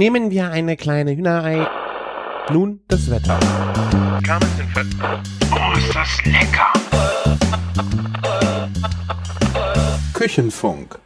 Nehmen 0.00 0.30
wir 0.30 0.50
eine 0.50 0.78
kleine 0.78 1.14
Hühnerei. 1.14 1.68
Nun 2.50 2.80
das 2.88 3.10
Wetter. 3.10 3.38
Oh, 5.52 5.76
ist 5.76 5.94
das 5.94 6.24
lecker! 6.24 6.72
Küchenfunk. 10.14 10.98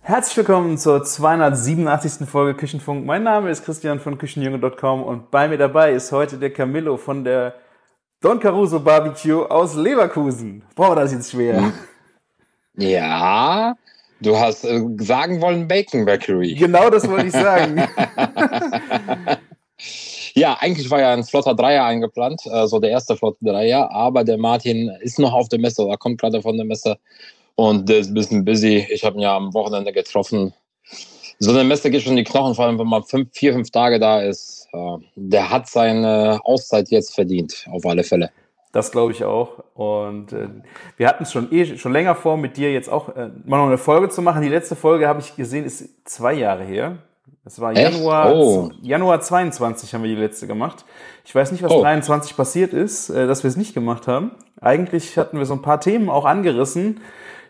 Herzlich 0.00 0.38
willkommen 0.38 0.76
zur 0.76 1.04
287. 1.04 2.28
Folge 2.28 2.58
Küchenfunk. 2.58 3.06
Mein 3.06 3.22
Name 3.22 3.48
ist 3.48 3.64
Christian 3.64 4.00
von 4.00 4.18
Küchenjunge.com 4.18 5.04
und 5.04 5.30
bei 5.30 5.46
mir 5.46 5.58
dabei 5.58 5.92
ist 5.92 6.10
heute 6.10 6.36
der 6.36 6.52
Camillo 6.52 6.96
von 6.96 7.22
der 7.22 7.54
Don 8.20 8.40
Caruso 8.40 8.80
Barbecue 8.80 9.48
aus 9.48 9.76
Leverkusen. 9.76 10.64
Boah, 10.74 10.96
das 10.96 11.12
ist 11.12 11.18
jetzt 11.18 11.30
schwer. 11.30 11.72
Ja, 12.74 13.76
du 14.20 14.36
hast 14.36 14.64
äh, 14.64 14.80
sagen 14.98 15.40
wollen 15.40 15.68
Bacon 15.68 16.04
Bakery. 16.04 16.54
Genau 16.54 16.90
das 16.90 17.08
wollte 17.08 17.26
ich 17.26 17.32
sagen. 17.32 17.82
Ja, 20.38 20.58
eigentlich 20.60 20.90
war 20.90 21.00
ja 21.00 21.14
ein 21.14 21.24
flotter 21.24 21.54
Dreier 21.54 21.86
eingeplant, 21.86 22.42
äh, 22.44 22.66
so 22.66 22.78
der 22.78 22.90
erste 22.90 23.16
flotte 23.16 23.42
Dreier, 23.42 23.90
aber 23.90 24.22
der 24.22 24.36
Martin 24.36 24.90
ist 25.00 25.18
noch 25.18 25.32
auf 25.32 25.48
der 25.48 25.58
Messe 25.58 25.82
oder 25.82 25.96
kommt 25.96 26.20
gerade 26.20 26.42
von 26.42 26.58
der 26.58 26.66
Messe 26.66 26.98
und 27.54 27.88
der 27.88 28.00
ist 28.00 28.10
ein 28.10 28.14
bisschen 28.14 28.44
busy. 28.44 28.86
Ich 28.90 29.02
habe 29.02 29.16
ihn 29.16 29.22
ja 29.22 29.34
am 29.34 29.54
Wochenende 29.54 29.92
getroffen. 29.92 30.52
So 31.38 31.52
eine 31.52 31.64
Messe 31.64 31.90
geht 31.90 32.02
schon 32.02 32.12
in 32.12 32.18
die 32.18 32.24
Knochen, 32.24 32.54
vor 32.54 32.66
allem 32.66 32.78
wenn 32.78 32.86
man 32.86 33.02
fünf, 33.02 33.30
vier, 33.32 33.54
fünf 33.54 33.70
Tage 33.70 33.98
da 33.98 34.20
ist. 34.20 34.68
Äh, 34.74 34.98
der 35.14 35.50
hat 35.50 35.70
seine 35.70 36.38
Auszeit 36.44 36.90
jetzt 36.90 37.14
verdient, 37.14 37.66
auf 37.70 37.86
alle 37.86 38.04
Fälle. 38.04 38.30
Das 38.76 38.92
glaube 38.92 39.12
ich 39.12 39.24
auch. 39.24 39.64
Und 39.72 40.34
äh, 40.34 40.48
wir 40.98 41.08
hatten 41.08 41.22
es 41.22 41.32
schon 41.32 41.50
eh 41.50 41.78
schon 41.78 41.92
länger 41.92 42.14
vor, 42.14 42.36
mit 42.36 42.58
dir 42.58 42.70
jetzt 42.74 42.90
auch 42.90 43.08
äh, 43.16 43.30
mal 43.46 43.56
noch 43.56 43.68
eine 43.68 43.78
Folge 43.78 44.10
zu 44.10 44.20
machen. 44.20 44.42
Die 44.42 44.50
letzte 44.50 44.76
Folge 44.76 45.08
habe 45.08 45.20
ich 45.20 45.34
gesehen, 45.34 45.64
ist 45.64 46.06
zwei 46.06 46.34
Jahre 46.34 46.62
her. 46.62 46.98
Das 47.42 47.58
war 47.58 47.72
Echt? 47.72 47.80
Januar, 47.94 48.34
Oh. 48.34 48.70
Januar 48.82 49.22
22 49.22 49.94
haben 49.94 50.02
wir 50.02 50.14
die 50.14 50.20
letzte 50.20 50.46
gemacht. 50.46 50.84
Ich 51.24 51.34
weiß 51.34 51.52
nicht, 51.52 51.62
was 51.62 51.72
Oh. 51.72 51.80
23 51.80 52.36
passiert 52.36 52.74
ist, 52.74 53.08
äh, 53.08 53.26
dass 53.26 53.44
wir 53.44 53.48
es 53.48 53.56
nicht 53.56 53.72
gemacht 53.72 54.06
haben. 54.06 54.32
Eigentlich 54.60 55.16
hatten 55.16 55.38
wir 55.38 55.46
so 55.46 55.54
ein 55.54 55.62
paar 55.62 55.80
Themen 55.80 56.10
auch 56.10 56.26
angerissen. 56.26 57.00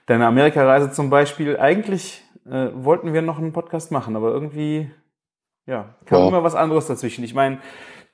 Deine 0.07 0.27
Amerikareise 0.29 0.93
zum 0.93 1.11
Beispiel. 1.11 1.59
Eigentlich 1.59 2.23
äh, 2.49 2.69
wollten 2.73 3.13
wir 3.15 3.23
noch 3.23 3.39
einen 3.39 3.53
Podcast 3.53 3.91
machen, 3.91 4.15
aber 4.15 4.31
irgendwie 4.31 4.89
ja, 5.67 5.97
kam 6.05 6.21
Ja. 6.21 6.29
immer 6.29 6.45
was 6.45 6.55
anderes 6.55 6.87
dazwischen. 6.87 7.25
Ich 7.25 7.35
meine, 7.35 7.59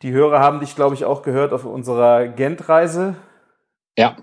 die 0.03 0.12
Hörer 0.12 0.41
haben 0.41 0.61
dich, 0.61 0.75
glaube 0.75 0.95
ich, 0.95 1.05
auch 1.05 1.22
gehört 1.22 1.53
auf 1.53 1.64
unserer 1.64 2.28
Gent-Reise. 2.28 3.17
Ja, 3.97 4.17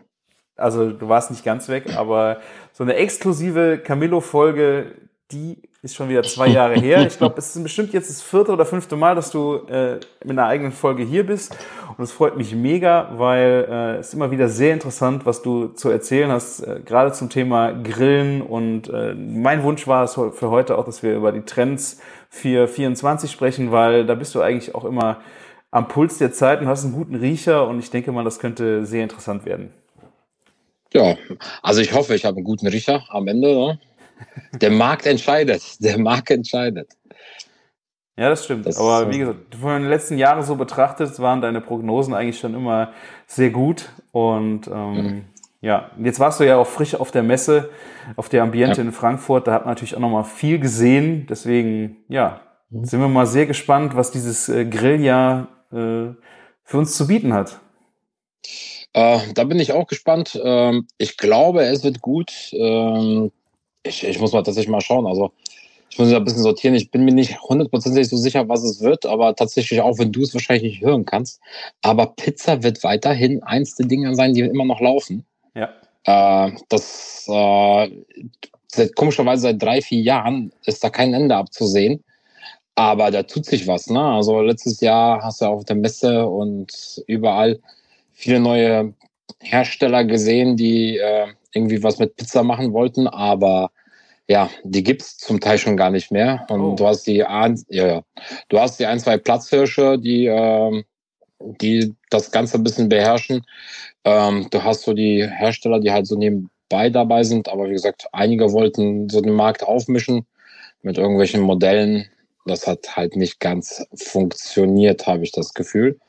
Also 0.58 0.92
du 0.92 1.08
warst 1.08 1.32
nicht 1.32 1.46
ganz 1.46 1.70
weg, 1.70 1.96
aber 1.96 2.40
so 2.74 2.84
eine 2.84 2.96
exklusive 2.96 3.78
Camillo-Folge, 3.78 4.94
die 5.32 5.62
ist 5.82 5.96
schon 5.96 6.10
wieder 6.10 6.24
zwei 6.24 6.48
Jahre 6.48 6.74
her. 6.74 7.06
Ich 7.08 7.18
glaube, 7.18 7.36
es 7.38 7.56
ist 7.56 7.64
bestimmt 7.64 7.94
jetzt 7.94 8.10
das 8.10 8.22
vierte 8.22 8.52
oder 8.52 8.66
fünfte 8.66 8.98
Mal, 8.98 9.16
dass 9.16 9.32
du 9.32 9.66
äh, 9.68 10.00
mit 10.24 10.32
einer 10.32 10.48
eigenen 10.48 10.74
Folge 10.74 11.04
hier 11.04 11.26
bist. 11.26 11.56
Und 11.98 12.04
es 12.04 12.12
freut 12.12 12.36
mich 12.36 12.54
mega, 12.54 13.12
weil 13.16 13.68
äh, 13.70 14.00
es 14.00 14.14
immer 14.14 14.32
wieder 14.32 14.50
sehr 14.50 14.74
interessant, 14.74 15.26
was 15.26 15.42
du 15.42 15.68
zu 15.70 15.90
erzählen 15.90 16.32
hast, 16.32 16.62
äh, 16.62 16.82
gerade 16.84 17.14
zum 17.14 17.30
Thema 17.30 17.72
Grillen. 17.72 18.42
Und 18.42 18.90
äh, 18.90 19.14
mein 19.14 19.64
Wunsch 19.64 19.88
war 19.88 20.04
es 20.04 20.16
für 20.16 20.50
heute 20.50 20.78
auch, 20.78 20.84
dass 20.84 21.02
wir 21.04 21.16
über 21.16 21.32
die 21.32 21.44
Trends 21.44 22.02
für 22.28 22.68
24 22.68 23.32
sprechen, 23.32 23.72
weil 23.72 24.06
da 24.06 24.16
bist 24.16 24.36
du 24.36 24.42
eigentlich 24.42 24.76
auch 24.76 24.84
immer 24.84 25.22
am 25.72 25.88
Puls 25.88 26.18
der 26.18 26.32
Zeit 26.32 26.62
und 26.62 26.68
hast 26.68 26.84
einen 26.84 26.94
guten 26.94 27.16
Riecher. 27.16 27.68
Und 27.68 27.80
ich 27.80 27.90
denke 27.92 28.12
mal, 28.12 28.24
das 28.24 28.40
könnte 28.40 28.86
sehr 28.86 29.04
interessant 29.04 29.46
werden. 29.46 29.72
ja. 30.94 31.16
Also 31.62 31.82
ich 31.82 31.94
hoffe, 31.94 32.16
ich 32.16 32.26
habe 32.26 32.38
einen 32.38 32.46
guten 32.46 32.68
Riecher 32.68 33.04
am 33.10 33.28
Ende. 33.28 33.48
Ne? 33.54 33.80
Der 34.62 34.72
Markt 34.72 35.06
entscheidet. 35.06 35.62
Der 35.84 35.98
Markt 36.00 36.32
entscheidet. 36.32 36.90
Ja, 38.18 38.28
das 38.30 38.44
stimmt. 38.44 38.66
Das 38.66 38.78
Aber 38.78 39.10
wie 39.12 39.20
gesagt, 39.20 39.56
von 39.56 39.82
den 39.82 39.90
letzten 39.90 40.18
Jahren 40.18 40.44
so 40.44 40.56
betrachtet, 40.58 41.18
waren 41.20 41.40
deine 41.40 41.62
Prognosen 41.62 42.14
eigentlich 42.14 42.38
schon 42.40 42.54
immer 42.54 42.92
sehr 43.28 43.50
gut. 43.50 43.90
Und 44.12 44.68
ähm, 44.68 45.26
ja, 45.62 45.92
und 45.98 46.04
jetzt 46.06 46.20
warst 46.20 46.40
du 46.42 46.44
ja 46.46 46.58
auch 46.58 46.68
frisch 46.68 46.96
auf 46.96 47.12
der 47.12 47.24
Messe, 47.24 47.70
auf 48.18 48.28
der 48.28 48.44
Ambiente 48.44 48.82
Ja. 48.82 48.88
in 48.88 48.92
Frankfurt. 48.92 49.48
Da 49.48 49.54
hat 49.54 49.62
man 49.66 49.72
natürlich 49.76 49.96
auch 49.96 50.02
nochmal 50.02 50.26
viel 50.26 50.60
gesehen. 50.60 51.28
Deswegen, 51.30 51.98
ja, 52.10 52.42
sind 52.72 53.00
wir 53.00 53.08
mal 53.08 53.26
sehr 53.26 53.46
gespannt, 53.46 53.96
was 53.96 54.12
dieses 54.12 54.50
äh, 54.50 54.66
Grilljahr 54.66 55.48
äh, 55.72 56.14
für 56.64 56.78
uns 56.78 56.96
zu 56.96 57.08
bieten 57.08 57.34
hat. 57.34 57.60
Äh, 58.94 59.20
da 59.34 59.44
bin 59.44 59.60
ich 59.60 59.72
auch 59.72 59.88
gespannt. 59.88 60.40
Ähm, 60.44 60.88
ich 60.98 61.18
glaube, 61.18 61.64
es 61.64 61.84
wird 61.84 62.02
gut. 62.02 62.32
Ähm, 62.54 63.32
ich, 63.84 64.04
ich 64.04 64.20
muss 64.20 64.34
mal 64.34 64.44
tatsächlich 64.44 64.72
mal 64.72 64.82
schauen. 64.82 65.06
Also 65.06 65.32
ich 65.90 65.98
muss 65.98 66.12
ja 66.12 66.18
ein 66.18 66.24
bisschen 66.24 66.44
sortieren. 66.44 66.76
Ich 66.76 66.92
bin 66.92 67.06
mir 67.06 67.14
nicht 67.14 67.42
hundertprozentig 67.42 68.10
so 68.10 68.18
sicher, 68.18 68.48
was 68.48 68.64
es 68.64 68.82
wird, 68.82 69.06
aber 69.06 69.36
tatsächlich 69.36 69.82
auch, 69.82 69.98
wenn 69.98 70.12
du 70.12 70.22
es 70.22 70.34
wahrscheinlich 70.34 70.74
nicht 70.74 70.82
hören 70.82 71.06
kannst. 71.06 71.42
Aber 71.82 72.08
Pizza 72.08 72.64
wird 72.64 72.84
weiterhin 72.84 73.44
eins 73.44 73.76
der 73.76 73.88
Dinge 73.88 74.14
sein, 74.16 74.34
die 74.34 74.42
immer 74.42 74.66
noch 74.66 74.82
laufen. 74.82 75.26
Ja. 75.56 75.70
Äh, 76.06 76.52
das 76.70 77.26
äh, 77.28 77.90
seit 78.68 78.96
komischerweise 78.96 79.44
seit 79.44 79.62
drei, 79.62 79.82
vier 79.82 80.02
Jahren 80.02 80.52
ist 80.66 80.84
da 80.84 80.90
kein 80.90 81.14
Ende 81.14 81.36
abzusehen. 81.36 82.04
Aber 82.80 83.12
da 83.12 83.24
tut 83.24 83.46
sich 83.46 83.68
was, 83.68 83.88
ne? 83.90 84.02
Also 84.02 84.40
letztes 84.42 84.80
Jahr 84.80 85.22
hast 85.22 85.42
du 85.42 85.46
auf 85.48 85.66
der 85.66 85.76
Messe 85.76 86.26
und 86.26 87.04
überall 87.08 87.60
viele 88.14 88.40
neue 88.40 88.94
Hersteller 89.42 90.06
gesehen, 90.06 90.56
die 90.56 90.98
äh, 90.98 91.28
irgendwie 91.54 91.84
was 91.84 92.00
mit 92.00 92.16
Pizza 92.16 92.42
machen 92.42 92.72
wollten, 92.72 93.06
aber 93.08 93.72
ja, 94.30 94.50
die 94.64 94.82
gibt's 94.82 95.18
zum 95.18 95.42
Teil 95.42 95.58
schon 95.58 95.76
gar 95.76 95.90
nicht 95.90 96.10
mehr. 96.10 96.46
Und 96.50 96.62
Oh. 96.62 96.76
du 96.76 96.88
hast 96.88 97.04
die 97.06 97.22
ein, 97.26 97.62
ja, 97.68 97.86
ja. 97.86 98.02
du 98.48 98.58
hast 98.58 98.80
die 98.80 98.86
ein, 98.86 99.00
zwei 99.02 99.18
Platzhirsche, 99.18 99.98
die, 100.00 100.28
ähm, 100.28 100.86
die 101.40 101.94
das 102.10 102.32
Ganze 102.32 102.56
ein 102.60 102.64
bisschen 102.64 102.88
beherrschen. 102.88 103.46
Ähm, 104.06 104.48
du 104.52 104.64
hast 104.64 104.84
so 104.84 104.94
die 104.94 105.28
Hersteller, 105.30 105.82
die 105.82 105.92
halt 105.92 106.08
so 106.08 106.18
nebenbei 106.18 106.90
dabei 106.90 107.24
sind, 107.24 107.50
aber 107.50 107.68
wie 107.68 107.74
gesagt, 107.74 108.08
einige 108.14 108.54
wollten 108.54 109.10
so 109.10 109.20
den 109.20 109.34
Markt 109.34 109.64
aufmischen 109.64 110.26
mit 110.82 110.98
irgendwelchen 110.98 111.42
Modellen. 111.42 112.06
Das 112.50 112.68
hat 112.68 112.98
halt 112.98 113.16
nicht 113.16 113.40
ganz 113.40 113.86
funktioniert, 113.96 115.08
habe 115.08 115.24
ich 115.24 115.32
das 115.32 115.54
Gefühl. 115.54 116.00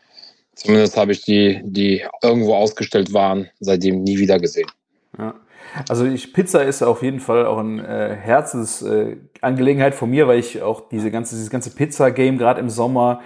Zumindest 0.55 0.97
habe 0.97 1.13
ich 1.13 1.23
die, 1.23 1.61
die 1.65 2.05
irgendwo 2.23 2.55
ausgestellt 2.55 3.15
waren, 3.15 3.49
seitdem 3.61 4.03
nie 4.03 4.19
wieder 4.19 4.39
gesehen. 4.39 4.71
Ja. 5.19 5.35
Also 5.89 6.05
ich, 6.05 6.33
Pizza 6.33 6.65
ist 6.65 6.83
auf 6.83 7.03
jeden 7.03 7.21
Fall 7.21 7.47
auch 7.47 7.59
eine 7.59 7.87
äh, 7.87 8.17
Herzensangelegenheit 8.17 9.95
äh, 9.95 9.97
von 9.97 10.11
mir, 10.11 10.27
weil 10.27 10.39
ich 10.39 10.63
auch 10.63 10.89
diese 10.89 11.11
ganze, 11.11 11.37
dieses 11.37 11.51
ganze 11.51 11.71
Pizza-Game 11.71 12.39
gerade 12.39 12.61
im 12.61 12.69
Sommer 12.69 13.21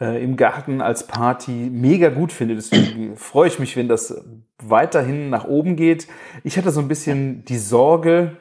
äh, 0.00 0.22
im 0.22 0.36
Garten 0.36 0.80
als 0.80 1.06
Party 1.06 1.70
mega 1.72 2.10
gut 2.10 2.32
finde. 2.32 2.54
Deswegen 2.54 3.16
freue 3.16 3.48
ich 3.48 3.58
mich, 3.58 3.76
wenn 3.76 3.88
das 3.88 4.22
weiterhin 4.62 5.30
nach 5.30 5.46
oben 5.46 5.76
geht. 5.76 6.06
Ich 6.44 6.58
hatte 6.58 6.70
so 6.70 6.80
ein 6.80 6.88
bisschen 6.88 7.44
die 7.46 7.58
Sorge, 7.58 8.36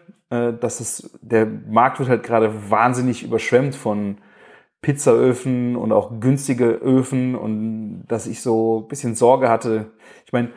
dass 0.53 0.79
es, 0.79 1.17
der 1.21 1.45
Markt 1.45 1.99
wird 1.99 2.09
halt 2.09 2.23
gerade 2.23 2.71
wahnsinnig 2.71 3.23
überschwemmt 3.23 3.75
von 3.75 4.17
Pizzaöfen 4.81 5.75
und 5.75 5.91
auch 5.91 6.19
günstige 6.19 6.65
Öfen 6.67 7.35
und 7.35 8.05
dass 8.07 8.27
ich 8.27 8.41
so 8.41 8.81
ein 8.81 8.87
bisschen 8.87 9.15
Sorge 9.15 9.49
hatte. 9.49 9.91
Ich 10.25 10.33
meine, 10.33 10.51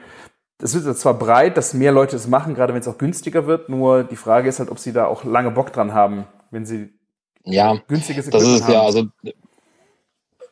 es 0.62 0.74
wird 0.84 0.98
zwar 0.98 1.14
breit, 1.14 1.56
dass 1.56 1.74
mehr 1.74 1.92
Leute 1.92 2.16
es 2.16 2.28
machen, 2.28 2.54
gerade 2.54 2.74
wenn 2.74 2.80
es 2.80 2.88
auch 2.88 2.98
günstiger 2.98 3.46
wird, 3.46 3.68
nur 3.68 4.04
die 4.04 4.16
Frage 4.16 4.48
ist 4.48 4.58
halt, 4.60 4.70
ob 4.70 4.78
sie 4.78 4.92
da 4.92 5.06
auch 5.06 5.24
lange 5.24 5.50
Bock 5.52 5.72
dran 5.72 5.94
haben, 5.94 6.26
wenn 6.50 6.66
sie 6.66 6.90
Ja, 7.44 7.80
günstiges 7.88 8.30
das 8.30 8.42
ist 8.44 8.62
haben. 8.62 8.74
ja, 8.74 8.82
also, 8.82 9.08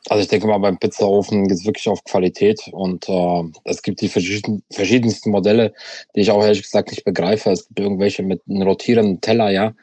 also 0.08 0.22
ich 0.22 0.28
denke 0.28 0.46
mal, 0.46 0.58
beim 0.58 0.78
Pizzaofen 0.78 1.48
geht 1.48 1.58
es 1.58 1.66
wirklich 1.66 1.88
auf 1.88 2.04
Qualität 2.04 2.60
und 2.72 3.08
äh, 3.08 3.42
es 3.64 3.82
gibt 3.82 4.00
die 4.00 4.08
verschieden, 4.08 4.62
verschiedensten 4.70 5.30
Modelle, 5.30 5.74
die 6.14 6.20
ich 6.20 6.30
auch 6.30 6.42
ehrlich 6.42 6.62
gesagt 6.62 6.90
nicht 6.90 7.04
begreife. 7.04 7.50
Es 7.50 7.66
gibt 7.66 7.80
irgendwelche 7.80 8.22
mit 8.22 8.42
einem 8.48 8.62
rotierenden 8.62 9.20
Teller, 9.20 9.50
ja. 9.50 9.74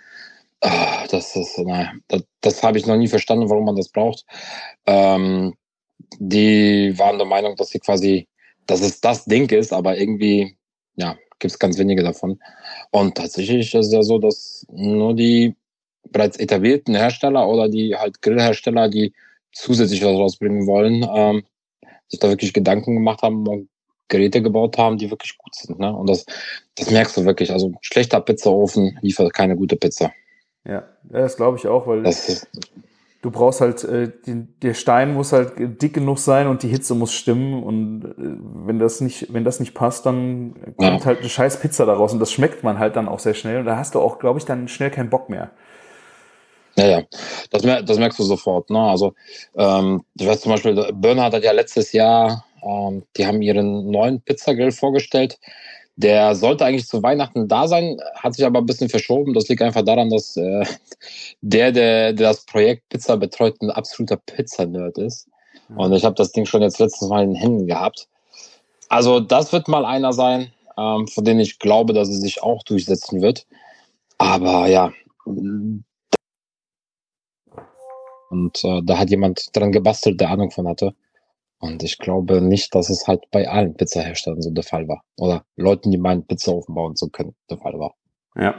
Ah, 0.61 1.05
Das 1.11 1.35
ist, 1.35 1.57
naja, 1.59 1.91
das, 2.07 2.23
das 2.41 2.63
habe 2.63 2.77
ich 2.77 2.85
noch 2.85 2.97
nie 2.97 3.07
verstanden, 3.09 3.49
warum 3.49 3.65
man 3.65 3.75
das 3.75 3.89
braucht. 3.89 4.25
Ähm, 4.85 5.53
die 6.19 6.97
waren 6.97 7.17
der 7.17 7.27
Meinung, 7.27 7.55
dass 7.55 7.69
sie 7.69 7.79
quasi, 7.79 8.27
dass 8.65 8.81
es 8.81 9.01
das 9.01 9.25
Ding 9.25 9.49
ist, 9.51 9.73
aber 9.73 9.97
irgendwie, 9.97 10.55
ja, 10.95 11.17
gibt 11.39 11.51
es 11.53 11.59
ganz 11.59 11.77
wenige 11.77 12.03
davon. 12.03 12.39
Und 12.91 13.15
tatsächlich 13.15 13.73
ist 13.73 13.87
es 13.87 13.93
ja 13.93 14.03
so, 14.03 14.19
dass 14.19 14.65
nur 14.71 15.15
die 15.15 15.55
bereits 16.11 16.37
etablierten 16.37 16.95
Hersteller 16.95 17.47
oder 17.47 17.69
die 17.69 17.95
halt 17.95 18.21
Grillhersteller, 18.21 18.89
die 18.89 19.13
zusätzlich 19.53 20.03
was 20.03 20.11
rausbringen 20.15 20.67
wollen, 20.67 21.07
ähm, 21.13 21.43
sich 22.07 22.19
da 22.19 22.29
wirklich 22.29 22.53
Gedanken 22.53 22.95
gemacht 22.95 23.21
haben 23.21 23.47
und 23.47 23.69
Geräte 24.09 24.41
gebaut 24.41 24.77
haben, 24.77 24.97
die 24.97 25.09
wirklich 25.09 25.37
gut 25.37 25.55
sind. 25.55 25.79
Ne? 25.79 25.95
Und 25.95 26.09
das, 26.09 26.25
das 26.75 26.91
merkst 26.91 27.17
du 27.17 27.25
wirklich. 27.25 27.51
Also 27.51 27.73
schlechter 27.81 28.21
Pizzaofen 28.21 28.99
liefert 29.01 29.33
keine 29.33 29.55
gute 29.55 29.75
Pizza. 29.75 30.11
Ja, 30.65 30.83
das 31.03 31.35
glaube 31.35 31.57
ich 31.57 31.67
auch, 31.67 31.87
weil 31.87 32.05
ist, 32.05 32.47
du 33.21 33.31
brauchst 33.31 33.61
halt, 33.61 33.83
äh, 33.83 34.11
den, 34.25 34.53
der 34.61 34.73
Stein 34.73 35.13
muss 35.13 35.33
halt 35.33 35.53
dick 35.81 35.93
genug 35.93 36.19
sein 36.19 36.47
und 36.47 36.61
die 36.63 36.67
Hitze 36.67 36.93
muss 36.93 37.13
stimmen 37.13 37.63
und 37.63 38.05
äh, 38.05 38.67
wenn 38.67 38.79
das 38.79 39.01
nicht, 39.01 39.33
wenn 39.33 39.43
das 39.43 39.59
nicht 39.59 39.73
passt, 39.73 40.05
dann 40.05 40.53
kommt 40.77 41.01
Ja. 41.01 41.05
halt 41.05 41.19
eine 41.19 41.29
scheiß 41.29 41.59
Pizza 41.59 41.85
daraus 41.85 42.13
und 42.13 42.19
das 42.19 42.31
schmeckt 42.31 42.63
man 42.63 42.79
halt 42.79 42.95
dann 42.95 43.07
auch 43.07 43.19
sehr 43.19 43.33
schnell 43.33 43.59
und 43.59 43.65
da 43.65 43.77
hast 43.77 43.95
du 43.95 43.99
auch, 43.99 44.19
glaube 44.19 44.39
ich, 44.39 44.45
dann 44.45 44.67
schnell 44.67 44.91
keinen 44.91 45.09
Bock 45.09 45.29
mehr. 45.29 45.51
Ja, 46.75 46.85
ja, 46.85 47.03
das, 47.51 47.63
mer 47.63 47.83
das 47.83 47.97
merkst 47.99 48.17
du 48.19 48.23
sofort. 48.23 48.69
Ne? 48.69 48.79
Also, 48.79 49.13
ähm, 49.55 50.03
ich 50.19 50.27
weiß 50.27 50.41
zum 50.41 50.51
Beispiel, 50.51 50.91
Bernhard 50.93 51.33
hat 51.33 51.43
ja 51.43 51.51
letztes 51.51 51.91
Jahr, 51.91 52.45
ähm, 52.63 53.03
die 53.15 53.25
haben 53.27 53.41
ihren 53.41 53.91
neuen 53.91 54.21
Pizzagrill 54.21 54.71
vorgestellt. 54.71 55.39
Der 55.95 56.33
sollte 56.33 56.65
eigentlich 56.65 56.87
zu 56.87 57.03
Weihnachten 57.03 57.47
da 57.47 57.67
sein, 57.67 57.99
hat 58.15 58.33
sich 58.33 58.45
aber 58.45 58.59
ein 58.59 58.65
bisschen 58.65 58.89
verschoben. 58.89 59.35
Das 59.35 59.47
liegt 59.47 59.61
einfach 59.61 59.83
daran, 59.83 60.09
dass 60.09 60.35
äh, 60.37 60.65
der, 61.41 61.71
der, 61.71 62.13
der 62.13 62.29
das 62.29 62.45
Projekt 62.45 62.89
Pizza 62.89 63.17
betreut, 63.17 63.61
ein 63.61 63.69
absoluter 63.69 64.17
Pizza-Nerd 64.17 64.97
ist. 64.97 65.27
Mhm. 65.69 65.77
Und 65.77 65.93
ich 65.93 66.03
habe 66.03 66.15
das 66.15 66.31
Ding 66.31 66.47
schon 66.47 66.63
jetzt 66.63 66.79
letztes 66.79 67.07
Mal 67.09 67.23
in 67.23 67.33
den 67.33 67.39
Händen 67.39 67.67
gehabt. 67.67 68.07
Also 68.89 69.19
das 69.19 69.53
wird 69.53 69.67
mal 69.67 69.85
einer 69.85 70.13
sein, 70.13 70.51
ähm, 70.77 71.07
von 71.07 71.23
dem 71.23 71.39
ich 71.39 71.59
glaube, 71.59 71.93
dass 71.93 72.09
er 72.09 72.15
sich 72.15 72.41
auch 72.41 72.63
durchsetzen 72.63 73.21
wird. 73.21 73.45
Aber 74.17 74.67
ja, 74.67 74.91
und 78.33 78.63
äh, 78.63 78.81
da 78.83 78.97
hat 78.97 79.11
jemand 79.11 79.55
dran 79.55 79.71
gebastelt, 79.71 80.19
der 80.19 80.31
Ahnung 80.31 80.49
von 80.49 80.67
hatte. 80.67 80.95
Und 81.59 81.83
ich 81.83 81.99
glaube 81.99 82.41
nicht, 82.41 82.73
dass 82.75 82.89
es 82.89 83.07
halt 83.07 83.29
bei 83.31 83.47
allen 83.47 83.75
Pizzaherstellern 83.75 84.41
so 84.41 84.49
der 84.49 84.63
Fall 84.63 84.87
war. 84.87 85.03
Oder 85.17 85.45
Leuten, 85.55 85.91
die 85.91 85.97
meinen, 85.97 86.25
Pizza 86.25 86.51
aufbauen 86.51 86.95
zu 86.95 87.09
können, 87.09 87.35
der 87.49 87.59
Fall 87.59 87.79
war. 87.79 87.93
Ja. 88.35 88.55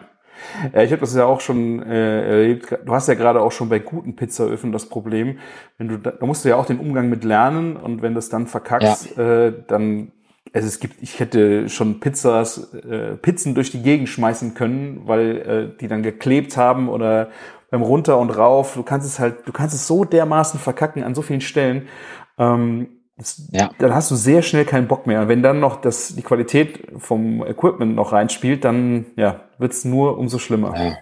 Ja, 0.72 0.82
ich 0.82 0.90
habe 0.90 1.00
das 1.00 1.14
ja 1.14 1.26
auch 1.26 1.40
schon 1.40 1.82
äh, 1.82 2.28
erlebt. 2.28 2.76
Du 2.84 2.92
hast 2.92 3.08
ja 3.08 3.14
gerade 3.14 3.40
auch 3.40 3.52
schon 3.52 3.68
bei 3.68 3.78
guten 3.78 4.16
Pizzaöfen 4.16 4.72
das 4.72 4.88
Problem, 4.88 5.38
wenn 5.78 5.88
du 5.88 5.98
da, 5.98 6.10
da 6.12 6.26
musst 6.26 6.44
du 6.44 6.48
ja 6.48 6.56
auch 6.56 6.66
den 6.66 6.80
Umgang 6.80 7.08
mit 7.08 7.22
lernen 7.22 7.76
und 7.76 8.02
wenn 8.02 8.14
das 8.14 8.30
dann 8.30 8.46
verkackst, 8.46 9.16
ja. 9.16 9.46
äh, 9.46 9.52
dann 9.68 10.12
also 10.54 10.68
es 10.68 10.78
gibt, 10.78 11.02
ich 11.02 11.18
hätte 11.18 11.68
schon 11.68 11.98
Pizzas, 11.98 12.74
äh, 12.74 13.16
Pizzen 13.16 13.54
durch 13.54 13.72
die 13.72 13.82
Gegend 13.82 14.08
schmeißen 14.08 14.54
können, 14.54 15.02
weil 15.04 15.36
äh, 15.38 15.78
die 15.80 15.88
dann 15.88 16.02
geklebt 16.04 16.56
haben 16.56 16.88
oder 16.88 17.30
beim 17.74 17.82
runter 17.82 18.18
und 18.18 18.30
rauf. 18.30 18.74
Du 18.74 18.84
kannst 18.84 19.04
es 19.04 19.18
halt, 19.18 19.48
du 19.48 19.52
kannst 19.52 19.74
es 19.74 19.88
so 19.88 20.04
dermaßen 20.04 20.60
verkacken 20.60 21.02
an 21.02 21.16
so 21.16 21.22
vielen 21.22 21.40
Stellen. 21.40 21.88
Ähm, 22.38 23.00
ja. 23.50 23.70
Dann 23.78 23.92
hast 23.92 24.12
du 24.12 24.14
sehr 24.14 24.42
schnell 24.42 24.64
keinen 24.64 24.86
Bock 24.86 25.08
mehr. 25.08 25.26
Wenn 25.26 25.42
dann 25.42 25.58
noch 25.58 25.80
das, 25.80 26.14
die 26.14 26.22
Qualität 26.22 26.86
vom 26.98 27.44
Equipment 27.44 27.96
noch 27.96 28.12
reinspielt, 28.12 28.64
dann 28.64 29.06
ja, 29.16 29.48
wird's 29.58 29.84
nur 29.84 30.18
umso 30.18 30.38
schlimmer. 30.38 30.72
Ja. 30.76 30.98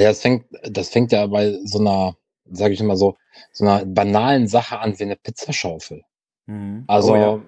ja, 0.00 0.08
das 0.08 0.22
fängt, 0.22 0.46
das 0.68 0.88
fängt 0.88 1.12
ja 1.12 1.28
bei 1.28 1.56
so 1.64 1.78
einer, 1.78 2.16
sage 2.50 2.74
ich 2.74 2.82
mal 2.82 2.96
so, 2.96 3.16
so 3.52 3.64
einer 3.64 3.84
banalen 3.86 4.48
Sache 4.48 4.80
an 4.80 4.98
wie 4.98 5.04
eine 5.04 5.16
Pizzaschaufel. 5.16 6.02
Mhm. 6.46 6.82
Also 6.88 7.12
oh, 7.12 7.16
ja. 7.16 7.40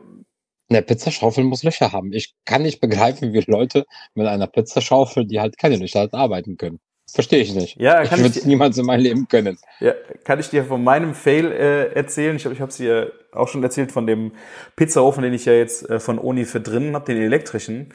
eine 0.70 0.82
Pizzaschaufel 0.82 1.42
muss 1.42 1.64
Löcher 1.64 1.90
haben. 1.90 2.12
Ich 2.12 2.34
kann 2.44 2.62
nicht 2.62 2.80
begreifen, 2.80 3.32
wie 3.32 3.44
Leute 3.48 3.84
mit 4.14 4.28
einer 4.28 4.46
Pizzaschaufel, 4.46 5.26
die 5.26 5.40
halt 5.40 5.58
keine 5.58 5.74
Löcher 5.74 6.02
hat, 6.02 6.14
arbeiten 6.14 6.56
können. 6.56 6.78
Verstehe 7.12 7.40
ich 7.40 7.54
nicht. 7.54 7.80
Ja, 7.80 8.04
kann 8.04 8.18
ich 8.18 8.24
würde 8.26 8.38
es 8.38 8.44
niemals 8.44 8.76
in 8.76 8.84
meinem 8.84 9.00
Leben 9.00 9.28
können. 9.28 9.58
Ja, 9.80 9.94
kann 10.24 10.40
ich 10.40 10.50
dir 10.50 10.64
von 10.64 10.84
meinem 10.84 11.14
Fail 11.14 11.50
äh, 11.50 11.92
erzählen? 11.94 12.36
Ich 12.36 12.42
glaube, 12.42 12.54
ich 12.54 12.60
habe 12.60 12.70
es 12.70 12.76
dir 12.76 13.12
auch 13.32 13.48
schon 13.48 13.62
erzählt 13.62 13.92
von 13.92 14.06
dem 14.06 14.32
Pizzaofen, 14.76 15.22
den 15.22 15.32
ich 15.32 15.46
ja 15.46 15.54
jetzt 15.54 15.88
äh, 15.88 16.00
von 16.00 16.18
Oni 16.18 16.44
für 16.44 16.60
drinnen 16.60 16.94
habe, 16.94 17.06
den 17.06 17.22
elektrischen. 17.22 17.92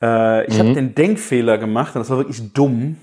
Äh, 0.00 0.46
ich 0.46 0.54
mhm. 0.54 0.58
habe 0.58 0.72
den 0.74 0.94
Denkfehler 0.94 1.58
gemacht 1.58 1.94
und 1.94 2.00
das 2.00 2.10
war 2.10 2.18
wirklich 2.18 2.52
dumm. 2.52 2.96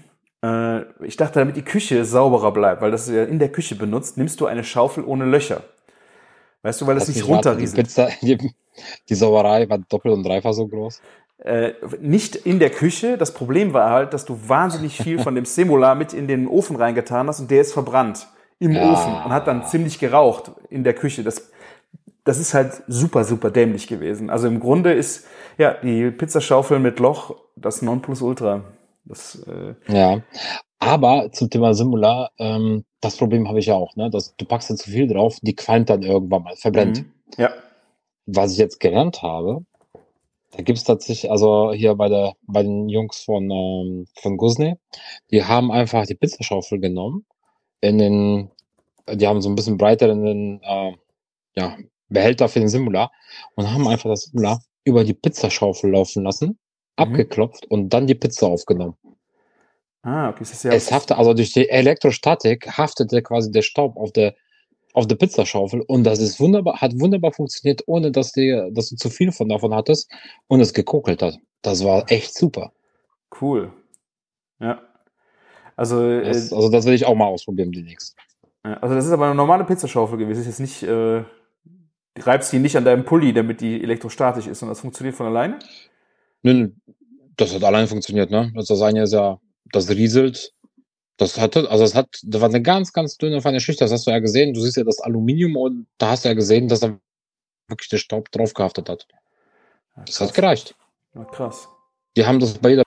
Äh, 0.44 0.82
ich 1.06 1.18
dachte, 1.18 1.40
damit 1.40 1.56
die 1.56 1.64
Küche 1.64 2.06
sauberer 2.06 2.52
bleibt, 2.52 2.82
weil 2.82 2.92
das 2.92 3.08
ja 3.08 3.24
in 3.24 3.38
der 3.38 3.50
Küche 3.50 3.76
benutzt, 3.76 4.18
nimmst 4.18 4.42
du 4.42 4.48
eine 4.48 4.64
Schaufel 4.64 5.04
ohne 5.04 5.26
Löcher. 5.26 5.64
Weißt 6.64 6.82
du, 6.82 6.88
weil 6.88 6.96
das, 6.96 7.06
das 7.06 7.16
nicht 7.16 7.28
runterrieselt. 7.28 7.96
Die, 8.22 8.38
die, 8.38 8.52
die 9.10 9.16
Sauerei 9.16 9.70
war 9.70 9.78
doppelt 9.78 10.14
und 10.14 10.24
dreifach 10.24 10.54
so 10.54 10.68
groß. 10.68 11.02
Äh, 11.42 11.74
nicht 12.00 12.36
in 12.36 12.60
der 12.60 12.70
Küche. 12.70 13.18
Das 13.18 13.34
Problem 13.34 13.74
war 13.74 13.90
halt, 13.90 14.14
dass 14.14 14.26
du 14.26 14.38
wahnsinnig 14.48 14.98
viel 14.98 15.18
von 15.18 15.34
dem 15.34 15.46
Semula 15.46 15.96
mit 15.96 16.14
in 16.14 16.28
den 16.28 16.48
Ofen 16.48 16.76
reingetan 16.76 17.28
hast 17.28 17.40
und 17.40 17.50
der 17.50 17.62
ist 17.62 17.74
verbrannt 17.74 18.28
im 18.60 18.74
ja. 18.74 18.92
Ofen 18.92 19.12
und 19.12 19.32
hat 19.32 19.48
dann 19.48 19.66
ziemlich 19.66 19.98
geraucht 19.98 20.52
in 20.70 20.84
der 20.84 20.94
Küche. 20.94 21.24
Das, 21.24 21.52
das 22.24 22.38
ist 22.38 22.54
halt 22.54 22.84
super, 22.88 23.24
super 23.24 23.50
dämlich 23.50 23.88
gewesen. 23.88 24.30
Also 24.30 24.48
im 24.48 24.60
Grunde 24.60 24.94
ist 24.94 25.26
ja 25.58 25.74
die 25.82 26.12
Pizzaschaufel 26.12 26.80
mit 26.80 27.00
Loch 27.00 27.36
das 27.56 27.82
Nonplusultra. 27.82 28.64
Das, 29.06 29.44
äh 29.48 29.74
ja, 29.92 30.22
aber 30.78 31.32
zum 31.32 31.50
Thema 31.50 31.74
Simula, 31.74 32.30
ähm, 32.38 32.86
das 33.02 33.18
Problem 33.18 33.48
habe 33.48 33.58
ich 33.58 33.66
ja 33.66 33.74
auch, 33.74 33.96
ne? 33.96 34.12
Dass 34.12 34.36
du 34.36 34.46
packst 34.46 34.70
da 34.70 34.76
zu 34.76 34.92
viel 34.92 35.08
drauf, 35.08 35.38
die 35.42 35.56
qualmt 35.56 35.90
dann 35.90 36.04
irgendwann 36.04 36.44
mal, 36.44 36.56
verbrennt. 36.56 37.00
Mhm. 37.00 37.12
Ja. 37.38 37.50
Was 38.28 38.52
ich 38.52 38.60
jetzt 38.60 38.80
gelernt 38.80 39.24
habe, 39.24 39.66
da 40.52 40.64
gibt's 40.64 40.84
tatsächlich, 40.84 41.32
also 41.32 41.72
hier 41.74 41.96
bei 41.96 42.10
der, 42.10 42.34
bei 42.44 42.62
den 42.64 42.90
Jungs 42.90 43.22
von, 43.22 43.50
ähm, 43.50 44.08
von 44.20 44.38
Gusne, 44.38 44.80
die 45.32 45.44
haben 45.44 45.72
einfach 45.72 46.06
die 46.06 46.16
Pizzaschaufel 46.16 46.80
genommen, 46.80 47.26
in 47.80 47.98
den, 47.98 48.52
die 49.10 49.28
haben 49.28 49.42
so 49.42 49.50
ein 49.50 49.56
bisschen 49.56 49.78
breiter 49.78 50.10
in 50.10 50.26
den, 50.26 50.62
äh, 50.64 50.94
ja, 51.56 51.78
Behälter 52.10 52.50
für 52.50 52.60
den 52.60 52.68
Simular 52.68 53.12
und 53.56 53.72
haben 53.72 53.88
einfach 53.88 54.10
das 54.10 54.24
Simular 54.24 54.62
über 54.84 55.04
die 55.04 55.14
Pizzaschaufel 55.14 55.92
laufen 55.92 56.24
lassen, 56.24 56.48
mhm. 56.48 56.58
abgeklopft 56.98 57.66
und 57.68 57.90
dann 57.90 58.08
die 58.08 58.16
Pizza 58.16 58.48
aufgenommen. 58.48 58.98
Ah, 60.04 60.30
okay. 60.30 60.40
Das 60.40 60.52
ist 60.52 60.64
ja 60.64 60.72
es 60.72 60.92
haftet, 60.92 61.18
also 61.18 61.34
durch 61.34 61.54
die 61.54 61.70
Elektrostatik 61.70 62.68
haftete 62.78 63.22
quasi 63.22 63.52
der 63.52 63.62
Staub 63.62 63.96
auf 63.98 64.12
der 64.12 64.36
auf 64.94 65.08
der 65.08 65.16
Pizzaschaufel 65.16 65.82
und 65.82 66.04
das 66.04 66.20
ist 66.20 66.40
wunderbar, 66.40 66.82
hat 66.82 67.00
wunderbar 67.00 67.32
funktioniert, 67.32 67.84
ohne 67.88 68.12
dass, 68.12 68.32
die, 68.32 68.70
dass 68.72 68.90
du 68.90 68.96
zu 68.96 69.10
viel 69.10 69.32
von 69.32 69.50
davon 69.50 69.74
hattest 69.74 70.12
und 70.48 70.60
es 70.62 70.74
gekokelt 70.74 71.22
hat. 71.22 71.38
Das 71.62 71.84
war 71.84 72.12
echt 72.12 72.36
super. 72.36 72.72
Cool. 73.40 73.72
Ja. 74.60 74.82
Also, 75.76 76.04
äh, 76.04 76.24
das, 76.26 76.52
also 76.54 76.70
das 76.70 76.86
will 76.86 76.94
ich 76.94 77.06
auch 77.06 77.16
mal 77.16 77.26
ausprobieren 77.26 77.72
demnächst. 77.72 78.16
Also 78.64 78.94
das 78.94 79.06
ist 79.06 79.12
aber 79.12 79.26
eine 79.26 79.36
normale 79.36 79.64
Pizzaschaufel 79.64 80.18
gewesen. 80.18 80.40
Das 80.40 80.48
ist 80.48 80.60
jetzt 80.60 80.82
nicht, 80.82 80.84
äh, 80.84 81.24
reibst 82.20 82.54
die 82.54 82.60
nicht 82.60 82.78
an 82.78 82.86
deinem 82.86 83.06
Pulli, 83.06 83.34
damit 83.34 83.62
die 83.62 83.82
elektrostatisch 83.82 84.48
ist 84.48 84.62
und 84.62 84.70
das 84.70 84.82
funktioniert 84.82 85.16
von 85.16 85.28
alleine? 85.28 85.60
Nö, 86.44 86.70
das 87.38 87.56
hat 87.56 87.64
alleine 87.64 87.88
funktioniert, 87.88 88.30
ne? 88.30 88.52
Das 88.56 88.82
eine 88.82 89.04
ist 89.04 89.14
ja, 89.14 89.40
das 89.72 89.90
rieselt 89.90 90.54
das 91.18 91.40
hatte, 91.40 91.70
also 91.70 91.84
es 91.84 91.96
hat, 91.96 92.20
da 92.24 92.42
war 92.42 92.50
eine 92.50 92.62
ganz, 92.62 92.94
ganz 92.94 93.18
dünne, 93.18 93.42
feine 93.42 93.60
Schicht, 93.60 93.82
das 93.82 93.92
hast 93.92 94.08
du 94.08 94.12
ja 94.12 94.20
gesehen. 94.20 94.54
Du 94.54 94.62
siehst 94.62 94.78
ja 94.78 94.84
das 94.84 95.00
Aluminium 95.02 95.56
und 95.56 95.88
da 95.98 96.12
hast 96.12 96.26
du 96.26 96.30
ja 96.30 96.36
gesehen, 96.36 96.68
dass 96.68 96.80
da 96.80 96.98
wirklich 97.68 97.90
der 97.90 97.98
Staub 97.98 98.32
drauf 98.32 98.54
gehaftet 98.54 98.90
hat. 98.90 99.08
Ja, 99.98 100.04
das 100.04 100.20
hat 100.20 100.34
gereicht. 100.34 100.76
Ja, 101.14 101.24
krass. 101.26 101.68
Die 102.16 102.26
haben 102.26 102.40
das 102.40 102.58
bei 102.58 102.72
jeder 102.72 102.84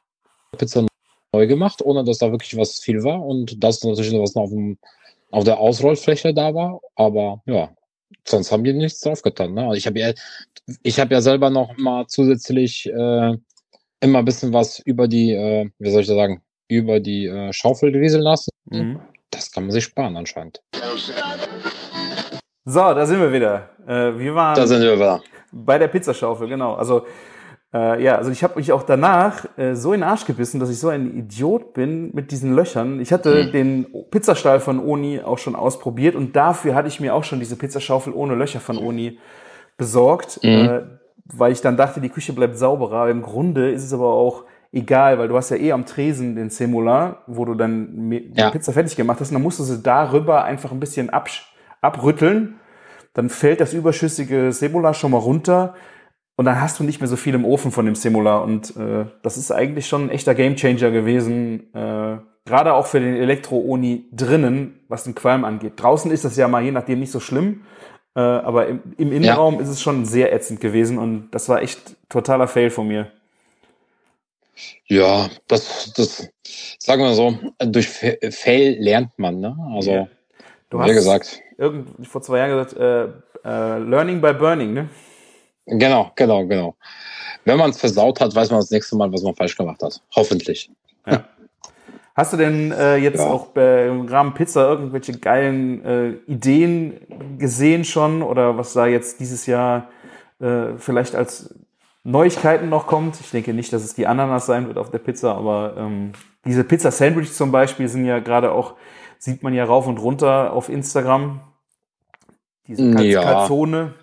Pizza 0.56 0.86
neu 1.32 1.46
gemacht, 1.46 1.82
ohne 1.82 2.04
dass 2.04 2.18
da 2.18 2.30
wirklich 2.30 2.56
was 2.56 2.80
viel 2.80 3.02
war 3.02 3.24
und 3.24 3.62
das 3.62 3.82
natürlich 3.82 4.12
noch 4.12 4.22
was 4.22 4.36
auf, 4.36 4.50
dem, 4.50 4.78
auf 5.30 5.44
der 5.44 5.58
Ausrollfläche 5.58 6.34
da 6.34 6.54
war, 6.54 6.80
aber 6.94 7.42
ja, 7.46 7.74
sonst 8.26 8.52
haben 8.52 8.64
die 8.64 8.72
nichts 8.72 9.00
drauf 9.00 9.22
getan. 9.22 9.54
Ne? 9.54 9.76
Ich 9.76 9.86
habe 9.86 9.98
ja, 9.98 10.12
ich 10.82 11.00
habe 11.00 11.14
ja 11.14 11.20
selber 11.20 11.50
noch 11.50 11.76
mal 11.76 12.06
zusätzlich 12.06 12.86
äh, 12.86 13.36
immer 14.00 14.18
ein 14.18 14.24
bisschen 14.24 14.52
was 14.52 14.78
über 14.80 15.08
die, 15.08 15.32
äh, 15.32 15.70
wie 15.78 15.90
soll 15.90 16.02
ich 16.02 16.06
das 16.06 16.16
sagen, 16.16 16.42
über 16.68 17.00
die 17.00 17.26
äh, 17.26 17.52
Schaufel 17.52 17.94
rieseln 17.96 18.22
lassen. 18.22 18.50
Mhm. 18.66 19.00
Das 19.30 19.50
kann 19.50 19.64
man 19.64 19.72
sich 19.72 19.84
sparen 19.84 20.16
anscheinend. 20.16 20.62
So, 22.64 22.80
da 22.80 23.06
sind 23.06 23.20
wir 23.20 23.32
wieder. 23.32 23.70
Äh, 23.86 24.18
wir 24.18 24.34
waren 24.34 24.54
da 24.54 24.66
sind 24.66 24.82
wir 24.82 24.94
wieder. 24.94 25.22
bei 25.52 25.78
der 25.78 25.88
Pizzaschaufel, 25.88 26.48
genau. 26.48 26.74
Also 26.74 27.04
äh, 27.74 28.02
ja, 28.02 28.16
also 28.16 28.30
ich 28.30 28.44
habe 28.44 28.54
mich 28.56 28.72
auch 28.72 28.84
danach 28.84 29.46
äh, 29.58 29.74
so 29.74 29.92
in 29.92 30.00
den 30.00 30.08
Arsch 30.08 30.24
gebissen, 30.24 30.60
dass 30.60 30.70
ich 30.70 30.78
so 30.78 30.88
ein 30.88 31.18
Idiot 31.18 31.74
bin 31.74 32.14
mit 32.14 32.30
diesen 32.30 32.54
Löchern. 32.54 33.00
Ich 33.00 33.12
hatte 33.12 33.46
mhm. 33.46 33.52
den 33.52 33.86
Pizzastall 34.10 34.60
von 34.60 34.78
Oni 34.78 35.20
auch 35.20 35.38
schon 35.38 35.56
ausprobiert 35.56 36.14
und 36.14 36.36
dafür 36.36 36.76
hatte 36.76 36.86
ich 36.86 37.00
mir 37.00 37.14
auch 37.14 37.24
schon 37.24 37.40
diese 37.40 37.56
Pizzaschaufel 37.56 38.12
ohne 38.12 38.36
Löcher 38.36 38.60
von 38.60 38.78
Oni 38.78 39.18
besorgt, 39.76 40.38
mhm. 40.44 40.48
äh, 40.48 40.80
weil 41.24 41.50
ich 41.50 41.62
dann 41.62 41.76
dachte, 41.76 42.00
die 42.00 42.10
Küche 42.10 42.32
bleibt 42.32 42.56
sauberer. 42.56 43.10
Im 43.10 43.22
Grunde 43.22 43.72
ist 43.72 43.82
es 43.82 43.92
aber 43.92 44.12
auch 44.12 44.44
egal, 44.74 45.18
weil 45.18 45.28
du 45.28 45.36
hast 45.36 45.50
ja 45.50 45.56
eh 45.56 45.72
am 45.72 45.86
Tresen 45.86 46.36
den 46.36 46.50
Semola, 46.50 47.22
wo 47.26 47.44
du 47.44 47.54
dann 47.54 48.10
die 48.10 48.32
ja. 48.34 48.50
Pizza 48.50 48.72
fertig 48.72 48.96
gemacht 48.96 49.20
hast, 49.20 49.30
und 49.30 49.34
dann 49.34 49.42
musst 49.42 49.58
du 49.58 49.62
sie 49.62 49.82
darüber 49.82 50.44
einfach 50.44 50.72
ein 50.72 50.80
bisschen 50.80 51.10
abrütteln. 51.80 52.56
Dann 53.14 53.28
fällt 53.28 53.60
das 53.60 53.72
überschüssige 53.72 54.52
Semola 54.52 54.92
schon 54.92 55.12
mal 55.12 55.18
runter 55.18 55.74
und 56.36 56.46
dann 56.46 56.60
hast 56.60 56.80
du 56.80 56.84
nicht 56.84 57.00
mehr 57.00 57.08
so 57.08 57.16
viel 57.16 57.34
im 57.34 57.44
Ofen 57.44 57.70
von 57.70 57.86
dem 57.86 57.94
Semola. 57.94 58.38
Und 58.38 58.76
äh, 58.76 59.06
das 59.22 59.36
ist 59.36 59.52
eigentlich 59.52 59.86
schon 59.86 60.04
ein 60.04 60.10
echter 60.10 60.34
Gamechanger 60.34 60.90
gewesen. 60.90 61.72
Äh, 61.72 62.18
Gerade 62.46 62.74
auch 62.74 62.86
für 62.86 63.00
den 63.00 63.14
Elektro-Oni 63.14 64.08
drinnen, 64.12 64.80
was 64.88 65.04
den 65.04 65.14
Qualm 65.14 65.44
angeht. 65.44 65.74
Draußen 65.76 66.10
ist 66.10 66.24
das 66.24 66.36
ja 66.36 66.46
mal 66.48 66.62
je 66.62 66.72
nachdem 66.72 67.00
nicht 67.00 67.12
so 67.12 67.20
schlimm. 67.20 67.62
Äh, 68.16 68.20
aber 68.20 68.66
im, 68.66 68.80
im 68.96 69.12
Innenraum 69.12 69.54
ja. 69.54 69.60
ist 69.60 69.68
es 69.68 69.80
schon 69.80 70.04
sehr 70.04 70.32
ätzend 70.34 70.60
gewesen 70.60 70.98
und 70.98 71.30
das 71.30 71.48
war 71.48 71.62
echt 71.62 71.96
totaler 72.08 72.48
Fail 72.48 72.70
von 72.70 72.86
mir. 72.86 73.12
Ja, 74.86 75.28
das, 75.48 75.92
das, 75.96 76.28
sagen 76.78 77.02
wir 77.02 77.14
so, 77.14 77.38
durch 77.58 77.88
Fail 77.88 78.76
lernt 78.78 79.18
man, 79.18 79.40
ne? 79.40 79.56
Also, 79.74 79.90
ja. 79.90 80.08
du 80.70 80.80
hast 80.80 80.92
gesagt. 80.92 81.40
Irgend, 81.58 82.06
vor 82.06 82.22
zwei 82.22 82.38
Jahren 82.38 82.50
gesagt, 82.50 82.76
äh, 82.76 83.04
äh, 83.48 83.78
Learning 83.78 84.20
by 84.20 84.32
Burning, 84.32 84.72
ne? 84.72 84.88
Genau, 85.66 86.12
genau, 86.14 86.46
genau. 86.46 86.76
Wenn 87.44 87.58
man 87.58 87.70
es 87.70 87.78
versaut 87.78 88.20
hat, 88.20 88.34
weiß 88.34 88.50
man 88.50 88.60
das 88.60 88.70
nächste 88.70 88.96
Mal, 88.96 89.12
was 89.12 89.22
man 89.22 89.34
falsch 89.34 89.56
gemacht 89.56 89.82
hat. 89.82 90.00
Hoffentlich. 90.14 90.70
Ja. 91.06 91.24
Hast 92.14 92.32
du 92.32 92.36
denn 92.36 92.70
äh, 92.70 92.96
jetzt 92.96 93.18
Ja. 93.18 93.26
auch 93.26 93.46
bei, 93.46 93.88
im 93.88 94.06
Rahmen 94.06 94.34
Pizza 94.34 94.68
irgendwelche 94.68 95.18
geilen 95.18 95.84
äh, 95.84 96.08
Ideen 96.30 97.38
gesehen 97.38 97.84
schon 97.84 98.22
oder 98.22 98.56
was 98.56 98.72
da 98.72 98.86
jetzt 98.86 99.18
dieses 99.20 99.46
Jahr 99.46 99.88
äh, 100.40 100.76
vielleicht 100.78 101.16
als 101.16 101.54
Neuigkeiten 102.04 102.68
noch 102.68 102.86
kommt? 102.86 103.18
Ich 103.20 103.30
denke 103.30 103.54
nicht, 103.54 103.72
dass 103.72 103.82
es 103.82 103.94
die 103.94 104.06
Ananas 104.06 104.46
sein 104.46 104.66
wird 104.66 104.78
auf 104.78 104.90
der 104.90 104.98
Pizza, 104.98 105.34
aber 105.34 105.74
ähm, 105.78 106.12
diese 106.44 106.62
Pizza-Sandwich 106.64 107.32
zum 107.32 107.50
Beispiel 107.50 107.88
sind 107.88 108.04
ja 108.04 108.18
gerade 108.20 108.52
auch, 108.52 108.74
sieht 109.18 109.42
man 109.42 109.54
ja 109.54 109.64
rauf 109.64 109.86
und 109.86 109.98
runter 109.98 110.52
auf 110.52 110.68
Instagram. 110.68 111.40
Diese 112.66 112.84
Ja. 113.02 113.22
Calzone. 113.22 113.94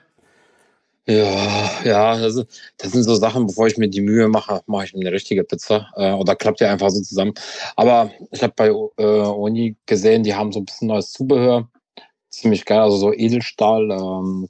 Ja, 1.08 1.70
ja, 1.84 2.18
das, 2.18 2.36
ist- 2.36 2.62
das 2.78 2.92
sind 2.92 3.04
so 3.04 3.16
Sachen, 3.16 3.48
bevor 3.48 3.66
ich 3.68 3.78
mir 3.78 3.90
die 3.90 4.02
Mühe 4.02 4.28
mache, 4.28 4.62
mache 4.68 4.86
ich 4.86 4.94
mir 4.94 5.02
eine 5.02 5.12
richtige 5.12 5.44
Pizza. 5.44 5.88
Äh, 5.96 6.12
oder 6.14 6.36
klappt 6.36 6.60
ja 6.62 6.72
einfach 6.72 6.90
so 6.90 7.02
zusammen. 7.02 7.34
Aber 7.76 8.12
ich 8.32 8.42
habe 8.44 8.54
bei 8.56 8.68
äh, 8.68 9.04
Uni 9.04 9.76
gesehen, 9.88 10.24
die 10.24 10.36
haben 10.36 10.52
so 10.52 10.60
ein 10.60 10.66
bisschen 10.66 10.88
neues 10.90 11.12
Zubehör. 11.12 11.68
Ziemlich 12.30 12.66
geil, 12.66 12.80
also 12.80 12.98
so 12.98 13.14
Edelstahl, 13.14 13.90
ähm, 13.92 14.48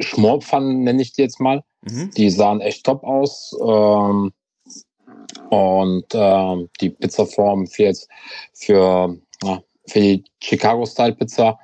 Schmorpfannen 0.00 0.82
nenne 0.82 1.02
ich 1.02 1.12
die 1.12 1.22
jetzt 1.22 1.40
mal. 1.40 1.62
Mhm. 1.82 2.10
Die 2.16 2.30
sahen 2.30 2.60
echt 2.60 2.84
top 2.84 3.04
aus. 3.04 3.56
Ähm, 3.60 4.32
und 5.50 6.06
ähm, 6.14 6.68
die 6.80 6.90
Pizzaform 6.90 7.66
für 7.66 7.82
jetzt 7.84 8.08
für, 8.52 9.16
ja, 9.42 9.62
für 9.86 10.00
die 10.00 10.24
Chicago-Style-Pizza. 10.42 11.58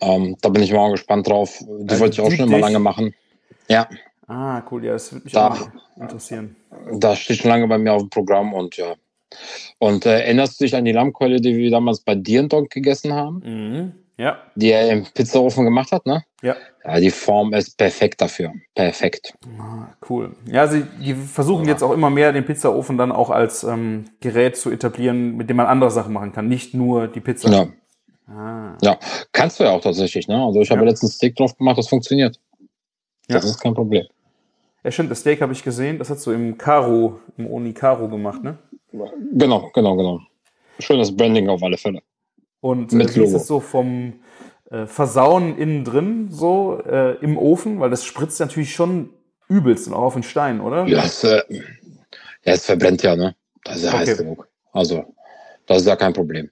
Ähm, 0.00 0.36
da 0.40 0.48
bin 0.48 0.62
ich 0.62 0.72
mal 0.72 0.90
gespannt 0.90 1.28
drauf. 1.28 1.58
Die 1.60 1.90
Also 1.90 2.00
wollte 2.00 2.14
ich 2.14 2.20
auch 2.20 2.30
schon 2.30 2.48
immer 2.48 2.58
lange 2.58 2.78
machen. 2.78 3.14
Ja, 3.68 3.88
Ah, 4.28 4.62
cool, 4.70 4.84
ja, 4.84 4.92
das 4.92 5.10
würde 5.10 5.24
mich 5.24 5.32
Da. 5.32 5.48
auch 5.48 5.70
interessieren. 5.96 6.54
da 6.98 7.16
steht 7.16 7.38
schon 7.38 7.50
lange 7.50 7.66
bei 7.66 7.78
mir 7.78 7.94
auf 7.94 8.02
dem 8.02 8.10
Programm 8.10 8.52
und 8.52 8.76
ja. 8.76 8.94
Und 9.78 10.04
äh, 10.04 10.20
erinnerst 10.20 10.60
du 10.60 10.64
dich 10.64 10.76
an 10.76 10.84
die 10.84 10.92
Lammkeule, 10.92 11.40
die 11.40 11.56
wir 11.56 11.70
damals 11.70 12.00
bei 12.00 12.14
Dirndog 12.14 12.68
gegessen 12.70 13.14
haben? 13.14 13.40
Mhm. 13.44 13.92
Ja, 14.18 14.38
Die 14.56 14.70
er 14.72 14.90
im 14.90 15.04
Pizzaofen 15.04 15.64
gemacht 15.64 15.92
hat, 15.92 16.04
ne? 16.06 16.24
ja. 16.42 16.56
Ja, 16.84 17.00
die 17.00 17.10
Form 17.10 17.52
ist 17.52 17.76
perfekt 17.76 18.20
dafür. 18.20 18.52
Perfekt. 18.74 19.34
Ah, 19.60 19.88
Cool. 20.08 20.34
Ja, 20.46 20.66
sie 20.66 20.84
die 21.04 21.14
versuchen 21.14 21.66
jetzt 21.68 21.82
auch 21.82 21.92
immer 21.92 22.08
mehr 22.10 22.32
den 22.32 22.44
Pizzaofen 22.46 22.96
dann 22.96 23.12
auch 23.12 23.30
als 23.30 23.62
ähm, 23.62 24.06
Gerät 24.20 24.56
zu 24.56 24.70
etablieren, 24.70 25.36
mit 25.36 25.50
dem 25.50 25.56
man 25.58 25.66
andere 25.66 25.90
Sachen 25.90 26.12
machen 26.14 26.32
kann, 26.32 26.48
nicht 26.48 26.74
nur 26.74 27.06
die 27.08 27.20
Pizza. 27.20 27.50
Ja. 27.50 27.66
Ah, 28.26 28.76
ja, 28.82 28.98
kannst 29.32 29.60
du 29.60 29.64
ja 29.64 29.70
auch 29.70 29.80
tatsächlich, 29.82 30.28
ne? 30.28 30.42
Also 30.42 30.60
ich 30.62 30.70
habe 30.70 30.80
Ja. 30.82 30.88
letztens 30.90 31.14
Steak 31.14 31.36
drauf 31.36 31.56
gemacht, 31.56 31.78
das 31.78 31.88
funktioniert. 31.88 32.40
Das 33.28 33.44
Ja. 33.44 33.50
ist 33.50 33.60
kein 33.60 33.74
Problem. 33.74 34.06
ja, 34.84 34.90
stimmt, 34.90 35.10
das 35.10 35.20
Steak 35.20 35.40
habe 35.42 35.52
ich 35.52 35.62
gesehen, 35.62 35.98
das 35.98 36.08
hast 36.10 36.26
du 36.26 36.30
im 36.32 36.56
Caro, 36.58 37.20
im 37.36 37.46
Oni 37.50 37.72
Caro 37.74 38.08
gemacht, 38.08 38.42
ne? 38.42 38.56
Genau, 39.32 39.70
genau, 39.74 39.96
genau. 39.96 40.20
Schönes 40.78 41.14
Branding 41.14 41.48
auf 41.48 41.62
alle 41.62 41.76
Fälle. 41.76 42.00
Und 42.60 42.92
äh, 42.92 42.96
Mit 42.96 43.14
wie 43.14 43.22
ist 43.24 43.34
es 43.34 43.46
so 43.46 43.60
vom 43.60 44.20
äh, 44.70 44.86
Versauen 44.86 45.56
innen 45.56 45.84
drin, 45.84 46.28
so 46.30 46.80
äh, 46.84 47.16
im 47.22 47.38
Ofen? 47.38 47.80
Weil 47.80 47.90
das 47.90 48.04
spritzt 48.04 48.40
natürlich 48.40 48.74
schon 48.74 49.10
übelst 49.48 49.88
und 49.88 49.94
auch 49.94 50.02
auf 50.02 50.14
den 50.14 50.22
Stein, 50.22 50.60
oder? 50.60 50.86
Ja, 50.86 51.04
es, 51.04 51.24
äh, 51.24 51.42
ja, 52.44 52.52
es 52.52 52.66
verbrennt 52.66 53.02
ja, 53.02 53.16
ne? 53.16 53.34
Das 53.64 53.76
ist 53.76 53.84
ja 53.84 53.90
Okay. 53.90 53.98
heiß 53.98 54.18
genug. 54.18 54.48
Also, 54.72 55.14
das 55.66 55.78
ist 55.78 55.86
ja 55.86 55.96
kein 55.96 56.12
Problem. 56.12 56.50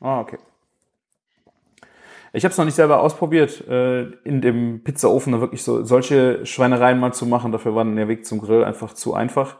Ah, 0.00 0.20
okay. 0.20 0.38
Ich 2.32 2.44
habe 2.44 2.52
es 2.52 2.58
noch 2.58 2.64
nicht 2.64 2.74
selber 2.74 3.00
ausprobiert, 3.00 3.66
äh, 3.68 4.02
in 4.24 4.40
dem 4.42 4.82
Pizzaofen 4.84 5.32
da 5.32 5.40
wirklich 5.40 5.62
so 5.62 5.84
solche 5.84 6.44
Schweinereien 6.44 6.98
mal 6.98 7.12
zu 7.14 7.24
machen. 7.26 7.52
Dafür 7.52 7.74
war 7.74 7.84
dann 7.84 7.96
der 7.96 8.08
Weg 8.08 8.26
zum 8.26 8.40
Grill 8.40 8.64
einfach 8.64 8.92
zu 8.94 9.14
einfach. 9.14 9.56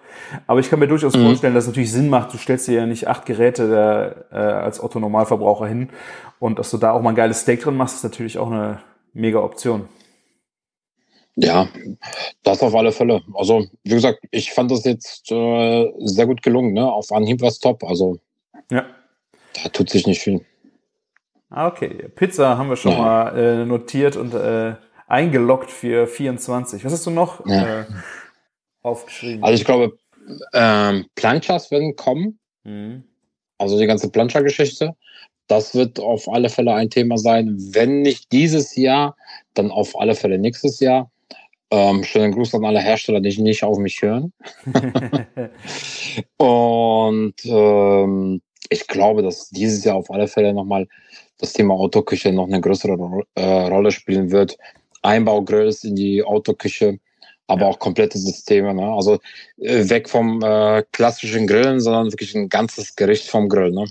Aber 0.46 0.60
ich 0.60 0.68
kann 0.68 0.78
mir 0.78 0.88
durchaus 0.88 1.16
Mhm. 1.16 1.24
vorstellen, 1.26 1.54
dass 1.54 1.64
es 1.64 1.68
natürlich 1.68 1.92
Sinn 1.92 2.08
macht. 2.10 2.34
Du 2.34 2.38
stellst 2.38 2.68
dir 2.68 2.74
ja 2.74 2.86
nicht 2.86 3.08
acht 3.08 3.24
Geräte 3.24 3.68
da, 3.70 4.06
äh, 4.30 4.52
als 4.52 4.82
Otto 4.82 4.98
Normalverbraucher 5.00 5.66
hin 5.66 5.88
und 6.38 6.58
dass 6.58 6.70
du 6.70 6.76
da 6.76 6.92
auch 6.92 7.00
mal 7.00 7.10
ein 7.10 7.16
geiles 7.16 7.40
Steak 7.42 7.62
drin 7.62 7.76
machst, 7.76 7.96
ist 7.96 8.04
natürlich 8.04 8.38
auch 8.38 8.50
eine 8.50 8.80
mega 9.14 9.38
Option. 9.38 9.88
Ja, 11.38 11.68
das 12.42 12.62
auf 12.62 12.74
alle 12.74 12.92
Fälle. 12.92 13.20
Also, 13.34 13.66
wie 13.84 13.90
gesagt, 13.90 14.20
ich 14.30 14.52
fand 14.52 14.70
das 14.70 14.84
jetzt 14.84 15.30
äh, 15.30 15.92
sehr 15.98 16.26
gut 16.26 16.42
gelungen, 16.42 16.72
ne? 16.72 16.90
Auf 16.90 17.12
Anhieb 17.12 17.42
was 17.42 17.58
top. 17.58 17.84
Also, 17.84 18.18
Ja. 18.70 18.86
da 19.62 19.68
tut 19.68 19.90
sich 19.90 20.06
nicht 20.06 20.20
viel. 20.22 20.40
Ah, 21.56 21.68
okay. 21.68 22.10
Pizza 22.14 22.58
haben 22.58 22.68
wir 22.68 22.76
schon 22.76 22.92
Ja. 22.92 22.98
mal 22.98 23.38
äh, 23.38 23.64
notiert 23.64 24.16
und 24.16 24.34
äh, 24.34 24.74
eingeloggt 25.06 25.70
für 25.70 26.06
24. 26.06 26.84
Was 26.84 26.92
hast 26.92 27.06
du 27.06 27.10
noch 27.10 27.46
Ja. 27.46 27.80
äh, 27.80 27.84
aufgeschrieben? 28.82 29.42
Also, 29.42 29.54
ich 29.54 29.64
glaube, 29.64 29.96
ähm, 30.52 31.06
Planchas 31.14 31.70
werden 31.70 31.96
kommen. 31.96 32.38
Mhm. 32.64 33.04
Also, 33.56 33.78
die 33.78 33.86
ganze 33.86 34.10
Plancha-Geschichte. 34.10 34.94
Das 35.46 35.74
wird 35.74 35.98
auf 35.98 36.28
alle 36.28 36.50
Fälle 36.50 36.74
ein 36.74 36.90
Thema 36.90 37.16
sein. 37.16 37.56
Wenn 37.70 38.02
nicht 38.02 38.32
dieses 38.32 38.76
Jahr, 38.76 39.16
dann 39.54 39.70
auf 39.70 39.98
alle 39.98 40.14
Fälle 40.14 40.38
nächstes 40.38 40.80
Jahr. 40.80 41.10
Ähm, 41.70 42.04
schönen 42.04 42.32
Gruß 42.34 42.54
an 42.54 42.66
alle 42.66 42.80
Hersteller, 42.80 43.20
die 43.20 43.40
nicht 43.40 43.64
auf 43.64 43.78
mich 43.78 44.02
hören. 44.02 44.34
Und 46.36 47.34
ähm, 47.46 48.42
ich 48.68 48.86
glaube, 48.88 49.22
dass 49.22 49.48
dieses 49.48 49.84
Jahr 49.84 49.96
auf 49.96 50.10
alle 50.10 50.28
Fälle 50.28 50.52
nochmal 50.52 50.86
das 51.38 51.52
Thema 51.52 51.74
Autoküche 51.74 52.32
noch 52.32 52.46
eine 52.46 52.60
größere 52.60 52.92
Ro 52.94 53.22
äh, 53.34 53.42
Rolle 53.68 53.90
spielen 53.90 54.30
wird. 54.30 54.56
Einbaugrills 55.02 55.84
in 55.84 55.94
die 55.96 56.22
Autoküche, 56.24 56.98
aber 57.46 57.62
Ja. 57.62 57.66
auch 57.68 57.78
komplette 57.78 58.18
Systeme. 58.18 58.74
Ne? 58.74 58.86
Also 58.86 59.18
äh, 59.58 59.88
weg 59.88 60.08
vom 60.08 60.42
äh, 60.42 60.82
klassischen 60.92 61.46
Grillen, 61.46 61.80
sondern 61.80 62.10
wirklich 62.12 62.34
ein 62.34 62.48
ganzes 62.48 62.96
Gericht 62.96 63.28
vom 63.30 63.48
Grill. 63.48 63.70
Ne? 63.72 63.84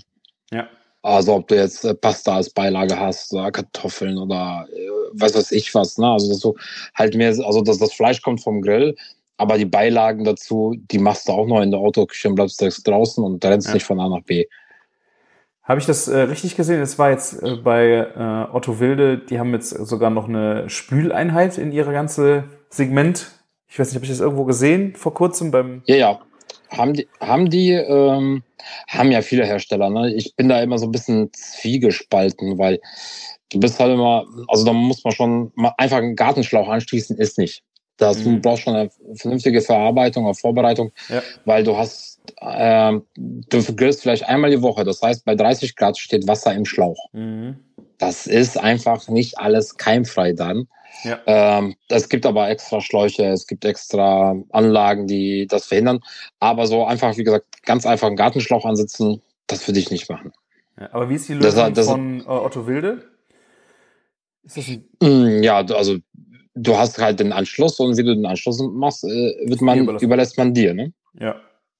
ja. 0.52 0.68
Also 1.02 1.34
ob 1.36 1.46
du 1.46 1.54
jetzt 1.54 1.84
äh, 1.84 1.94
Pasta 1.94 2.34
als 2.34 2.50
Beilage 2.50 2.98
hast 2.98 3.32
oder 3.32 3.52
Kartoffeln 3.52 4.18
oder 4.18 4.66
äh, 4.72 4.88
was 5.12 5.34
weiß 5.36 5.52
ich 5.52 5.72
was. 5.74 5.98
Ne? 5.98 6.06
Also 6.10 6.28
dass 6.28 6.40
du 6.40 6.54
halt 6.94 7.14
mehr, 7.14 7.28
also 7.28 7.60
dass 7.62 7.78
das 7.78 7.92
Fleisch 7.92 8.20
kommt 8.22 8.42
vom 8.42 8.60
Grill, 8.60 8.96
aber 9.36 9.56
die 9.56 9.66
Beilagen 9.66 10.24
dazu, 10.24 10.74
die 10.90 10.98
machst 10.98 11.28
du 11.28 11.32
auch 11.32 11.46
noch 11.46 11.60
in 11.62 11.70
der 11.70 11.78
Autoküche 11.78 12.28
und 12.28 12.34
bleibst 12.34 12.60
direkt 12.60 12.86
draußen 12.86 13.22
und 13.22 13.44
rennst 13.44 13.68
Ja. 13.68 13.74
nicht 13.74 13.84
von 13.84 14.00
A 14.00 14.08
nach 14.08 14.22
B. 14.24 14.46
Habe 15.66 15.80
ich 15.80 15.86
das 15.86 16.06
äh, 16.06 16.16
richtig 16.20 16.56
gesehen? 16.56 16.80
Es 16.80 16.98
war 16.98 17.10
jetzt 17.10 17.42
äh, 17.42 17.56
bei 17.56 17.86
äh, 18.16 18.54
Otto 18.54 18.78
Wilde, 18.78 19.18
die 19.18 19.38
haben 19.40 19.52
jetzt 19.52 19.70
sogar 19.70 20.10
noch 20.10 20.28
eine 20.28 20.68
Spüleinheit 20.70 21.58
in 21.58 21.72
ihre 21.72 21.92
ganze 21.92 22.44
Segment. 22.70 23.26
Ich 23.68 23.78
weiß 23.78 23.88
nicht, 23.88 23.96
habe 23.96 24.04
ich 24.04 24.10
das 24.10 24.20
irgendwo 24.20 24.44
gesehen 24.44 24.94
vor 24.94 25.12
kurzem 25.12 25.50
beim. 25.50 25.82
Ja, 25.86 25.96
ja. 25.96 26.20
Haben 26.70 26.94
die, 26.94 27.08
haben 27.20 27.50
die, 27.50 27.70
ähm, 27.72 28.42
haben 28.88 29.10
ja 29.12 29.22
viele 29.22 29.44
Hersteller. 29.44 29.90
Ne? 29.90 30.12
Ich 30.14 30.34
bin 30.36 30.48
da 30.48 30.60
immer 30.60 30.78
so 30.78 30.86
ein 30.86 30.92
bisschen 30.92 31.30
zwiegespalten, 31.32 32.58
weil 32.58 32.80
du 33.52 33.60
bist 33.60 33.78
halt 33.80 33.92
immer, 33.92 34.24
also 34.48 34.64
da 34.64 34.72
muss 34.72 35.02
man 35.04 35.12
schon 35.12 35.52
mal 35.54 35.72
einfach 35.78 35.98
einen 35.98 36.16
Gartenschlauch 36.16 36.68
anschließen, 36.68 37.18
ist 37.18 37.38
nicht. 37.38 37.62
Das, 37.98 38.22
Du 38.22 38.30
Mhm. 38.30 38.42
brauchst 38.42 38.62
schon 38.64 38.74
eine 38.74 38.90
vernünftige 39.14 39.62
Verarbeitung 39.62 40.24
oder 40.24 40.34
Vorbereitung, 40.34 40.92
Ja. 41.08 41.22
weil 41.44 41.64
du 41.64 41.76
hast, 41.76 42.15
ähm, 42.40 43.02
du 43.16 43.62
grillst 43.74 44.02
vielleicht 44.02 44.28
einmal 44.28 44.50
die 44.50 44.62
Woche. 44.62 44.84
Das 44.84 45.02
heißt, 45.02 45.24
bei 45.24 45.34
30 45.34 45.76
Grad 45.76 45.98
steht 45.98 46.26
Wasser 46.26 46.54
im 46.54 46.64
Schlauch. 46.64 47.08
Mhm. 47.12 47.56
Das 47.98 48.26
ist 48.26 48.58
einfach 48.58 49.08
nicht 49.08 49.38
alles 49.38 49.76
keimfrei 49.76 50.32
dann. 50.32 50.68
Ja. 51.04 51.18
Ähm, 51.26 51.74
es 51.88 52.08
gibt 52.08 52.24
aber 52.26 52.48
extra 52.48 52.80
Schläuche, 52.80 53.24
es 53.26 53.46
gibt 53.46 53.64
extra 53.64 54.34
Anlagen, 54.50 55.06
die 55.06 55.46
das 55.46 55.66
verhindern. 55.66 56.00
Aber 56.40 56.66
so 56.66 56.84
einfach, 56.84 57.16
wie 57.16 57.24
gesagt, 57.24 57.62
ganz 57.64 57.84
einfach 57.86 58.06
einen 58.06 58.16
Gartenschlauch 58.16 58.64
ansetzen, 58.64 59.20
das 59.46 59.66
würde 59.68 59.78
ich 59.80 59.90
nicht 59.90 60.08
machen. 60.10 60.32
ja. 60.80 60.88
Aber 60.92 61.08
wie 61.10 61.14
ist 61.14 61.28
die 61.28 61.38
Das- 61.38 61.54
Lösung 61.54 61.74
das- 61.74 61.86
von 61.86 62.20
äh, 62.20 62.24
Otto 62.28 62.66
Wilde? 62.66 63.04
Das. 64.44 64.66
Mm, 65.02 65.42
Ja, 65.42 65.58
also 65.58 65.96
du 66.54 66.76
hast 66.76 66.98
halt 66.98 67.20
den 67.20 67.32
Anschluss 67.32 67.78
und 67.80 67.96
wie 67.96 68.04
du 68.04 68.14
den 68.14 68.26
Anschluss 68.26 68.60
machst, 68.60 69.04
äh, 69.04 69.34
wird 69.48 69.60
man, 69.60 69.98
überlässt 69.98 70.38
man 70.38 70.54
dir. 70.54 70.72
Ne? 70.74 70.92
Ja. 71.18 71.36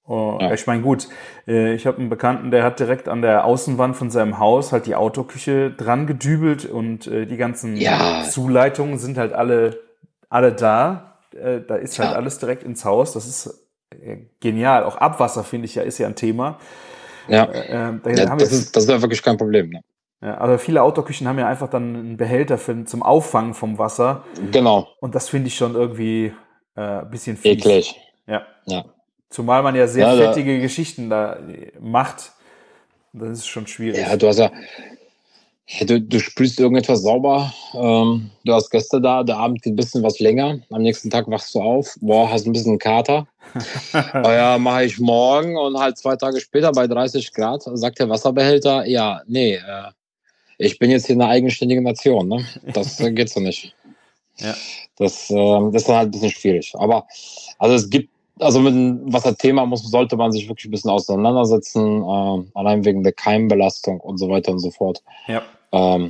Oh, 0.09 0.39
Ja. 0.41 0.53
Ich 0.53 0.67
meine, 0.67 0.83
gut, 0.83 1.09
äh, 1.49 1.75
ich 1.75 1.87
habe 1.87 1.99
einen 1.99 2.09
Bekannten, 2.09 2.51
der 2.51 2.63
hat 2.63 2.79
direkt 2.79 3.09
an 3.09 3.23
der 3.23 3.45
Außenwand 3.45 3.97
von 3.97 4.11
seinem 4.11 4.39
Haus 4.39 4.73
halt 4.73 4.87
die 4.87 4.95
Autoküche 4.95 5.71
dran 5.73 6.07
gedübelt 6.07 6.65
und 6.65 7.07
äh, 7.09 7.27
die 7.27 7.37
ganzen 7.37 7.77
Ja. 7.77 8.23
Zuleitungen 8.23 8.99
sind 8.99 9.19
halt 9.19 9.33
alle, 9.33 9.81
alle 10.29 10.53
da. 10.53 11.19
Äh, 11.35 11.61
Da 11.67 11.77
ist 11.77 11.99
halt 11.99 12.11
Ja. 12.11 12.17
alles 12.17 12.39
direkt 12.39 12.63
ins 12.63 12.85
Haus. 12.85 13.13
Das 13.13 13.27
ist 13.27 13.67
genial. 14.41 14.85
Auch 14.85 14.97
Abwasser, 14.97 15.43
finde 15.45 15.67
ich 15.67 15.75
ja, 15.75 15.83
ist 15.83 15.99
ja 15.99 16.07
ein 16.07 16.15
Thema. 16.17 16.59
Ja, 17.29 17.45
Äh, 17.45 17.89
äh, 17.89 17.93
da 18.03 18.27
das, 18.37 18.41
jetzt, 18.43 18.53
ist, 18.53 18.77
das 18.77 18.85
ist 18.85 18.91
ja 18.91 19.03
wirklich 19.03 19.23
kein 19.23 19.37
Problem. 19.37 19.71
Ne? 19.71 19.81
ja, 20.23 20.39
aber 20.39 20.59
viele 20.59 20.83
Autoküchen 20.83 21.27
haben 21.27 21.39
ja 21.39 21.49
einfach 21.49 21.69
dann 21.69 21.95
einen 21.97 22.17
Behälter 22.17 22.59
für, 22.59 22.85
zum 22.85 23.03
Auffangen 23.03 23.55
vom 23.55 23.79
Wasser. 23.79 24.23
Genau, 24.53 24.89
Und 25.01 25.15
das 25.17 25.29
finde 25.29 25.49
ich 25.49 25.57
schon 25.57 25.75
irgendwie 25.75 26.33
äh, 26.77 26.81
ein 26.81 27.11
bisschen 27.11 27.37
fies. 27.37 27.53
eklig. 27.59 27.97
Ja. 28.27 28.43
Ja. 28.67 28.85
Zumal 29.31 29.63
man 29.63 29.75
ja 29.75 29.87
sehr 29.87 30.07
Ja, 30.07 30.17
da- 30.17 30.27
fettige 30.29 30.61
Geschichten 30.61 31.11
da 31.11 31.35
äh, 31.35 31.73
macht. 31.81 32.33
Das 33.13 33.31
ist 33.31 33.47
schon 33.47 33.67
schwierig. 33.67 34.01
Ja, 34.01 34.17
du 34.17 34.29
hast 34.29 34.39
ja, 34.39 34.51
Ja, 35.69 35.85
du, 35.87 36.01
du 36.01 36.21
sprühst 36.21 36.61
irgendetwas 36.61 37.03
sauber, 37.03 37.53
ähm, 37.75 38.31
du 38.45 38.53
hast 38.53 38.71
Gäste 38.71 39.01
da, 39.01 39.25
der 39.25 39.37
Abend 39.39 39.63
geht 39.63 39.73
ein 39.73 39.77
bisschen 39.77 40.03
was 40.03 40.21
länger, 40.21 40.61
am 40.71 40.83
nächsten 40.83 41.11
Tag 41.11 41.29
wachst 41.29 41.55
du 41.55 41.61
auf, 41.61 41.97
boah, 42.01 42.31
hast 42.31 42.47
ein 42.47 42.53
bisschen 42.53 42.79
Kater. 42.79 43.27
oh 43.95 43.99
ja, 44.31 44.59
mache 44.59 44.85
ich 44.85 45.01
morgen 45.01 45.57
und 45.57 45.77
halt 45.77 45.99
zwei 45.99 46.15
Tage 46.15 46.41
später 46.41 46.71
bei 46.71 46.87
30 46.87 47.33
Grad 47.33 47.63
sagt 47.65 47.99
der 47.99 48.09
Wasserbehälter, 48.09 48.87
ja, 48.87 49.23
nee, 49.27 49.55
äh, 49.57 49.91
ich 50.59 50.79
bin 50.79 50.91
jetzt 50.91 51.07
hier 51.07 51.17
eine 51.17 51.27
eigenständige 51.27 51.83
Nation, 51.83 52.29
ne? 52.29 52.47
Das 52.73 53.01
äh, 53.01 53.11
geht 53.13 53.29
so 53.31 53.41
nicht. 53.41 53.75
Ja. 54.39 54.55
Das, 54.99 55.29
äh, 55.31 55.35
das 55.73 55.83
ist 55.83 55.89
dann 55.89 55.97
halt 55.97 56.09
ein 56.09 56.11
bisschen 56.13 56.31
schwierig. 56.31 56.73
Aber 56.77 57.07
also 57.59 57.75
es 57.75 57.91
gibt 57.91 58.11
also 58.39 58.61
mit 58.61 58.75
dem 58.75 59.13
Wasserthema 59.13 59.65
muss, 59.65 59.83
sollte 59.91 60.17
man 60.17 60.33
sich 60.33 60.49
wirklich 60.49 60.67
ein 60.67 60.71
bisschen 60.71 60.91
auseinandersetzen, 60.91 62.03
äh, 62.03 62.45
allein 62.55 62.85
wegen 62.85 63.03
der 63.03 63.13
Keimbelastung 63.13 64.01
und 64.01 64.19
so 64.19 64.29
weiter 64.29 64.53
und 64.53 64.59
so 64.59 64.71
fort. 64.71 65.03
Ja. 65.27 65.43
Ähm, 65.73 66.09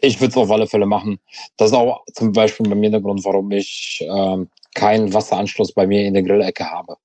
ich 0.00 0.20
würde 0.20 0.30
es 0.30 0.36
auf 0.36 0.50
alle 0.50 0.66
Fälle 0.66 0.86
machen. 0.86 1.18
Das 1.56 1.70
ist 1.70 1.76
auch 1.76 2.04
zum 2.12 2.32
Beispiel 2.32 2.68
bei 2.68 2.74
mir 2.74 2.90
der 2.90 3.00
Grund, 3.00 3.24
warum 3.24 3.50
ich 3.50 4.06
ähm, 4.08 4.48
keinen 4.74 5.12
Wasseranschluss 5.12 5.72
bei 5.72 5.86
mir 5.86 6.02
in 6.06 6.14
der 6.14 6.22
Grillecke 6.22 6.70
habe. 6.70 6.96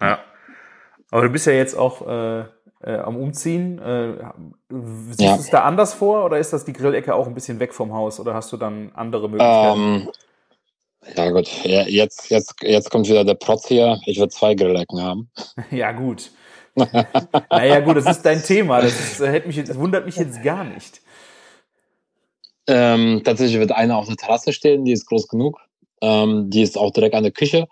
Ja. 0.00 0.18
Aber 1.10 1.22
du 1.22 1.28
bist 1.30 1.46
ja 1.46 1.52
jetzt 1.52 1.76
auch 1.76 2.06
äh, 2.06 2.44
äh, 2.82 2.98
am 2.98 3.16
Umziehen. 3.16 3.78
Äh, 3.78 4.14
siehst 5.08 5.20
ja. 5.20 5.34
du 5.34 5.40
es 5.40 5.50
da 5.50 5.62
anders 5.62 5.94
vor 5.94 6.24
oder 6.24 6.38
ist 6.38 6.52
das 6.52 6.64
die 6.64 6.72
Grillecke 6.72 7.14
auch 7.14 7.26
ein 7.26 7.34
bisschen 7.34 7.60
weg 7.60 7.74
vom 7.74 7.92
Haus 7.92 8.20
oder 8.20 8.34
hast 8.34 8.52
du 8.52 8.56
dann 8.56 8.90
andere 8.94 9.28
Möglichkeiten? 9.28 9.80
Ähm, 9.80 10.08
ja, 11.16 11.30
gut. 11.30 11.48
Ja, 11.64 11.82
jetzt, 11.86 12.30
jetzt, 12.30 12.54
jetzt 12.62 12.90
kommt 12.90 13.08
wieder 13.08 13.24
der 13.24 13.34
Protz 13.34 13.66
hier. 13.66 14.00
Ich 14.06 14.18
würde 14.18 14.32
zwei 14.32 14.54
Grillecken 14.54 15.00
haben. 15.00 15.30
ja, 15.70 15.92
gut. 15.92 16.30
naja, 16.74 17.80
gut, 17.80 17.96
das 17.96 18.06
ist 18.06 18.22
dein 18.22 18.42
Thema. 18.42 18.80
Das, 18.80 18.98
ist, 18.98 19.20
äh, 19.20 19.30
hätte 19.30 19.46
mich, 19.46 19.62
das 19.62 19.78
wundert 19.78 20.06
mich 20.06 20.16
jetzt 20.16 20.42
gar 20.42 20.64
nicht. 20.64 21.02
Ähm, 22.66 23.22
tatsächlich 23.24 23.58
wird 23.58 23.72
eine 23.72 23.96
auf 23.96 24.06
der 24.06 24.16
Terrasse 24.16 24.52
stehen, 24.52 24.84
die 24.84 24.92
ist 24.92 25.06
groß 25.06 25.28
genug. 25.28 25.58
Ähm, 26.00 26.48
die 26.50 26.62
ist 26.62 26.78
auch 26.78 26.92
direkt 26.92 27.14
an 27.14 27.24
der 27.24 27.32
Küche. 27.32 27.68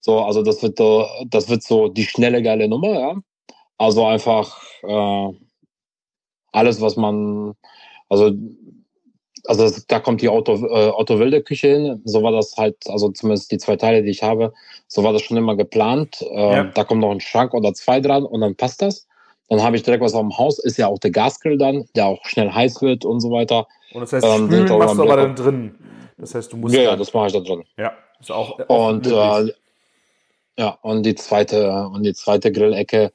So, 0.00 0.20
also 0.20 0.42
das 0.42 0.62
wird, 0.62 0.78
das 1.30 1.48
wird 1.48 1.62
so 1.62 1.88
die 1.88 2.04
schnelle, 2.04 2.42
geile 2.42 2.68
Nummer, 2.68 3.00
ja. 3.00 3.16
Also 3.78 4.06
einfach 4.06 4.62
äh, 4.82 5.32
alles, 6.52 6.80
was 6.80 6.96
man, 6.96 7.54
also 8.08 8.30
also 9.46 9.70
da 9.88 10.00
kommt 10.00 10.22
die 10.22 10.28
Auto, 10.28 10.54
äh, 10.66 10.90
Auto 10.90 11.18
Wilde 11.18 11.42
Küche 11.42 11.68
hin. 11.68 12.02
So 12.04 12.22
war 12.22 12.32
das 12.32 12.56
halt, 12.56 12.76
also 12.88 13.10
zumindest 13.10 13.50
die 13.50 13.58
zwei 13.58 13.76
Teile, 13.76 14.02
die 14.02 14.10
ich 14.10 14.22
habe, 14.22 14.52
so 14.86 15.04
war 15.04 15.12
das 15.12 15.22
schon 15.22 15.36
immer 15.36 15.56
geplant. 15.56 16.22
Äh, 16.22 16.52
ja. 16.52 16.64
Da 16.64 16.84
kommt 16.84 17.00
noch 17.00 17.10
ein 17.10 17.20
Schrank 17.20 17.54
oder 17.54 17.74
zwei 17.74 18.00
dran 18.00 18.24
und 18.24 18.40
dann 18.40 18.56
passt 18.56 18.82
das. 18.82 19.06
Dann 19.48 19.62
habe 19.62 19.76
ich 19.76 19.82
direkt 19.82 20.02
was 20.02 20.14
auf 20.14 20.22
dem 20.22 20.36
Haus. 20.38 20.58
Ist 20.58 20.78
ja 20.78 20.88
auch 20.88 20.98
der 20.98 21.10
Gasgrill 21.10 21.58
dann, 21.58 21.84
der 21.94 22.06
auch 22.06 22.24
schnell 22.24 22.50
heiß 22.50 22.80
wird 22.80 23.04
und 23.04 23.20
so 23.20 23.30
weiter. 23.30 23.66
Und 23.92 24.00
das 24.00 24.12
heißt, 24.12 24.26
ähm, 24.26 24.46
spülen 24.46 24.78
machst 24.78 24.98
du 24.98 25.02
aber 25.02 25.16
dann 25.16 25.36
drin. 25.36 25.74
Das 26.16 26.34
heißt, 26.34 26.52
du 26.52 26.56
musst. 26.56 26.74
Ja, 26.74 26.82
ja 26.82 26.96
das 26.96 27.12
mache 27.12 27.26
ich 27.26 27.32
da 27.32 27.40
drin. 27.40 27.64
Ja, 27.76 27.92
ist 28.20 28.30
auch. 28.30 28.58
auch 28.58 28.88
und 28.88 29.06
äh, 29.06 29.52
ja, 30.56 30.78
und 30.82 31.02
die 31.04 31.14
zweite 31.14 31.88
und 31.92 32.04
die 32.04 32.14
zweite 32.14 32.52
Grillecke, 32.52 33.12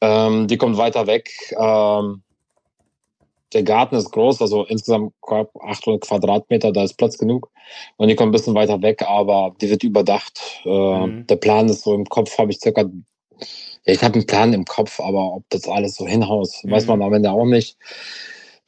ähm, 0.00 0.46
die 0.46 0.56
kommt 0.56 0.76
weiter 0.76 1.06
weg. 1.06 1.30
Ähm, 1.58 2.22
der 3.52 3.62
Garten 3.62 3.96
ist 3.96 4.10
groß, 4.10 4.42
also 4.42 4.64
insgesamt 4.64 5.12
800 5.22 6.00
Quadratmeter, 6.00 6.72
da 6.72 6.84
ist 6.84 6.94
Platz 6.94 7.16
genug. 7.18 7.50
Und 7.96 8.08
die 8.08 8.16
kommt 8.16 8.30
ein 8.30 8.32
bisschen 8.32 8.54
weiter 8.54 8.82
weg, 8.82 9.02
aber 9.06 9.54
die 9.60 9.70
wird 9.70 9.84
überdacht. 9.84 10.40
Äh, 10.64 11.06
mhm. 11.06 11.26
Der 11.26 11.36
Plan 11.36 11.68
ist 11.68 11.82
so 11.82 11.94
im 11.94 12.04
Kopf, 12.06 12.36
habe 12.38 12.50
ich 12.50 12.60
circa, 12.60 12.82
ja, 12.82 13.92
ich 13.92 14.02
habe 14.02 14.14
einen 14.14 14.26
Plan 14.26 14.52
im 14.52 14.64
Kopf, 14.64 15.00
aber 15.00 15.34
ob 15.34 15.44
das 15.50 15.68
alles 15.68 15.94
so 15.94 16.06
hinhaut, 16.06 16.48
mhm. 16.62 16.70
weiß 16.70 16.86
man 16.86 17.02
am 17.02 17.12
Ende 17.12 17.30
auch 17.30 17.44
nicht. 17.44 17.76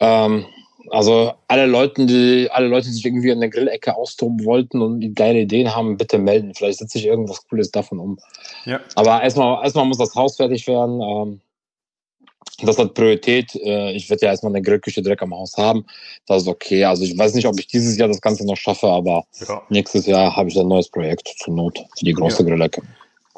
Ähm, 0.00 0.46
also 0.90 1.32
alle 1.48 1.66
Leute, 1.66 2.06
die 2.06 2.48
alle 2.50 2.68
Leute, 2.68 2.86
die 2.86 2.92
sich 2.92 3.04
irgendwie 3.04 3.30
in 3.30 3.40
der 3.40 3.50
Grillecke 3.50 3.96
austoben 3.96 4.44
wollten 4.44 4.80
und 4.80 5.00
die 5.00 5.12
geile 5.12 5.40
Ideen 5.40 5.74
haben, 5.74 5.96
bitte 5.96 6.18
melden. 6.18 6.54
Vielleicht 6.54 6.78
setze 6.78 6.98
ich 6.98 7.06
irgendwas 7.06 7.46
Cooles 7.46 7.70
davon 7.70 7.98
um. 7.98 8.18
Ja. 8.64 8.80
Aber 8.94 9.22
erstmal, 9.22 9.62
erstmal 9.62 9.84
muss 9.84 9.98
das 9.98 10.14
Haus 10.14 10.36
fertig 10.36 10.66
werden. 10.66 11.00
Ähm, 11.02 11.40
das 12.62 12.78
hat 12.78 12.94
Priorität. 12.94 13.54
Äh, 13.56 13.92
ich 13.92 14.08
werde 14.10 14.26
ja 14.26 14.32
erstmal 14.32 14.52
eine 14.52 14.62
Grillküche 14.62 15.02
direkt 15.02 15.22
am 15.22 15.34
Haus 15.34 15.56
haben. 15.56 15.84
Das 16.26 16.42
ist 16.42 16.48
okay. 16.48 16.84
Also 16.84 17.04
ich 17.04 17.16
weiß 17.16 17.34
nicht, 17.34 17.46
ob 17.46 17.58
ich 17.58 17.66
dieses 17.66 17.96
Jahr 17.96 18.08
das 18.08 18.20
Ganze 18.20 18.46
noch 18.46 18.56
schaffe, 18.56 18.88
aber 18.88 19.24
ja. 19.46 19.62
nächstes 19.68 20.06
Jahr 20.06 20.34
habe 20.34 20.48
ich 20.48 20.58
ein 20.58 20.68
neues 20.68 20.88
Projekt 20.88 21.28
zur 21.38 21.54
Not 21.54 21.78
für 21.96 22.04
die 22.04 22.12
große 22.12 22.42
ja. 22.42 22.48
Grillecke. 22.48 22.82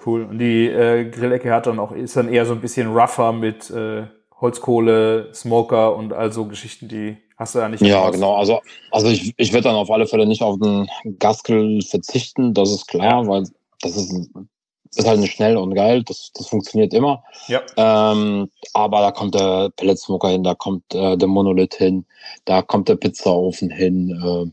Cool. 0.04 0.24
Und 0.24 0.38
die 0.38 0.66
äh, 0.66 1.08
Grillecke 1.10 1.52
hat 1.52 1.66
dann 1.66 1.78
auch, 1.78 1.92
ist 1.92 2.16
dann 2.16 2.32
eher 2.32 2.46
so 2.46 2.52
ein 2.52 2.60
bisschen 2.60 2.92
rougher 2.92 3.32
mit 3.32 3.70
äh, 3.70 4.04
Holzkohle, 4.40 5.34
Smoker 5.34 5.94
und 5.94 6.12
all 6.12 6.32
so 6.32 6.46
Geschichten, 6.46 6.88
die 6.88 7.18
hast 7.36 7.54
du 7.54 7.58
ja 7.58 7.68
nicht. 7.68 7.82
Ja, 7.82 8.08
genau. 8.08 8.36
Also, 8.36 8.60
also 8.90 9.08
ich, 9.08 9.34
ich 9.36 9.52
werde 9.52 9.64
dann 9.64 9.76
auf 9.76 9.90
alle 9.90 10.06
Fälle 10.06 10.26
nicht 10.26 10.42
auf 10.42 10.58
den 10.58 10.88
Gasgrill 11.18 11.82
verzichten, 11.82 12.54
das 12.54 12.70
ist 12.70 12.88
klar, 12.88 13.26
weil 13.26 13.44
das 13.82 13.96
ist 13.96 14.12
ein 14.12 14.48
ist 14.96 15.06
halt 15.06 15.26
schnell 15.28 15.56
und 15.56 15.74
geil, 15.74 16.02
das, 16.02 16.32
das 16.34 16.48
funktioniert 16.48 16.92
immer. 16.92 17.22
Ja. 17.46 17.62
Ähm, 17.76 18.50
aber 18.74 19.00
da 19.00 19.12
kommt 19.12 19.34
der 19.34 19.70
Pelletsmoker 19.76 20.28
hin, 20.28 20.42
da 20.42 20.54
kommt 20.54 20.94
äh, 20.94 21.16
der 21.16 21.28
Monolith 21.28 21.74
hin, 21.74 22.06
da 22.44 22.62
kommt 22.62 22.88
der 22.88 22.96
Pizzaofen 22.96 23.70
hin, 23.70 24.10
äh, 24.10 24.50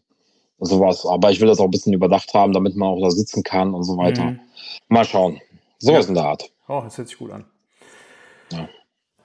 sowas. 0.60 1.06
Aber 1.06 1.32
ich 1.32 1.40
will 1.42 1.48
das 1.48 1.60
auch 1.60 1.66
ein 1.66 1.72
bisschen 1.72 1.94
überdacht 1.94 2.34
haben, 2.34 2.54
damit 2.54 2.76
man 2.76 2.90
auch 2.90 3.02
da 3.02 3.10
sitzen 3.10 3.44
kann 3.44 3.74
und 3.74 3.84
so 3.84 3.98
weiter. 3.98 4.24
Mhm. 4.24 4.40
Mal 4.90 5.06
schauen. 5.06 5.42
Sowas 5.80 6.06
ja. 6.06 6.10
in 6.10 6.16
der 6.16 6.26
Art. 6.26 6.52
Oh, 6.68 6.82
das 6.84 6.98
hört 6.98 7.08
sich 7.08 7.18
gut 7.18 7.32
an. 7.32 7.46
Ja. 8.52 8.70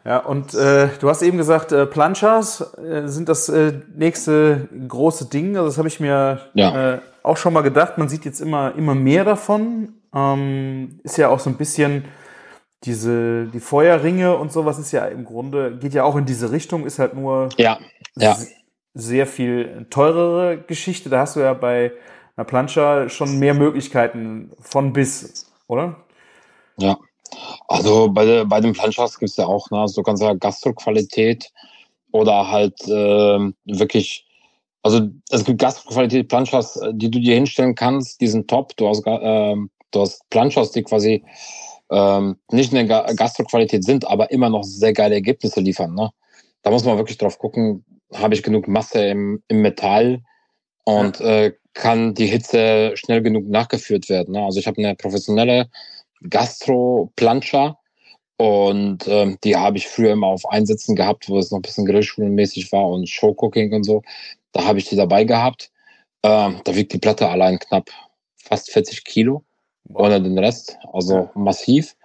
Ja, 0.04 0.18
und 0.18 0.52
äh, 0.54 0.88
du 0.98 1.08
hast 1.08 1.22
eben 1.22 1.38
gesagt, 1.38 1.70
äh, 1.70 1.86
Planchas 1.86 2.76
äh, 2.76 3.06
sind 3.06 3.28
das 3.28 3.48
äh, 3.48 3.72
nächste 3.94 4.68
große 4.88 5.26
Ding. 5.26 5.56
Also 5.56 5.68
das 5.68 5.78
habe 5.78 5.86
ich 5.86 6.00
mir 6.00 6.40
ja. 6.54 6.94
äh, 6.94 6.98
auch 7.22 7.36
schon 7.36 7.52
mal 7.52 7.60
gedacht. 7.60 7.98
Man 7.98 8.08
sieht 8.08 8.24
jetzt 8.24 8.40
immer, 8.40 8.74
immer 8.74 8.96
mehr 8.96 9.24
davon 9.24 9.94
ähm, 10.14 11.00
ist 11.02 11.18
ja 11.18 11.28
auch 11.28 11.40
so 11.40 11.50
ein 11.50 11.56
bisschen 11.56 12.04
diese, 12.84 13.46
die 13.46 13.60
Feuerringe 13.60 14.36
und 14.36 14.52
sowas 14.52 14.78
ist 14.78 14.92
ja 14.92 15.06
im 15.06 15.24
Grunde, 15.24 15.78
geht 15.78 15.94
ja 15.94 16.04
auch 16.04 16.16
in 16.16 16.24
diese 16.24 16.50
Richtung, 16.50 16.84
ist 16.84 16.98
halt 16.98 17.14
nur 17.14 17.48
ja, 17.56 17.78
ja. 18.16 18.36
sehr 18.94 19.26
viel 19.26 19.86
teurere 19.90 20.58
Geschichte. 20.58 21.08
Da 21.08 21.20
hast 21.20 21.36
du 21.36 21.40
ja 21.40 21.54
bei 21.54 21.92
einer 22.36 22.44
Plancha 22.44 23.08
schon 23.08 23.38
mehr 23.38 23.54
Möglichkeiten 23.54 24.50
von 24.60 24.92
bis, 24.92 25.46
oder? 25.68 25.96
Ja. 26.78 26.98
Also 27.68 28.10
bei, 28.10 28.44
bei 28.44 28.60
den 28.60 28.72
Planchas 28.72 29.18
gibt 29.18 29.30
es 29.30 29.36
ja 29.36 29.46
auch, 29.46 29.70
ne, 29.70 29.78
also 29.78 30.00
du 30.00 30.02
kannst 30.02 30.22
ja 30.22 30.34
Gastroqualität 30.34 31.50
oder 32.10 32.50
halt 32.50 32.78
äh, 32.88 33.52
wirklich 33.64 34.26
also 34.82 35.08
es 35.30 35.44
gibt 35.44 35.60
Gastroqualität 35.60 36.28
Planchas, 36.28 36.80
die 36.92 37.10
du 37.10 37.20
dir 37.20 37.36
hinstellen 37.36 37.74
kannst, 37.74 38.20
die 38.20 38.26
sind 38.26 38.48
top. 38.48 38.76
Du 38.76 38.88
hast 38.88 39.06
äh, 39.06 39.56
du 39.92 40.00
hast 40.00 40.28
Planchos, 40.30 40.72
die 40.72 40.82
quasi 40.82 41.24
ähm, 41.90 42.36
nicht 42.50 42.72
in 42.72 42.88
der 42.88 43.14
Gastroqualität 43.14 43.84
sind, 43.84 44.06
aber 44.06 44.30
immer 44.30 44.48
noch 44.48 44.64
sehr 44.64 44.92
geile 44.92 45.14
Ergebnisse 45.14 45.60
liefern. 45.60 45.94
Ne? 45.94 46.10
Da 46.62 46.70
muss 46.70 46.84
man 46.84 46.96
wirklich 46.96 47.18
drauf 47.18 47.38
gucken, 47.38 47.84
habe 48.14 48.34
ich 48.34 48.42
genug 48.42 48.66
Masse 48.66 49.04
im, 49.04 49.42
im 49.48 49.62
Metall 49.62 50.22
und 50.84 51.20
ja. 51.20 51.26
äh, 51.26 51.52
kann 51.74 52.14
die 52.14 52.26
Hitze 52.26 52.92
schnell 52.96 53.22
genug 53.22 53.46
nachgeführt 53.48 54.08
werden. 54.08 54.32
Ne? 54.32 54.42
Also 54.42 54.58
ich 54.58 54.66
habe 54.66 54.78
eine 54.78 54.94
professionelle 54.94 55.70
Gastro-Plancha 56.28 57.78
und 58.36 59.06
ähm, 59.06 59.38
die 59.44 59.56
habe 59.56 59.76
ich 59.76 59.86
früher 59.86 60.12
immer 60.12 60.28
auf 60.28 60.48
Einsätzen 60.48 60.96
gehabt, 60.96 61.28
wo 61.28 61.38
es 61.38 61.50
noch 61.50 61.58
ein 61.58 61.62
bisschen 61.62 61.86
grillschulenmäßig 61.86 62.72
war 62.72 62.88
und 62.88 63.08
Showcooking 63.08 63.72
und 63.72 63.84
so. 63.84 64.02
Da 64.52 64.64
habe 64.64 64.78
ich 64.78 64.88
die 64.88 64.96
dabei 64.96 65.24
gehabt. 65.24 65.70
Ähm, 66.22 66.60
da 66.64 66.74
wiegt 66.74 66.92
die 66.92 66.98
Platte 66.98 67.28
allein 67.28 67.58
knapp 67.58 67.90
fast 68.36 68.70
40 68.70 69.04
Kilo 69.04 69.44
ohne 69.88 70.22
den 70.22 70.38
Rest, 70.38 70.78
also 70.92 71.30
massiv. 71.34 71.96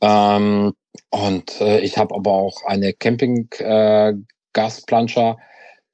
Ähm, 0.00 0.74
und 1.10 1.60
äh, 1.60 1.80
ich 1.80 1.98
habe 1.98 2.14
aber 2.14 2.32
auch 2.32 2.64
eine 2.64 2.92
Camping-Gasplanscher 2.92 5.36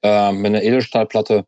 äh, 0.03 0.29
äh, 0.29 0.31
mit 0.31 0.47
einer 0.47 0.63
Edelstahlplatte. 0.63 1.45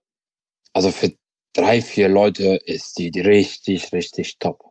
Also 0.74 0.92
für 0.92 1.14
drei, 1.54 1.82
vier 1.82 2.10
Leute 2.10 2.60
ist 2.66 2.98
die, 2.98 3.12
die 3.12 3.22
richtig, 3.22 3.94
richtig 3.94 4.40
top. 4.40 4.64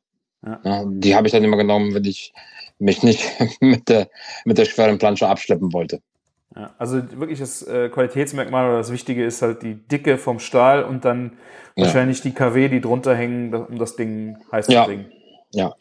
Ja. 0.45 0.61
Ja, 0.65 0.85
die 0.87 1.15
habe 1.15 1.27
ich 1.27 1.33
dann 1.33 1.45
immer 1.45 1.57
genommen, 1.57 1.95
wenn 1.95 2.05
ich 2.05 2.33
mich 2.79 3.03
nicht 3.03 3.25
mit 3.61 3.89
der, 3.89 4.11
mit 4.45 4.59
der 4.59 4.65
schweren 4.65 4.99
Plansche 4.99 5.29
abschleppen 5.29 5.73
wollte. 5.73 6.01
Ja, 6.55 6.71
also 6.79 6.97
wirklich 7.19 7.39
das 7.39 7.63
äh, 7.63 7.89
Qualitätsmerkmal 7.89 8.69
oder 8.69 8.79
das 8.79 8.93
Wichtige 8.93 9.25
ist 9.25 9.41
halt 9.43 9.63
die 9.63 9.75
Dicke 9.75 10.19
vom 10.19 10.39
Stahl 10.39 10.85
und 10.85 11.05
dann 11.05 11.39
ja. 11.77 11.85
wahrscheinlich 11.85 12.21
die 12.21 12.33
KW, 12.33 12.69
die 12.69 12.81
drunter 12.81 13.15
hängen, 13.15 13.55
um 13.55 13.79
das 13.79 13.97
Ding 13.97 14.37
heiß 14.51 14.69
ja. 14.69 14.83
zu 14.83 14.89
bringen. 14.89 15.07
Ja. 15.53 15.73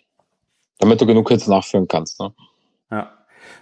Damit 0.80 1.02
du 1.02 1.06
genug 1.06 1.30
Hitze 1.30 1.50
nachführen 1.50 1.88
kannst. 1.88 2.20
Ne? 2.20 2.34
Ja. 2.90 3.12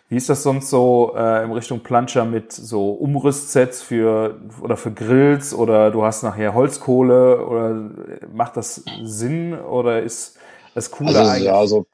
Wie 0.08 0.18
ist 0.18 0.30
das 0.30 0.44
sonst 0.44 0.70
so 0.70 1.14
äh, 1.16 1.44
in 1.44 1.52
Richtung 1.52 1.82
Planscher 1.82 2.26
mit 2.26 2.52
so 2.52 2.92
Umrüstsets 2.92 3.82
für 3.82 4.40
oder 4.62 4.78
für 4.78 4.92
Grills 4.92 5.54
oder 5.54 5.92
du 5.92 6.04
hast 6.04 6.24
nachher 6.24 6.54
Holzkohle 6.54 7.46
oder 7.46 7.90
macht 8.34 8.58
das 8.58 8.84
Sinn 9.04 9.54
oder 9.60 10.02
ist 10.02 10.38
das 10.74 10.92
coole 10.92 11.10
also, 11.10 11.32
eigentlich? 11.32 11.44
Ja, 11.46 11.60
also 11.60 11.86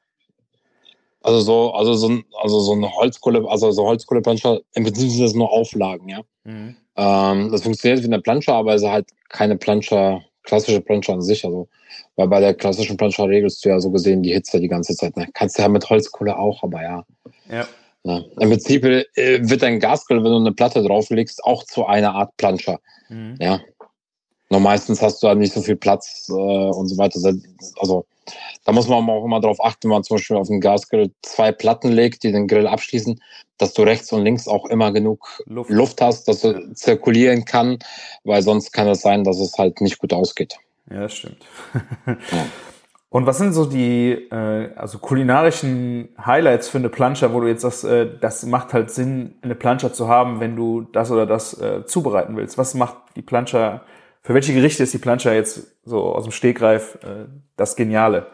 also 1.26 1.40
so, 1.40 1.74
also 1.74 1.94
so, 1.94 2.22
also 2.40 2.60
so 2.60 2.74
eine 2.74 2.96
Holzkohle, 2.96 3.50
also 3.50 3.72
so 3.72 3.84
Holzkohleplanscher, 3.88 4.60
im 4.76 4.84
Prinzip 4.84 5.10
sind 5.10 5.24
das 5.24 5.34
nur 5.34 5.52
Auflagen, 5.52 6.08
ja. 6.08 6.22
Mhm. 6.44 6.76
Ähm, 6.96 7.52
das 7.52 7.64
funktioniert 7.64 8.04
wie 8.04 8.06
eine 8.06 8.22
Plansche, 8.22 8.54
aber 8.54 8.76
es 8.76 8.84
ist 8.84 8.90
halt 8.90 9.08
keine 9.30 9.58
Plansche, 9.58 10.22
klassische 10.44 10.82
Plansche 10.82 11.14
an 11.14 11.24
sich. 11.24 11.44
Also, 11.44 11.68
weil 12.16 12.28
bei 12.28 12.40
der 12.40 12.54
klassischen 12.54 12.96
Plansche 12.96 13.24
regelst 13.24 13.66
du 13.66 13.70
ja 13.70 13.80
so 13.80 13.90
gesehen 13.90 14.22
die 14.22 14.34
Hitze 14.34 14.60
die 14.60 14.68
ganze 14.68 14.96
Zeit. 14.96 15.18
Ne? 15.18 15.28
Kannst 15.34 15.58
du 15.58 15.64
ja 15.64 15.68
mit 15.68 15.90
Holzkohle 15.90 16.38
auch, 16.38 16.62
aber 16.62 16.84
ja. 16.84 17.04
Ja. 17.50 17.68
ja. 18.04 18.22
Im 18.40 18.50
Prinzip 18.50 18.86
äh, 18.86 19.04
wird 19.16 19.64
dein 19.64 19.80
Gasgrill, 19.80 20.24
wenn 20.24 20.32
du 20.32 20.38
eine 20.38 20.52
Platte 20.52 20.84
drauflegst, 20.84 21.44
auch 21.44 21.64
zu 21.64 21.88
einer 21.88 22.14
Art 22.14 22.38
Planscher. 22.38 22.80
Mhm. 23.10 23.36
Ja. 23.40 23.62
Nur 24.52 24.60
meistens 24.60 25.02
hast 25.02 25.24
du 25.24 25.28
halt 25.28 25.40
nicht 25.40 25.54
so 25.54 25.62
viel 25.62 25.76
Platz 25.76 26.28
äh, 26.30 26.34
und 26.34 26.88
so 26.88 27.00
weiter. 27.00 27.20
Also 27.80 28.06
da 28.64 28.72
muss 28.72 28.88
man 28.88 29.08
auch 29.10 29.26
immer 29.26 29.40
darauf 29.40 29.64
achten, 29.64 29.84
wenn 29.84 29.96
man 29.96 30.04
zum 30.04 30.18
Beispiel 30.18 30.38
auf 30.38 30.48
den 30.48 30.62
Gasgrill 30.62 31.12
zwei 31.22 31.52
Platten 31.52 31.92
legt, 31.92 32.24
die 32.24 32.32
den 32.32 32.48
Grill 32.48 32.68
abschließen, 32.68 33.22
dass 33.58 33.74
du 33.74 33.84
rechts 33.84 34.12
und 34.12 34.24
links 34.24 34.48
auch 34.48 34.66
immer 34.66 34.92
genug 34.92 35.42
Luft. 35.46 35.70
Luft, 35.70 36.02
hast, 36.02 36.28
dass 36.28 36.42
du 36.42 36.74
zirkulieren 36.74 37.46
kann, 37.46 37.80
weil 38.24 38.42
sonst 38.42 38.72
kann 38.72 38.88
es 38.88 39.02
sein, 39.02 39.24
dass 39.24 39.40
es 39.40 39.58
halt 39.58 39.82
nicht 39.82 40.00
gut 40.00 40.14
ausgeht. 40.14 40.58
Ja, 40.90 41.02
das 41.02 41.16
stimmt. 41.16 41.46
Und 43.16 43.26
was 43.26 43.38
sind 43.38 43.54
so 43.54 43.64
die 43.64 44.12
äh, 44.12 44.74
also 44.76 44.98
kulinarischen 44.98 46.10
Highlights 46.24 46.68
für 46.68 46.80
eine 46.80 46.90
Planscher, 46.90 47.34
wo 47.34 47.40
du 47.40 47.48
jetzt 47.48 47.62
sagst, 47.62 47.86
äh, 47.86 48.10
das 48.20 48.46
macht 48.46 48.74
halt 48.74 48.92
Sinn, 48.92 49.36
eine 49.42 49.56
Planscher 49.56 49.94
zu 49.94 50.10
haben, 50.10 50.42
wenn 50.42 50.58
du 50.58 50.82
das 50.82 51.12
oder 51.12 51.26
das 51.26 51.58
äh, 51.62 51.86
zubereiten 51.86 52.36
willst? 52.36 52.58
Was 52.58 52.74
macht 52.74 52.98
die 53.16 53.22
Planscher, 53.22 53.86
für 54.26 54.34
welche 54.34 54.54
Gerichte 54.56 54.82
ist 54.82 54.92
die 54.92 54.98
Planscher 54.98 55.36
jetzt 55.36 55.76
so 55.84 56.16
aus 56.16 56.24
dem 56.24 56.32
Stegreif 56.32 56.96
äh, 57.04 57.28
das 57.58 57.76
Geniale? 57.76 58.26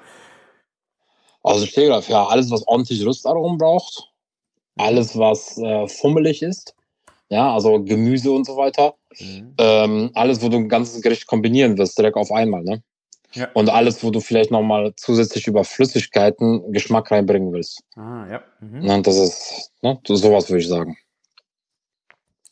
Also 1.44 1.66
Stegreif, 1.66 2.08
ja, 2.08 2.26
alles, 2.28 2.50
was 2.50 2.66
ordentlich 2.66 3.06
Rüstaromen 3.06 3.58
braucht, 3.58 4.10
alles, 4.78 5.18
was 5.18 5.58
äh, 5.58 5.88
fummelig 5.90 6.44
ist, 6.44 6.76
ja, 7.28 7.54
also 7.54 7.84
Gemüse 7.84 8.32
und 8.32 8.46
so 8.46 8.56
weiter, 8.56 8.96
Mhm. 9.20 9.54
ähm, 9.58 10.12
alles, 10.14 10.42
wo 10.42 10.48
du 10.48 10.56
ein 10.58 10.70
ganzes 10.70 11.02
Gericht 11.02 11.28
kombinieren 11.28 11.78
wirst, 11.78 11.98
direkt 11.98 12.16
auf 12.16 12.32
einmal, 12.32 12.64
ne? 12.64 12.82
Ja. 13.34 13.50
Und 13.54 13.70
alles, 13.70 14.02
wo 14.02 14.12
du 14.12 14.22
vielleicht 14.22 14.52
nochmal 14.52 14.94
zusätzlich 14.96 15.46
über 15.48 15.66
Flüssigkeiten 15.66 16.72
Geschmack 16.72 17.12
reinbringen 17.12 17.52
willst. 17.52 17.84
Ah, 17.98 18.28
ja. 18.30 18.44
Mhm. 18.62 18.80
Ne, 18.80 19.02
das 19.02 19.18
ist, 19.18 19.72
ne, 19.82 20.00
so- 20.08 20.16
sowas 20.16 20.50
würde 20.50 20.62
ich 20.62 20.70
sagen. 20.70 20.98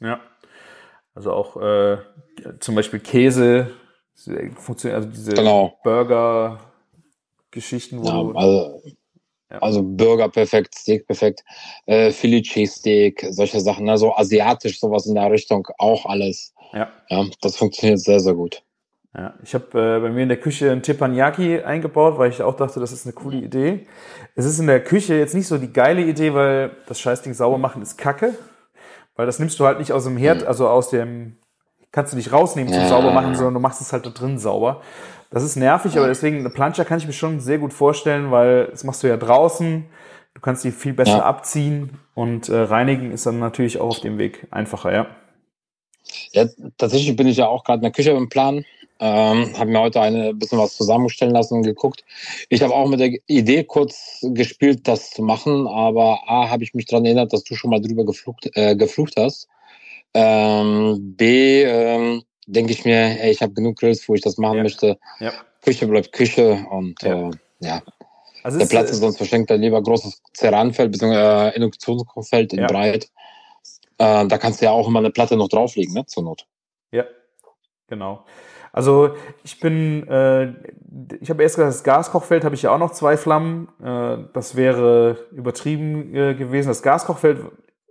Ja. 0.01 0.19
Also 1.15 1.31
auch 1.31 1.55
äh, 1.57 1.97
zum 2.59 2.75
Beispiel 2.75 2.99
Käse, 2.99 3.71
funktioniert, 4.55 4.97
also 4.97 5.09
diese 5.09 5.33
Genau. 5.33 5.79
Burger-Geschichten, 5.83 8.01
wo 8.01 8.05
Ja, 8.05 8.21
du. 8.21 8.31
also, 8.33 8.81
Ja. 9.51 9.57
also 9.59 9.81
Burger 9.81 10.29
perfekt, 10.29 10.75
Steak 10.75 11.07
perfekt, 11.07 11.43
äh, 11.87 12.11
Philly 12.11 12.43
Cheesesteak, 12.43 13.25
solche 13.31 13.59
Sachen, 13.61 13.85
ne? 13.85 13.97
so 13.97 14.15
asiatisch, 14.15 14.79
sowas 14.79 15.07
in 15.07 15.15
der 15.15 15.31
Richtung, 15.31 15.67
auch 15.79 16.05
alles. 16.05 16.53
Ja. 16.73 16.91
Ja, 17.09 17.25
das 17.41 17.55
funktioniert 17.55 17.99
sehr, 17.99 18.19
sehr 18.19 18.35
gut. 18.35 18.61
Ja, 19.17 19.33
ich 19.41 19.55
habe 19.55 19.65
äh, 19.73 19.99
bei 20.01 20.11
mir 20.11 20.21
in 20.21 20.29
der 20.29 20.39
Küche 20.39 20.71
einen 20.71 20.83
Teppanyaki 20.83 21.61
eingebaut, 21.61 22.19
weil 22.19 22.29
ich 22.29 22.43
auch 22.43 22.55
dachte, 22.55 22.79
das 22.79 22.91
ist 22.91 23.07
eine 23.07 23.13
coole 23.13 23.37
Idee. 23.37 23.87
Es 24.35 24.45
ist 24.45 24.59
in 24.59 24.67
der 24.67 24.83
Küche 24.83 25.15
jetzt 25.15 25.33
nicht 25.33 25.47
so 25.47 25.57
die 25.57 25.73
geile 25.73 26.03
Idee, 26.03 26.35
weil 26.35 26.69
das 26.85 26.99
Scheißding 26.99 27.33
sauber 27.33 27.57
machen 27.57 27.81
ist 27.81 27.97
Kacke. 27.97 28.35
Weil 29.15 29.25
das 29.25 29.39
nimmst 29.39 29.59
du 29.59 29.65
halt 29.65 29.79
nicht 29.79 29.93
aus 29.93 30.03
dem 30.03 30.15
Herd, 30.15 30.43
also 30.43 30.69
aus 30.69 30.91
dem, 30.91 31.37
kannst 31.91 32.13
du 32.13 32.17
nicht 32.17 32.31
rausnehmen 32.31 32.71
zum 32.71 32.83
Ja. 32.83 32.89
sauber 32.89 33.11
machen, 33.11 33.35
sondern 33.35 33.55
du 33.55 33.59
machst 33.59 33.81
es 33.81 33.91
halt 33.93 34.05
da 34.05 34.09
drin 34.09 34.37
sauber. 34.39 34.81
Das 35.31 35.43
ist 35.43 35.55
nervig, 35.55 35.97
aber 35.97 36.07
deswegen 36.07 36.39
eine 36.39 36.49
Plancha 36.49 36.83
kann 36.83 36.97
ich 36.97 37.05
mir 37.07 37.13
schon 37.13 37.39
sehr 37.39 37.57
gut 37.59 37.73
vorstellen, 37.73 38.31
weil 38.31 38.67
das 38.67 38.83
machst 38.83 39.03
du 39.03 39.07
ja 39.07 39.17
draußen. 39.17 39.85
Du 40.33 40.41
kannst 40.41 40.63
die 40.63 40.71
viel 40.71 40.93
besser 40.93 41.17
Ja. 41.17 41.23
abziehen 41.25 41.99
und 42.15 42.49
äh, 42.49 42.55
reinigen 42.55 43.11
ist 43.11 43.25
dann 43.25 43.39
natürlich 43.39 43.79
auch 43.79 43.89
auf 43.89 43.99
dem 43.99 44.17
Weg 44.17 44.47
einfacher, 44.51 44.93
ja. 44.93 45.07
Ja, 46.31 46.45
tatsächlich 46.77 47.15
bin 47.15 47.27
ich 47.27 47.37
ja 47.37 47.47
auch 47.47 47.63
gerade 47.63 47.77
in 47.79 47.83
der 47.83 47.91
Küche 47.91 48.11
im 48.11 48.29
Plan. 48.29 48.65
Ähm, 49.01 49.57
habe 49.57 49.69
mir 49.69 49.79
heute 49.79 50.01
eine 50.01 50.33
bisschen 50.33 50.59
was 50.59 50.75
zusammenstellen 50.75 51.33
lassen 51.33 51.55
und 51.55 51.63
geguckt. 51.63 52.03
Ich 52.49 52.61
habe 52.61 52.73
auch 52.73 52.87
mit 52.89 52.99
der 52.99 53.11
Idee 53.27 53.63
kurz 53.63 54.19
gespielt, 54.21 54.87
das 54.89 55.11
zu 55.11 55.21
machen, 55.21 55.67
aber 55.67 56.19
A, 56.27 56.49
habe 56.49 56.63
ich 56.63 56.73
mich 56.73 56.85
daran 56.85 57.05
erinnert, 57.05 57.31
dass 57.31 57.43
du 57.45 57.55
schon 57.55 57.69
mal 57.69 57.79
drüber 57.79 58.05
geflucht, 58.05 58.49
äh, 58.55 58.75
geflucht 58.75 59.13
hast. 59.17 59.47
Ähm, 60.13 61.15
B, 61.15 61.63
ähm, 61.63 62.23
denke 62.47 62.71
ich 62.73 62.83
mir, 62.85 63.19
ey, 63.21 63.31
ich 63.31 63.41
habe 63.41 63.53
genug 63.53 63.77
Grills, 63.77 64.07
wo 64.09 64.15
ich 64.15 64.21
das 64.21 64.37
machen 64.37 64.57
Ja. 64.57 64.63
möchte. 64.63 64.97
Ja. 65.19 65.31
Küche 65.61 65.87
bleibt 65.87 66.11
Küche 66.11 66.65
und 66.71 67.01
Ja. 67.03 67.29
äh, 67.29 67.31
ja, 67.59 67.81
Also 68.43 68.57
der 68.57 68.65
es 68.65 68.69
Platz 68.69 68.85
ist, 68.85 68.91
ist 68.95 68.99
sonst 69.01 69.17
verschenkt, 69.17 69.49
dann 69.51 69.61
lieber 69.61 69.81
großes 69.81 70.21
Ceranfeld 70.35 70.91
bzw. 70.91 71.49
Äh, 71.49 71.55
Induktionskochfeld 71.55 72.53
in 72.53 72.65
breit. 72.65 73.09
Äh, 73.97 74.25
da 74.27 74.37
kannst 74.37 74.61
du 74.61 74.65
ja 74.65 74.71
auch 74.71 74.87
immer 74.87 74.99
eine 74.99 75.11
Platte 75.11 75.35
noch 75.35 75.49
drauflegen, 75.49 75.93
ne, 75.93 76.05
zur 76.05 76.23
Not. 76.23 76.47
Ja, 76.91 77.03
genau. 77.87 78.23
Also 78.71 79.15
ich 79.43 79.59
bin, 79.59 80.07
äh, 80.07 80.53
ich 81.19 81.29
habe 81.29 81.43
erst 81.43 81.55
gesagt, 81.57 81.73
das 81.73 81.83
Gaskochfeld 81.83 82.45
habe 82.45 82.55
ich 82.55 82.61
ja 82.61 82.71
auch 82.73 82.77
noch 82.77 82.91
zwei 82.91 83.17
Flammen. 83.17 83.67
Äh, 83.83 84.25
das 84.33 84.55
wäre 84.55 85.27
übertrieben 85.31 86.15
äh, 86.15 86.33
gewesen. 86.35 86.69
Das 86.69 86.81
Gaskochfeld 86.81 87.39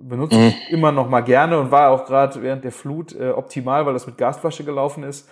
benutze 0.01 0.37
Mhm. 0.37 0.47
ich 0.49 0.71
immer 0.73 0.93
noch 0.93 1.09
mal 1.09 1.21
gerne 1.21 1.59
und 1.59 1.71
war 1.71 1.91
auch 1.91 2.05
gerade 2.07 2.41
während 2.43 2.65
der 2.65 2.73
Flut 2.73 3.15
äh, 3.15 3.31
optimal, 3.31 3.87
weil 3.87 3.95
das 3.95 4.07
mit 4.07 4.19
Gasflasche 4.19 4.65
gelaufen 4.65 5.03
ist. 5.03 5.29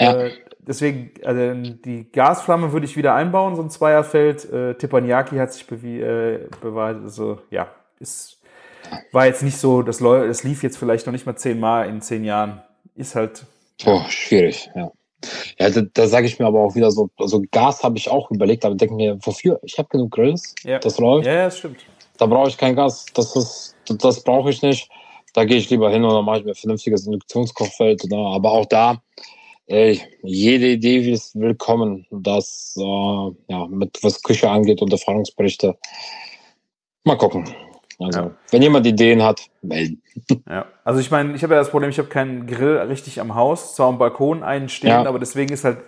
Ja. 0.00 0.16
Äh, 0.16 0.30
deswegen, 0.58 1.12
also 1.24 1.70
die 1.84 2.10
Gasflamme 2.10 2.72
würde 2.72 2.86
ich 2.86 2.96
wieder 2.96 3.14
einbauen, 3.14 3.56
so 3.56 3.62
ein 3.62 3.70
Zweierfeld. 3.70 4.50
Äh, 4.50 4.74
Teppanyaki 4.74 5.36
hat 5.36 5.52
sich 5.52 5.66
bewie 5.66 6.00
äh, 6.00 6.48
bewahrt. 6.62 7.02
Also 7.02 7.38
ja, 7.50 7.68
ist, 7.98 8.40
war 9.12 9.26
jetzt 9.26 9.42
nicht 9.42 9.58
so, 9.58 9.82
das, 9.82 9.98
das 9.98 10.42
lief 10.44 10.62
jetzt 10.62 10.78
vielleicht 10.78 11.06
noch 11.06 11.12
nicht 11.12 11.26
mal 11.26 11.36
zehnmal 11.36 11.88
in 11.88 12.00
zehn 12.00 12.24
Jahren. 12.24 12.62
Ist 12.94 13.14
halt 13.14 13.44
Oh, 13.86 14.00
schwierig, 14.08 14.70
ja. 14.74 14.90
Ja, 15.58 15.68
da, 15.68 15.82
da 15.92 16.06
sage 16.06 16.26
ich 16.26 16.38
mir 16.38 16.46
aber 16.46 16.60
auch 16.60 16.74
wieder 16.74 16.90
so, 16.90 17.10
also 17.18 17.42
Gas 17.52 17.82
habe 17.84 17.98
ich 17.98 18.10
auch 18.10 18.30
überlegt, 18.30 18.64
aber 18.64 18.74
denke 18.74 18.94
mir, 18.94 19.18
wofür? 19.20 19.58
Ich 19.62 19.78
habe 19.78 19.88
genug 19.90 20.12
Grills, 20.12 20.54
Ja. 20.62 20.78
das 20.78 20.98
läuft. 20.98 21.26
Ja, 21.26 21.44
das 21.44 21.58
stimmt. 21.58 21.84
Da 22.20 22.26
brauche 22.26 22.50
ich 22.50 22.58
kein 22.58 22.76
Gas, 22.76 23.06
das 23.14 23.34
ist, 23.34 23.76
das, 23.88 24.22
brauche 24.22 24.50
ich 24.50 24.60
nicht. 24.60 24.90
Da 25.32 25.46
gehe 25.46 25.56
ich 25.56 25.70
lieber 25.70 25.90
hin 25.90 26.04
und 26.04 26.12
dann 26.12 26.24
mache 26.26 26.40
ich 26.40 26.44
mir 26.44 26.50
ein 26.50 26.54
vernünftiges 26.54 27.06
Induktionskochfeld. 27.06 28.04
Ne? 28.10 28.18
Aber 28.18 28.50
auch 28.50 28.66
da, 28.66 29.00
ey, 29.68 30.02
jede 30.22 30.68
Idee 30.68 31.10
ist 31.10 31.34
willkommen, 31.40 32.06
das 32.10 32.74
äh, 32.76 32.82
ja, 33.48 33.66
mit 33.68 33.98
was 34.02 34.22
Küche 34.22 34.50
angeht 34.50 34.82
und 34.82 34.92
Erfahrungsberichte. 34.92 35.78
Mal 37.04 37.16
gucken. 37.16 37.48
Also, 37.98 38.20
Ja. 38.20 38.30
wenn 38.50 38.60
jemand 38.60 38.86
Ideen 38.86 39.22
hat, 39.22 39.46
melden. 39.62 40.02
Ja. 40.46 40.66
Also 40.84 41.00
ich 41.00 41.10
meine, 41.10 41.34
ich 41.34 41.42
habe 41.42 41.54
ja 41.54 41.60
das 41.60 41.70
Problem, 41.70 41.88
ich 41.88 41.98
habe 41.98 42.08
keinen 42.08 42.46
Grill 42.46 42.76
richtig 42.80 43.18
am 43.20 43.34
Haus, 43.34 43.76
zwar 43.76 43.88
am 43.88 43.98
Balkon 43.98 44.42
einen 44.42 44.68
stehen, 44.68 44.90
Ja. 44.90 45.06
aber 45.06 45.18
deswegen 45.18 45.54
ist 45.54 45.64
halt 45.64 45.78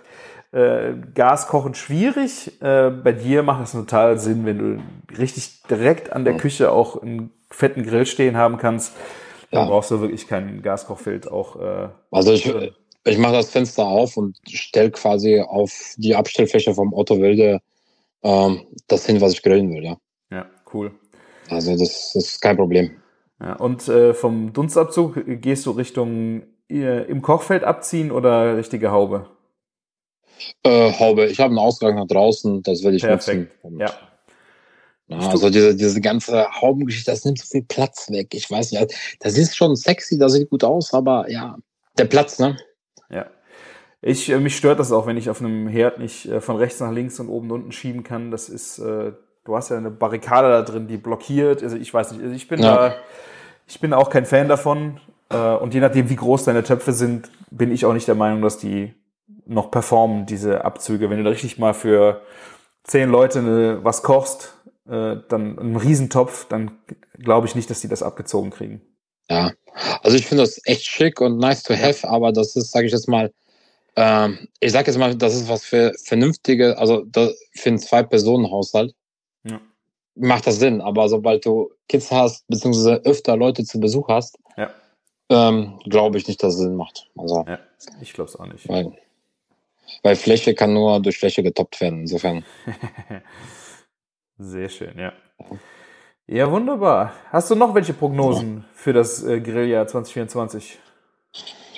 äh, 0.53 0.93
Gaskochen 1.15 1.73
schwierig. 1.73 2.61
Äh, 2.61 2.91
bei 2.91 3.11
dir 3.11 3.43
macht 3.43 3.63
es 3.63 3.71
total 3.71 4.19
Sinn, 4.19 4.45
wenn 4.45 4.57
du 4.59 5.17
richtig 5.17 5.63
direkt 5.63 6.13
an 6.13 6.25
der 6.25 6.37
Küche 6.37 6.71
auch 6.71 7.01
einen 7.01 7.31
fetten 7.49 7.83
Grill 7.83 8.05
stehen 8.05 8.37
haben 8.37 8.57
kannst. 8.57 8.93
Dann 9.51 9.63
Ja. 9.63 9.69
brauchst 9.69 9.91
du 9.91 9.99
wirklich 9.99 10.27
kein 10.27 10.61
Gaskochfeld 10.61 11.31
auch. 11.31 11.55
Äh, 11.59 11.89
Also 12.11 12.33
ich, 12.33 12.51
ich 13.05 13.17
mache 13.17 13.33
das 13.33 13.49
Fenster 13.51 13.83
auf 13.85 14.15
und 14.15 14.37
stelle 14.47 14.91
quasi 14.91 15.39
auf 15.41 15.71
die 15.97 16.15
Abstellfläche 16.15 16.73
vom 16.73 16.93
Otto 16.93 17.19
Wilde 17.19 17.59
ähm, 18.23 18.61
das 18.87 19.05
hin, 19.05 19.21
was 19.21 19.33
ich 19.33 19.43
grillen 19.43 19.69
will. 19.71 19.83
Ja. 19.83 19.97
ja, 20.31 20.45
cool. 20.73 20.91
Also 21.49 21.71
das, 21.71 22.13
das 22.13 22.15
ist 22.15 22.41
kein 22.41 22.57
Problem. 22.57 22.91
Ja, 23.39 23.55
und 23.55 23.87
äh, 23.89 24.13
vom 24.13 24.53
Dunstabzug 24.53 25.41
gehst 25.41 25.65
du 25.65 25.71
Richtung 25.71 26.43
äh, 26.69 27.03
im 27.05 27.21
Kochfeld 27.21 27.63
abziehen 27.63 28.11
oder 28.11 28.55
richtige 28.55 28.91
Haube? 28.91 29.25
Äh, 30.63 30.93
Haube, 30.99 31.25
ich 31.25 31.39
habe 31.39 31.49
einen 31.49 31.59
Ausgang 31.59 31.95
nach 31.95 32.07
draußen, 32.07 32.63
das 32.63 32.83
will 32.83 32.95
ich 32.95 33.03
Perfekt. 33.03 33.63
nutzen. 33.63 33.79
Ja. 33.79 33.93
ja, 35.07 35.29
also 35.29 35.49
diese, 35.49 35.75
diese 35.75 36.01
ganze 36.01 36.45
Haubengeschichte, 36.61 37.11
das 37.11 37.25
nimmt 37.25 37.39
so 37.39 37.45
viel 37.45 37.63
Platz 37.63 38.09
weg. 38.09 38.33
Ich 38.33 38.49
weiß 38.49 38.71
nicht, 38.71 39.17
das 39.19 39.37
ist 39.37 39.55
schon 39.55 39.75
sexy, 39.75 40.17
das 40.17 40.33
sieht 40.33 40.49
gut 40.49 40.63
aus, 40.63 40.93
aber 40.93 41.29
ja, 41.29 41.57
der 41.97 42.05
Platz, 42.05 42.39
ne? 42.39 42.57
Ja. 43.09 43.27
Ich, 44.01 44.29
äh, 44.29 44.39
mich 44.39 44.57
stört 44.57 44.79
das 44.79 44.91
auch, 44.91 45.07
wenn 45.07 45.17
ich 45.17 45.29
auf 45.29 45.39
einem 45.39 45.67
Herd 45.67 45.99
nicht 45.99 46.25
äh, 46.25 46.41
von 46.41 46.57
rechts 46.57 46.79
nach 46.79 46.91
links 46.91 47.19
und 47.19 47.29
oben 47.29 47.51
und 47.51 47.59
unten 47.61 47.71
schieben 47.71 48.03
kann. 48.03 48.31
Das 48.31 48.49
ist, 48.49 48.79
äh, 48.79 49.13
du 49.45 49.55
hast 49.55 49.69
ja 49.69 49.77
eine 49.77 49.91
Barrikade 49.91 50.49
da 50.49 50.61
drin, 50.61 50.87
die 50.87 50.97
blockiert. 50.97 51.63
Also 51.63 51.77
ich 51.77 51.93
weiß 51.93 52.11
nicht, 52.11 52.21
also 52.21 52.35
ich 52.35 52.47
bin 52.47 52.59
Ja. 52.61 52.89
da, 52.89 52.95
ich 53.67 53.79
bin 53.79 53.93
auch 53.93 54.09
kein 54.09 54.25
Fan 54.25 54.47
davon. 54.49 54.99
Und 55.29 55.73
je 55.73 55.79
nachdem, 55.79 56.11
wie 56.11 56.15
groß 56.15 56.43
deine 56.43 56.63
Töpfe 56.63 56.91
sind, 56.91 57.31
bin 57.49 57.71
ich 57.71 57.85
auch 57.85 57.93
nicht 57.93 58.07
der 58.07 58.13
Meinung, 58.13 58.43
dass 58.43 58.59
die 58.59 58.93
noch 59.45 59.71
performen, 59.71 60.25
diese 60.25 60.63
Abzüge. 60.65 61.09
Wenn 61.09 61.17
du 61.17 61.23
da 61.23 61.29
richtig 61.29 61.57
mal 61.57 61.73
für 61.73 62.21
zehn 62.83 63.09
Leute 63.09 63.39
eine, 63.39 63.83
was 63.83 64.03
kochst, 64.03 64.55
äh, 64.87 65.17
dann 65.29 65.57
einen 65.59 65.75
Riesentopf, 65.77 66.47
dann 66.47 66.79
glaube 67.17 67.47
ich 67.47 67.55
nicht, 67.55 67.69
dass 67.69 67.81
die 67.81 67.87
das 67.87 68.03
abgezogen 68.03 68.49
kriegen. 68.51 68.81
Ja, 69.29 69.51
also 70.01 70.17
ich 70.17 70.27
finde 70.27 70.43
das 70.43 70.59
echt 70.65 70.85
schick 70.85 71.21
und 71.21 71.37
nice 71.37 71.63
to 71.63 71.73
have, 71.73 72.07
aber 72.07 72.31
das 72.31 72.55
ist, 72.55 72.71
sage 72.71 72.87
ich 72.87 72.91
jetzt 72.91 73.07
mal, 73.07 73.31
ähm, 73.95 74.47
ich 74.59 74.71
sage 74.71 74.87
jetzt 74.87 74.97
mal, 74.99 75.15
das 75.15 75.35
ist 75.35 75.47
was 75.47 75.63
für 75.63 75.93
vernünftige, 76.03 76.77
also 76.77 77.03
das, 77.05 77.33
für 77.53 77.69
einen 77.69 77.79
Zwei-Personen-Haushalt 77.79 78.93
Ja. 79.43 79.61
macht 80.15 80.45
das 80.47 80.57
Sinn, 80.59 80.81
aber 80.81 81.07
sobald 81.09 81.45
du 81.45 81.71
Kids 81.87 82.11
hast, 82.11 82.45
beziehungsweise 82.47 83.01
öfter 83.05 83.37
Leute 83.37 83.63
zu 83.63 83.79
Besuch 83.79 84.07
hast, 84.09 84.37
Ja. 84.57 84.69
Ähm, 85.29 85.79
glaube 85.85 86.17
ich 86.17 86.27
nicht, 86.27 86.43
dass 86.43 86.55
es 86.55 86.59
Sinn 86.59 86.75
macht. 86.75 87.09
Also, 87.15 87.45
Ja, 87.47 87.57
ich 88.01 88.13
glaube 88.13 88.29
es 88.29 88.35
auch 88.35 88.45
nicht. 88.45 88.67
weil, 88.67 88.91
weil 90.01 90.15
Fläche 90.15 90.53
kann 90.53 90.73
nur 90.73 90.99
durch 91.01 91.17
Fläche 91.17 91.43
getoppt 91.43 91.79
werden. 91.81 92.01
Insofern. 92.01 92.43
Sehr 94.37 94.69
schön, 94.69 94.97
ja. 94.97 95.13
Ja, 96.27 96.49
wunderbar. 96.51 97.13
Hast 97.31 97.51
du 97.51 97.55
noch 97.55 97.75
welche 97.75 97.93
Prognosen 97.93 98.65
für 98.73 98.93
das 98.93 99.23
äh, 99.23 99.41
Grilljahr 99.41 99.87
2024? 99.87 100.79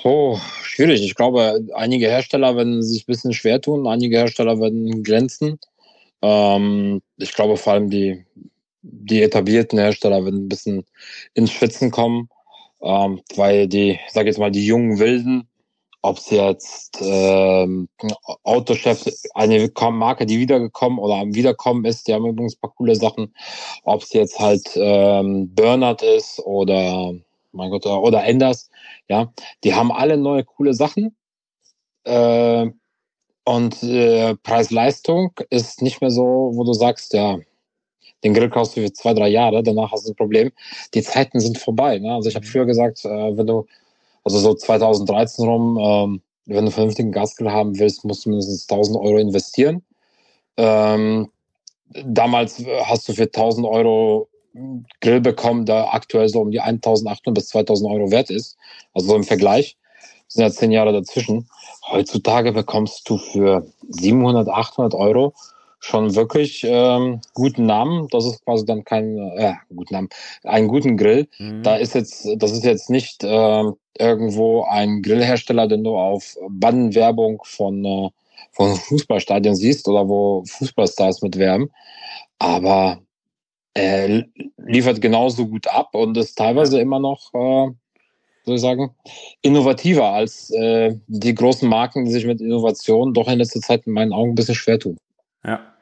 Oh, 0.03 0.37
schwierig. 0.61 1.03
Ich 1.03 1.15
glaube, 1.15 1.65
einige 1.73 2.07
Hersteller 2.07 2.55
werden 2.55 2.83
sich 2.83 3.03
ein 3.03 3.11
bisschen 3.11 3.33
schwer 3.33 3.59
tun, 3.59 3.87
einige 3.87 4.17
Hersteller 4.17 4.59
werden 4.59 5.01
glänzen. 5.01 5.59
Ähm, 6.21 7.01
ich 7.17 7.33
glaube 7.33 7.57
vor 7.57 7.73
allem 7.73 7.89
die, 7.89 8.23
die 8.83 9.23
etablierten 9.23 9.79
Hersteller 9.79 10.23
werden 10.23 10.45
ein 10.45 10.49
bisschen 10.49 10.85
ins 11.33 11.51
Schwitzen 11.51 11.89
kommen, 11.89 12.29
ähm, 12.81 13.21
weil 13.35 13.67
die, 13.67 13.99
ich 14.05 14.13
sage 14.13 14.27
jetzt 14.27 14.37
mal, 14.37 14.51
die 14.51 14.65
jungen 14.65 14.99
Wilden, 14.99 15.47
ob 16.05 16.17
es 16.17 16.29
jetzt 16.29 16.99
ähm, 17.01 17.89
Autochef, 18.43 19.05
eine 19.33 19.71
Marke, 19.91 20.25
die 20.25 20.39
wiedergekommen 20.39 20.99
oder 20.99 21.15
am 21.15 21.33
Wiederkommen 21.33 21.83
ist, 21.85 22.07
die 22.07 22.13
haben 22.13 22.27
übrigens 22.27 22.55
ein 22.55 22.61
paar 22.61 22.73
coole 22.75 22.95
Sachen, 22.95 23.33
ob 23.83 24.03
es 24.03 24.13
jetzt 24.13 24.39
halt 24.39 24.69
ähm, 24.75 25.53
Bernard 25.55 26.03
ist 26.03 26.39
oder 26.45 27.13
mein 27.51 27.71
Gott, 27.71 27.85
oder 27.85 28.23
Enders, 28.23 28.69
ja, 29.07 29.33
die 29.63 29.73
haben 29.73 29.91
alle 29.91 30.17
neue 30.17 30.43
coole 30.43 30.73
Sachen. 30.73 31.15
Äh, 32.03 32.69
und 33.45 33.83
äh, 33.83 34.35
Preis-Leistung 34.35 35.31
ist 35.49 35.81
nicht 35.81 36.01
mehr 36.01 36.11
so, 36.11 36.51
wo 36.53 36.63
du 36.63 36.73
sagst, 36.73 37.13
ja, 37.13 37.39
den 38.23 38.33
Grill 38.33 38.49
kaufst 38.49 38.75
du 38.75 38.81
für 38.81 38.93
zwei, 38.93 39.13
drei 39.13 39.29
Jahre, 39.29 39.63
danach 39.63 39.91
hast 39.91 40.07
du 40.07 40.11
ein 40.11 40.15
Problem. 40.15 40.51
Die 40.93 41.01
Zeiten 41.01 41.39
sind 41.39 41.57
vorbei. 41.57 41.99
Ne? 41.99 42.13
Also 42.13 42.29
ich 42.29 42.35
habe 42.35 42.45
früher 42.45 42.65
gesagt, 42.65 43.05
äh, 43.05 43.37
wenn 43.37 43.47
du, 43.47 43.65
also 44.25 44.39
so 44.39 44.53
2013 44.55 45.47
rum, 45.47 45.77
ähm, 45.81 46.21
wenn 46.47 46.65
du 46.65 46.71
vernünftigen 46.71 47.11
Gasgrill 47.11 47.51
haben 47.51 47.77
willst, 47.79 48.03
musst 48.03 48.25
du 48.25 48.29
mindestens 48.29 48.67
1000 48.67 48.97
Euro 48.97 49.17
investieren. 49.17 49.83
Ähm, 50.57 51.31
damals 52.03 52.63
hast 52.85 53.07
du 53.07 53.13
für 53.13 53.23
1000 53.31 53.65
Euro 53.65 54.27
Grill 55.01 55.21
bekommen, 55.21 55.65
der 55.65 55.93
aktuell 55.93 56.29
so 56.29 56.41
um 56.41 56.51
die 56.51 56.61
1800 56.61 57.33
bis 57.33 57.49
2000 57.49 57.89
Euro 57.91 58.11
wert 58.11 58.29
ist. 58.29 58.57
Also 58.93 59.09
so 59.09 59.15
im 59.15 59.23
Vergleich. 59.23 59.77
Sind 60.27 60.43
ja 60.43 60.49
zehn 60.49 60.71
Jahre 60.71 60.91
dazwischen. 60.91 61.47
Heutzutage 61.87 62.51
bekommst 62.51 63.07
du 63.09 63.17
für 63.17 63.67
700, 63.89 64.47
800 64.47 64.95
Euro 64.95 65.33
schon 65.85 66.15
wirklich 66.15 66.63
ähm, 66.67 67.21
guten 67.33 67.65
Namen. 67.65 68.07
Das 68.09 68.25
ist 68.25 68.43
quasi 68.43 68.65
dann 68.65 68.83
kein 68.83 69.17
äh, 69.37 69.53
guten 69.73 69.93
Namen, 69.93 70.09
einen 70.43 70.67
guten 70.67 70.97
Grill. 70.97 71.27
Mhm. 71.37 71.63
Da 71.63 71.75
ist 71.75 71.93
jetzt, 71.93 72.27
das 72.37 72.51
ist 72.51 72.65
jetzt 72.65 72.89
nicht 72.89 73.23
äh, 73.23 73.63
irgendwo 73.97 74.63
ein 74.63 75.01
Grillhersteller, 75.01 75.67
den 75.67 75.83
du 75.83 75.95
auf 75.95 76.35
Bannenwerbung 76.49 77.41
von 77.45 77.85
äh, 77.85 78.09
von 78.51 78.75
Fußballstadien 78.75 79.55
siehst 79.55 79.87
oder 79.87 80.07
wo 80.07 80.43
Fußballstars 80.45 81.21
mitwerben. 81.21 81.69
Aber 82.39 82.99
er 83.73 84.25
liefert 84.57 85.01
genauso 85.01 85.47
gut 85.47 85.67
ab 85.67 85.93
und 85.93 86.17
ist 86.17 86.35
teilweise 86.35 86.79
immer 86.79 86.99
noch, 86.99 87.33
äh, 87.33 87.69
soll 88.45 88.55
ich 88.55 88.61
sagen, 88.61 88.95
innovativer 89.41 90.09
als 90.09 90.49
äh, 90.51 90.95
die 91.07 91.35
großen 91.35 91.67
Marken, 91.67 92.05
die 92.05 92.11
sich 92.11 92.25
mit 92.25 92.41
Innovation 92.41 93.13
doch 93.13 93.27
in 93.27 93.39
letzter 93.39 93.59
Zeit 93.59 93.85
in 93.85 93.93
meinen 93.93 94.13
Augen 94.13 94.31
ein 94.31 94.35
bisschen 94.35 94.55
schwer 94.55 94.79
tun. 94.79 94.97
Ja. 95.43 95.74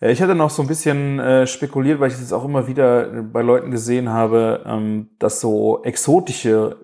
Ja, 0.00 0.08
Ich 0.08 0.20
hatte 0.20 0.34
noch 0.34 0.50
so 0.50 0.62
ein 0.62 0.68
bisschen 0.68 1.18
äh, 1.18 1.46
spekuliert, 1.46 2.00
weil 2.00 2.10
ich 2.10 2.18
das 2.18 2.32
auch 2.32 2.44
immer 2.44 2.66
wieder 2.66 3.06
bei 3.22 3.42
Leuten 3.42 3.70
gesehen 3.70 4.10
habe, 4.10 4.62
ähm, 4.66 5.08
dass 5.18 5.40
so 5.40 5.82
exotische 5.84 6.76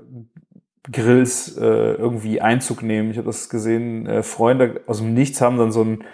Grills 0.91 1.57
äh, 1.59 1.93
irgendwie 1.95 2.41
Einzug 2.41 2.83
nehmen. 2.83 3.11
Ich 3.11 3.19
habe 3.19 3.27
das 3.27 3.49
gesehen, 3.49 4.07
äh, 4.07 4.23
Freunde 4.23 4.81
aus 4.87 4.99
dem 4.99 5.15
Nichts 5.15 5.41
haben 5.41 5.59
dann 5.59 5.73
so 5.73 5.83
ein 5.83 6.05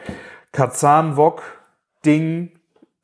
Kazan-Wok-Ding, 0.53 2.51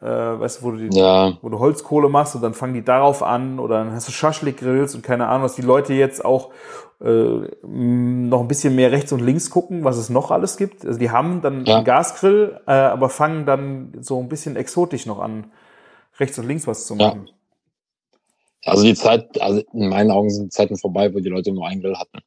äh, 0.00 0.06
weißt 0.06 0.60
du, 0.60 0.64
wo 0.64 0.70
du, 0.72 0.88
die, 0.88 0.98
Ja, 0.98 1.32
wo 1.40 1.48
du 1.48 1.58
Holzkohle 1.58 2.08
machst 2.08 2.34
und 2.34 2.42
dann 2.42 2.52
fangen 2.52 2.74
die 2.74 2.84
darauf 2.84 3.22
an 3.22 3.58
oder 3.58 3.78
dann 3.78 3.92
hast 3.92 4.08
du 4.08 4.12
Schaschlik-Grills 4.12 4.94
und 4.94 5.02
keine 5.02 5.28
Ahnung, 5.28 5.44
was 5.44 5.54
die 5.54 5.62
Leute 5.62 5.94
jetzt 5.94 6.22
auch 6.24 6.50
äh, 6.50 6.52
noch 7.00 8.40
ein 8.40 8.48
bisschen 8.48 8.74
mehr 8.76 8.92
rechts 8.92 9.12
und 9.12 9.20
links 9.20 9.50
gucken, 9.50 9.84
was 9.84 9.96
es 9.96 10.10
noch 10.10 10.30
alles 10.30 10.56
gibt. 10.56 10.86
Also 10.86 10.98
die 10.98 11.10
haben 11.10 11.42
dann 11.42 11.66
Ja. 11.66 11.76
einen 11.76 11.84
Gasgrill, 11.84 12.60
äh, 12.66 12.72
aber 12.72 13.08
fangen 13.10 13.46
dann 13.46 13.92
so 14.00 14.20
ein 14.20 14.28
bisschen 14.28 14.56
exotisch 14.56 15.04
noch 15.06 15.18
an, 15.18 15.50
rechts 16.18 16.38
und 16.38 16.46
links 16.46 16.66
was 16.66 16.86
zu 16.86 16.94
Ja. 16.96 17.08
machen. 17.08 17.30
also 18.66 18.82
die 18.84 18.94
Zeit, 18.94 19.38
also 19.42 19.62
in 19.74 19.88
meinen 19.90 20.10
Augen 20.10 20.30
sind 20.30 20.50
Zeiten 20.50 20.78
vorbei, 20.78 21.12
wo 21.12 21.20
die 21.20 21.28
Leute 21.28 21.52
nur 21.52 21.66
einen 21.66 21.82
Grill 21.82 21.96
hatten. 21.98 22.20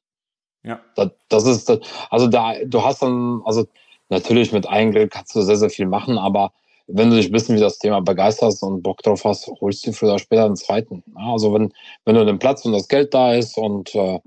Ja. 0.62 0.80
Das, 0.95 1.10
das 1.30 1.45
ist, 1.47 1.69
das, 1.69 1.80
also 2.12 2.27
da, 2.27 2.53
du 2.63 2.84
hast 2.84 3.01
dann, 3.01 3.41
also 3.45 3.65
natürlich 4.10 4.51
mit 4.51 4.67
einem 4.67 4.91
Grill 4.91 5.08
kannst 5.08 5.34
du 5.36 5.41
sehr, 5.41 5.58
sehr 5.58 5.71
viel 5.71 5.88
machen, 5.88 6.19
aber 6.19 6.51
wenn 6.88 7.10
du 7.10 7.17
dich 7.17 7.28
ein 7.28 7.32
bisschen 7.34 7.56
wie 7.56 7.62
das 7.62 7.80
Thema 7.80 8.00
begeisterst 8.00 8.63
und 8.63 8.82
Bock 8.82 9.04
drauf 9.04 9.26
hast, 9.26 9.47
holst 9.60 9.86
du 9.86 9.91
früher 9.91 10.12
oder 10.12 10.19
später 10.19 10.45
einen 10.45 10.56
zweiten. 10.56 11.04
Also 11.15 11.54
wenn, 11.54 11.73
wenn 12.06 12.15
du 12.15 12.26
den 12.26 12.39
Platz 12.39 12.63
und 12.65 12.71
das 12.71 12.88
Geld 12.88 13.13
da 13.13 13.34
ist 13.34 13.58
und 13.58 13.93
äh, 13.93 14.19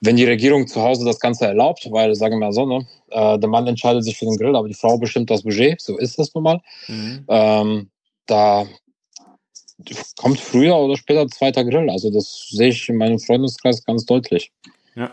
wenn 0.00 0.16
die 0.16 0.24
Regierung 0.24 0.66
zu 0.66 0.82
Hause 0.82 1.04
das 1.04 1.20
Ganze 1.20 1.46
erlaubt, 1.46 1.88
weil, 1.90 2.14
sagen 2.14 2.34
wir 2.34 2.46
mal 2.46 2.52
so, 2.52 2.66
ne, 2.66 2.86
äh, 3.10 3.38
der 3.38 3.48
Mann 3.48 3.66
entscheidet 3.66 4.04
sich 4.04 4.18
für 4.18 4.24
den 4.24 4.36
Grill, 4.36 4.56
aber 4.56 4.68
die 4.68 4.74
Frau 4.74 4.98
bestimmt 4.98 5.30
das 5.30 5.42
Budget, 5.42 5.80
so 5.80 5.96
ist 5.96 6.18
das 6.18 6.34
nun 6.34 6.44
mal. 6.44 6.60
Mhm. 6.88 7.24
Ähm, 7.28 7.90
da 8.26 8.66
kommt 10.16 10.40
früher 10.40 10.76
oder 10.76 10.96
später 10.96 11.20
ein 11.20 11.30
zweiter 11.30 11.64
Grill. 11.64 11.88
Also 11.88 12.10
das 12.10 12.48
sehe 12.50 12.68
ich 12.68 12.88
in 12.88 12.96
meinem 12.96 13.18
Freundeskreis 13.18 13.84
ganz 13.84 14.04
deutlich. 14.06 14.50
Ja. 14.94 15.10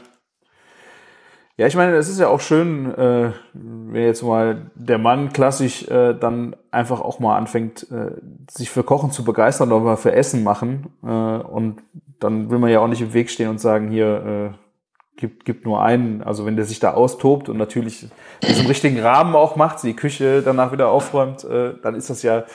Ja, 1.60 1.67
ich 1.67 1.76
meine, 1.76 1.98
es 1.98 2.08
ist 2.08 2.22
ja 2.22 2.30
auch 2.30 2.39
schön, 2.39 2.89
äh, 2.95 3.34
wenn 3.52 4.04
jetzt 4.04 4.24
mal 4.24 4.72
der 4.76 4.98
Mann 4.98 5.34
klassisch 5.34 5.86
äh, 5.89 6.13
dann 6.13 6.56
einfach 6.72 7.02
auch 7.02 7.19
mal 7.19 7.36
anfängt, 7.36 7.86
äh, 7.91 8.12
sich 8.50 8.69
für 8.69 8.84
Kochen 8.84 9.12
zu 9.12 9.26
begeistern 9.26 9.74
oder 9.74 9.84
mal 9.84 9.98
für 9.98 10.13
Essen 10.13 10.41
machen. 10.45 10.93
Äh, 11.04 11.08
und 11.08 11.84
dann 12.22 12.50
will 12.50 12.60
man 12.60 12.69
ja 12.69 12.80
auch 12.80 12.88
nicht 12.88 13.02
im 13.02 13.13
Weg 13.13 13.30
stehen 13.30 13.50
und 13.50 13.60
sagen, 13.60 13.89
hier, 13.89 14.54
äh, 14.56 15.19
gibt, 15.19 15.43
gibt 15.43 15.65
nur 15.65 15.84
einen. 15.84 16.24
Also 16.24 16.45
wenn 16.45 16.56
der 16.56 16.63
sich 16.63 16.80
da 16.80 16.93
austobt 16.93 17.50
und 17.50 17.58
natürlich 17.58 18.08
diesen 18.41 18.65
richtigen 18.67 19.02
Rahmen 19.02 19.36
auch 19.36 19.58
macht, 19.58 19.84
die 19.84 19.98
Küche 19.98 20.41
danach 20.41 20.72
wieder 20.72 20.88
aufräumt, 20.88 21.43
äh, 21.43 21.74
dann 21.84 21.93
ist 21.93 22.10
das 22.10 22.24
ja 22.24 22.45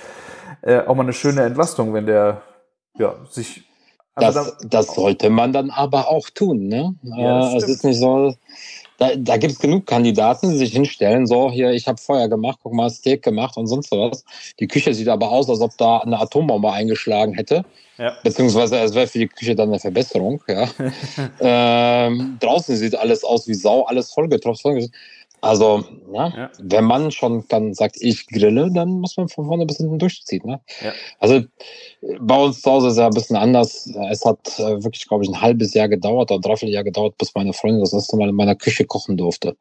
äh, 0.62 0.78
auch 0.78 0.94
mal 0.94 1.02
eine 1.02 1.12
schöne 1.12 1.42
Entlastung, 1.42 1.92
wenn 1.92 2.06
der 2.06 2.40
ja, 2.96 3.16
sich 3.28 3.64
also 4.14 4.44
Das, 4.44 4.56
das 4.66 4.94
sollte 4.94 5.28
man 5.28 5.52
dann 5.52 5.70
aber 5.70 6.08
auch 6.08 6.30
tun. 6.30 6.68
Ne? 6.68 6.94
Ja, 7.02 7.40
das 7.40 7.52
äh, 7.52 7.56
es 7.56 7.68
ist 7.68 7.84
nicht 7.84 7.98
so. 7.98 8.34
Da, 8.98 9.16
da 9.16 9.36
gibt 9.36 9.52
es 9.52 9.58
genug 9.58 9.86
Kandidaten, 9.86 10.50
die 10.50 10.58
sich 10.58 10.72
hinstellen, 10.72 11.26
so 11.26 11.50
hier, 11.50 11.72
ich 11.72 11.88
habe 11.88 11.98
Feuer 12.00 12.28
gemacht, 12.28 12.60
guck 12.62 12.72
mal, 12.72 12.88
Steak 12.90 13.22
gemacht 13.22 13.56
und 13.56 13.66
sonst 13.66 13.90
was. 13.90 14.24
Die 14.60 14.68
Küche 14.68 14.94
sieht 14.94 15.08
aber 15.08 15.30
aus, 15.30 15.50
als 15.50 15.60
ob 15.60 15.76
da 15.76 15.98
eine 15.98 16.20
Atombombe 16.20 16.70
eingeschlagen 16.70 17.34
hätte. 17.34 17.64
Ja. 17.98 18.16
Beziehungsweise 18.22 18.78
es 18.78 18.94
wäre 18.94 19.06
für 19.06 19.18
die 19.18 19.28
Küche 19.28 19.54
dann 19.54 19.68
eine 19.68 19.78
Verbesserung. 19.78 20.42
Ja. 20.48 20.68
ähm, 22.08 22.36
draußen 22.40 22.76
sieht 22.76 22.96
alles 22.96 23.24
aus 23.24 23.46
wie 23.48 23.54
Sau, 23.54 23.82
alles 23.82 24.12
vollgetropft. 24.12 24.64
Also, 25.44 25.84
ja, 26.12 26.28
Ja. 26.28 26.50
wenn 26.58 26.84
man 26.84 27.10
schon 27.10 27.44
dann 27.48 27.74
sagt, 27.74 27.96
ich 28.00 28.26
grille, 28.26 28.70
dann 28.72 29.00
muss 29.00 29.16
man 29.16 29.28
von 29.28 29.46
vorne 29.46 29.66
bis 29.66 29.76
hinten 29.78 29.98
durchziehen. 29.98 30.42
Ne? 30.44 30.60
Ja. 30.82 30.92
Also 31.18 31.42
bei 32.20 32.36
uns 32.36 32.62
zu 32.62 32.70
Hause 32.70 32.88
ist 32.88 32.98
ja 32.98 33.06
ein 33.06 33.14
bisschen 33.14 33.36
anders. 33.36 33.90
Es 34.10 34.24
hat 34.24 34.58
äh, 34.58 34.82
wirklich, 34.82 35.06
glaube 35.06 35.24
ich, 35.24 35.30
ein 35.30 35.40
halbes 35.40 35.74
Jahr 35.74 35.88
gedauert 35.88 36.30
oder 36.30 36.40
dreiviertel 36.40 36.72
Jahr 36.74 36.84
gedauert, 36.84 37.18
bis 37.18 37.34
meine 37.34 37.52
Freundin 37.52 37.80
das 37.80 37.92
erste 37.92 38.16
Mal 38.16 38.28
in 38.28 38.34
meiner 38.34 38.54
Küche 38.54 38.84
kochen 38.84 39.16
durfte. 39.16 39.56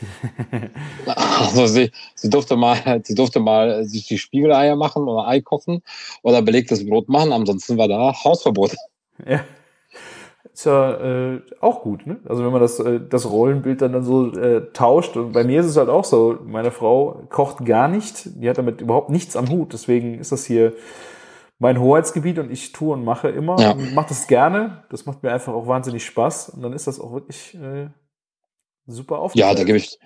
Also 1.06 1.66
sie, 1.66 1.90
sie 2.14 2.30
durfte 2.30 2.56
mal, 2.56 3.00
sie 3.04 3.14
durfte 3.14 3.40
mal 3.40 3.84
sich 3.84 4.06
die 4.06 4.18
Spiegeleier 4.18 4.76
machen 4.76 5.04
oder 5.04 5.26
Ei 5.28 5.40
kochen 5.40 5.82
oder 6.22 6.42
belegtes 6.42 6.84
Brot 6.86 7.08
machen. 7.08 7.32
Ansonsten 7.32 7.78
war 7.78 7.88
da 7.88 8.12
Hausverbot. 8.24 8.74
Ja. 9.26 9.44
Ist 10.54 10.66
ja 10.66 11.32
äh, 11.34 11.42
auch 11.60 11.82
gut, 11.82 12.06
ne? 12.06 12.18
Also 12.28 12.44
wenn 12.44 12.52
man 12.52 12.60
das, 12.60 12.78
äh, 12.78 13.00
das 13.00 13.28
Rollenbild 13.28 13.82
dann, 13.82 13.92
dann 13.92 14.04
so 14.04 14.30
äh, 14.32 14.70
tauscht. 14.72 15.16
Und 15.16 15.32
bei 15.32 15.42
mir 15.42 15.58
ist 15.60 15.66
es 15.66 15.76
halt 15.76 15.88
auch 15.88 16.04
so, 16.04 16.38
meine 16.46 16.70
Frau 16.70 17.26
kocht 17.28 17.64
gar 17.64 17.88
nicht, 17.88 18.40
die 18.40 18.48
hat 18.48 18.56
damit 18.56 18.80
überhaupt 18.80 19.10
nichts 19.10 19.34
am 19.34 19.48
Hut. 19.50 19.72
Deswegen 19.72 20.20
ist 20.20 20.30
das 20.30 20.44
hier 20.46 20.72
mein 21.58 21.80
Hoheitsgebiet 21.80 22.38
und 22.38 22.52
ich 22.52 22.70
tue 22.70 22.92
und 22.94 23.04
mache 23.04 23.30
immer 23.30 23.58
Ja. 23.58 23.72
und 23.72 23.94
mache 23.94 24.10
das 24.10 24.28
gerne. 24.28 24.84
Das 24.90 25.06
macht 25.06 25.24
mir 25.24 25.32
einfach 25.32 25.52
auch 25.52 25.66
wahnsinnig 25.66 26.04
Spaß. 26.06 26.50
Und 26.50 26.62
dann 26.62 26.72
ist 26.72 26.86
das 26.86 27.00
auch 27.00 27.12
wirklich 27.12 27.54
äh, 27.54 27.88
super 28.86 29.18
aufgeteilt. 29.18 29.50
Ja, 29.50 29.56
da 29.56 29.64
gebe 29.64 29.78
ich, 29.78 29.98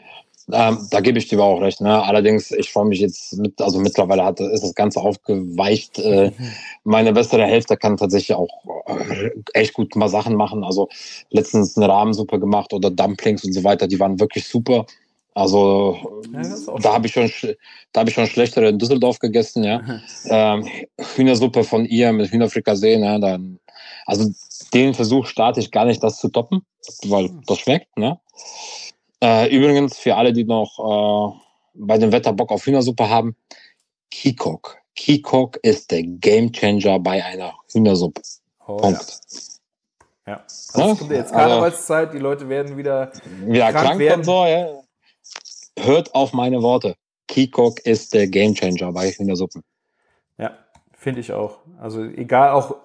ähm, 0.52 0.86
da 0.90 1.00
gebe 1.00 1.18
ich 1.18 1.28
dir 1.28 1.40
auch 1.42 1.60
recht. 1.60 1.80
Ne? 1.80 2.02
Allerdings, 2.02 2.50
ich 2.50 2.70
freue 2.72 2.86
mich 2.86 3.00
jetzt 3.00 3.36
mit, 3.38 3.60
also 3.60 3.78
mittlerweile 3.80 4.24
hat, 4.24 4.40
ist 4.40 4.62
das 4.64 4.74
Ganze 4.74 5.00
aufgeweicht. 5.00 5.98
Äh, 5.98 6.32
meine 6.84 7.12
bessere 7.12 7.44
Hälfte 7.44 7.76
kann 7.76 7.96
tatsächlich 7.96 8.36
auch 8.36 8.48
äh, 8.86 9.30
echt 9.54 9.74
gut 9.74 9.94
mal 9.96 10.08
Sachen 10.08 10.34
machen. 10.36 10.64
Also 10.64 10.88
letztens 11.30 11.76
einen 11.76 11.90
Rahmen 11.90 12.14
super 12.14 12.38
gemacht 12.38 12.72
oder 12.72 12.90
Dumplings 12.90 13.44
und 13.44 13.52
so 13.52 13.64
weiter, 13.64 13.86
die 13.86 14.00
waren 14.00 14.18
wirklich 14.20 14.46
super. 14.46 14.86
Also 15.34 15.96
Ja, 16.32 16.78
da 16.80 16.94
habe 16.94 17.06
ich 17.06 17.12
schon, 17.12 17.26
sch- 17.26 17.56
da 17.92 18.00
habe 18.00 18.10
ich 18.10 18.14
schon 18.16 18.26
schlechtere 18.26 18.68
in 18.70 18.78
Düsseldorf 18.78 19.18
gegessen, 19.20 19.62
ja. 19.64 20.00
ähm, 20.24 20.66
Hühnersuppe 21.14 21.62
von 21.62 21.84
ihr 21.84 22.12
mit 22.12 22.30
Hühnerfrikassee, 22.32 22.96
ne, 22.96 23.20
dann, 23.20 23.60
Also 24.06 24.30
den 24.74 24.94
Versuch 24.94 25.26
starte 25.26 25.60
ich 25.60 25.70
gar 25.70 25.84
nicht, 25.84 26.02
das 26.02 26.18
zu 26.18 26.28
toppen, 26.28 26.62
weil 27.04 27.30
das 27.46 27.58
schmeckt. 27.60 27.96
Ne? 27.96 28.18
Äh, 29.22 29.54
übrigens, 29.54 29.98
für 29.98 30.16
alle, 30.16 30.32
die 30.32 30.44
noch 30.44 30.78
äh, 30.78 31.38
bei 31.74 31.98
dem 31.98 32.12
Wetter 32.12 32.32
Bock 32.32 32.50
auf 32.50 32.66
Hühnersuppe 32.66 33.08
haben, 33.08 33.36
Kikok. 34.10 34.76
Kikok 34.94 35.58
ist 35.62 35.90
der 35.90 36.02
Gamechanger 36.02 36.98
bei 36.98 37.24
einer 37.24 37.54
Hühnersuppe. 37.72 38.22
Oh, 38.66 38.76
Punkt. 38.76 39.20
Ja. 40.26 40.32
ja. 40.32 40.44
Also 40.72 40.92
es 40.92 40.98
kommt 40.98 41.10
jetzt 41.12 41.32
Karnevalszeit, 41.32 42.12
die 42.12 42.18
Leute 42.18 42.48
werden 42.48 42.76
wieder, 42.76 43.12
wieder 43.44 43.72
krank, 43.72 43.86
krank 43.86 44.00
werden. 44.00 44.20
und 44.20 44.24
so. 44.24 44.44
Ja. 44.44 44.68
Hört 45.78 46.14
auf 46.14 46.32
meine 46.32 46.62
Worte. 46.62 46.96
Kikok 47.28 47.80
ist 47.80 48.14
der 48.14 48.26
Gamechanger 48.26 48.92
bei 48.92 49.10
Hühnersuppen. 49.10 49.62
Ja, 50.38 50.52
finde 50.96 51.20
ich 51.20 51.32
auch. 51.32 51.58
Also 51.78 52.02
egal, 52.02 52.50
auch 52.50 52.76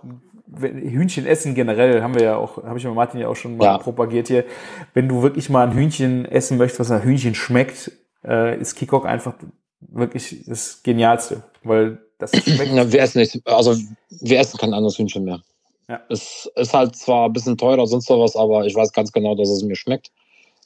Hühnchen 0.60 1.26
essen 1.26 1.56
generell, 1.56 2.02
haben 2.02 2.16
wir 2.16 2.24
ja 2.24 2.38
auch, 2.38 2.64
habe 2.64 2.78
ich 2.78 2.86
mit 2.86 2.94
Martin 2.94 3.20
ja 3.20 3.28
auch 3.28 3.36
schon 3.36 3.58
mal 3.58 3.66
ja. 3.66 3.78
propagiert 3.78 4.28
hier. 4.28 4.46
Wenn 4.94 5.08
du 5.08 5.22
wirklich 5.22 5.50
mal 5.50 5.68
ein 5.68 5.74
Hühnchen 5.74 6.26
essen 6.26 6.58
möchtest, 6.58 6.80
was 6.80 6.92
ein 6.92 7.04
Hühnchen 7.04 7.36
schmeckt, 7.36 7.92
äh, 8.24 8.60
ist 8.60 8.76
Kikok 8.76 9.06
einfach 9.06 9.34
wirklich 9.80 10.44
das 10.46 10.82
Genialste, 10.84 11.44
weil 11.64 12.00
das 12.20 12.32
schmeckt. 12.44 12.74
Ja, 12.74 12.92
wir 12.92 13.02
essen 13.02 13.20
nicht, 13.20 13.42
also 13.46 13.76
wir 14.10 14.40
essen 14.40 14.58
kein 14.58 14.74
anderes 14.74 14.98
Hühnchen 14.98 15.24
mehr. 15.24 15.42
Ja. 15.90 16.02
Es 16.10 16.50
ist 16.56 16.74
halt 16.74 16.96
zwar 16.96 17.26
ein 17.26 17.34
bisschen 17.34 17.58
teurer, 17.58 17.86
sonst 17.88 18.08
sowas, 18.08 18.36
aber 18.36 18.66
ich 18.66 18.76
weiß 18.76 18.94
ganz 18.94 19.12
genau, 19.12 19.36
dass 19.36 19.50
es 19.50 19.64
mir 19.64 19.76
schmeckt. 19.76 20.12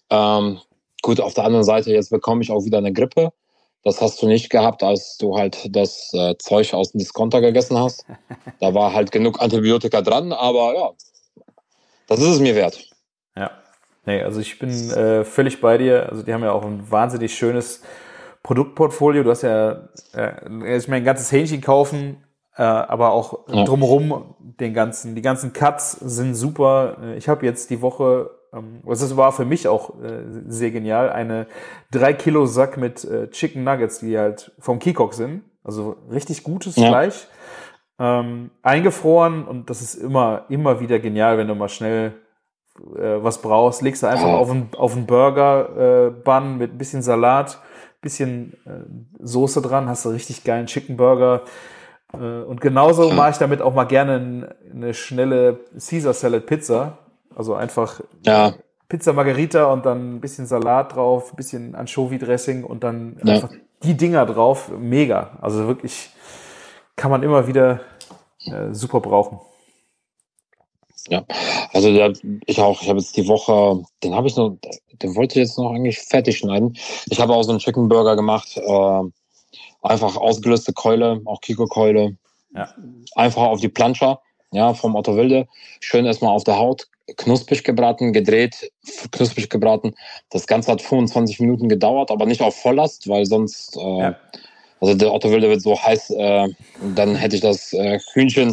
Ähm, 0.10 0.60
gut, 1.02 1.20
auf 1.20 1.34
der 1.34 1.46
anderen 1.46 1.66
Seite, 1.66 1.92
jetzt 1.92 2.12
bekomme 2.12 2.42
ich 2.42 2.52
auch 2.52 2.66
wieder 2.66 2.78
eine 2.78 2.94
Grippe. 2.94 3.32
Das 3.88 4.02
hast 4.02 4.22
du 4.22 4.28
nicht 4.28 4.50
gehabt, 4.50 4.84
als 4.84 5.18
du 5.18 5.38
halt 5.38 5.74
das 5.74 6.12
äh, 6.14 6.36
Zeug 6.40 6.74
aus 6.74 6.92
dem 6.92 7.00
Discounter 7.00 7.40
gegessen 7.40 7.78
hast. 7.78 8.06
Da 8.60 8.74
war 8.74 8.92
halt 8.92 9.12
genug 9.12 9.40
Antibiotika 9.40 10.02
dran, 10.02 10.34
aber 10.34 10.74
ja, 10.76 10.90
das 12.08 12.20
ist 12.20 12.26
es 12.26 12.40
mir 12.40 12.56
wert. 12.56 12.90
Ja, 13.36 13.52
nee, 14.06 14.22
also 14.22 14.42
ich 14.42 14.58
bin 14.60 14.70
äh, 14.90 15.24
völlig 15.24 15.62
bei 15.62 15.78
dir. 15.78 16.10
Also 16.10 16.24
die 16.24 16.34
haben 16.34 16.44
ja 16.44 16.52
auch 16.52 16.66
ein 16.66 16.92
wahnsinnig 16.92 17.34
schönes 17.38 17.84
Produktportfolio. 18.44 19.24
Du 19.24 19.30
hast 19.30 19.44
ja, 19.44 19.90
äh, 20.14 20.76
ich 20.76 20.88
meine, 20.88 21.02
ein 21.02 21.06
ganzes 21.06 21.32
Hähnchen 21.32 21.62
kaufen, 21.62 22.24
äh, 22.58 22.64
aber 22.64 23.12
auch 23.12 23.48
ja. 23.48 23.64
drumherum 23.64 24.36
den 24.40 24.74
ganzen, 24.74 25.16
die 25.16 25.22
ganzen 25.22 25.54
Cuts 25.54 25.92
sind 25.92 26.34
super. 26.34 26.98
Ich 27.16 27.30
habe 27.30 27.46
jetzt 27.46 27.70
die 27.70 27.82
Woche, 27.82 28.32
ähm, 28.54 28.82
das 28.86 29.16
war 29.18 29.32
für 29.32 29.46
mich 29.46 29.68
auch 29.68 30.02
äh, 30.02 30.24
sehr 30.48 30.72
genial, 30.72 31.10
eine 31.10 31.48
3 31.92 32.14
Kilo 32.14 32.46
Sack 32.46 32.78
mit 32.78 33.04
äh, 33.04 33.30
Chicken 33.30 33.64
Nuggets, 33.64 34.00
die 34.00 34.18
halt 34.18 34.52
vom 34.60 34.80
Kikok 34.80 35.14
sind. 35.14 35.44
Also 35.64 35.98
richtig 36.12 36.44
gutes 36.44 36.76
ja. 36.76 36.88
Fleisch. 36.88 37.28
Ähm, 38.00 38.52
eingefroren 38.62 39.46
und 39.46 39.70
das 39.70 39.82
ist 39.82 39.96
immer, 39.96 40.46
immer 40.50 40.80
wieder 40.80 41.00
genial, 41.00 41.38
wenn 41.38 41.48
du 41.48 41.56
mal 41.56 41.70
schnell 41.70 42.14
äh, 42.96 43.24
was 43.24 43.42
brauchst. 43.42 43.82
Legst 43.82 44.04
du 44.04 44.08
einfach 44.08 44.28
auf 44.28 44.52
einen, 44.52 44.70
auf 44.78 44.96
einen 44.96 45.08
Burger-Bun 45.08 46.44
äh, 46.44 46.58
mit 46.58 46.74
ein 46.74 46.78
bisschen 46.78 47.02
Salat, 47.02 47.60
bisschen 48.02 48.54
äh, 48.66 48.86
Soße 49.20 49.62
dran, 49.62 49.90
hast 49.90 50.06
du 50.06 50.10
richtig 50.10 50.44
geilen 50.44 50.68
Chicken 50.68 50.96
Burger. 50.96 51.42
Äh, 52.14 52.18
und 52.18 52.62
genauso 52.62 53.12
mache 53.12 53.32
ich 53.32 53.38
damit 53.38 53.62
auch 53.62 53.74
mal 53.74 53.86
gerne 53.86 54.56
eine 54.72 54.94
schnelle 54.94 55.62
Caesar 55.78 56.14
Salad 56.14 56.46
Pizza. 56.46 57.00
Also 57.38 57.54
einfach 57.54 58.02
ja. 58.26 58.56
Pizza 58.90 59.14
Margarita 59.14 59.72
und 59.72 59.86
dann 59.86 60.16
ein 60.16 60.22
bisschen 60.22 60.48
Salat 60.48 60.96
drauf, 60.96 61.32
ein 61.32 61.36
bisschen 61.36 61.76
Anchovy 61.76 62.18
Dressing 62.18 62.64
und 62.64 62.84
dann 62.84 63.20
ja. 63.24 63.36
einfach 63.36 63.52
die 63.84 63.96
Dinger 63.96 64.26
drauf. 64.26 64.72
Mega. 64.76 65.38
Also 65.40 65.68
wirklich 65.68 66.10
kann 66.96 67.12
man 67.12 67.22
immer 67.22 67.48
wieder 67.48 67.82
äh, 68.46 68.74
super 68.74 69.02
brauchen. 69.02 69.40
Ja, 71.10 71.24
also 71.74 71.94
der, 71.94 72.14
ich 72.48 72.60
auch, 72.60 72.82
ich 72.82 72.90
habe 72.90 73.00
jetzt 73.00 73.16
die 73.16 73.28
Woche, 73.28 73.84
den 74.04 74.16
habe 74.16 74.28
ich 74.28 74.36
noch, 74.36 74.58
den 75.02 75.16
wollte 75.16 75.40
ich 75.40 75.48
jetzt 75.48 75.60
noch 75.60 75.72
eigentlich 75.72 76.00
fertig 76.00 76.40
schneiden. 76.40 76.76
Ich 77.06 77.22
habe 77.22 77.34
auch 77.34 77.44
so 77.44 77.52
einen 77.52 77.60
Chicken 77.60 77.88
Burger 77.88 78.16
gemacht, 78.16 78.58
äh, 78.58 79.02
einfach 79.84 80.18
ausgelöste 80.18 80.74
Keule, 80.74 81.22
auch 81.26 81.40
Kiko-Keule. 81.40 82.18
Ja. 82.54 82.74
Einfach 83.16 83.44
auf 83.44 83.62
die 83.62 83.70
Planscher, 83.70 84.22
ja, 84.52 84.74
vom 84.74 84.96
Otto 84.96 85.16
Wilde. 85.16 85.48
Schön 85.80 86.06
erstmal 86.06 86.36
auf 86.36 86.44
der 86.44 86.58
Haut, 86.58 86.88
knusprig 87.16 87.64
gebraten, 87.64 88.14
gedreht, 88.14 88.72
knusprig 89.12 89.50
gebraten. 89.50 89.96
Das 90.30 90.48
Ganze 90.48 90.72
hat 90.72 90.82
25 90.82 91.40
Minuten 91.40 91.70
gedauert, 91.70 92.12
aber 92.12 92.26
nicht 92.26 92.42
auf 92.42 92.56
Volllast, 92.56 93.08
weil 93.08 93.26
sonst, 93.26 93.78
äh, 93.78 94.00
ja. 94.00 94.16
also 94.82 94.94
der 94.94 95.14
Otto 95.14 95.32
Wilde 95.32 95.50
wird 95.50 95.62
so 95.62 95.82
heiß, 95.82 96.10
äh, 96.12 96.48
dann 96.96 97.16
hätte 97.16 97.36
ich 97.36 97.42
das 97.42 97.74
äh, 97.74 98.00
Hühnchen, 98.14 98.50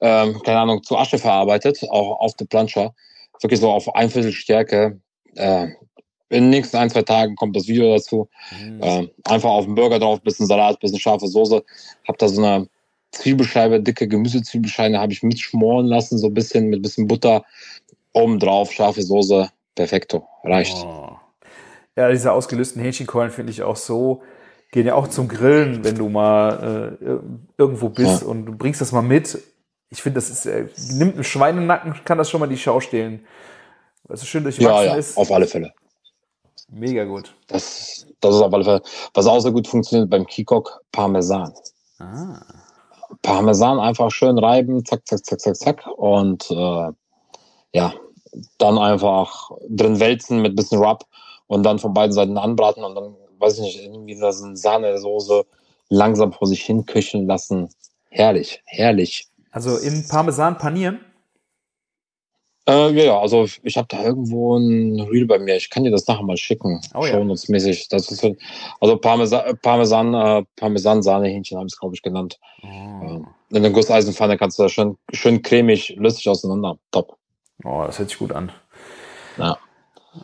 äh, 0.00 0.32
keine 0.44 0.60
Ahnung, 0.60 0.82
zu 0.82 0.96
Asche 0.96 1.18
verarbeitet, 1.18 1.82
auch 1.90 2.20
auf 2.20 2.34
der 2.34 2.44
Planscher. 2.46 2.94
Wirklich 3.40 3.60
so 3.60 3.70
auf 3.70 3.94
ein 3.94 4.10
Viertel 4.10 4.32
Stärke. 4.32 5.00
Äh, 5.34 5.68
in 6.30 6.44
den 6.44 6.50
nächsten 6.50 6.76
ein, 6.76 6.90
zwei 6.90 7.02
Tagen 7.02 7.36
kommt 7.36 7.56
das 7.56 7.68
Video 7.68 7.94
dazu. 7.94 8.28
Mhm. 8.60 8.82
Äh, 8.82 9.08
einfach 9.24 9.50
auf 9.50 9.64
den 9.64 9.74
Burger 9.74 9.98
drauf, 9.98 10.20
bisschen 10.20 10.46
Salat, 10.46 10.78
bisschen 10.80 10.98
scharfe 10.98 11.26
Soße. 11.26 11.64
Hab 12.06 12.18
da 12.18 12.28
so 12.28 12.42
eine 12.42 12.68
Zwiebelscheibe, 13.12 13.80
dicke 13.80 14.06
Gemüsezwiebelscheibe, 14.06 14.98
habe 14.98 15.12
ich 15.12 15.22
mitschmoren 15.22 15.86
lassen, 15.86 16.18
so 16.18 16.26
ein 16.26 16.34
bisschen 16.34 16.68
mit 16.68 16.82
bisschen 16.82 17.06
Butter. 17.06 17.44
Oben 18.18 18.38
drauf, 18.38 18.72
scharfe 18.72 19.02
Soße. 19.02 19.50
Perfekto. 19.74 20.26
Reicht. 20.44 20.76
Oh. 20.84 21.16
Ja, 21.96 22.10
diese 22.10 22.32
ausgelösten 22.32 22.82
Hähnchenkeulen 22.82 23.30
finde 23.30 23.52
ich 23.52 23.62
auch 23.62 23.76
so, 23.76 24.22
gehen 24.70 24.86
ja 24.86 24.94
auch 24.94 25.08
zum 25.08 25.28
Grillen, 25.28 25.84
wenn 25.84 25.96
du 25.96 26.08
mal 26.08 26.96
äh, 27.00 27.06
irgendwo 27.56 27.88
bist 27.88 28.22
ja. 28.22 28.28
und 28.28 28.46
du 28.46 28.56
bringst 28.56 28.80
das 28.80 28.92
mal 28.92 29.02
mit. 29.02 29.38
Ich 29.90 30.02
finde, 30.02 30.16
das 30.16 30.30
ist, 30.30 30.46
äh, 30.46 30.68
nimmt 30.92 31.14
einen 31.14 31.24
Schweinenacken, 31.24 31.94
kann 32.04 32.18
das 32.18 32.28
schon 32.30 32.40
mal 32.40 32.48
die 32.48 32.58
Schau 32.58 32.80
stehlen. 32.80 33.24
Weil 34.04 34.14
es 34.14 34.20
so 34.20 34.26
schön 34.26 34.42
durchwachsen 34.42 34.70
ja, 34.70 34.84
ja, 34.84 34.94
ist. 34.96 35.16
Auf 35.16 35.30
alle 35.30 35.46
Fälle. 35.46 35.72
Mega 36.70 37.04
gut. 37.04 37.34
Das, 37.46 38.06
das 38.20 38.34
ist 38.34 38.42
auf 38.42 38.52
alle 38.52 38.64
Fälle. 38.64 38.82
Was 39.14 39.26
auch 39.26 39.40
sehr 39.40 39.52
gut 39.52 39.66
funktioniert 39.66 40.10
beim 40.10 40.26
Kikok, 40.26 40.82
Parmesan. 40.92 41.52
Ah. 41.98 42.40
Parmesan 43.22 43.80
einfach 43.80 44.10
schön 44.10 44.38
reiben, 44.38 44.84
zack, 44.84 45.06
zack, 45.06 45.24
zack, 45.24 45.40
zack, 45.40 45.56
zack. 45.56 45.86
Und 45.96 46.50
äh, 46.50 46.90
ja, 47.72 47.94
dann 48.58 48.78
einfach 48.78 49.50
drin 49.68 50.00
wälzen 50.00 50.42
mit 50.42 50.56
bisschen 50.56 50.78
Rub 50.78 51.04
und 51.46 51.62
dann 51.62 51.78
von 51.78 51.94
beiden 51.94 52.12
Seiten 52.12 52.38
anbraten 52.38 52.84
und 52.84 52.94
dann, 52.94 53.16
weiß 53.38 53.58
ich 53.58 53.64
nicht, 53.64 53.82
irgendwie 53.82 54.18
das 54.18 54.40
in 54.40 54.56
Sahnesoße 54.56 55.44
langsam 55.88 56.32
vor 56.32 56.46
sich 56.46 56.62
hin 56.62 56.86
köcheln 56.86 57.26
lassen. 57.26 57.68
Herrlich, 58.10 58.62
herrlich. 58.66 59.28
Also 59.50 59.76
in 59.76 60.06
Parmesan 60.08 60.58
panieren? 60.58 61.00
Äh, 62.68 62.90
ja, 62.92 63.04
ja, 63.04 63.18
also 63.18 63.46
ich 63.62 63.78
habe 63.78 63.88
da 63.88 64.04
irgendwo 64.04 64.58
ein 64.58 65.00
Reel 65.00 65.24
bei 65.24 65.38
mir. 65.38 65.56
Ich 65.56 65.70
kann 65.70 65.84
dir 65.84 65.90
das 65.90 66.06
nachher 66.06 66.22
mal 66.22 66.36
schicken. 66.36 66.82
Oh, 66.94 67.06
ja. 67.06 67.18
mäßig. 67.24 67.88
Das 67.88 68.10
ist 68.10 68.26
also 68.80 68.98
Parmesan, 68.98 69.58
Parmesan, 69.62 70.12
äh, 70.12 70.44
Parmesan 70.56 71.02
Sahnehähnchen 71.02 71.56
habe 71.56 71.66
ich 71.66 71.72
es 71.72 71.80
glaube 71.80 71.94
ich 71.94 72.02
genannt. 72.02 72.38
Oh. 72.62 72.66
Äh, 72.66 73.56
in 73.56 73.62
der 73.62 73.72
Gusseisenpfanne 73.72 74.36
kannst 74.36 74.58
du 74.58 74.64
das 74.64 74.72
schön, 74.72 74.98
schön 75.12 75.40
cremig, 75.40 75.96
löslich 75.96 76.28
auseinander. 76.28 76.76
Top. 76.90 77.17
Oh, 77.64 77.82
das 77.86 77.98
hört 77.98 78.10
sich 78.10 78.18
gut 78.18 78.32
an. 78.32 78.52
Ja. 79.36 79.58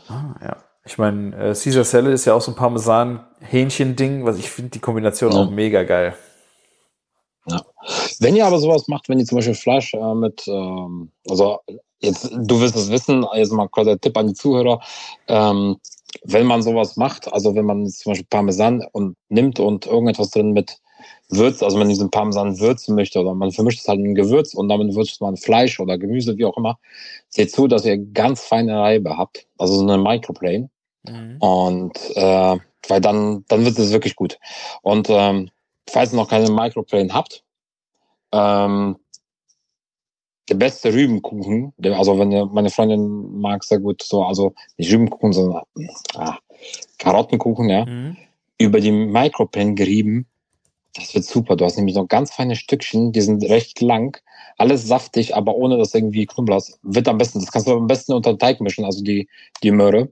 Ah, 0.09 0.35
ja. 0.43 0.57
Ich 0.87 0.99
meine, 0.99 1.35
äh, 1.37 1.55
Caesar 1.55 1.85
Salad 1.85 2.13
ist 2.13 2.27
ja 2.27 2.35
auch 2.35 2.43
so 2.43 2.53
ein 2.53 2.57
Parmesan-Hähnchen-Ding, 2.57 4.27
was 4.27 4.39
ich 4.39 4.51
finde 4.51 4.73
die 4.73 4.81
Kombination 4.81 5.33
ja. 5.33 5.39
auch 5.39 5.51
mega 5.51 5.83
geil. 5.83 6.15
Ja. 7.47 7.63
Wenn 8.21 8.37
ihr 8.37 8.47
aber 8.47 8.59
sowas 8.59 8.87
macht, 8.89 9.09
wenn 9.09 9.19
ihr 9.19 9.25
zum 9.25 9.37
Beispiel 9.37 9.55
Fleisch 9.55 9.95
äh, 9.95 10.15
mit, 10.15 10.47
ähm, 10.47 11.11
also 11.29 11.61
jetzt, 12.01 12.31
du 12.33 12.61
wirst 12.61 12.77
es 12.77 12.91
wissen, 12.91 13.27
jetzt 13.35 13.53
mal 13.53 13.69
quasi 13.69 13.91
ein 13.91 14.01
Tipp 14.01 14.17
an 14.17 14.29
die 14.29 14.35
Zuhörer, 14.35 14.81
ähm, 15.29 15.77
wenn 16.23 16.47
man 16.47 16.63
sowas 16.63 16.97
macht, 16.97 17.33
also 17.33 17.55
wenn 17.55 17.67
man 17.67 17.89
zum 17.89 18.13
Beispiel 18.13 18.27
Parmesan 18.29 18.87
und 18.93 19.17
nimmt 19.29 19.59
und 19.61 19.87
irgendetwas 19.87 20.31
drin 20.31 20.53
mit 20.53 20.79
Würz, 21.29 21.63
also 21.63 21.77
wenn 21.77 21.81
man 21.81 21.89
diesen 21.89 22.11
Parmesan 22.11 22.61
würzen 22.61 22.95
möchte 22.95 23.21
oder 23.21 23.35
man 23.35 23.51
vermischt 23.51 23.81
es 23.81 23.89
halt 23.89 24.01
in 24.01 24.15
Gewürz 24.15 24.55
und 24.55 24.69
damit 24.69 24.95
würzt 24.95 25.21
man 25.21 25.37
Fleisch 25.37 25.81
oder 25.81 25.99
Gemüse, 25.99 26.37
wie 26.37 26.45
auch 26.45 26.57
immer, 26.57 26.79
seht 27.29 27.51
zu, 27.51 27.67
dass 27.67 27.85
ihr 27.85 27.99
ganz 27.99 28.43
feine 28.43 28.79
Reibe 28.79 29.17
habt, 29.17 29.47
also 29.59 29.75
so 29.75 29.83
eine 29.83 29.99
Microplane. 29.99 30.71
Mhm. 31.05 31.37
Und 31.39 31.99
äh, 32.15 32.57
weil 32.89 33.01
dann, 33.01 33.45
dann 33.49 33.65
wird 33.65 33.79
es 33.79 33.93
wirklich 33.93 34.17
gut. 34.17 34.39
Und 34.83 35.09
ähm, 35.11 35.51
falls 35.89 36.13
ihr 36.13 36.17
noch 36.17 36.29
keine 36.29 36.51
Microplane 36.51 37.13
habt, 37.13 37.43
ähm, 38.33 38.97
der 40.49 40.57
beste 40.57 40.93
Rübenkuchen, 40.93 41.73
der, 41.79 41.99
also 41.99 42.19
wenn 42.19 42.31
ihr, 42.31 42.47
meine 42.47 42.71
Freundin 42.71 43.41
mag 43.41 43.65
sehr 43.65 43.79
gut 43.79 44.03
so, 44.03 44.25
also 44.25 44.55
nicht 44.77 44.93
Rübenkuchen, 44.93 45.33
sondern 45.33 45.63
ah, 46.17 46.39
Karottenkuchen, 46.99 47.69
ja, 47.71 47.87
mhm. 47.87 48.17
über 48.59 48.81
die 48.81 48.93
Microplane 48.93 49.75
gerieben, 49.75 50.27
das 50.95 51.15
wird 51.15 51.25
super. 51.25 51.57
Du 51.57 51.65
hast 51.65 51.77
nämlich 51.77 51.97
noch 51.97 52.09
ganz 52.09 52.33
feine 52.33 52.57
Stückchen, 52.57 53.13
die 53.13 53.21
sind 53.21 53.43
recht 53.45 53.81
lang, 53.81 54.19
alles 54.59 54.87
saftig, 54.87 55.35
aber 55.35 55.55
ohne 55.55 55.77
dass 55.77 55.95
irgendwie 55.95 56.27
Knubbel 56.27 56.55
hast. 56.55 56.79
Wird 56.83 57.09
am 57.09 57.19
besten, 57.19 57.41
das 57.41 57.51
kannst 57.51 57.69
du 57.69 57.73
am 57.73 57.87
besten 57.87 58.13
unter 58.13 58.39
Teig 58.39 58.61
mischen, 58.61 58.85
also 58.85 59.03
die, 59.03 59.29
die 59.63 59.71
Möhre. 59.71 60.11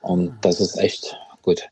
Und 0.00 0.34
das 0.42 0.60
ist 0.60 0.78
echt 0.78 1.18
gut. 1.42 1.68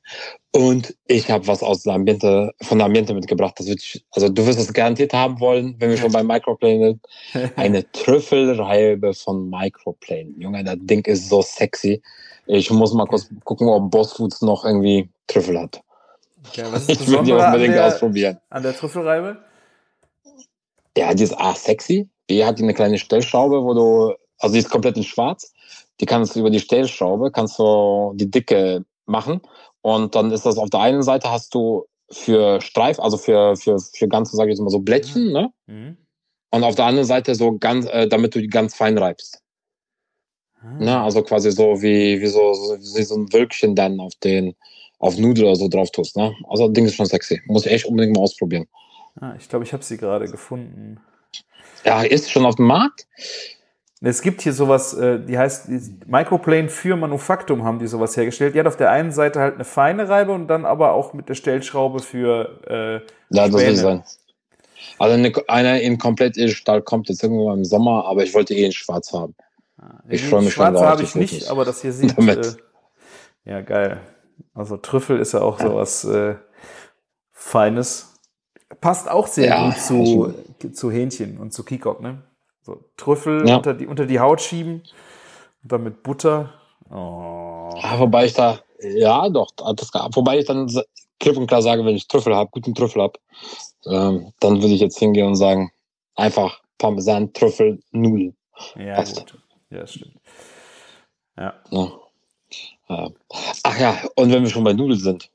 Und 0.52 0.94
ich 1.06 1.30
habe 1.30 1.46
was 1.46 1.62
aus 1.62 1.82
der 1.82 1.94
Ambiente, 1.94 2.52
von 2.62 2.78
der 2.78 2.86
Ambiente 2.86 3.14
mitgebracht. 3.14 3.54
Das 3.58 3.66
wird, 3.66 4.02
also 4.12 4.28
du 4.28 4.46
wirst 4.46 4.58
es 4.58 4.72
garantiert 4.72 5.12
haben 5.12 5.40
wollen, 5.40 5.74
wenn 5.78 5.90
wir 5.90 5.96
schon 5.96 6.12
beim 6.12 6.26
Microplane 6.26 6.98
sind. 7.32 7.52
Eine 7.56 7.90
Trüffelreibe 7.92 9.14
von 9.14 9.50
Microplane. 9.50 10.32
Junge, 10.38 10.62
das 10.64 10.76
Ding 10.80 11.04
ist 11.06 11.28
so 11.28 11.42
sexy. 11.42 12.00
Ich 12.46 12.70
muss 12.70 12.92
mal 12.92 13.06
kurz 13.06 13.28
gucken, 13.44 13.68
ob 13.68 13.90
Boss 13.90 14.12
Foods 14.12 14.42
noch 14.42 14.64
irgendwie 14.64 15.08
Trüffel 15.26 15.58
hat. 15.58 15.83
Okay, 16.48 16.64
was 16.70 16.82
ist 16.82 16.90
Ich 16.90 17.00
will 17.00 17.06
die 17.06 17.10
Besondere 17.10 17.46
an 17.46 17.52
unbedingt 17.54 17.74
der, 17.74 17.86
ausprobieren. 17.86 18.40
an 18.50 18.62
der 18.62 18.76
Trüffelreibe? 18.76 19.38
Ja, 20.96 21.14
die 21.14 21.24
ist 21.24 21.38
A 21.38 21.54
sexy. 21.54 22.08
B 22.26 22.44
hat 22.44 22.58
die 22.58 22.62
eine 22.62 22.74
kleine 22.74 22.98
Stellschraube, 22.98 23.62
wo 23.62 23.74
du, 23.74 24.14
also 24.38 24.52
die 24.52 24.60
ist 24.60 24.70
komplett 24.70 24.96
in 24.96 25.04
schwarz. 25.04 25.52
Die 26.00 26.06
kannst 26.06 26.34
du 26.34 26.40
über 26.40 26.50
die 26.50 26.60
Stellschraube, 26.60 27.30
kannst 27.30 27.58
du 27.58 28.12
die 28.16 28.30
Dicke 28.30 28.84
machen. 29.06 29.40
Und 29.82 30.14
dann 30.14 30.30
ist 30.30 30.46
das 30.46 30.56
auf 30.56 30.70
der 30.70 30.80
einen 30.80 31.02
Seite 31.02 31.30
hast 31.30 31.54
du 31.54 31.84
für 32.10 32.60
Streif, 32.60 32.98
also 33.00 33.16
für, 33.16 33.56
für, 33.56 33.78
für 33.78 34.08
ganze, 34.08 34.36
sage 34.36 34.50
ich 34.50 34.54
jetzt 34.56 34.62
mal 34.62 34.70
so 34.70 34.80
Blättchen, 34.80 35.32
ne? 35.32 35.52
Mhm. 35.66 35.96
Und 36.50 36.62
auf 36.62 36.76
der 36.76 36.84
anderen 36.84 37.06
Seite 37.06 37.34
so 37.34 37.58
ganz, 37.58 37.86
äh, 37.86 38.06
damit 38.06 38.34
du 38.34 38.40
die 38.40 38.48
ganz 38.48 38.76
fein 38.76 38.96
reibst. 38.96 39.42
Ah. 40.60 40.78
Ne? 40.78 41.00
Also 41.00 41.22
quasi 41.22 41.50
so 41.50 41.82
wie, 41.82 42.20
wie 42.20 42.26
so, 42.28 42.54
so, 42.54 42.78
wie 42.78 43.02
so 43.02 43.16
ein 43.16 43.32
Wölkchen 43.32 43.74
dann 43.74 43.98
auf 43.98 44.12
den, 44.22 44.54
auf 45.04 45.18
Nudel 45.18 45.44
oder 45.44 45.56
so 45.56 45.68
drauf 45.68 45.90
tust, 45.90 46.16
ne? 46.16 46.34
Also 46.48 46.66
das 46.66 46.72
Ding 46.72 46.86
ist 46.86 46.94
schon 46.94 47.04
sexy. 47.04 47.42
Muss 47.44 47.66
ich 47.66 47.72
echt 47.72 47.84
unbedingt 47.84 48.16
mal 48.16 48.22
ausprobieren. 48.22 48.66
Ah, 49.20 49.34
ich 49.38 49.48
glaube, 49.50 49.64
ich 49.64 49.72
habe 49.74 49.82
sie 49.84 49.98
gerade 49.98 50.26
gefunden. 50.28 50.98
Ja, 51.84 52.02
ist 52.02 52.30
schon 52.30 52.46
auf 52.46 52.54
dem 52.54 52.66
Markt. 52.66 53.06
Es 54.00 54.22
gibt 54.22 54.40
hier 54.40 54.54
sowas, 54.54 54.94
äh, 54.94 55.20
die 55.20 55.36
heißt 55.36 55.68
Microplane 56.06 56.70
für 56.70 56.96
Manufaktum 56.96 57.64
haben 57.64 57.78
die 57.78 57.86
sowas 57.86 58.16
hergestellt. 58.16 58.54
Die 58.54 58.60
hat 58.60 58.66
auf 58.66 58.78
der 58.78 58.90
einen 58.90 59.12
Seite 59.12 59.40
halt 59.40 59.56
eine 59.56 59.64
feine 59.64 60.08
Reibe 60.08 60.32
und 60.32 60.48
dann 60.48 60.64
aber 60.64 60.92
auch 60.92 61.12
mit 61.12 61.28
der 61.28 61.34
Stellschraube 61.34 62.00
für 62.00 62.60
äh, 62.66 63.34
Ja, 63.34 63.46
das 63.48 63.52
will 63.52 63.76
sein. 63.76 64.02
Also 64.98 65.14
eine, 65.14 65.32
einer 65.48 65.80
in 65.82 65.98
komplett 65.98 66.38
Edelstahl 66.38 66.80
kommt 66.80 67.10
jetzt 67.10 67.22
irgendwo 67.22 67.52
im 67.52 67.64
Sommer, 67.64 68.06
aber 68.06 68.22
ich 68.22 68.32
wollte 68.32 68.54
eh 68.54 68.64
in 68.64 68.72
schwarz 68.72 69.12
haben. 69.12 69.34
Ich 70.08 70.22
nee, 70.22 70.28
freu 70.28 70.40
mich 70.40 70.54
schon 70.54 70.72
drauf, 70.72 70.84
habe 70.84 71.02
die 71.02 71.08
ich 71.08 71.14
nicht, 71.14 71.50
aber 71.50 71.66
das 71.66 71.82
hier 71.82 71.92
sieht 71.92 72.16
äh, 72.18 72.42
ja 73.44 73.60
geil. 73.60 74.00
Also 74.54 74.76
Trüffel 74.76 75.18
ist 75.18 75.32
ja 75.32 75.42
auch 75.42 75.58
sowas 75.58 76.04
äh, 76.04 76.36
Feines. 77.32 78.20
Passt 78.80 79.08
auch 79.10 79.26
sehr 79.26 79.48
Ja, 79.48 79.66
gut 79.66 79.78
zu, 79.78 80.34
zu 80.72 80.90
Hähnchen 80.90 81.38
und 81.38 81.52
zu 81.52 81.64
Kikok, 81.64 82.00
ne? 82.00 82.22
So 82.62 82.84
Trüffel 82.96 83.46
Ja. 83.46 83.56
unter, 83.56 83.74
die, 83.74 83.86
unter 83.86 84.06
die 84.06 84.20
Haut 84.20 84.40
schieben 84.40 84.82
und 85.62 85.72
dann 85.72 85.82
mit 85.82 86.02
Butter. 86.02 86.54
Oh. 86.90 87.70
Ah, 87.82 87.98
wobei 87.98 88.26
ich 88.26 88.34
da, 88.34 88.60
ja 88.80 89.28
doch, 89.28 89.50
das, 89.52 89.90
wobei 90.14 90.38
ich 90.38 90.46
dann 90.46 90.68
klipp 91.20 91.36
und 91.36 91.46
klar 91.46 91.62
sage, 91.62 91.84
wenn 91.84 91.96
ich 91.96 92.08
Trüffel 92.08 92.34
habe, 92.34 92.50
guten 92.50 92.74
Trüffel 92.74 93.02
habe, 93.02 93.18
ähm, 93.86 94.32
dann 94.40 94.62
würde 94.62 94.74
ich 94.74 94.80
jetzt 94.80 94.98
hingehen 94.98 95.26
und 95.26 95.36
sagen, 95.36 95.70
einfach 96.14 96.60
Parmesan, 96.78 97.32
Trüffel, 97.32 97.82
Nudeln. 97.92 98.36
Ja, 98.76 98.96
Passt. 98.96 99.16
gut. 99.16 99.38
Ja, 99.70 99.86
stimmt. 99.86 100.16
Ja. 101.36 101.54
Ja. 101.70 101.92
Ach 103.64 103.78
ja, 103.80 103.98
und 104.16 104.32
wenn 104.32 104.42
wir 104.44 104.50
schon 104.50 104.64
bei 104.64 104.72
Nudeln 104.74 105.00
sind, 105.00 105.30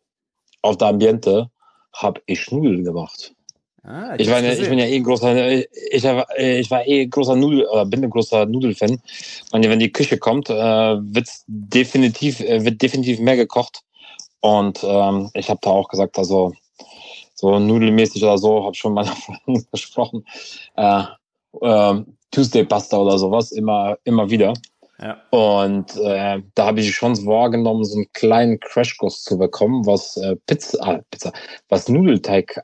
auf 0.61 0.77
der 0.77 0.89
Ambiente 0.89 1.49
habe 1.93 2.21
ich 2.27 2.51
Nudeln 2.51 2.83
gemacht. 2.83 3.33
Ah, 3.83 4.15
Ich, 4.17 4.27
ja, 4.27 4.39
ich 4.53 4.69
bin 4.69 4.79
ja 4.79 4.85
eh 4.85 4.97
ein 4.97 5.03
großer, 5.03 5.51
ich, 5.93 6.03
war- 6.03 6.37
ich 6.39 6.71
war 6.71 6.87
eh 6.87 7.07
großer 7.07 7.35
Nudel, 7.35 7.65
oder 7.67 7.85
bin 7.85 8.03
ein 8.03 8.09
großer 8.11 8.45
Nudelfan. 8.45 9.01
Und 9.51 9.63
wenn 9.69 9.79
die 9.79 9.91
Küche 9.91 10.17
kommt, 10.19 10.49
äh, 10.49 10.53
wird's 10.55 11.45
definitiv, 11.47 12.39
äh, 12.41 12.63
wird 12.65 12.81
definitiv 12.81 13.19
mehr 13.19 13.37
gekocht. 13.37 13.81
Und 14.41 14.83
ähm, 14.83 15.29
ich 15.35 15.49
habe 15.49 15.59
da 15.63 15.71
auch 15.71 15.89
gesagt, 15.89 16.17
also 16.19 16.53
so 17.35 17.59
nudelmäßig 17.59 18.23
oder 18.23 18.37
so, 18.37 18.65
habe 18.65 18.75
schon 18.75 18.93
mal 18.93 19.05
davon 19.07 19.65
gesprochen. 19.71 20.25
Äh, 20.75 21.03
ähm, 21.61 22.17
Tuesday 22.31 22.65
Pasta 22.65 22.97
oder 22.97 23.17
sowas, 23.19 23.51
immer, 23.53 23.97
immer 24.05 24.29
wieder. 24.29 24.53
Ja. 25.01 25.21
Und 25.29 25.95
äh, 25.97 26.41
da 26.55 26.65
habe 26.65 26.81
ich 26.81 26.87
die 26.87 26.91
Chance 26.91 27.25
wahrgenommen, 27.25 27.85
so 27.85 27.95
einen 27.95 28.11
kleinen 28.13 28.59
Crashkurs 28.59 29.23
zu 29.23 29.37
bekommen, 29.37 29.85
was 29.85 30.17
äh, 30.17 30.35
Pizza, 30.45 30.77
ah, 30.81 30.99
Pizza, 31.09 31.31
was 31.69 31.87
Nudelteig 31.87 32.61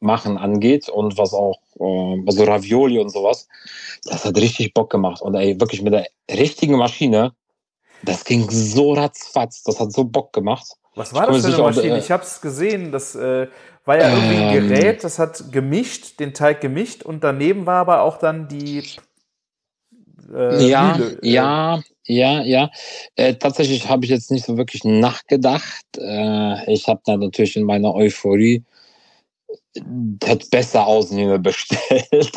machen 0.00 0.38
angeht 0.38 0.88
und 0.88 1.18
was 1.18 1.32
auch 1.32 1.58
äh, 1.78 2.22
also 2.26 2.44
Ravioli 2.44 2.98
und 2.98 3.10
sowas. 3.10 3.48
Das 4.04 4.24
hat 4.24 4.36
richtig 4.36 4.72
Bock 4.74 4.90
gemacht. 4.90 5.20
Und 5.20 5.34
ey, 5.34 5.60
wirklich 5.60 5.82
mit 5.82 5.92
der 5.92 6.06
richtigen 6.30 6.76
Maschine, 6.76 7.32
das 8.02 8.24
ging 8.24 8.48
so 8.50 8.92
ratzfatz, 8.94 9.62
das 9.62 9.80
hat 9.80 9.92
so 9.92 10.04
Bock 10.04 10.32
gemacht. 10.32 10.66
Was 10.94 11.12
war 11.12 11.26
das 11.26 11.42
für 11.42 11.48
eine 11.48 11.58
ob, 11.58 11.74
Maschine? 11.74 11.96
äh, 11.96 11.98
Ich 11.98 12.10
habe 12.10 12.22
es 12.22 12.40
gesehen. 12.40 12.92
Das 12.92 13.14
äh, 13.14 13.48
war 13.84 13.98
ja 13.98 14.08
irgendwie 14.08 14.36
ein 14.36 14.56
Ähm. 14.56 14.68
Gerät, 14.68 15.04
das 15.04 15.18
hat 15.18 15.52
gemischt, 15.52 16.20
den 16.20 16.32
Teig 16.32 16.60
gemischt 16.60 17.02
und 17.02 17.24
daneben 17.24 17.66
war 17.66 17.80
aber 17.80 18.02
auch 18.02 18.18
dann 18.18 18.48
die 18.48 18.84
äh, 20.32 20.68
ja, 20.68 20.96
Mühle, 20.96 21.18
äh, 21.22 21.28
ja, 21.28 21.82
ja, 22.06 22.42
ja. 22.42 22.70
Äh, 23.16 23.34
tatsächlich 23.34 23.88
habe 23.88 24.04
ich 24.04 24.10
jetzt 24.10 24.30
nicht 24.30 24.44
so 24.44 24.56
wirklich 24.56 24.84
nachgedacht. 24.84 25.84
Äh, 25.98 26.72
ich 26.72 26.86
habe 26.88 27.00
dann 27.04 27.20
natürlich 27.20 27.56
in 27.56 27.64
meiner 27.64 27.94
Euphorie 27.94 28.64
das 29.74 30.48
besser 30.50 30.86
ausnehme 30.86 31.38
bestellt. 31.38 32.32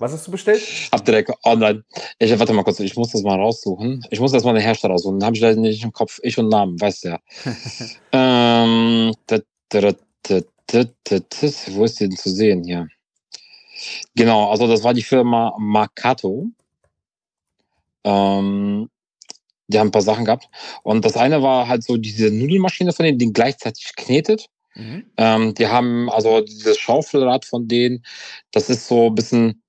Was 0.00 0.12
hast 0.12 0.28
du 0.28 0.30
bestellt? 0.30 0.62
Hab 0.92 1.04
direkt 1.04 1.32
online. 1.42 1.82
Ich 2.20 2.38
warte 2.38 2.52
mal 2.52 2.62
kurz, 2.62 2.78
ich 2.78 2.94
muss 2.94 3.10
das 3.10 3.22
mal 3.22 3.34
raussuchen. 3.34 4.06
Ich 4.10 4.20
muss 4.20 4.32
erst 4.32 4.46
mal 4.46 4.52
den 4.52 4.62
Hersteller 4.62 4.92
raussuchen. 4.92 5.18
Den 5.18 5.26
habe 5.26 5.34
ich 5.34 5.42
leider 5.42 5.60
nicht 5.60 5.82
im 5.82 5.92
Kopf. 5.92 6.20
Ich 6.22 6.38
und 6.38 6.48
Namen, 6.48 6.80
weißt 6.80 7.04
du 7.04 7.08
ja. 7.08 7.18
ähm, 8.12 9.12
wo 11.72 11.84
ist 11.84 11.98
die 11.98 12.08
denn 12.08 12.16
zu 12.16 12.30
sehen 12.30 12.62
hier? 12.62 12.86
Genau, 14.14 14.50
also 14.50 14.68
das 14.68 14.84
war 14.84 14.94
die 14.94 15.02
Firma 15.02 15.52
Makato. 15.58 16.46
Ähm, 18.04 18.88
die 19.68 19.78
haben 19.78 19.88
ein 19.88 19.92
paar 19.92 20.02
Sachen 20.02 20.24
gehabt. 20.24 20.48
Und 20.82 21.04
das 21.04 21.16
eine 21.16 21.42
war 21.42 21.68
halt 21.68 21.84
so 21.84 21.96
diese 21.96 22.30
Nudelmaschine 22.30 22.92
von 22.92 23.04
denen, 23.04 23.18
die 23.18 23.32
gleichzeitig 23.32 23.94
knetet. 23.96 24.48
Mhm. 24.74 25.10
Ähm, 25.16 25.54
die 25.54 25.66
haben 25.66 26.08
also 26.10 26.40
dieses 26.40 26.78
Schaufelrad 26.78 27.44
von 27.44 27.68
denen, 27.68 28.04
das 28.52 28.70
ist 28.70 28.88
so 28.88 29.06
ein 29.08 29.14
bisschen 29.14 29.62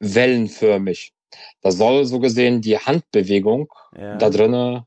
wellenförmig. 0.00 1.12
Da 1.60 1.70
soll 1.70 2.04
so 2.04 2.18
gesehen 2.18 2.60
die 2.60 2.78
Handbewegung 2.78 3.68
Ja. 3.96 4.16
da 4.16 4.30
drinnen 4.30 4.82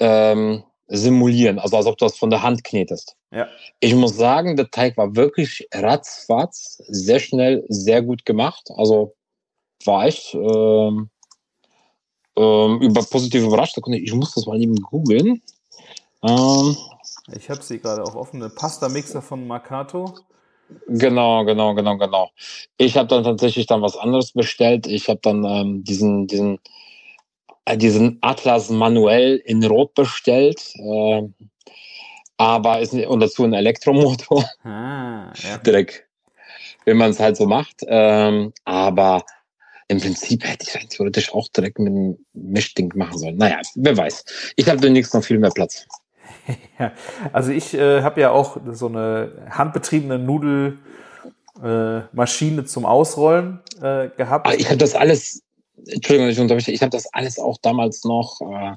ähm, 0.00 0.64
simulieren, 0.86 1.58
also 1.58 1.76
als 1.76 1.86
ob 1.86 1.96
du 1.96 2.04
das 2.04 2.16
von 2.16 2.30
der 2.30 2.42
Hand 2.42 2.62
knetest. 2.64 3.16
Ja. 3.30 3.48
Ich 3.80 3.94
muss 3.94 4.16
sagen, 4.16 4.56
der 4.56 4.70
Teig 4.70 4.96
war 4.96 5.16
wirklich 5.16 5.66
ratzfatz, 5.72 6.82
sehr 6.88 7.20
schnell, 7.20 7.64
sehr 7.68 8.02
gut 8.02 8.24
gemacht. 8.24 8.68
Also 8.76 9.14
war 9.84 10.06
echt 10.06 10.34
ähm, 10.34 11.10
ähm, 12.36 12.80
über 12.80 13.02
positiv 13.02 13.44
überrascht. 13.44 13.78
Ich 13.88 14.14
muss 14.14 14.34
das 14.34 14.46
mal 14.46 14.60
eben 14.60 14.76
googeln. 14.76 15.42
Ähm, 16.22 16.76
Ich 17.32 17.48
habe 17.50 17.62
sie 17.62 17.78
gerade 17.78 18.02
auch 18.02 18.14
offen. 18.14 18.42
Eine 18.42 18.50
Pasta-Mixer 18.50 19.22
von 19.22 19.46
Makato. 19.46 20.14
Genau, 20.88 21.44
genau, 21.44 21.74
genau, 21.74 21.96
genau. 21.96 22.30
Ich 22.78 22.96
habe 22.96 23.08
dann 23.08 23.24
tatsächlich 23.24 23.66
dann 23.66 23.82
was 23.82 23.96
anderes 23.96 24.32
bestellt. 24.32 24.86
Ich 24.86 25.08
habe 25.08 25.20
dann 25.22 25.44
ähm, 25.44 25.84
diesen, 25.84 26.26
diesen, 26.26 26.58
äh, 27.64 27.76
diesen 27.76 28.18
Atlas 28.22 28.70
manuell 28.70 29.36
in 29.44 29.64
Rot 29.64 29.94
bestellt. 29.94 30.74
Äh, 30.76 31.22
aber 32.36 32.80
ist 32.80 32.94
und 32.94 33.20
dazu 33.20 33.44
ein 33.44 33.52
Elektromotor 33.52 34.44
Ah, 34.64 35.32
ja. 35.36 35.58
direkt, 35.64 36.04
wenn 36.84 36.96
man 36.96 37.10
es 37.10 37.20
halt 37.20 37.36
so 37.36 37.46
macht. 37.46 37.84
Ähm, 37.86 38.52
aber 38.64 39.24
im 39.88 40.00
Prinzip 40.00 40.44
hätte 40.44 40.66
ich 40.66 40.88
theoretisch 40.88 41.32
auch 41.32 41.48
direkt 41.48 41.78
mit 41.78 41.92
einem 41.92 42.18
Mischding 42.32 42.92
machen 42.96 43.18
sollen. 43.18 43.36
Naja, 43.36 43.60
wer 43.74 43.96
weiß. 43.96 44.24
Ich 44.56 44.68
habe 44.68 44.80
demnächst 44.80 45.14
noch 45.14 45.24
viel 45.24 45.38
mehr 45.38 45.50
Platz. 45.50 45.86
Ja, 46.78 46.92
also 47.32 47.52
ich 47.52 47.72
äh, 47.72 48.02
habe 48.02 48.20
ja 48.20 48.30
auch 48.30 48.58
so 48.72 48.86
eine 48.88 49.32
handbetriebene 49.48 50.18
Nudelmaschine 50.18 52.08
äh, 52.10 52.16
Maschine 52.16 52.64
zum 52.66 52.84
Ausrollen 52.84 53.60
äh, 53.80 54.08
gehabt. 54.10 54.46
Aber 54.46 54.58
ich 54.58 54.66
habe 54.66 54.76
das 54.76 54.94
alles, 54.94 55.42
Entschuldigung, 55.86 56.58
ich 56.58 56.68
ich 56.68 56.82
habe 56.82 56.90
das 56.90 57.06
alles 57.14 57.38
auch 57.38 57.56
damals 57.62 58.04
noch 58.04 58.40
äh, 58.42 58.72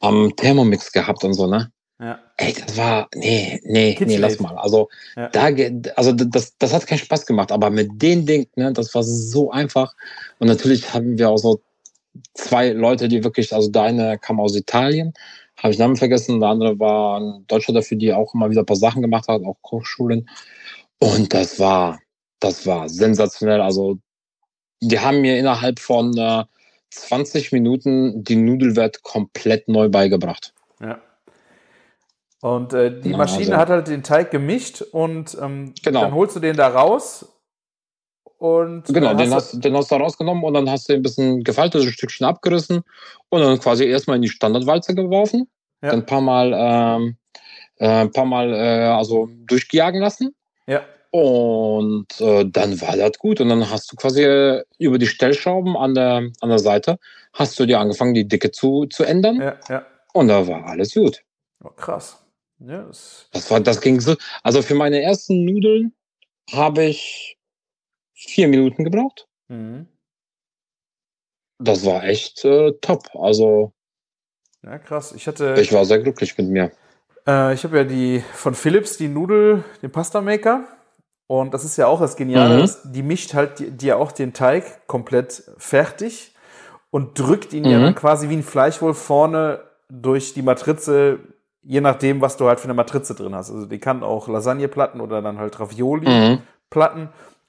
am 0.00 0.34
Thermomix 0.36 0.92
gehabt 0.92 1.24
und 1.24 1.34
so, 1.34 1.46
ne? 1.46 1.70
Ja. 1.98 2.18
Ey, 2.36 2.52
das 2.52 2.76
war, 2.76 3.08
nee, 3.14 3.60
nee, 3.64 3.70
nee, 3.72 3.94
KitchenAid. 3.94 4.20
lass 4.20 4.40
mal. 4.40 4.56
Also, 4.58 4.88
Ja. 5.16 5.28
da, 5.30 5.48
also 5.96 6.12
das, 6.12 6.56
das 6.58 6.72
hat 6.74 6.86
keinen 6.86 6.98
Spaß 6.98 7.24
gemacht, 7.24 7.50
aber 7.50 7.70
mit 7.70 7.90
dem 8.02 8.26
Ding, 8.26 8.46
ne, 8.56 8.72
das 8.72 8.94
war 8.94 9.02
so 9.02 9.50
einfach. 9.50 9.94
Und 10.38 10.48
natürlich 10.48 10.92
haben 10.92 11.16
wir 11.18 11.30
auch 11.30 11.38
so 11.38 11.62
zwei 12.34 12.70
Leute, 12.70 13.08
die 13.08 13.24
wirklich, 13.24 13.54
also 13.54 13.70
der 13.70 13.82
eine 13.82 14.18
kam 14.18 14.40
aus 14.40 14.54
Italien, 14.54 15.14
habe 15.56 15.72
ich 15.72 15.78
Namen 15.78 15.96
vergessen, 15.96 16.40
der 16.40 16.50
andere 16.50 16.78
war 16.78 17.18
ein 17.18 17.44
Deutscher 17.46 17.72
dafür, 17.72 17.96
die 17.96 18.12
auch 18.12 18.34
immer 18.34 18.50
wieder 18.50 18.60
ein 18.60 18.66
paar 18.66 18.76
Sachen 18.76 19.00
gemacht 19.00 19.28
hat, 19.28 19.42
auch 19.42 19.56
Kochschulen. 19.62 20.28
Und 20.98 21.32
das 21.32 21.58
war, 21.58 21.98
das 22.40 22.66
war 22.66 22.90
sensationell. 22.90 23.62
Also, 23.62 23.98
die 24.82 25.00
haben 25.00 25.22
mir 25.22 25.38
innerhalb 25.38 25.78
von 25.78 26.16
äh, 26.18 26.44
20 26.90 27.52
Minuten 27.52 28.22
die 28.22 28.36
Nudelwelt 28.36 29.02
komplett 29.02 29.68
neu 29.68 29.88
beigebracht. 29.88 30.52
Ja. 30.80 31.00
Und 32.42 32.72
äh, 32.74 33.00
die 33.00 33.10
Ja, 33.10 33.16
Maschine 33.16 33.52
also- 33.52 33.56
hat 33.56 33.68
halt 33.70 33.88
den 33.88 34.02
Teig 34.02 34.30
gemischt 34.30 34.82
und 34.82 35.36
ähm, 35.40 35.72
Genau. 35.82 36.02
dann 36.02 36.14
holst 36.14 36.36
du 36.36 36.40
den 36.40 36.56
da 36.56 36.68
raus 36.68 37.26
und 38.38 38.84
Genau, 38.86 39.12
äh, 39.12 39.16
den, 39.16 39.32
hast, 39.34 39.64
den 39.64 39.74
hast 39.76 39.90
du 39.90 39.94
rausgenommen 39.96 40.44
und 40.44 40.52
dann 40.54 40.68
hast 40.70 40.88
du 40.88 40.92
ein 40.92 41.02
bisschen 41.02 41.42
gefaltet, 41.42 41.82
ein 41.82 41.88
Stückchen 41.92 42.26
abgerissen 42.26 42.82
und 43.30 43.40
dann 43.40 43.58
quasi 43.58 43.84
erstmal 43.86 44.16
in 44.16 44.22
die 44.22 44.28
Standardwalze 44.28 44.94
geworfen, 44.94 45.48
Ja. 45.82 45.90
dann 45.90 46.00
ein 46.00 46.06
paar 46.06 46.20
Mal, 46.20 46.52
ähm, 46.54 47.16
äh, 47.78 47.88
ein 48.02 48.12
paar 48.12 48.26
Mal 48.26 48.52
äh, 48.52 48.88
also 48.88 49.28
durchjagen 49.46 50.00
lassen 50.02 50.34
ja, 50.66 50.82
und 51.10 52.06
äh, 52.20 52.44
dann 52.46 52.78
war 52.82 52.96
das 52.96 53.12
gut 53.18 53.40
und 53.40 53.48
dann 53.48 53.70
hast 53.70 53.90
du 53.90 53.96
quasi 53.96 54.22
äh, 54.24 54.62
über 54.78 54.98
die 54.98 55.06
Stellschrauben 55.06 55.74
an 55.76 55.94
der, 55.94 56.30
an 56.40 56.48
der 56.50 56.58
Seite 56.58 56.98
hast 57.32 57.58
du 57.58 57.64
dir 57.64 57.80
angefangen, 57.80 58.12
die 58.14 58.28
Dicke 58.28 58.50
zu, 58.50 58.84
zu 58.86 59.04
ändern 59.04 59.40
ja, 59.40 59.56
ja. 59.70 59.86
und 60.12 60.28
da 60.28 60.46
war 60.46 60.66
alles 60.66 60.92
gut. 60.92 61.22
Oh, 61.64 61.70
krass. 61.70 62.22
Ja, 62.58 62.82
das, 62.84 63.28
Das 63.32 63.50
war, 63.50 63.60
das 63.60 63.80
ging 63.80 64.00
so. 64.00 64.16
Also 64.42 64.62
für 64.62 64.74
meine 64.74 65.02
ersten 65.02 65.44
Nudeln 65.44 65.94
habe 66.52 66.84
ich 66.84 67.38
vier 68.14 68.48
Minuten 68.48 68.84
gebraucht. 68.84 69.28
mhm. 69.48 69.86
Das 71.58 71.84
war 71.86 72.04
echt 72.04 72.44
äh, 72.44 72.72
top. 72.80 73.14
Also 73.14 73.72
ja, 74.62 74.78
krass. 74.78 75.12
Ich 75.12 75.26
hatte, 75.26 75.54
ich 75.58 75.72
war 75.72 75.84
sehr 75.84 75.98
glücklich 76.00 76.36
mit 76.36 76.48
mir. 76.48 76.70
äh, 77.26 77.54
ich 77.54 77.64
habe 77.64 77.78
ja 77.78 77.84
die 77.84 78.22
von 78.34 78.54
Philips 78.54 78.96
die 78.96 79.08
Nudel, 79.08 79.64
den 79.82 79.90
Pasta 79.92 80.20
Maker. 80.20 80.64
Und 81.28 81.54
das 81.54 81.64
ist 81.64 81.76
ja 81.76 81.86
auch 81.88 82.00
das 82.00 82.16
Geniale, 82.16 82.62
Mhm. 82.62 82.92
die 82.92 83.02
mischt 83.02 83.34
halt 83.34 83.80
dir 83.82 83.98
auch 83.98 84.12
den 84.12 84.32
Teig 84.32 84.86
komplett 84.86 85.42
fertig 85.58 86.34
und 86.90 87.18
drückt 87.18 87.52
ihn 87.52 87.64
ja 87.64 87.78
Mhm. 87.78 87.82
dann 87.82 87.94
quasi 87.96 88.28
wie 88.28 88.36
ein 88.36 88.42
Fleischwolf 88.44 88.98
vorne 88.98 89.60
durch 89.88 90.34
die 90.34 90.42
Matrize, 90.42 91.18
je 91.66 91.80
nachdem, 91.80 92.20
was 92.20 92.36
du 92.36 92.46
halt 92.46 92.60
für 92.60 92.64
eine 92.66 92.74
Matrize 92.74 93.14
drin 93.14 93.34
hast. 93.34 93.50
Also 93.50 93.66
die 93.66 93.78
kann 93.78 94.02
auch 94.02 94.28
Lasagneplatten 94.28 95.00
oder 95.00 95.20
dann 95.22 95.38
halt 95.38 95.58
Ravioli. 95.58 96.08
Mhm. 96.08 96.38
Platten 96.70 97.08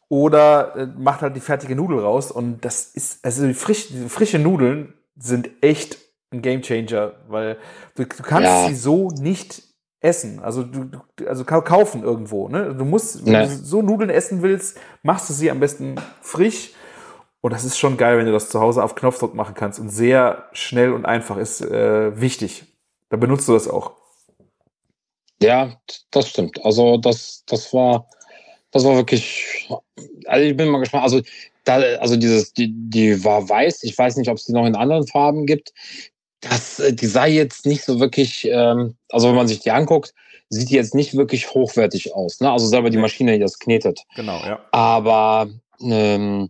oder 0.10 0.76
äh, 0.76 0.88
macht 0.98 1.22
halt 1.22 1.36
die 1.36 1.40
fertige 1.42 1.76
Nudel 1.76 2.00
raus. 2.00 2.32
Und 2.32 2.64
das 2.66 2.86
ist, 2.86 3.24
also 3.26 3.46
die 3.46 3.54
frisch, 3.54 3.90
frische 4.08 4.40
Nudeln 4.40 4.94
sind 5.18 5.50
echt 5.62 5.98
ein 6.32 6.42
Gamechanger, 6.42 7.14
weil 7.28 7.58
du, 7.96 8.06
du 8.06 8.24
kannst 8.24 8.44
Ja. 8.50 8.68
sie 8.68 8.76
so 8.76 9.10
nicht 9.10 9.64
essen. 10.00 10.40
Also 10.44 10.64
du, 10.64 10.90
also 11.28 11.44
kau- 11.44 11.62
kaufen 11.62 12.04
irgendwo. 12.04 12.48
Ne? 12.50 12.74
Du 12.76 12.86
musst, 12.86 13.26
wenn 13.26 13.34
Nee. 13.34 13.48
du 13.48 13.56
so 13.56 13.82
Nudeln 13.82 14.10
essen 14.10 14.42
willst, 14.42 14.80
machst 15.04 15.30
du 15.30 15.34
sie 15.34 15.50
am 15.52 15.60
besten 15.60 15.96
frisch. 16.22 16.72
Und 17.42 17.54
das 17.54 17.66
ist 17.66 17.78
schon 17.78 17.98
geil, 17.98 18.18
wenn 18.18 18.26
du 18.26 18.32
das 18.32 18.50
zu 18.50 18.60
Hause 18.60 18.84
auf 18.84 18.96
Knopfdruck 18.96 19.34
machen 19.36 19.56
kannst. 19.56 19.80
Und 19.80 19.90
sehr 19.90 20.46
schnell 20.54 20.92
und 20.94 21.06
einfach 21.06 21.38
ist 21.38 21.62
äh, 21.62 22.20
wichtig. 22.20 22.66
Da 23.10 23.18
benutzt 23.18 23.48
du 23.48 23.54
das 23.54 23.68
auch. 23.70 23.92
Ja, 25.42 25.80
das 26.12 26.30
stimmt. 26.30 26.64
Also 26.66 26.98
das, 26.98 27.44
das 27.46 27.74
war, 27.74 28.08
das 28.72 28.84
war 28.84 28.96
wirklich. 28.96 29.70
Also 30.26 30.46
ich 30.46 30.58
bin 30.58 30.70
mal 30.70 30.80
gespannt. 30.80 31.04
Also 31.04 31.22
da, 31.64 31.76
also 32.00 32.16
dieses, 32.16 32.54
die, 32.54 32.72
die 32.72 33.24
war 33.24 33.48
weiß. 33.48 33.84
Ich 33.84 33.98
weiß 33.98 34.18
nicht, 34.18 34.30
ob 34.30 34.38
es 34.38 34.46
die 34.46 34.54
noch 34.54 34.66
in 34.66 34.76
anderen 34.76 35.08
Farben 35.08 35.46
gibt. 35.46 35.74
Das, 36.42 36.80
äh, 36.80 36.94
die 36.94 37.08
sah 37.08 37.26
jetzt 37.26 37.66
nicht 37.66 37.84
so 37.84 38.00
wirklich. 38.00 38.48
Ähm, 38.50 38.96
also 39.10 39.28
wenn 39.28 39.36
man 39.36 39.48
sich 39.48 39.60
die 39.60 39.72
anguckt, 39.72 40.14
sieht 40.50 40.70
die 40.70 40.76
jetzt 40.76 40.96
nicht 40.96 41.16
wirklich 41.16 41.54
hochwertig 41.54 42.16
aus. 42.16 42.40
Ne? 42.40 42.52
Also 42.52 42.68
selber 42.68 42.90
die. 42.90 42.98
Maschine, 42.98 43.34
die 43.34 43.40
das 43.40 43.60
knetet. 43.60 44.04
Genau, 44.16 44.40
ja. 44.46 44.60
Aber 44.72 45.50
ähm, 45.82 46.50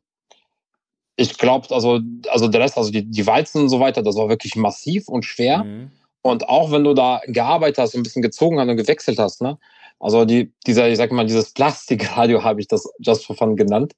ich 1.15 1.37
glaube, 1.37 1.73
also, 1.73 1.99
also 2.29 2.47
der 2.47 2.61
Rest, 2.61 2.77
also 2.77 2.91
die, 2.91 3.03
die 3.03 3.25
Walzen 3.25 3.63
und 3.63 3.69
so 3.69 3.79
weiter, 3.79 4.03
das 4.03 4.15
war 4.15 4.29
wirklich 4.29 4.55
massiv 4.55 5.07
und 5.07 5.25
schwer. 5.25 5.63
Mhm. 5.63 5.91
Und 6.27 6.47
auch 6.49 6.71
wenn 6.71 6.83
du 6.83 6.93
da 6.93 7.21
gearbeitet 7.25 7.79
hast, 7.79 7.95
ein 7.95 8.03
bisschen 8.03 8.21
gezogen 8.21 8.59
hast 8.59 8.67
und 8.69 8.77
gewechselt 8.77 9.19
hast, 9.19 9.41
ne? 9.41 9.57
Also 9.99 10.25
die, 10.25 10.53
dieser, 10.67 10.87
ich 10.89 10.97
sag 10.97 11.11
mal, 11.11 11.25
dieses 11.25 11.53
Plastikradio 11.53 12.43
habe 12.43 12.59
ich 12.61 12.67
das 12.67 12.87
Just 12.99 13.25
for 13.25 13.35
Fun 13.35 13.55
genannt. 13.55 13.93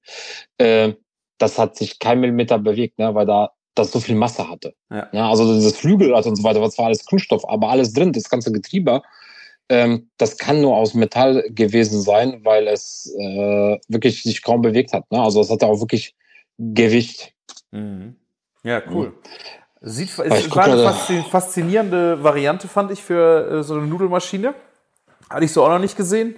Äh, 0.58 0.94
das 1.38 1.58
hat 1.58 1.76
sich 1.76 2.00
kein 2.00 2.20
Millimeter 2.20 2.60
bewegt, 2.60 3.00
ne? 3.00 3.14
Weil 3.16 3.26
da 3.26 3.52
das 3.76 3.92
so 3.92 4.00
viel 4.00 4.16
Masse 4.16 4.50
hatte. 4.50 4.74
Ja. 4.92 5.30
also 5.30 5.54
dieses 5.54 5.78
Flügelrad 5.78 6.26
und 6.26 6.36
so 6.36 6.44
weiter, 6.44 6.62
was 6.62 6.78
war 6.78 6.88
alles 6.88 7.06
Kunststoff, 7.06 7.48
aber 7.48 7.70
alles 7.70 7.94
drin, 7.94 8.12
das 8.12 8.30
ganze 8.30 8.52
Getriebe, 8.52 9.02
ähm, 9.70 10.10
das 10.18 10.38
kann 10.38 10.62
nur 10.62 10.76
aus 10.76 10.94
Metall 10.96 11.44
gewesen 11.50 12.02
sein, 12.02 12.42
weil 12.44 12.68
es 12.68 13.14
äh, 13.18 13.78
wirklich 13.88 14.24
sich 14.24 14.42
kaum 14.42 14.62
bewegt 14.62 14.94
hat. 14.94 15.10
Ne? 15.12 15.22
Also 15.22 15.42
es 15.42 15.50
hatte 15.50 15.68
auch 15.68 15.80
wirklich 15.80 16.16
Gewicht. 16.58 17.34
Mhm. 17.72 18.16
Ja, 18.64 18.82
cool. 18.92 19.14
Sieht, 19.82 20.10
ich 20.10 20.20
es 20.20 20.50
guck 20.50 20.58
war 20.58 20.66
eine 20.66 21.24
faszinierende 21.24 22.22
Variante, 22.22 22.68
fand 22.68 22.92
ich, 22.92 23.02
für 23.02 23.60
äh, 23.60 23.64
so 23.64 23.76
eine 23.76 23.88
Nudelmaschine. 23.88 24.54
Hatte 25.30 25.46
ich 25.46 25.54
so 25.54 25.64
auch 25.64 25.70
noch 25.70 25.80
nicht 25.80 25.96
gesehen. 25.96 26.36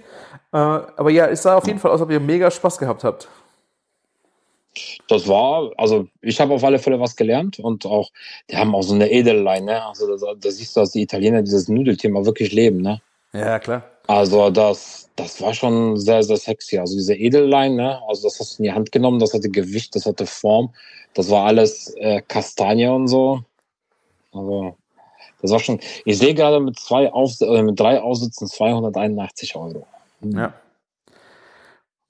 Äh, 0.52 0.56
aber 0.56 1.10
ja, 1.10 1.26
es 1.26 1.42
sah 1.42 1.56
auf 1.56 1.66
jeden 1.66 1.78
Fall 1.78 1.90
aus, 1.90 2.00
als 2.00 2.02
ob 2.02 2.10
ihr 2.10 2.20
mega 2.20 2.50
Spaß 2.50 2.78
gehabt 2.78 3.04
habt. 3.04 3.28
Das 5.08 5.28
war, 5.28 5.70
also 5.76 6.06
ich 6.20 6.40
habe 6.40 6.54
auf 6.54 6.64
alle 6.64 6.78
Fälle 6.78 6.98
was 6.98 7.16
gelernt 7.16 7.58
und 7.58 7.84
auch, 7.84 8.10
die 8.50 8.56
haben 8.56 8.74
auch 8.74 8.82
so 8.82 8.94
eine 8.94 9.10
Edelline, 9.10 9.66
ne? 9.66 9.84
Also 9.84 10.16
da, 10.16 10.34
da 10.34 10.50
siehst 10.50 10.76
du, 10.76 10.80
dass 10.80 10.92
die 10.92 11.02
Italiener 11.02 11.42
dieses 11.42 11.68
Nudelthema 11.68 12.24
wirklich 12.24 12.52
leben, 12.52 12.80
ne? 12.80 13.02
Ja, 13.34 13.58
klar. 13.58 13.82
Also 14.08 14.50
das, 14.50 15.08
das 15.16 15.40
war 15.40 15.54
schon 15.54 15.96
sehr, 15.96 16.22
sehr 16.22 16.36
sexy. 16.36 16.78
Also 16.78 16.94
diese 16.96 17.14
Edelline, 17.14 17.74
ne? 17.76 18.00
Also 18.08 18.28
das 18.28 18.38
hast 18.40 18.58
du 18.58 18.62
in 18.62 18.64
die 18.64 18.72
Hand 18.72 18.92
genommen, 18.92 19.18
das 19.20 19.32
hatte 19.32 19.48
Gewicht, 19.48 19.94
das 19.94 20.06
hatte 20.06 20.26
Form, 20.26 20.74
das 21.14 21.30
war 21.30 21.46
alles 21.46 21.94
äh, 21.96 22.20
Kastanie 22.22 22.88
und 22.88 23.08
so. 23.08 23.42
Also 24.32 24.76
das 25.40 25.50
war 25.50 25.58
schon. 25.60 25.80
Ich 26.04 26.18
sehe 26.18 26.34
gerade 26.34 26.60
mit 26.60 26.78
zwei 26.78 27.12
Aufs 27.12 27.40
äh, 27.40 27.62
mit 27.62 27.78
drei 27.78 28.00
Aussitzen 28.00 28.48
281 28.48 29.56
Euro. 29.56 29.86
Ja. 30.20 30.52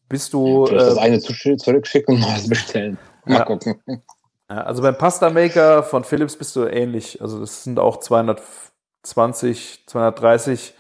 Bist 0.09 0.33
du. 0.33 0.67
Vielleicht 0.67 0.87
das 0.87 0.97
Äh, 0.97 1.01
eine 1.01 1.17
zusch- 1.19 1.57
zurückschicken 1.59 2.15
und 2.17 2.21
neues 2.21 2.49
bestellen. 2.49 2.99
Mal 3.25 3.39
Ja. 3.39 3.45
gucken. 3.45 3.81
ja, 4.51 4.63
also 4.65 4.83
beim 4.83 4.97
Pasta 4.99 5.31
Maker 5.31 5.83
von 5.83 6.05
Philips 6.05 6.37
bist 6.37 6.55
du 6.57 6.65
ähnlich. 6.67 7.21
Also 7.23 7.39
das 7.41 7.65
sind 7.65 7.79
auch 7.79 7.99
220, 7.99 9.85
230. 9.87 10.75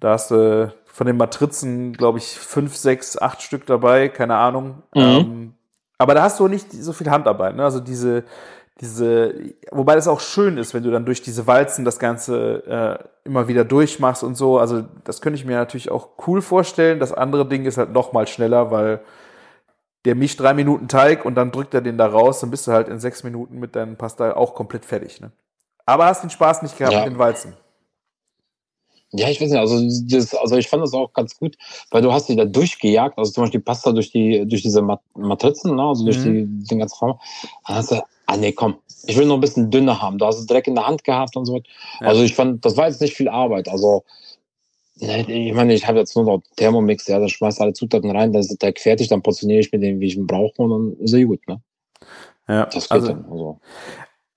Da 0.00 0.10
hast 0.12 0.30
du 0.30 0.72
von 0.86 1.06
den 1.06 1.16
Matrizen, 1.16 1.92
glaube 1.92 2.18
ich, 2.18 2.38
fünf, 2.38 2.76
sechs, 2.76 3.16
acht 3.20 3.42
Stück 3.42 3.66
dabei, 3.66 4.08
keine 4.08 4.36
Ahnung. 4.36 4.82
Mhm. 4.94 5.00
Ähm, 5.02 5.54
aber 5.98 6.14
da 6.14 6.22
hast 6.22 6.40
du 6.40 6.48
nicht 6.48 6.72
so 6.72 6.92
viel 6.92 7.10
Handarbeit. 7.10 7.54
Ne? 7.56 7.62
Also 7.62 7.80
diese, 7.80 8.24
diese, 8.80 9.34
wobei 9.70 9.94
das 9.94 10.08
auch 10.08 10.20
schön 10.20 10.56
ist, 10.56 10.72
wenn 10.72 10.82
du 10.82 10.90
dann 10.90 11.04
durch 11.04 11.20
diese 11.20 11.46
Walzen 11.46 11.84
das 11.84 11.98
Ganze 11.98 12.98
äh, 13.24 13.28
immer 13.28 13.46
wieder 13.48 13.64
durchmachst 13.64 14.24
und 14.24 14.34
so. 14.34 14.58
Also 14.58 14.84
das 15.04 15.20
könnte 15.20 15.38
ich 15.38 15.44
mir 15.44 15.56
natürlich 15.56 15.90
auch 15.90 16.08
cool 16.26 16.40
vorstellen. 16.40 16.98
Das 16.98 17.12
andere 17.12 17.46
Ding 17.46 17.66
ist 17.66 17.76
halt 17.76 17.92
noch 17.92 18.12
mal 18.12 18.26
schneller, 18.26 18.70
weil 18.70 19.00
der 20.06 20.14
mischt 20.14 20.40
drei 20.40 20.54
Minuten 20.54 20.88
Teig 20.88 21.26
und 21.26 21.34
dann 21.34 21.52
drückt 21.52 21.74
er 21.74 21.82
den 21.82 21.98
da 21.98 22.06
raus, 22.06 22.40
dann 22.40 22.50
bist 22.50 22.66
du 22.66 22.72
halt 22.72 22.88
in 22.88 22.98
sechs 22.98 23.22
Minuten 23.22 23.58
mit 23.60 23.76
deinem 23.76 23.96
Pasta 23.96 24.32
auch 24.34 24.54
komplett 24.54 24.86
fertig. 24.86 25.20
Ne? 25.20 25.30
Aber 25.84 26.06
hast 26.06 26.22
den 26.22 26.30
Spaß 26.30 26.62
nicht 26.62 26.78
gehabt 26.78 26.94
Ja. 26.94 27.04
mit 27.04 27.12
den 27.12 27.18
Walzen. 27.18 27.52
Ja, 29.12 29.28
ich 29.28 29.40
weiß 29.40 29.50
nicht, 29.50 29.58
also, 29.58 29.80
das, 30.08 30.34
also 30.34 30.56
ich 30.56 30.68
fand 30.68 30.82
das 30.84 30.92
auch 30.92 31.12
ganz 31.12 31.36
gut, 31.36 31.56
weil 31.90 32.00
du 32.02 32.12
hast 32.12 32.28
die 32.28 32.36
da 32.36 32.44
durchgejagt, 32.44 33.18
also 33.18 33.32
zum 33.32 33.42
Beispiel 33.44 33.60
Pasta 33.60 33.90
durch 33.92 34.12
die, 34.12 34.46
durch 34.46 34.62
diese 34.62 34.82
Mat 34.82 35.00
Matrizen, 35.16 35.74
ne, 35.74 35.82
also 35.82 36.04
durch 36.04 36.24
Mhm. 36.24 36.58
die, 36.60 36.66
den 36.68 36.78
ganzen 36.78 36.96
Form. 36.96 37.18
Dann 37.66 37.76
hast 37.76 37.90
du, 37.90 38.00
ah 38.26 38.36
nee, 38.36 38.52
komm, 38.52 38.76
ich 39.06 39.16
will 39.16 39.26
noch 39.26 39.34
ein 39.34 39.40
bisschen 39.40 39.70
dünner 39.70 40.00
haben. 40.00 40.18
Da 40.18 40.26
hast 40.26 40.40
du 40.40 40.46
direkt 40.46 40.68
in 40.68 40.76
der 40.76 40.86
Hand 40.86 41.02
gehabt 41.02 41.36
und 41.36 41.46
so. 41.46 41.54
weiter. 41.54 41.66
Ja. 42.00 42.06
Also 42.06 42.22
ich 42.22 42.34
fand, 42.34 42.64
das 42.64 42.76
war 42.76 42.86
jetzt 42.86 43.00
nicht 43.00 43.16
viel 43.16 43.28
Arbeit. 43.28 43.68
Also, 43.68 44.04
ne, 45.00 45.22
ich 45.28 45.54
meine, 45.54 45.74
ich 45.74 45.88
habe 45.88 45.98
jetzt 45.98 46.14
nur 46.14 46.24
noch 46.24 46.42
Thermomix, 46.56 47.08
ja, 47.08 47.18
da 47.18 47.28
schmeißt 47.28 47.60
alle 47.60 47.72
Zutaten 47.72 48.10
rein, 48.12 48.32
dann 48.32 48.40
ist 48.42 48.50
der 48.50 48.58
Teig 48.58 48.78
fertig, 48.78 49.08
dann 49.08 49.22
portioniere 49.22 49.58
ich 49.60 49.72
mir 49.72 49.80
den, 49.80 49.98
wie 49.98 50.06
ich 50.06 50.16
ihn 50.16 50.26
brauche 50.28 50.62
und 50.62 50.70
dann 50.70 51.04
ist 51.04 51.12
er 51.14 51.24
gut, 51.24 51.40
ne? 51.48 51.60
Ja, 52.46 52.66
Das 52.66 52.84
geht 52.84 52.92
also 52.92 53.08
dann. 53.08 53.24
Also. 53.30 53.58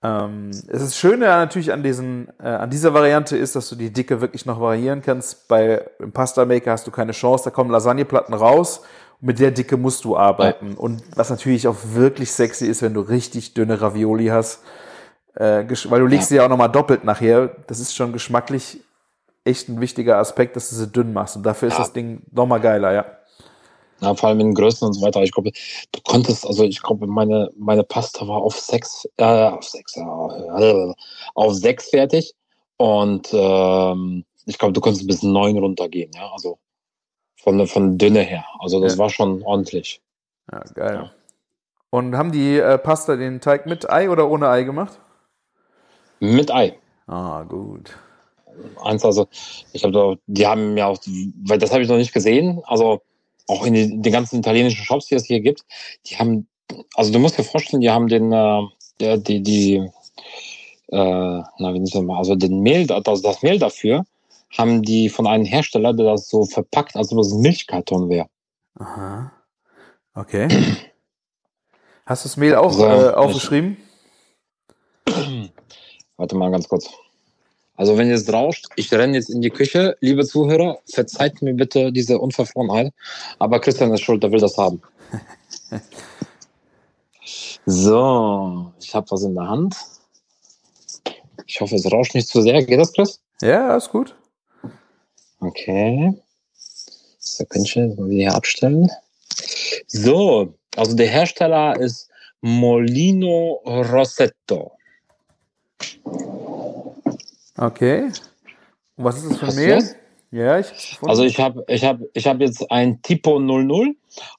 Ähm, 0.04 0.50
es 0.50 0.82
ist 0.82 0.96
Schöne 0.98 1.24
natürlich 1.26 1.72
an 1.72 1.82
diesen, 1.82 2.28
äh, 2.38 2.46
an 2.46 2.68
dieser 2.68 2.92
Variante 2.92 3.36
ist, 3.38 3.56
dass 3.56 3.68
du 3.70 3.74
die 3.76 3.90
Dicke 3.90 4.20
wirklich 4.20 4.44
noch 4.44 4.60
variieren 4.60 5.00
kannst. 5.00 5.48
Bei 5.48 5.82
im 5.98 6.12
Pasta 6.12 6.44
Maker 6.44 6.72
hast 6.72 6.86
du 6.86 6.90
keine 6.90 7.12
Chance, 7.12 7.44
da 7.44 7.50
kommen 7.50 7.70
Lasagneplatten 7.70 8.34
raus. 8.34 8.82
Und 9.20 9.26
mit 9.28 9.38
der 9.38 9.50
Dicke 9.50 9.76
musst 9.78 10.04
du 10.04 10.16
arbeiten. 10.16 10.74
Und 10.74 11.02
was 11.16 11.30
natürlich 11.30 11.66
auch 11.66 11.76
wirklich 11.94 12.30
sexy 12.32 12.66
ist, 12.66 12.82
wenn 12.82 12.92
du 12.94 13.00
richtig 13.00 13.54
dünne 13.54 13.80
Ravioli 13.80 14.26
hast, 14.26 14.60
äh, 15.36 15.64
weil 15.88 16.00
du 16.00 16.06
legst 16.06 16.28
sie 16.28 16.36
ja 16.36 16.44
auch 16.44 16.50
nochmal 16.50 16.70
doppelt 16.70 17.04
nachher. 17.04 17.56
Das 17.66 17.80
ist 17.80 17.94
schon 17.96 18.12
geschmacklich 18.12 18.80
echt 19.44 19.68
ein 19.68 19.80
wichtiger 19.80 20.18
Aspekt, 20.18 20.56
dass 20.56 20.68
du 20.70 20.76
sie 20.76 20.86
dünn 20.86 21.12
machst. 21.12 21.36
Und 21.36 21.44
dafür 21.44 21.68
ist 21.68 21.74
Ja. 21.74 21.80
das 21.80 21.92
Ding 21.92 22.22
nochmal 22.30 22.60
geiler, 22.60 22.92
ja. 22.92 23.04
Ja, 24.04 24.14
vor 24.14 24.28
allem 24.28 24.40
in 24.40 24.54
Größen 24.54 24.86
und 24.86 24.92
so 24.92 25.00
weiter. 25.00 25.22
Ich 25.22 25.32
glaube, 25.32 25.50
du 25.92 26.00
konntest, 26.02 26.46
also 26.46 26.62
ich 26.64 26.82
glaube, 26.82 27.06
meine, 27.06 27.50
meine 27.56 27.84
Pasta 27.84 28.28
war 28.28 28.42
auf 28.42 28.58
sechs, 28.58 29.08
äh, 29.16 29.24
auf 29.24 29.64
sechs, 29.64 29.96
äh, 29.96 30.92
auf 31.34 31.54
sechs 31.54 31.88
fertig. 31.88 32.34
Und 32.76 33.30
ähm, 33.32 34.24
ich 34.46 34.58
glaube, 34.58 34.72
du 34.72 34.80
konntest 34.80 35.06
bis 35.06 35.22
neun 35.22 35.56
runtergehen, 35.58 36.10
ja. 36.14 36.30
Also 36.32 36.58
von, 37.42 37.66
von 37.66 37.96
Dünne 37.96 38.20
her. 38.20 38.44
Also 38.58 38.80
das 38.80 38.94
Ja. 38.94 38.98
war 38.98 39.10
schon 39.10 39.42
ordentlich. 39.42 40.02
Ja, 40.52 40.60
geil. 40.74 40.94
Ja. 40.94 41.10
Und 41.90 42.16
haben 42.16 42.32
die 42.32 42.58
äh, 42.58 42.76
Pasta 42.76 43.16
den 43.16 43.40
Teig 43.40 43.66
mit 43.66 43.88
Ei 43.88 44.10
oder 44.10 44.28
ohne 44.28 44.48
Ei 44.48 44.64
gemacht? 44.64 44.98
Mit 46.20 46.50
Ei. 46.50 46.78
Ah, 47.06 47.42
gut. 47.44 47.96
eins, 48.82 49.04
also 49.04 49.28
ich 49.72 49.82
glaube, 49.82 50.18
die 50.26 50.46
haben 50.46 50.76
ja 50.76 50.86
auch, 50.86 50.98
weil 51.44 51.58
das 51.58 51.72
habe 51.72 51.82
ich 51.82 51.88
noch 51.88 51.96
nicht 51.96 52.12
gesehen, 52.12 52.62
also 52.64 53.02
auch 53.46 53.64
in 53.66 53.74
den, 53.74 54.02
den 54.02 54.12
ganzen 54.12 54.38
italienischen 54.38 54.84
Shops, 54.84 55.06
die 55.06 55.14
es 55.14 55.26
hier 55.26 55.40
gibt, 55.40 55.64
die 56.06 56.16
haben, 56.16 56.48
also 56.94 57.12
du 57.12 57.18
musst 57.18 57.38
dir 57.38 57.44
vorstellen, 57.44 57.80
die 57.80 57.90
haben 57.90 58.08
den, 58.08 58.32
äh, 58.32 59.18
die, 59.18 59.42
die, 59.42 59.74
äh, 60.88 61.42
na, 61.58 61.74
wie 61.74 61.80
nennt 61.80 61.94
man, 61.94 62.16
also 62.16 62.34
den 62.34 62.60
Mehl, 62.60 62.86
das, 62.86 63.22
das 63.22 63.42
Mehl 63.42 63.58
dafür, 63.58 64.04
haben 64.56 64.82
die 64.82 65.08
von 65.08 65.26
einem 65.26 65.44
Hersteller, 65.44 65.92
der 65.92 66.06
das 66.06 66.28
so 66.28 66.44
verpackt, 66.44 66.96
als 66.96 67.12
ob 67.12 67.18
es 67.18 67.32
ein 67.32 67.40
Milchkarton 67.40 68.08
wäre. 68.08 68.28
Aha. 68.78 69.32
Okay. 70.14 70.48
Hast 72.06 72.24
du 72.24 72.28
das 72.28 72.36
Mehl 72.36 72.54
auch 72.54 72.72
So, 72.72 72.84
äh, 72.84 73.14
aufgeschrieben? 73.14 73.76
Warte 76.16 76.36
mal 76.36 76.50
ganz 76.50 76.68
kurz. 76.68 76.88
Also 77.76 77.98
wenn 77.98 78.08
jetzt 78.08 78.32
rauscht, 78.32 78.66
ich 78.76 78.92
renne 78.92 79.16
jetzt 79.16 79.30
in 79.30 79.40
die 79.40 79.50
Küche, 79.50 79.96
liebe 80.00 80.24
Zuhörer, 80.24 80.78
verzeiht 80.86 81.42
mir 81.42 81.54
bitte 81.54 81.92
diese 81.92 82.18
Unverfrorenheit, 82.18 82.92
aber 83.38 83.60
Christian 83.60 83.92
ist 83.92 84.02
schuld, 84.02 84.22
der 84.22 84.30
will 84.30 84.40
das 84.40 84.56
haben. 84.56 84.80
so, 87.66 88.72
ich 88.80 88.94
habe 88.94 89.10
was 89.10 89.22
in 89.24 89.34
der 89.34 89.48
Hand. 89.48 89.76
Ich 91.46 91.60
hoffe, 91.60 91.74
es 91.74 91.90
rauscht 91.90 92.14
nicht 92.14 92.28
zu 92.28 92.42
sehr. 92.42 92.64
Geht 92.64 92.80
das, 92.80 92.92
Chris? 92.92 93.20
Ja, 93.40 93.76
ist 93.76 93.90
gut. 93.90 94.14
Okay. 95.40 96.14
Sekündchen, 97.18 97.96
mal 97.96 98.08
wieder 98.08 98.30
hier 98.30 98.34
abstellen. 98.34 98.90
So, 99.88 100.54
also 100.76 100.94
der 100.94 101.08
Hersteller 101.08 101.78
ist 101.78 102.08
Molino 102.40 103.62
Rossetto. 103.64 104.72
Okay. 107.56 108.10
Und 108.96 109.04
was 109.04 109.22
ist 109.22 109.30
das 109.30 109.38
für 109.38 109.46
ein 109.46 109.54
Mehl? 109.56 109.74
das? 109.76 109.96
Ja, 110.30 110.58
ich. 110.58 110.98
Also 111.02 111.22
ich 111.22 111.38
habe 111.38 111.64
ich 111.68 111.84
hab, 111.84 112.00
ich 112.12 112.26
hab 112.26 112.40
jetzt 112.40 112.68
ein 112.68 113.00
Tipo 113.02 113.38
00 113.38 113.94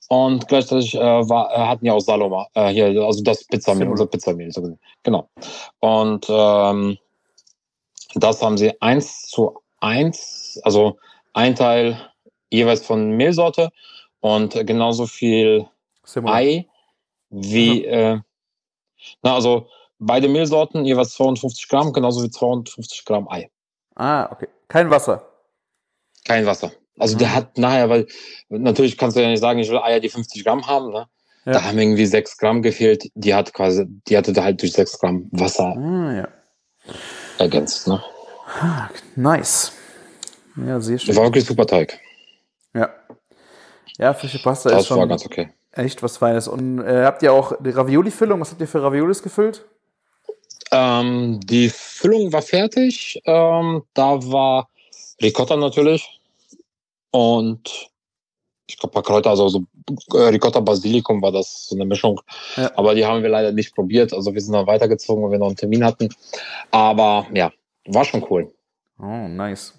und 0.10 0.48
gleichzeitig 0.50 0.94
äh, 0.94 1.00
war, 1.00 1.50
äh, 1.54 1.58
hatten 1.58 1.86
ja 1.86 1.94
auch 1.94 2.02
Saloma, 2.02 2.48
äh, 2.54 2.68
hier, 2.68 2.88
also 3.02 3.24
das 3.24 3.46
Pizzamehl, 3.46 3.88
unser 3.88 4.06
Pizzamehl. 4.06 4.52
so. 4.52 4.78
Genau. 5.04 5.30
Und 5.80 6.26
ähm, 6.28 6.98
das 8.16 8.42
haben 8.42 8.58
sie 8.58 8.74
eins 8.82 9.22
zu 9.28 9.58
eins, 9.80 10.60
also 10.64 10.98
ein 11.32 11.56
Teil 11.56 11.98
jeweils 12.50 12.86
von 12.86 13.12
Mehlsorte 13.12 13.70
und 14.20 14.54
genauso 14.68 15.06
viel 15.06 15.66
Simul. 16.04 16.32
Ei 16.32 16.68
wie, 17.30 17.86
äh, 17.86 18.20
na, 19.22 19.36
also 19.36 19.68
beide 20.00 20.28
Mehlsorten 20.28 20.86
jeweils 20.86 21.14
250 21.14 21.68
Gramm, 21.70 21.94
genauso 21.94 22.24
wie 22.24 22.30
250 22.30 23.06
Gramm 23.06 23.28
Ei. 23.30 23.50
Ah, 23.96 24.30
okay. 24.32 24.48
Kein 24.68 24.90
Wasser. 24.90 25.26
Kein 26.26 26.46
Wasser. 26.46 26.72
Also 26.98 27.18
der 27.18 27.28
Mhm. 27.30 27.34
hat 27.36 27.58
nachher, 27.58 27.90
weil 27.90 28.08
natürlich 28.50 28.98
kannst 28.98 29.18
du 29.18 29.22
ja 29.22 29.28
nicht 29.30 29.42
sagen, 29.42 29.60
ich 29.60 29.70
will 29.70 29.80
Eier, 29.80 30.00
die 30.00 30.10
50 30.10 30.44
Gramm 30.44 30.66
haben, 30.68 30.92
ne? 30.92 31.08
Ja. 31.46 31.54
Da 31.54 31.64
haben 31.64 31.78
irgendwie 31.78 32.06
6 32.08 32.38
Gramm 32.38 32.62
gefehlt. 32.64 33.10
Die 33.14 33.36
hat 33.36 33.54
quasi, 33.54 33.86
die 34.08 34.18
hatte 34.18 34.34
da 34.34 34.44
halt 34.44 34.62
durch 34.62 34.74
6 34.74 34.98
Gramm 35.00 35.28
Wasser 35.32 35.76
Ah, 35.78 36.14
ja. 36.14 36.28
ergänzt, 37.38 37.88
ne? 37.88 38.02
Nice. 39.16 39.72
Ja, 40.56 40.80
sehr 40.80 40.96
Das 40.96 41.04
schön. 41.06 41.16
war 41.18 41.26
wirklich 41.26 41.46
super 41.46 41.68
Teig. 41.68 42.00
Ja. 42.74 42.90
Ja, 43.98 44.14
frische 44.14 44.42
Pasta 44.42 44.70
ist 44.70 44.76
Das 44.78 44.90
war 44.92 44.98
schon 44.98 45.10
ganz 45.10 45.26
okay. 45.26 45.50
echt 45.72 46.02
was 46.02 46.18
Feines. 46.18 46.48
Und 46.48 46.80
äh, 46.80 47.04
habt 47.06 47.22
ihr 47.24 47.32
auch 47.34 47.54
die 47.62 47.70
Ravioli-Füllung? 47.70 48.40
Was 48.42 48.52
habt 48.52 48.62
ihr 48.62 48.68
für 48.68 48.82
Raviolis 48.82 49.22
gefüllt? 49.22 49.66
Ähm, 50.76 51.40
die 51.42 51.70
Füllung 51.70 52.34
war 52.34 52.42
fertig. 52.42 53.22
Ähm, 53.26 53.84
da 53.94 54.20
war 54.32 54.70
Ricotta 55.22 55.56
natürlich. 55.56 56.20
Und 57.12 57.90
ich 58.68 58.78
glaube, 58.78 58.92
ein 58.92 58.96
paar 58.96 59.04
Kräuter, 59.04 59.30
also 59.30 59.48
so 59.48 59.64
äh, 60.14 60.30
Ricotta 60.30 60.60
Basilikum 60.60 61.22
war 61.22 61.32
das 61.32 61.68
so 61.68 61.76
eine 61.76 61.86
Mischung. 61.86 62.20
Ja. 62.58 62.72
Aber 62.76 62.94
die 62.94 63.06
haben 63.06 63.24
wir 63.24 63.30
leider 63.30 63.54
nicht 63.54 63.74
probiert. 63.74 64.12
Also 64.12 64.34
wir 64.34 64.42
sind 64.42 64.54
dann 64.54 64.68
weitergezogen, 64.68 65.24
weil 65.24 65.32
wir 65.32 65.40
noch 65.40 65.48
einen 65.48 65.56
Termin 65.56 65.86
hatten. 65.86 66.10
Aber 66.72 67.26
ja, 67.34 67.52
war 67.86 68.04
schon 68.04 68.26
cool. 68.30 68.52
Oh, 69.00 69.28
nice. 69.30 69.74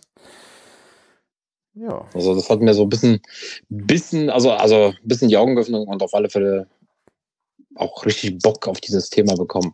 Ja. 1.75 2.07
Also 2.15 2.35
das 2.35 2.49
hat 2.49 2.61
mir 2.61 2.73
so 2.73 2.85
ein 2.85 2.89
bisschen, 2.89 3.21
bisschen, 3.69 4.31
also, 4.31 4.51
also 4.53 4.95
ein 4.95 4.97
bisschen 5.09 5.29
die 5.29 5.37
Augen 5.37 5.57
geöffnet 5.57 5.87
und 5.87 6.03
auf 6.03 6.15
alle 6.15 6.31
Fälle 6.31 6.69
auch 7.77 8.05
richtig 8.05 8.39
Bock 8.43 8.67
auf 8.69 8.81
dieses 8.81 9.11
Thema 9.11 9.35
bekommen. 9.35 9.73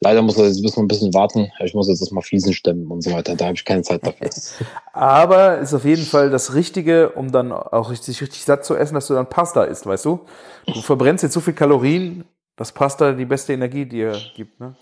Leider 0.00 0.20
muss 0.20 0.36
er 0.36 0.46
jetzt 0.46 0.60
müssen 0.62 0.76
wir 0.76 0.82
ein 0.84 0.88
bisschen 0.88 1.14
warten. 1.14 1.50
Ich 1.64 1.72
muss 1.72 1.88
jetzt 1.88 2.00
erstmal 2.00 2.22
Fliesen 2.22 2.52
stemmen 2.52 2.90
und 2.90 3.02
so 3.02 3.12
weiter. 3.12 3.34
Da 3.34 3.46
habe 3.46 3.54
ich 3.54 3.64
keine 3.64 3.82
Zeit 3.82 4.06
dafür. 4.06 4.28
Aber 4.92 5.58
ist 5.58 5.72
auf 5.72 5.84
jeden 5.84 6.04
Fall 6.04 6.28
das 6.30 6.54
Richtige, 6.54 7.10
um 7.10 7.32
dann 7.32 7.50
auch 7.50 7.90
richtig, 7.90 8.20
richtig 8.20 8.44
satt 8.44 8.64
zu 8.64 8.76
essen, 8.76 8.94
dass 8.94 9.06
du 9.06 9.14
dann 9.14 9.28
Pasta 9.28 9.64
isst, 9.64 9.86
weißt 9.86 10.04
du? 10.04 10.20
Du 10.66 10.82
verbrennst 10.82 11.22
jetzt 11.22 11.32
so 11.32 11.40
viel 11.40 11.54
Kalorien, 11.54 12.24
dass 12.56 12.72
Pasta 12.72 13.12
die 13.12 13.24
beste 13.24 13.54
Energie 13.54 13.86
dir 13.86 14.18
gibt, 14.34 14.60
ne? 14.60 14.76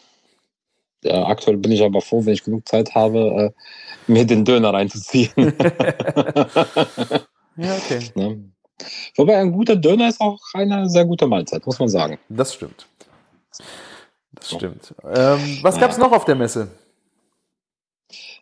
Ja, 1.04 1.26
aktuell 1.26 1.58
bin 1.58 1.70
ich 1.70 1.82
aber 1.82 2.00
froh, 2.00 2.24
wenn 2.24 2.32
ich 2.32 2.42
genug 2.42 2.66
Zeit 2.66 2.94
habe, 2.94 3.52
äh, 3.54 4.10
mir 4.10 4.24
den 4.24 4.44
Döner 4.44 4.72
reinzuziehen. 4.72 5.30
Ja, 7.56 7.76
okay. 7.76 8.00
ne? 8.16 8.53
Wobei 9.16 9.38
ein 9.38 9.52
guter 9.52 9.76
Döner 9.76 10.08
ist 10.08 10.20
auch 10.20 10.40
eine 10.52 10.88
sehr 10.88 11.04
gute 11.04 11.26
Mahlzeit, 11.26 11.64
muss 11.66 11.78
man 11.78 11.88
sagen. 11.88 12.18
Das 12.28 12.54
stimmt. 12.54 12.86
Das 14.32 14.50
stimmt. 14.50 14.94
Ähm, 15.04 15.58
was 15.62 15.78
gab's 15.78 15.96
noch 15.98 16.12
auf 16.12 16.24
der 16.24 16.34
Messe? 16.34 16.70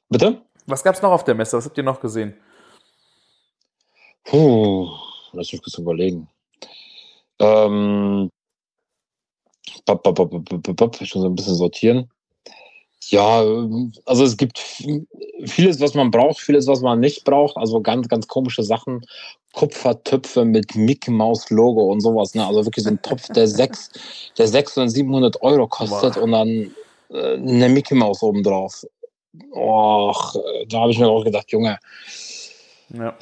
Bitte? 0.08 0.42
Was 0.66 0.82
gab's 0.82 1.02
noch 1.02 1.10
auf 1.10 1.24
der 1.24 1.34
Messe? 1.34 1.56
Was 1.56 1.66
habt 1.66 1.76
ihr 1.76 1.84
noch 1.84 2.00
gesehen? 2.00 2.34
Puh, 4.24 4.88
lass 5.32 5.52
mich 5.52 5.62
kurz 5.62 5.76
überlegen. 5.78 6.28
Ähm, 7.38 8.30
bop, 9.84 10.02
bop, 10.02 10.14
bop, 10.14 10.30
bop, 10.30 10.76
bop, 10.76 10.96
schon 10.96 11.22
so 11.22 11.28
ein 11.28 11.34
bisschen 11.34 11.56
sortieren. 11.56 12.11
Ja, 13.08 13.40
also 14.06 14.24
es 14.24 14.36
gibt 14.36 14.58
vieles, 15.44 15.80
was 15.80 15.94
man 15.94 16.10
braucht, 16.10 16.40
vieles, 16.40 16.66
was 16.66 16.80
man 16.80 17.00
nicht 17.00 17.24
braucht. 17.24 17.56
Also 17.56 17.80
ganz, 17.80 18.08
ganz 18.08 18.28
komische 18.28 18.62
Sachen. 18.62 19.04
Kupfertöpfe 19.54 20.44
mit 20.46 20.74
Mickey 20.76 21.10
Maus 21.10 21.50
Logo 21.50 21.90
und 21.92 22.00
sowas. 22.00 22.34
Ne? 22.34 22.46
Also 22.46 22.64
wirklich 22.64 22.84
so 22.84 22.90
ein 22.90 23.02
Topf, 23.02 23.28
der 23.28 23.46
sechs, 23.48 23.90
der 24.38 24.48
600, 24.48 24.90
700 24.90 25.42
Euro 25.42 25.66
kostet 25.66 26.14
Boah. 26.14 26.22
und 26.22 26.32
dann 26.32 26.74
äh, 27.10 27.34
eine 27.34 27.68
Mickey 27.68 27.94
Maus 27.94 28.22
oben 28.22 28.42
drauf. 28.42 28.86
Och, 29.54 30.36
da 30.68 30.80
habe 30.80 30.90
ich 30.92 30.98
mir 30.98 31.08
auch 31.08 31.24
gedacht, 31.24 31.50
Junge, 31.50 31.78
Ja. 32.90 33.16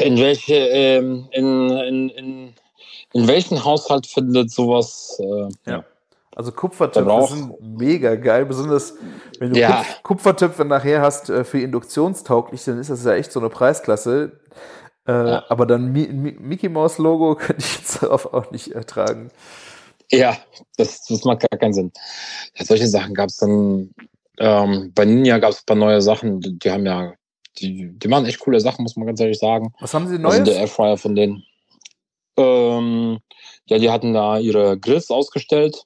in 0.00 0.16
welche, 0.18 0.54
ähm, 0.54 1.28
in, 1.32 1.70
in, 1.70 2.08
in, 2.10 2.54
in 3.12 3.28
welchen 3.28 3.64
Haushalt 3.64 4.06
findet 4.06 4.50
sowas? 4.50 5.20
Äh, 5.20 5.70
Ja. 5.70 5.84
Also 6.34 6.50
Kupfertöpfe 6.52 7.26
sind 7.34 7.60
mega 7.60 8.14
geil, 8.16 8.46
besonders 8.46 8.94
wenn 9.38 9.52
du 9.52 9.60
Ja. 9.60 9.76
Kupf 9.78 10.02
Kupfertöpfe 10.02 10.64
nachher 10.64 11.02
hast 11.02 11.28
äh, 11.28 11.44
für 11.44 11.60
induktionstauglich, 11.60 12.64
dann 12.64 12.78
ist 12.78 12.90
das 12.90 13.04
ja 13.04 13.14
echt 13.14 13.32
so 13.32 13.40
eine 13.40 13.50
Preisklasse. 13.50 14.40
Äh, 15.06 15.12
Ja. 15.12 15.44
Aber 15.48 15.66
dann 15.66 15.92
Mi 15.92 16.06
Mi 16.08 16.32
Mickey 16.38 16.68
Mouse 16.68 16.98
Logo 16.98 17.34
könnte 17.36 17.62
ich 17.62 17.76
jetzt 17.78 18.02
darauf 18.02 18.32
auch 18.32 18.50
nicht 18.50 18.68
ertragen. 18.72 19.30
Ja, 20.10 20.36
das, 20.76 21.04
das 21.06 21.24
macht 21.24 21.40
gar 21.40 21.58
keinen 21.58 21.72
Sinn. 21.74 21.92
Ja, 22.56 22.64
solche 22.64 22.86
Sachen 22.86 23.14
gab 23.14 23.28
es 23.28 23.36
dann. 23.38 23.90
Ähm, 24.38 24.92
bei 24.94 25.04
Ninja 25.04 25.38
gab 25.38 25.50
es 25.50 25.60
ein 25.60 25.66
paar 25.66 25.76
neue 25.76 26.00
Sachen. 26.02 26.40
Die, 26.40 26.58
die 26.58 26.70
haben 26.70 26.84
ja, 26.86 27.12
die, 27.58 27.90
die 27.98 28.08
machen 28.08 28.26
echt 28.26 28.40
coole 28.40 28.60
Sachen, 28.60 28.82
muss 28.82 28.96
man 28.96 29.06
ganz 29.06 29.20
ehrlich 29.20 29.38
sagen. 29.38 29.72
Was 29.80 29.92
haben 29.94 30.06
sie 30.08 30.16
Also 30.16 30.28
Neues? 30.28 30.44
der 30.44 30.56
Airfryer 30.56 30.96
von 30.96 31.14
denen. 31.14 31.44
Ähm, 32.36 33.18
ja, 33.66 33.78
die 33.78 33.90
hatten 33.90 34.14
da 34.14 34.38
ihre 34.38 34.78
Grills 34.78 35.10
ausgestellt. 35.10 35.84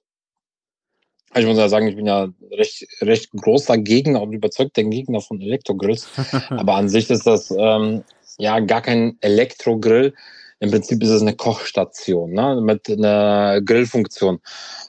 Ich 1.34 1.44
muss 1.44 1.58
ja 1.58 1.68
sagen, 1.68 1.88
ich 1.88 1.96
bin 1.96 2.06
ja 2.06 2.28
recht, 2.50 2.86
recht 3.02 3.30
großer 3.32 3.78
Gegner 3.78 4.22
und 4.22 4.32
überzeugter 4.32 4.84
Gegner 4.84 5.20
von 5.20 5.40
Elektrogrills. 5.40 6.08
Aber 6.50 6.76
an 6.76 6.88
sich 6.88 7.10
ist 7.10 7.26
das 7.26 7.50
ähm, 7.50 8.04
ja 8.38 8.60
gar 8.60 8.80
kein 8.80 9.18
Elektrogrill. 9.20 10.14
Im 10.58 10.70
Prinzip 10.70 11.02
ist 11.02 11.10
es 11.10 11.20
eine 11.20 11.34
Kochstation 11.34 12.32
ne? 12.32 12.60
mit 12.62 12.88
einer 12.88 13.60
Grillfunktion. 13.60 14.40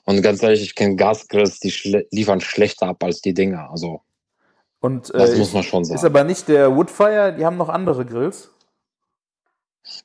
Und 0.06 0.22
ganz 0.22 0.42
ehrlich, 0.42 0.62
ich 0.62 0.76
kenne 0.76 0.96
Gasgrills, 0.96 1.60
die 1.60 1.72
schle 1.72 2.08
liefern 2.12 2.40
schlechter 2.40 2.88
ab 2.88 3.04
als 3.04 3.20
die 3.20 3.34
Dinger. 3.34 3.70
Also 3.70 4.02
Und 4.80 5.14
das 5.14 5.32
äh, 5.32 5.38
muss 5.38 5.50
ist, 5.50 5.54
man 5.54 5.64
schon 5.64 5.84
sagen. 5.84 5.98
ist 5.98 6.06
aber 6.06 6.24
nicht 6.24 6.48
der 6.48 6.74
Woodfire, 6.74 7.36
die 7.38 7.46
haben 7.46 7.58
noch 7.58 7.70
andere 7.70 8.06
Grills. 8.06 8.52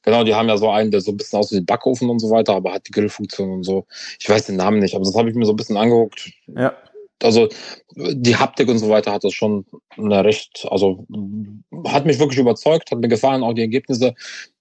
Genau, 0.02 0.24
die 0.24 0.34
haben 0.34 0.48
ja 0.48 0.56
so 0.56 0.70
einen, 0.70 0.90
der 0.90 1.00
so 1.00 1.12
ein 1.12 1.16
bisschen 1.16 1.38
aussieht 1.38 1.60
wie 1.60 1.64
Backofen 1.64 2.10
und 2.10 2.18
so 2.18 2.30
weiter, 2.30 2.54
aber 2.54 2.72
hat 2.72 2.86
die 2.88 2.92
Grillfunktion 2.92 3.50
und 3.50 3.62
so. 3.64 3.86
Ich 4.18 4.28
weiß 4.28 4.46
den 4.46 4.56
Namen 4.56 4.80
nicht, 4.80 4.94
aber 4.94 5.04
das 5.04 5.14
habe 5.14 5.28
ich 5.28 5.34
mir 5.34 5.46
so 5.46 5.52
ein 5.52 5.56
bisschen 5.56 5.76
angeguckt. 5.76 6.30
Ja. 6.48 6.74
Also 7.22 7.48
die 7.94 8.36
Haptik 8.36 8.68
und 8.68 8.78
so 8.78 8.88
weiter 8.88 9.12
hat 9.12 9.22
das 9.22 9.32
schon 9.32 9.64
eine 9.96 10.24
recht, 10.24 10.66
also 10.70 11.06
hat 11.86 12.04
mich 12.04 12.18
wirklich 12.18 12.40
überzeugt, 12.40 12.90
hat 12.90 12.98
mir 12.98 13.08
gefallen, 13.08 13.44
auch 13.44 13.52
die 13.52 13.60
Ergebnisse, 13.60 14.14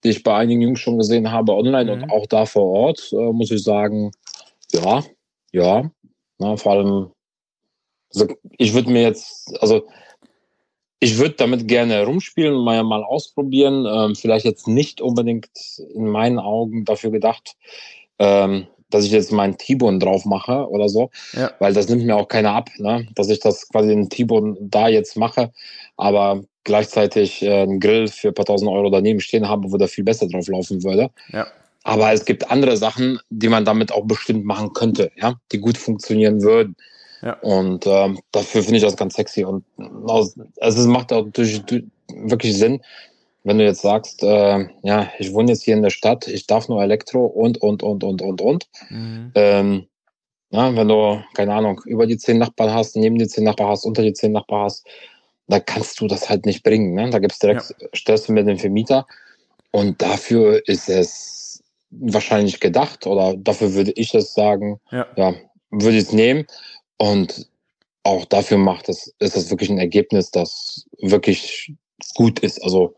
die 0.03 0.09
ich 0.09 0.21
bei 0.21 0.35
einigen 0.35 0.61
Jungs 0.61 0.79
schon 0.79 0.99
gesehen 0.99 1.31
habe 1.31 1.53
online 1.53 1.95
Mhm. 1.95 2.03
und 2.03 2.11
auch 2.11 2.27
da 2.27 2.45
vor 2.45 2.65
Ort, 2.65 3.11
äh, 3.13 3.31
muss 3.31 3.49
ich 3.49 3.63
sagen, 3.63 4.11
ja, 4.71 5.03
ja, 5.51 5.89
na, 6.37 6.55
vor 6.55 6.71
allem, 6.73 7.11
also 8.13 8.27
ich 8.57 8.73
würde 8.73 8.91
mir 8.91 9.03
jetzt, 9.03 9.57
also 9.61 9.87
ich 11.03 11.17
würde 11.17 11.33
damit 11.35 11.67
gerne 11.67 12.05
rumspielen, 12.05 12.63
mal, 12.63 12.83
mal 12.83 13.03
ausprobieren. 13.03 13.85
Ähm, 13.91 14.15
vielleicht 14.15 14.45
jetzt 14.45 14.67
nicht 14.67 15.01
unbedingt 15.01 15.49
in 15.95 16.07
meinen 16.07 16.37
Augen 16.37 16.85
dafür 16.85 17.09
gedacht, 17.09 17.55
ähm, 18.19 18.67
dass 18.91 19.03
ich 19.03 19.11
jetzt 19.11 19.31
meinen 19.31 19.57
T-Bone 19.57 19.97
drauf 19.97 20.25
mache 20.25 20.69
oder 20.69 20.89
so, 20.89 21.09
ja. 21.33 21.51
weil 21.59 21.73
das 21.73 21.89
nimmt 21.89 22.05
mir 22.05 22.15
auch 22.15 22.27
keiner 22.27 22.53
ab, 22.53 22.69
ne? 22.77 23.07
dass 23.15 23.29
ich 23.29 23.39
das 23.39 23.67
quasi 23.69 23.91
in 23.91 24.09
T-Bone 24.09 24.57
da 24.59 24.89
jetzt 24.89 25.17
mache, 25.17 25.51
aber 25.97 26.43
gleichzeitig 26.65 27.41
äh, 27.41 27.63
einen 27.63 27.79
Grill 27.79 28.07
für 28.07 28.27
ein 28.27 28.33
paar 28.35 28.45
tausend 28.45 28.69
Euro 28.69 28.91
daneben 28.91 29.21
stehen 29.21 29.49
habe, 29.49 29.71
wo 29.71 29.77
der 29.77 29.87
viel 29.87 30.03
besser 30.03 30.27
drauf 30.27 30.47
laufen 30.49 30.83
würde. 30.83 31.09
Ja. 31.33 31.47
Aber 31.83 32.13
es 32.13 32.25
gibt 32.25 32.51
andere 32.51 32.77
Sachen, 32.77 33.19
die 33.31 33.49
man 33.49 33.65
damit 33.65 33.91
auch 33.91 34.05
bestimmt 34.05 34.45
machen 34.45 34.73
könnte, 34.73 35.11
ja, 35.15 35.33
die 35.51 35.57
gut 35.57 35.79
funktionieren 35.79 36.43
würden. 36.43 36.75
Ja. 37.21 37.33
Und 37.41 37.85
ähm, 37.87 38.19
dafür 38.31 38.63
finde 38.63 38.77
ich 38.77 38.83
das 38.83 38.97
ganz 38.97 39.15
sexy. 39.15 39.43
Und 39.45 39.63
also, 40.07 40.43
es 40.57 40.85
macht 40.87 41.13
auch 41.13 41.27
durch, 41.31 41.61
durch, 41.63 41.83
wirklich 42.07 42.57
Sinn, 42.57 42.81
wenn 43.43 43.57
du 43.57 43.63
jetzt 43.63 43.81
sagst, 43.81 44.23
äh, 44.23 44.67
ja, 44.83 45.09
ich 45.19 45.33
wohne 45.33 45.51
jetzt 45.51 45.63
hier 45.63 45.75
in 45.75 45.81
der 45.81 45.89
Stadt, 45.89 46.27
ich 46.27 46.47
darf 46.47 46.67
nur 46.67 46.81
Elektro 46.81 47.25
und, 47.25 47.61
und, 47.61 47.83
und, 47.83 48.03
und, 48.03 48.21
und, 48.21 48.41
und. 48.41 48.67
Mhm. 48.89 49.31
Ähm, 49.35 49.87
ja, 50.51 50.75
wenn 50.75 50.87
du, 50.87 51.23
keine 51.33 51.53
Ahnung, 51.53 51.81
über 51.85 52.05
die 52.05 52.17
zehn 52.17 52.37
Nachbarn 52.37 52.73
hast, 52.73 52.95
neben 52.95 53.17
die 53.17 53.27
zehn 53.27 53.45
Nachbarn 53.45 53.69
hast, 53.69 53.85
unter 53.85 54.03
die 54.03 54.13
zehn 54.13 54.33
Nachbarn 54.33 54.65
hast, 54.65 54.85
da 55.47 55.59
kannst 55.59 55.99
du 55.99 56.07
das 56.07 56.29
halt 56.29 56.45
nicht 56.45 56.63
bringen. 56.63 56.93
Ne? 56.93 57.09
Da 57.09 57.19
gibt's 57.19 57.39
direkt, 57.39 57.73
ja. 57.79 57.87
stellst 57.95 58.27
du 58.27 58.33
mit 58.33 58.47
dem 58.47 58.57
Vermieter. 58.57 59.07
Und 59.71 60.01
dafür 60.01 60.61
ist 60.67 60.89
es 60.89 61.63
wahrscheinlich 61.89 62.59
gedacht 62.59 63.05
oder 63.07 63.35
dafür 63.37 63.73
würde 63.73 63.91
ich 63.91 64.13
es 64.13 64.33
sagen, 64.33 64.79
ja, 64.91 65.07
ja 65.15 65.33
würde 65.71 65.97
ich 65.97 66.03
es 66.03 66.13
nehmen. 66.13 66.45
Und 67.01 67.47
auch 68.03 68.25
dafür 68.25 68.59
macht 68.59 68.87
es, 68.87 69.11
ist 69.17 69.35
das 69.35 69.49
wirklich 69.49 69.71
ein 69.71 69.79
Ergebnis, 69.79 70.29
das 70.29 70.85
wirklich 71.01 71.73
gut 72.13 72.37
ist. 72.41 72.63
Also, 72.63 72.93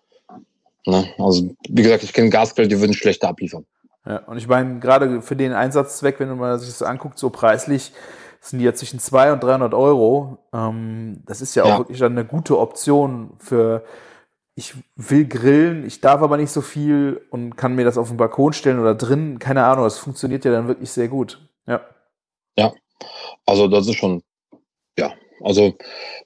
ne, 0.86 1.08
also 1.18 1.56
wie 1.70 1.84
gesagt, 1.84 2.04
ich 2.04 2.12
kenne 2.12 2.30
Gasgrill, 2.30 2.68
die 2.68 2.82
würden 2.82 2.94
schlechter 2.94 3.30
abliefern. 3.30 3.66
Ja, 4.06 4.18
und 4.26 4.36
ich 4.36 4.46
meine, 4.50 4.80
gerade 4.80 5.22
für 5.22 5.38
den 5.38 5.54
Einsatzzweck, 5.54 6.20
wenn 6.20 6.38
man 6.38 6.60
sich 6.60 6.68
das 6.68 6.84
anguckt, 6.84 7.18
so 7.18 7.30
preislich, 7.30 7.94
sind 8.42 8.60
die 8.60 8.66
ja 8.66 8.74
zwischen 8.74 9.00
200 9.00 9.36
und 9.36 9.48
300 9.48 9.74
Euro. 9.74 10.38
Ähm, 10.54 11.22
das 11.26 11.40
ist 11.40 11.56
ja 11.56 11.64
auch 11.64 11.70
ja. 11.70 11.78
wirklich 11.78 12.04
eine 12.04 12.26
gute 12.26 12.60
Option 12.60 13.32
für, 13.40 13.86
ich 14.56 14.74
will 14.98 15.26
grillen, 15.26 15.86
ich 15.86 16.02
darf 16.02 16.22
aber 16.22 16.36
nicht 16.36 16.52
so 16.52 16.60
viel 16.60 17.22
und 17.30 17.56
kann 17.56 17.74
mir 17.76 17.86
das 17.86 17.98
auf 17.98 18.10
den 18.10 18.18
Balkon 18.18 18.52
stellen 18.52 18.82
oder 18.82 18.96
drin, 18.96 19.40
keine 19.40 19.64
Ahnung, 19.64 19.86
das 19.86 19.98
funktioniert 19.98 20.44
ja 20.44 20.52
dann 20.52 20.68
wirklich 20.68 20.92
sehr 20.92 21.08
gut. 21.08 21.40
Ja, 21.66 21.80
also 23.46 23.68
das 23.68 23.88
ist 23.88 23.96
schon, 23.96 24.24
ja, 24.98 25.14
also 25.42 25.76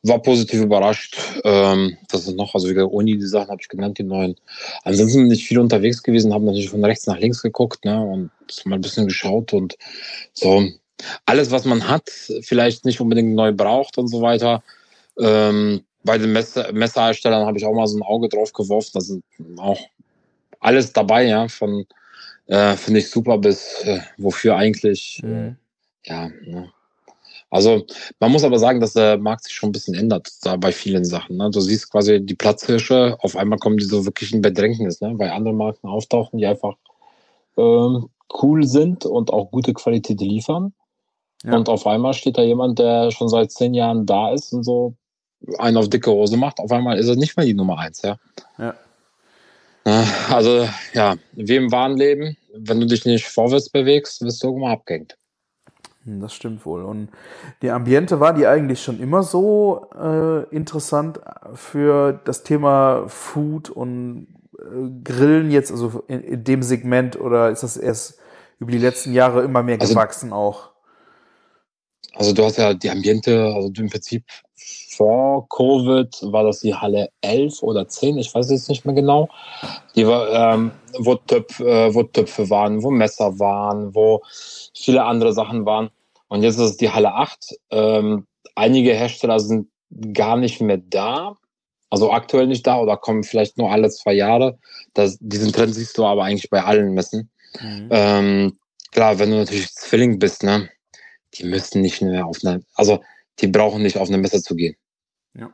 war 0.03 0.21
positiv 0.21 0.61
überrascht. 0.61 1.17
Ähm, 1.43 1.97
das 2.09 2.27
ist 2.27 2.35
noch, 2.35 2.53
also 2.53 2.69
wieder 2.69 2.91
Uni, 2.91 3.17
die 3.17 3.25
Sachen 3.25 3.49
habe 3.49 3.61
ich 3.61 3.69
genannt, 3.69 3.97
die 3.97 4.03
neuen. 4.03 4.35
Ansonsten 4.83 5.23
bin 5.23 5.31
ich 5.31 5.47
viel 5.47 5.59
unterwegs 5.59 6.03
gewesen, 6.03 6.33
habe 6.33 6.45
natürlich 6.45 6.69
von 6.69 6.85
rechts 6.85 7.07
nach 7.07 7.19
links 7.19 7.41
geguckt 7.41 7.85
ne, 7.85 7.99
und 7.99 8.31
mal 8.65 8.75
ein 8.75 8.81
bisschen 8.81 9.07
geschaut 9.07 9.53
und 9.53 9.77
so. 10.33 10.67
Alles, 11.25 11.51
was 11.51 11.65
man 11.65 11.87
hat, 11.87 12.09
vielleicht 12.41 12.85
nicht 12.85 12.99
unbedingt 12.99 13.35
neu 13.35 13.51
braucht 13.51 13.97
und 13.97 14.07
so 14.07 14.21
weiter. 14.21 14.63
Ähm, 15.19 15.83
bei 16.03 16.17
den 16.17 16.31
Messer, 16.31 16.71
Messerherstellern 16.71 17.45
habe 17.45 17.57
ich 17.57 17.65
auch 17.65 17.73
mal 17.73 17.87
so 17.87 17.97
ein 17.97 18.03
Auge 18.03 18.29
drauf 18.29 18.53
geworfen. 18.53 18.91
Da 18.93 19.01
sind 19.01 19.23
auch 19.57 19.79
alles 20.59 20.93
dabei, 20.93 21.25
ja, 21.25 21.47
von 21.47 21.85
äh, 22.47 22.75
finde 22.75 22.99
ich 22.99 23.09
super 23.09 23.37
bis 23.37 23.81
äh, 23.83 23.99
wofür 24.17 24.55
eigentlich. 24.55 25.21
Mhm 25.23 25.57
ja, 26.07 26.29
ne. 26.45 26.71
Also 27.49 27.85
man 28.19 28.31
muss 28.31 28.43
aber 28.43 28.59
sagen, 28.59 28.81
dass 28.81 28.93
der 28.93 29.17
Markt 29.17 29.45
sich 29.45 29.53
schon 29.53 29.69
ein 29.69 29.71
bisschen 29.73 29.95
ändert 29.95 30.29
da 30.41 30.57
bei 30.57 30.71
vielen 30.71 31.05
Sachen. 31.05 31.37
Ne? 31.37 31.49
Du 31.49 31.61
siehst 31.61 31.91
quasi 31.91 32.19
die 32.21 32.35
Platzhirsche, 32.35 33.17
auf 33.21 33.37
einmal 33.37 33.59
kommen 33.59 33.77
die 33.77 33.85
so 33.85 34.05
wirklich 34.05 34.33
in 34.33 34.41
Bedrängnis, 34.41 34.99
ne? 34.99 35.13
weil 35.17 35.29
andere 35.29 35.53
Marken 35.53 35.87
auftauchen, 35.87 36.39
die 36.39 36.45
einfach 36.45 36.75
ähm, 37.57 38.09
cool 38.41 38.65
sind 38.65 39.05
und 39.05 39.31
auch 39.31 39.51
gute 39.51 39.73
Qualität 39.73 40.19
liefern. 40.19 40.73
Ja. 41.43 41.55
Und 41.55 41.69
auf 41.69 41.87
einmal 41.87 42.13
steht 42.13 42.37
da 42.37 42.41
jemand, 42.41 42.79
der 42.79 43.11
schon 43.11 43.29
seit 43.29 43.51
zehn 43.51 43.73
Jahren 43.73 44.05
da 44.05 44.33
ist 44.33 44.51
und 44.53 44.63
so 44.63 44.95
einen 45.59 45.77
auf 45.77 45.89
dicke 45.89 46.11
Hose 46.11 46.35
macht. 46.35 46.59
Auf 46.59 46.71
einmal 46.71 46.97
ist 46.97 47.07
er 47.07 47.15
nicht 47.15 47.37
mehr 47.37 47.45
die 47.45 47.53
Nummer 47.53 47.77
eins, 47.77 48.01
ja. 48.01 48.17
ja. 48.57 48.73
Also 50.29 50.67
ja, 50.93 51.15
wie 51.31 51.55
im 51.55 51.71
wahren 51.71 51.95
Leben, 51.95 52.35
wenn 52.53 52.81
du 52.81 52.87
dich 52.87 53.05
nicht 53.05 53.25
vorwärts 53.25 53.69
bewegst, 53.69 54.21
wirst 54.21 54.43
du 54.43 54.47
irgendwann 54.47 54.73
abgehängt. 54.73 55.17
Hm, 56.07 56.21
das 56.21 56.33
stimmt 56.33 56.65
wohl. 56.65 56.83
Und 56.83 57.09
die 57.61 57.69
Ambiente 57.69 58.19
war 58.19 58.33
die 58.33 58.47
eigentlich 58.47 58.81
schon 58.81 58.99
immer 58.99 59.23
so 59.23 59.87
äh, 59.93 60.43
interessant 60.55 61.19
für 61.53 62.19
das 62.23 62.43
Thema 62.43 63.03
Food 63.07 63.69
und 63.69 64.27
äh, 64.57 64.89
Grillen 65.03 65.51
jetzt, 65.51 65.71
also 65.71 66.03
in, 66.07 66.21
in, 66.21 66.43
dem 66.43 66.63
Segment, 66.63 67.19
oder 67.19 67.49
ist 67.49 67.63
das 67.63 67.77
erst 67.77 68.19
über 68.59 68.71
die 68.71 68.77
letzten 68.79 69.13
Jahre 69.13 69.43
immer 69.43 69.61
mehr 69.61 69.79
also, 69.79 69.93
gewachsen 69.93 70.31
auch? 70.31 70.71
Also 72.15 72.33
du 72.33 72.45
hast 72.45 72.57
ja 72.57 72.73
die 72.73 72.89
Ambiente, 72.89 73.51
also 73.53 73.69
du 73.69 73.81
im 73.81 73.89
Prinzip 73.89 74.23
vor 74.95 75.47
Covid 75.49 76.17
war 76.23 76.43
das 76.43 76.61
die 76.61 76.73
Halle 76.73 77.11
11 77.21 77.61
oder 77.61 77.87
10, 77.87 78.17
ich 78.17 78.33
weiß 78.33 78.49
jetzt 78.49 78.69
nicht 78.69 78.85
mehr 78.85 78.95
genau, 78.95 79.29
die 79.95 80.07
war, 80.07 80.53
ähm, 80.53 80.71
wo, 80.97 81.15
Töpf, 81.15 81.59
äh, 81.59 81.93
wo 81.93 82.01
Töpfe 82.03 82.49
waren, 82.49 82.81
wo 82.81 82.89
Messer 82.89 83.37
waren, 83.37 83.93
wo 83.93 84.23
viele 84.73 85.03
andere 85.03 85.33
Sachen 85.33 85.65
waren. 85.65 85.91
Und 86.27 86.43
jetzt 86.43 86.55
ist 86.55 86.71
es 86.71 86.77
die 86.77 86.89
Halle 86.89 87.13
8. 87.13 87.55
Ähm, 87.71 88.27
einige 88.55 88.93
Hersteller 88.93 89.39
sind 89.39 89.69
gar 90.13 90.37
nicht 90.37 90.61
mehr 90.61 90.77
da. 90.77 91.37
Also 91.89 92.11
aktuell 92.11 92.47
nicht 92.47 92.67
da 92.67 92.79
oder 92.79 92.97
kommen 92.97 93.23
vielleicht 93.23 93.57
nur 93.57 93.71
alle 93.71 93.89
zwei 93.89 94.13
Jahre. 94.13 94.59
Das, 94.93 95.17
diesen 95.21 95.53
Trend 95.53 95.73
siehst 95.73 95.97
du 95.97 96.05
aber 96.05 96.23
eigentlich 96.23 96.49
bei 96.49 96.63
allen 96.63 96.93
Messen. 96.93 97.29
Mhm. 97.61 97.87
Ähm, 97.91 98.57
klar, 98.91 99.19
wenn 99.19 99.31
du 99.31 99.37
natürlich 99.37 99.71
Zwilling 99.73 100.19
bist, 100.19 100.43
ne, 100.43 100.69
die 101.35 101.45
müssen 101.45 101.81
nicht 101.81 102.01
mehr 102.01 102.25
auf 102.25 102.39
eine, 102.43 102.63
also 102.75 103.01
die 103.39 103.47
brauchen 103.47 103.83
nicht 103.83 103.97
auf 103.97 104.09
eine 104.09 104.17
Messe 104.17 104.41
zu 104.41 104.55
gehen. 104.55 104.75
Ja. 105.33 105.51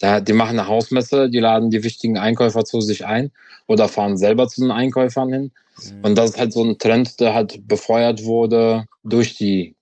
Da, 0.00 0.20
die 0.20 0.34
machen 0.34 0.58
eine 0.58 0.68
Hausmesse, 0.68 1.30
die 1.30 1.40
laden 1.40 1.70
die 1.70 1.82
wichtigen 1.82 2.18
Einkäufer 2.18 2.64
zu 2.64 2.82
sich 2.82 3.06
ein 3.06 3.32
oder 3.66 3.88
fahren 3.88 4.18
selber 4.18 4.48
zu 4.48 4.60
den 4.60 4.70
Einkäufern 4.70 5.32
hin. 5.32 5.52
Mhm. 5.82 6.04
Und 6.04 6.14
das 6.16 6.30
ist 6.30 6.38
halt 6.38 6.52
so 6.52 6.62
ein 6.62 6.78
Trend, 6.78 7.20
der 7.20 7.32
halt 7.32 7.66
befeuert 7.66 8.24
wurde 8.24 8.84
durch 9.02 9.36
die 9.36 9.76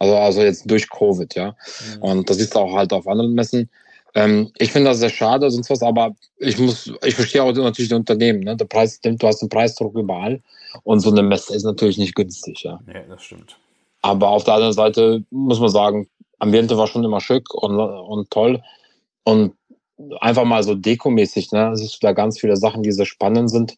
also, 0.00 0.16
also 0.16 0.42
jetzt 0.42 0.68
durch 0.68 0.88
Covid, 0.88 1.32
ja. 1.34 1.54
Mhm. 1.96 2.02
Und 2.02 2.30
das 2.30 2.38
ist 2.38 2.56
auch 2.56 2.74
halt 2.74 2.92
auf 2.92 3.06
anderen 3.06 3.34
Messen. 3.34 3.70
Ähm, 4.14 4.50
ich 4.58 4.72
finde 4.72 4.90
das 4.90 4.98
sehr 4.98 5.10
schade, 5.10 5.48
sonst 5.50 5.70
was, 5.70 5.82
aber 5.82 6.16
ich 6.38 6.58
muss, 6.58 6.92
ich 7.04 7.14
verstehe 7.14 7.42
auch 7.42 7.52
natürlich 7.52 7.90
die 7.90 7.94
Unternehmen, 7.94 8.40
ne? 8.40 8.56
Der 8.56 8.64
Preis, 8.64 9.00
du 9.00 9.26
hast 9.26 9.40
den 9.40 9.48
Preisdruck 9.48 9.94
überall 9.94 10.40
und 10.82 11.00
so 11.00 11.10
eine 11.10 11.22
Messe 11.22 11.54
ist 11.54 11.64
natürlich 11.64 11.98
nicht 11.98 12.14
günstig, 12.14 12.62
ja. 12.64 12.80
Nee, 12.86 13.04
das 13.08 13.22
stimmt. 13.22 13.56
Aber 14.02 14.28
auf 14.30 14.44
der 14.44 14.54
anderen 14.54 14.72
Seite 14.72 15.22
muss 15.30 15.60
man 15.60 15.68
sagen, 15.68 16.08
Ambiente 16.38 16.78
war 16.78 16.86
schon 16.86 17.04
immer 17.04 17.20
schick 17.20 17.52
und, 17.54 17.78
und 17.78 18.30
toll. 18.30 18.62
Und 19.24 19.52
einfach 20.20 20.44
mal 20.44 20.62
so 20.62 20.74
dekomäßig, 20.74 21.52
ne? 21.52 21.70
Es 21.72 21.82
ist 21.82 22.02
da 22.02 22.12
ganz 22.12 22.40
viele 22.40 22.56
Sachen, 22.56 22.82
die 22.82 22.92
sehr 22.92 23.04
spannend 23.04 23.50
sind. 23.50 23.76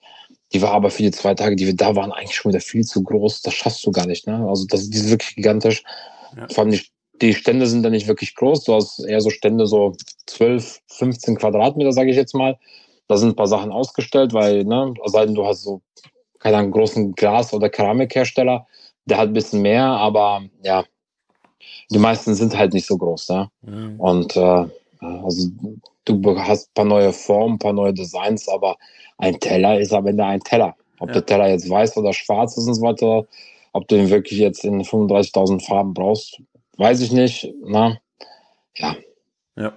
Die 0.52 0.62
war 0.62 0.72
aber 0.72 0.90
für 0.90 1.02
die 1.02 1.10
zwei 1.10 1.34
Tage, 1.34 1.56
die 1.56 1.66
wir 1.66 1.76
da 1.76 1.96
waren, 1.96 2.12
eigentlich 2.12 2.36
schon 2.36 2.50
wieder 2.52 2.60
viel 2.60 2.84
zu 2.84 3.02
groß. 3.02 3.42
Das 3.42 3.54
schaffst 3.54 3.86
du 3.86 3.90
gar 3.90 4.06
nicht, 4.06 4.26
ne? 4.26 4.46
Also 4.48 4.66
das, 4.66 4.88
die 4.88 4.98
ist 4.98 5.10
wirklich 5.10 5.34
gigantisch. 5.36 5.82
Ja. 6.36 6.46
Vor 6.48 6.64
allem 6.64 6.72
die, 6.72 6.82
die 7.20 7.34
Stände 7.34 7.66
sind 7.66 7.82
da 7.82 7.90
nicht 7.90 8.08
wirklich 8.08 8.34
groß. 8.34 8.64
Du 8.64 8.74
hast 8.74 9.00
eher 9.00 9.20
so 9.20 9.30
Stände 9.30 9.66
so 9.66 9.94
12, 10.26 10.80
15 10.88 11.36
Quadratmeter, 11.36 11.92
sage 11.92 12.10
ich 12.10 12.16
jetzt 12.16 12.34
mal. 12.34 12.58
Da 13.08 13.16
sind 13.16 13.30
ein 13.30 13.36
paar 13.36 13.46
Sachen 13.46 13.72
ausgestellt, 13.72 14.32
weil, 14.32 14.64
ne, 14.64 14.94
sei 15.06 15.26
denn 15.26 15.34
du 15.34 15.46
hast 15.46 15.62
so, 15.62 15.82
keine 16.38 16.58
Ahnung, 16.58 16.72
großen 16.72 17.12
Glas- 17.14 17.52
oder 17.52 17.68
Keramikhersteller, 17.68 18.66
der 19.04 19.18
hat 19.18 19.28
ein 19.28 19.34
bisschen 19.34 19.62
mehr, 19.62 19.84
aber 19.84 20.42
ja, 20.62 20.84
die 21.90 21.98
meisten 21.98 22.34
sind 22.34 22.56
halt 22.56 22.72
nicht 22.72 22.86
so 22.86 22.96
groß, 22.96 23.28
ne? 23.30 23.50
Mhm. 23.62 24.00
Und 24.00 24.36
äh, 24.36 24.66
also 25.00 25.50
du 26.04 26.38
hast 26.38 26.68
ein 26.68 26.74
paar 26.74 26.84
neue 26.84 27.12
Formen, 27.12 27.54
ein 27.54 27.58
paar 27.58 27.72
neue 27.72 27.94
Designs, 27.94 28.48
aber 28.48 28.76
ein 29.18 29.38
Teller 29.38 29.78
ist 29.78 29.92
am 29.92 30.06
Ende 30.06 30.24
ein 30.24 30.40
Teller. 30.40 30.74
Ob 30.98 31.08
ja. 31.08 31.14
der 31.14 31.26
Teller 31.26 31.48
jetzt 31.48 31.68
weiß 31.68 31.96
oder 31.96 32.12
schwarz 32.12 32.56
ist 32.56 32.66
und 32.66 32.74
so 32.74 32.82
weiter, 32.82 33.26
ob 33.72 33.88
du 33.88 33.96
den 33.96 34.10
wirklich 34.10 34.38
jetzt 34.38 34.64
in 34.64 34.82
35.000 34.82 35.64
Farben 35.64 35.94
brauchst, 35.94 36.40
weiß 36.76 37.00
ich 37.00 37.12
nicht. 37.12 37.52
Na, 37.64 37.98
ja. 38.76 38.96
Ja. 39.56 39.72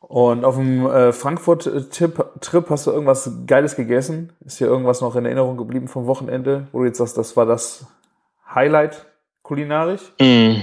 Und 0.00 0.44
auf 0.44 0.54
dem 0.56 0.86
äh, 0.86 1.12
Frankfurt-Trip 1.12 2.70
hast 2.70 2.86
du 2.86 2.92
irgendwas 2.92 3.28
Geiles 3.46 3.74
gegessen? 3.74 4.32
Ist 4.44 4.60
dir 4.60 4.66
irgendwas 4.66 5.00
noch 5.00 5.16
in 5.16 5.24
Erinnerung 5.24 5.56
geblieben 5.56 5.88
vom 5.88 6.06
Wochenende, 6.06 6.68
wo 6.70 6.80
du 6.80 6.84
jetzt 6.86 6.98
sagst, 6.98 7.18
das 7.18 7.36
war 7.36 7.44
das 7.44 7.86
Highlight 8.54 9.06
kulinarisch? 9.42 10.12
Mm. 10.20 10.62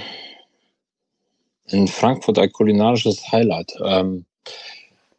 In 1.68 1.88
Frankfurt 1.88 2.40
ein 2.40 2.52
kulinarisches 2.52 3.32
Highlight. 3.32 3.74
Ähm, 3.84 4.26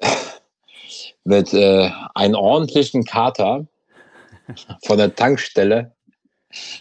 mit 1.24 1.52
äh, 1.54 1.90
einem 2.14 2.34
ordentlichen 2.34 3.04
Kater 3.04 3.66
von 4.84 4.98
der 4.98 5.14
Tankstelle 5.14 5.92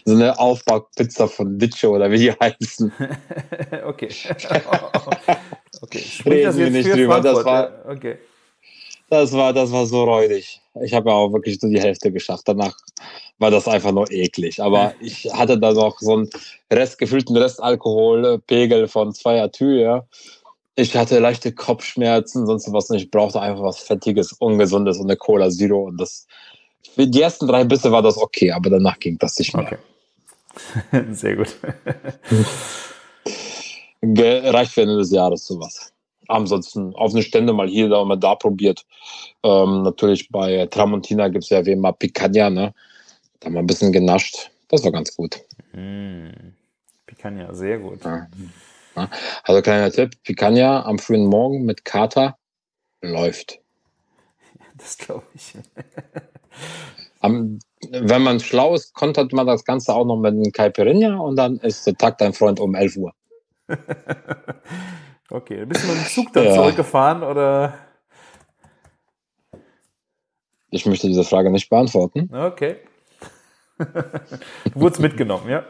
so 0.04 0.14
eine 0.14 0.38
Aufbaupizza 0.38 1.26
von 1.26 1.58
Ditsche 1.58 1.90
oder 1.90 2.10
wie 2.10 2.18
die 2.18 2.32
heißen. 2.32 2.92
okay. 3.84 4.08
Okay, 5.82 5.98
sprich 5.98 6.44
das 6.44 6.56
Reden 6.56 6.58
wir 6.58 6.80
jetzt 6.80 6.86
nicht 6.86 6.96
drüber, 6.96 7.20
das 7.20 7.40
Frankfurt. 7.40 7.46
war- 7.46 7.84
ja, 7.84 7.90
okay. 7.96 8.18
Das 9.10 9.32
war, 9.32 9.52
das 9.52 9.70
war 9.70 9.86
so 9.86 10.04
räudig. 10.04 10.60
Ich 10.82 10.92
habe 10.92 11.10
ja 11.10 11.16
auch 11.16 11.32
wirklich 11.32 11.60
nur 11.62 11.70
die 11.70 11.80
Hälfte 11.80 12.10
geschafft. 12.10 12.44
Danach 12.46 12.76
war 13.38 13.50
das 13.50 13.68
einfach 13.68 13.92
nur 13.92 14.10
eklig. 14.10 14.62
Aber 14.62 14.94
ich 15.00 15.32
hatte 15.32 15.58
da 15.58 15.72
noch 15.72 15.98
so 16.00 16.14
einen 16.14 16.30
Rest, 16.72 16.98
gefühlten 16.98 17.36
Restalkoholpegel 17.36 18.88
von 18.88 19.12
zwei 19.12 19.40
Atü, 19.42 19.80
ja. 19.80 20.04
Ich 20.76 20.96
hatte 20.96 21.20
leichte 21.20 21.52
Kopfschmerzen, 21.52 22.46
sonst 22.46 22.72
was 22.72 22.90
nicht. 22.90 23.04
Ich 23.04 23.10
brauchte 23.10 23.40
einfach 23.40 23.62
was 23.62 23.78
Fettiges, 23.78 24.32
Ungesundes 24.32 24.98
und 24.98 25.06
eine 25.06 25.16
Cola 25.16 25.48
Zero. 25.50 25.84
Und 25.84 26.00
das, 26.00 26.26
für 26.94 27.06
die 27.06 27.22
ersten 27.22 27.46
drei 27.46 27.62
Bisse 27.62 27.92
war 27.92 28.02
das 28.02 28.18
okay, 28.18 28.50
aber 28.50 28.70
danach 28.70 28.98
ging 28.98 29.16
das 29.18 29.38
nicht 29.38 29.54
mehr. 29.54 29.78
Okay. 30.92 31.04
Sehr 31.12 31.36
gut. 31.36 31.54
Reicht 34.02 34.72
für 34.72 34.82
Ende 34.82 34.98
des 34.98 35.12
Jahres 35.12 35.46
sowas. 35.46 35.93
Ansonsten 36.28 36.94
auf 36.94 37.12
eine 37.12 37.22
Stände 37.22 37.52
mal 37.52 37.68
hier, 37.68 37.88
da 37.88 37.98
und 37.98 38.08
mal 38.08 38.16
da 38.16 38.34
probiert. 38.34 38.84
Ähm, 39.42 39.82
natürlich 39.82 40.30
bei 40.30 40.66
Tramontina 40.66 41.28
gibt 41.28 41.44
es 41.44 41.50
ja 41.50 41.64
wie 41.66 41.72
immer 41.72 41.92
Picanha, 41.92 42.50
ne? 42.50 42.74
Da 43.40 43.50
mal 43.50 43.60
ein 43.60 43.66
bisschen 43.66 43.92
genascht. 43.92 44.50
Das 44.68 44.84
war 44.84 44.92
ganz 44.92 45.14
gut. 45.14 45.40
Mm. 45.72 46.30
Picanha, 47.06 47.52
sehr 47.52 47.78
gut. 47.78 48.04
Ja. 48.04 48.26
Ja. 48.96 49.10
Also 49.42 49.62
kleiner 49.62 49.90
Tipp, 49.90 50.22
Picanha 50.22 50.84
am 50.84 50.98
frühen 50.98 51.26
Morgen 51.26 51.64
mit 51.64 51.84
Kater 51.84 52.36
läuft. 53.00 53.60
Das 54.76 54.98
glaube 54.98 55.24
ich. 55.34 55.54
Am, 57.20 57.60
wenn 57.90 58.22
man 58.22 58.40
schlau 58.40 58.74
ist, 58.74 58.92
kontert 58.92 59.32
man 59.32 59.46
das 59.46 59.64
Ganze 59.64 59.94
auch 59.94 60.04
noch 60.04 60.16
mit 60.16 60.32
einem 60.32 60.52
Caipirinha 60.52 61.16
und 61.16 61.36
dann 61.36 61.58
ist 61.58 61.86
der 61.86 61.94
Tag 61.94 62.18
dein 62.18 62.32
Freund 62.32 62.60
um 62.60 62.74
11 62.74 62.96
Uhr. 62.96 63.14
Okay, 65.30 65.64
bist 65.64 65.82
du 65.82 65.88
mit 65.88 65.96
dem 65.96 66.06
Zug 66.06 66.32
dann 66.32 66.44
Ja. 66.44 66.54
zurückgefahren 66.54 67.22
oder? 67.22 67.78
Ich 70.70 70.86
möchte 70.86 71.06
diese 71.06 71.24
Frage 71.24 71.50
nicht 71.50 71.70
beantworten. 71.70 72.28
Okay. 72.32 72.78
du 73.78 73.84
wurdest 74.74 75.00
mitgenommen, 75.00 75.48
ja? 75.48 75.64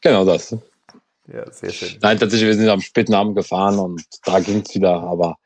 Genau 0.00 0.24
das. 0.24 0.56
Ja, 1.32 1.50
sehr 1.50 1.70
schön. 1.70 1.98
Nein, 2.02 2.18
tatsächlich, 2.18 2.48
wir 2.48 2.54
sind 2.54 2.68
am 2.68 2.80
späten 2.80 3.14
Abend 3.14 3.36
gefahren 3.36 3.78
und 3.78 4.02
da 4.24 4.40
ging 4.40 4.62
es 4.66 4.74
wieder, 4.74 5.02
aber 5.02 5.38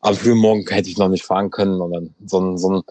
am 0.00 0.14
frühen 0.14 0.38
Morgen 0.38 0.66
hätte 0.68 0.88
ich 0.88 0.98
noch 0.98 1.08
nicht 1.08 1.24
fahren 1.24 1.50
können 1.50 1.80
und 1.80 1.92
dann 1.92 2.14
so 2.26 2.38
einen, 2.38 2.58
so 2.58 2.68
einen 2.68 2.82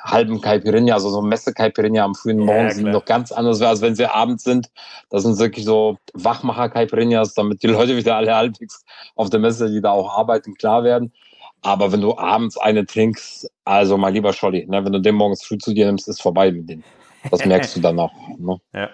halben 0.00 0.40
Caipirinha, 0.40 0.94
also 0.94 1.10
so 1.10 1.20
ein 1.20 1.28
Messe-Caipirinha 1.28 2.04
am 2.04 2.14
frühen 2.14 2.40
Ja, 2.40 2.44
Morgen 2.46 2.70
sind 2.70 2.82
klar. 2.84 2.94
noch 2.94 3.04
ganz 3.04 3.30
anders, 3.30 3.60
als 3.60 3.82
wenn 3.82 3.94
sie 3.94 4.06
abends 4.06 4.44
sind. 4.44 4.70
Das 5.10 5.22
sind 5.22 5.38
wirklich 5.38 5.64
so 5.64 5.98
Wachmacher-Caipirinhas, 6.14 7.34
damit 7.34 7.62
die 7.62 7.66
Leute 7.68 7.96
wieder 7.96 8.16
alle 8.16 8.34
halbwegs 8.34 8.84
auf 9.14 9.28
der 9.28 9.40
Messe, 9.40 9.70
die 9.70 9.82
da 9.82 9.90
auch 9.90 10.16
arbeiten, 10.16 10.54
klar 10.54 10.84
werden. 10.84 11.12
Aber 11.60 11.92
wenn 11.92 12.00
du 12.00 12.16
abends 12.16 12.56
eine 12.56 12.86
trinkst, 12.86 13.48
also 13.64 13.96
mein 13.96 14.14
lieber 14.14 14.32
Scholli, 14.32 14.66
ne, 14.66 14.84
wenn 14.84 14.92
du 14.92 15.00
den 15.00 15.14
morgens 15.14 15.44
früh 15.44 15.58
zu 15.58 15.72
dir 15.72 15.86
nimmst, 15.86 16.08
ist 16.08 16.22
vorbei 16.22 16.50
mit 16.50 16.68
denen. 16.68 16.84
Das 17.30 17.44
merkst 17.44 17.76
du 17.76 17.80
dann 17.80 18.00
auch. 18.00 18.12
Ne? 18.38 18.56
Ja. 18.72 18.90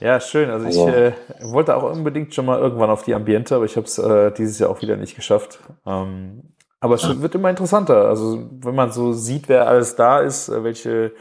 Ja, 0.00 0.20
schön. 0.20 0.50
Also, 0.50 0.66
Also- 0.66 0.88
ich 0.88 0.94
äh, 0.94 1.12
wollte 1.40 1.76
auch 1.76 1.82
unbedingt 1.90 2.34
schon 2.34 2.46
mal 2.46 2.58
irgendwann 2.58 2.90
auf 2.90 3.02
die 3.04 3.14
Ambiente, 3.14 3.54
aber 3.56 3.64
ich 3.64 3.76
habe 3.76 3.86
es 3.86 3.98
äh, 3.98 4.30
dieses 4.32 4.58
Jahr 4.58 4.70
auch 4.70 4.82
wieder 4.82 4.96
nicht 4.96 5.16
geschafft. 5.16 5.58
Ähm, 5.86 6.42
aber 6.80 6.96
es 6.96 7.22
wird 7.22 7.34
immer 7.34 7.48
interessanter. 7.50 8.08
Also 8.08 8.46
wenn 8.60 8.74
man 8.74 8.92
so 8.92 9.12
sieht, 9.14 9.48
wer 9.48 9.66
alles 9.66 9.96
da 9.96 10.20
ist, 10.20 10.48
äh, 10.50 10.62
welche 10.64 11.12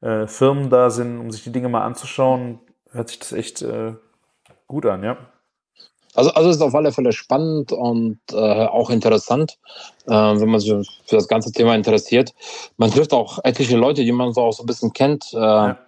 äh, 0.00 0.26
Firmen 0.26 0.70
da 0.70 0.90
sind, 0.90 1.20
um 1.20 1.30
sich 1.30 1.44
die 1.44 1.52
Dinge 1.52 1.68
mal 1.68 1.84
anzuschauen, 1.84 2.58
hört 2.90 3.08
sich 3.10 3.20
das 3.20 3.32
echt 3.32 3.62
äh, 3.62 3.92
gut 4.66 4.86
an, 4.86 5.04
ja. 5.04 5.16
Also, 6.16 6.30
also 6.32 6.48
es 6.50 6.56
ist 6.56 6.62
auf 6.62 6.74
alle 6.74 6.92
Fälle 6.92 7.12
spannend 7.12 7.72
und 7.72 8.20
äh, 8.32 8.36
auch 8.66 8.90
interessant, 8.90 9.58
äh, 10.06 10.10
wenn 10.12 10.48
man 10.48 10.60
sich 10.60 10.70
für 11.06 11.16
das 11.16 11.26
ganze 11.26 11.50
Thema 11.52 11.74
interessiert. 11.74 12.32
Man 12.76 12.90
trifft 12.92 13.12
auch 13.12 13.38
etliche 13.42 13.76
Leute, 13.76 14.04
die 14.04 14.12
man 14.12 14.32
so 14.32 14.42
auch 14.42 14.52
so 14.52 14.62
ein 14.62 14.66
bisschen 14.66 14.92
kennt. 14.92 15.32
Äh, 15.32 15.36
Ja. 15.38 15.78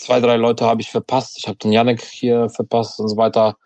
Zwei, 0.00 0.18
drei 0.20 0.36
Leute 0.36 0.64
habe 0.64 0.80
ich 0.80 0.90
verpasst. 0.90 1.36
Ich 1.36 1.46
habe 1.46 1.58
den 1.58 1.72
Janik 1.72 2.00
hier 2.00 2.48
verpasst 2.48 2.98
und 3.00 3.08
so 3.08 3.18
weiter. 3.18 3.56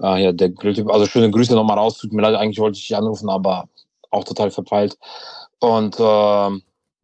Äh, 0.00 0.22
ja, 0.22 0.32
der 0.32 0.50
Grilltyp. 0.50 0.88
Also 0.88 1.06
schöne 1.06 1.30
Grüße 1.30 1.52
nochmal 1.52 1.78
raus. 1.78 1.98
Tut 1.98 2.12
mir 2.12 2.22
leid, 2.22 2.36
eigentlich 2.36 2.60
wollte 2.60 2.78
ich 2.78 2.86
dich 2.86 2.96
anrufen, 2.96 3.28
aber 3.28 3.68
auch 4.10 4.22
total 4.22 4.52
verpeilt. 4.52 4.96
Und 5.58 5.98
äh, 5.98 6.50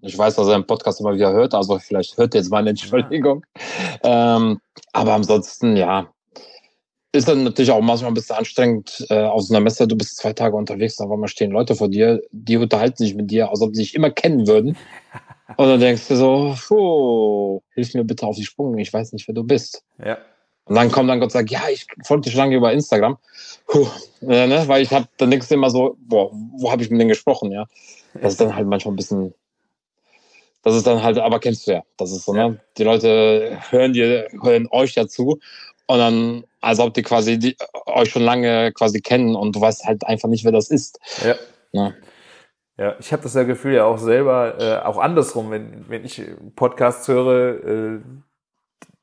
ich 0.03 0.17
weiß, 0.17 0.37
dass 0.37 0.47
er 0.47 0.59
den 0.59 0.67
Podcast 0.67 1.01
immer 1.01 1.15
wieder 1.15 1.33
hört, 1.33 1.53
also 1.55 1.79
vielleicht 1.81 2.17
hört 2.17 2.35
er 2.35 2.41
jetzt 2.41 2.51
meine 2.51 2.71
Entschuldigung. 2.71 3.45
Ähm, 4.05 4.61
aber 4.93 5.15
ansonsten, 5.15 5.77
ja, 5.77 6.07
ist 7.13 7.29
dann 7.29 7.45
natürlich 7.45 7.73
auch 7.73 7.81
manchmal 7.81 8.11
ein 8.11 8.15
bisschen 8.15 8.37
anstrengend 8.37 9.05
äh, 9.11 9.25
auf 9.25 9.43
so 9.43 9.55
einer 9.55 9.63
Messe. 9.63 9.89
Du 9.89 9.97
bist 9.97 10.19
zwei 10.19 10.33
Tage 10.33 10.55
unterwegs, 10.55 10.97
da 10.97 11.07
mal 11.07 11.27
stehen 11.29 11.51
Leute 11.51 11.75
vor 11.75 11.89
dir, 11.89 12.21
die 12.31 12.57
unterhalten 12.57 12.99
sich 12.99 13.15
mit 13.15 13.31
dir, 13.31 13.51
als 13.51 13.63
ob 13.63 13.75
sie 13.75 13.83
dich 13.83 13.95
immer 13.95 14.11
kennen 14.11 14.47
würden. 14.47 14.77
Und 15.57 15.69
dann 15.69 15.81
denkst 15.81 16.09
du 16.09 16.17
so, 16.17 16.57
puh, 16.67 17.61
hilf 17.75 17.95
mir 17.95 18.05
bitte 18.05 18.27
auf 18.27 18.37
die 18.37 18.45
Sprünge, 18.45 18.83
ich 18.83 18.93
weiß 18.93 19.13
nicht, 19.13 19.29
wer 19.29 19.35
du 19.35 19.45
bist. 19.45 19.85
Ja. 20.05 20.19
Und 20.65 20.75
dann 20.75 20.91
kommt 20.91 21.09
dann 21.09 21.21
Gott 21.21 21.31
sagt, 21.31 21.51
ja, 21.51 21.63
ich 21.73 21.87
folge 22.03 22.23
dir 22.23 22.31
schon 22.31 22.39
lange 22.39 22.57
über 22.57 22.73
Instagram. 22.73 23.19
Puh, 23.69 23.87
äh, 24.23 24.49
ne? 24.49 24.65
Weil 24.67 24.83
ich 24.83 24.91
habe, 24.91 25.07
dann 25.17 25.31
denkst 25.31 25.49
du 25.49 25.55
immer 25.55 25.71
so, 25.71 25.97
boah, 26.01 26.31
wo 26.33 26.73
habe 26.73 26.83
ich 26.83 26.91
mit 26.91 27.01
denen 27.01 27.09
gesprochen, 27.09 27.53
ja? 27.53 27.67
Das 28.15 28.33
ist 28.33 28.41
dann 28.41 28.57
halt 28.57 28.67
manchmal 28.67 28.95
ein 28.95 28.97
bisschen, 28.97 29.35
das 30.63 30.75
ist 30.75 30.87
dann 30.87 31.03
halt, 31.03 31.19
aber 31.19 31.39
kennst 31.39 31.69
du 31.69 31.73
ja, 31.73 31.83
das 31.97 32.11
ist 32.11 32.25
so, 32.25 32.33
ne? 32.33 32.61
Die 32.77 32.83
Leute 32.83 33.61
hören 33.71 33.93
dir, 33.93 34.29
hören 34.43 34.67
euch 34.73 34.95
dazu 34.95 35.39
und 35.87 35.99
dann, 35.99 36.45
als 36.61 36.81
ob 36.81 36.95
die 36.95 37.03
quasi 37.03 37.39
die, 37.39 37.57
euch 37.87 38.11
schon 38.11 38.23
lange 38.23 38.73
quasi 38.73 39.01
kennen 39.01 39.37
und 39.37 39.55
du 39.55 39.61
weißt 39.61 39.85
halt 39.85 40.05
einfach 40.05 40.29
nicht, 40.29 40.45
wer 40.45 40.53
das 40.53 40.71
ist. 40.71 40.99
Ja. 41.25 41.37
Ja. 41.71 41.95
Ja, 42.79 42.95
ich 42.99 43.11
habe 43.13 43.23
das 43.23 43.33
ja 43.35 43.45
Gefühl 43.45 43.73
ja 43.75 43.85
auch 43.85 43.97
selber, 43.99 44.61
äh, 44.61 44.85
auch 44.85 44.99
andersrum, 44.99 45.51
wenn, 45.51 45.89
wenn 45.89 46.05
ich 46.05 46.23
Podcasts 46.57 47.09
höre, 47.09 47.65
äh, 47.65 48.01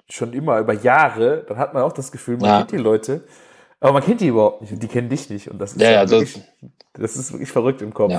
schon 0.10 0.34
immer 0.34 0.60
über 0.60 0.74
Jahre, 0.74 1.44
dann 1.48 1.58
hat 1.58 1.74
man 1.74 1.82
auch 1.84 1.94
das 1.94 2.12
Gefühl, 2.12 2.38
man 2.38 2.50
Ja. 2.50 2.58
kennt 2.60 2.72
die 2.72 2.78
Leute, 2.78 3.24
aber 3.80 3.94
man 3.94 4.04
kennt 4.04 4.22
die 4.22 4.28
überhaupt 4.28 4.62
nicht 4.62 4.72
und 4.74 4.84
die 4.84 4.88
kennen 4.88 5.10
dich 5.10 5.30
nicht. 5.30 5.50
Und 5.50 5.58
das 5.60 5.74
ist 5.74 5.82
Ja, 5.82 5.92
ja, 5.92 6.02
das- 6.04 6.12
wirklich, 6.12 6.42
das, 6.94 7.16
ist 7.16 7.32
wirklich 7.34 7.52
verrückt 7.52 7.82
im 7.82 7.94
Kopf. 7.94 8.12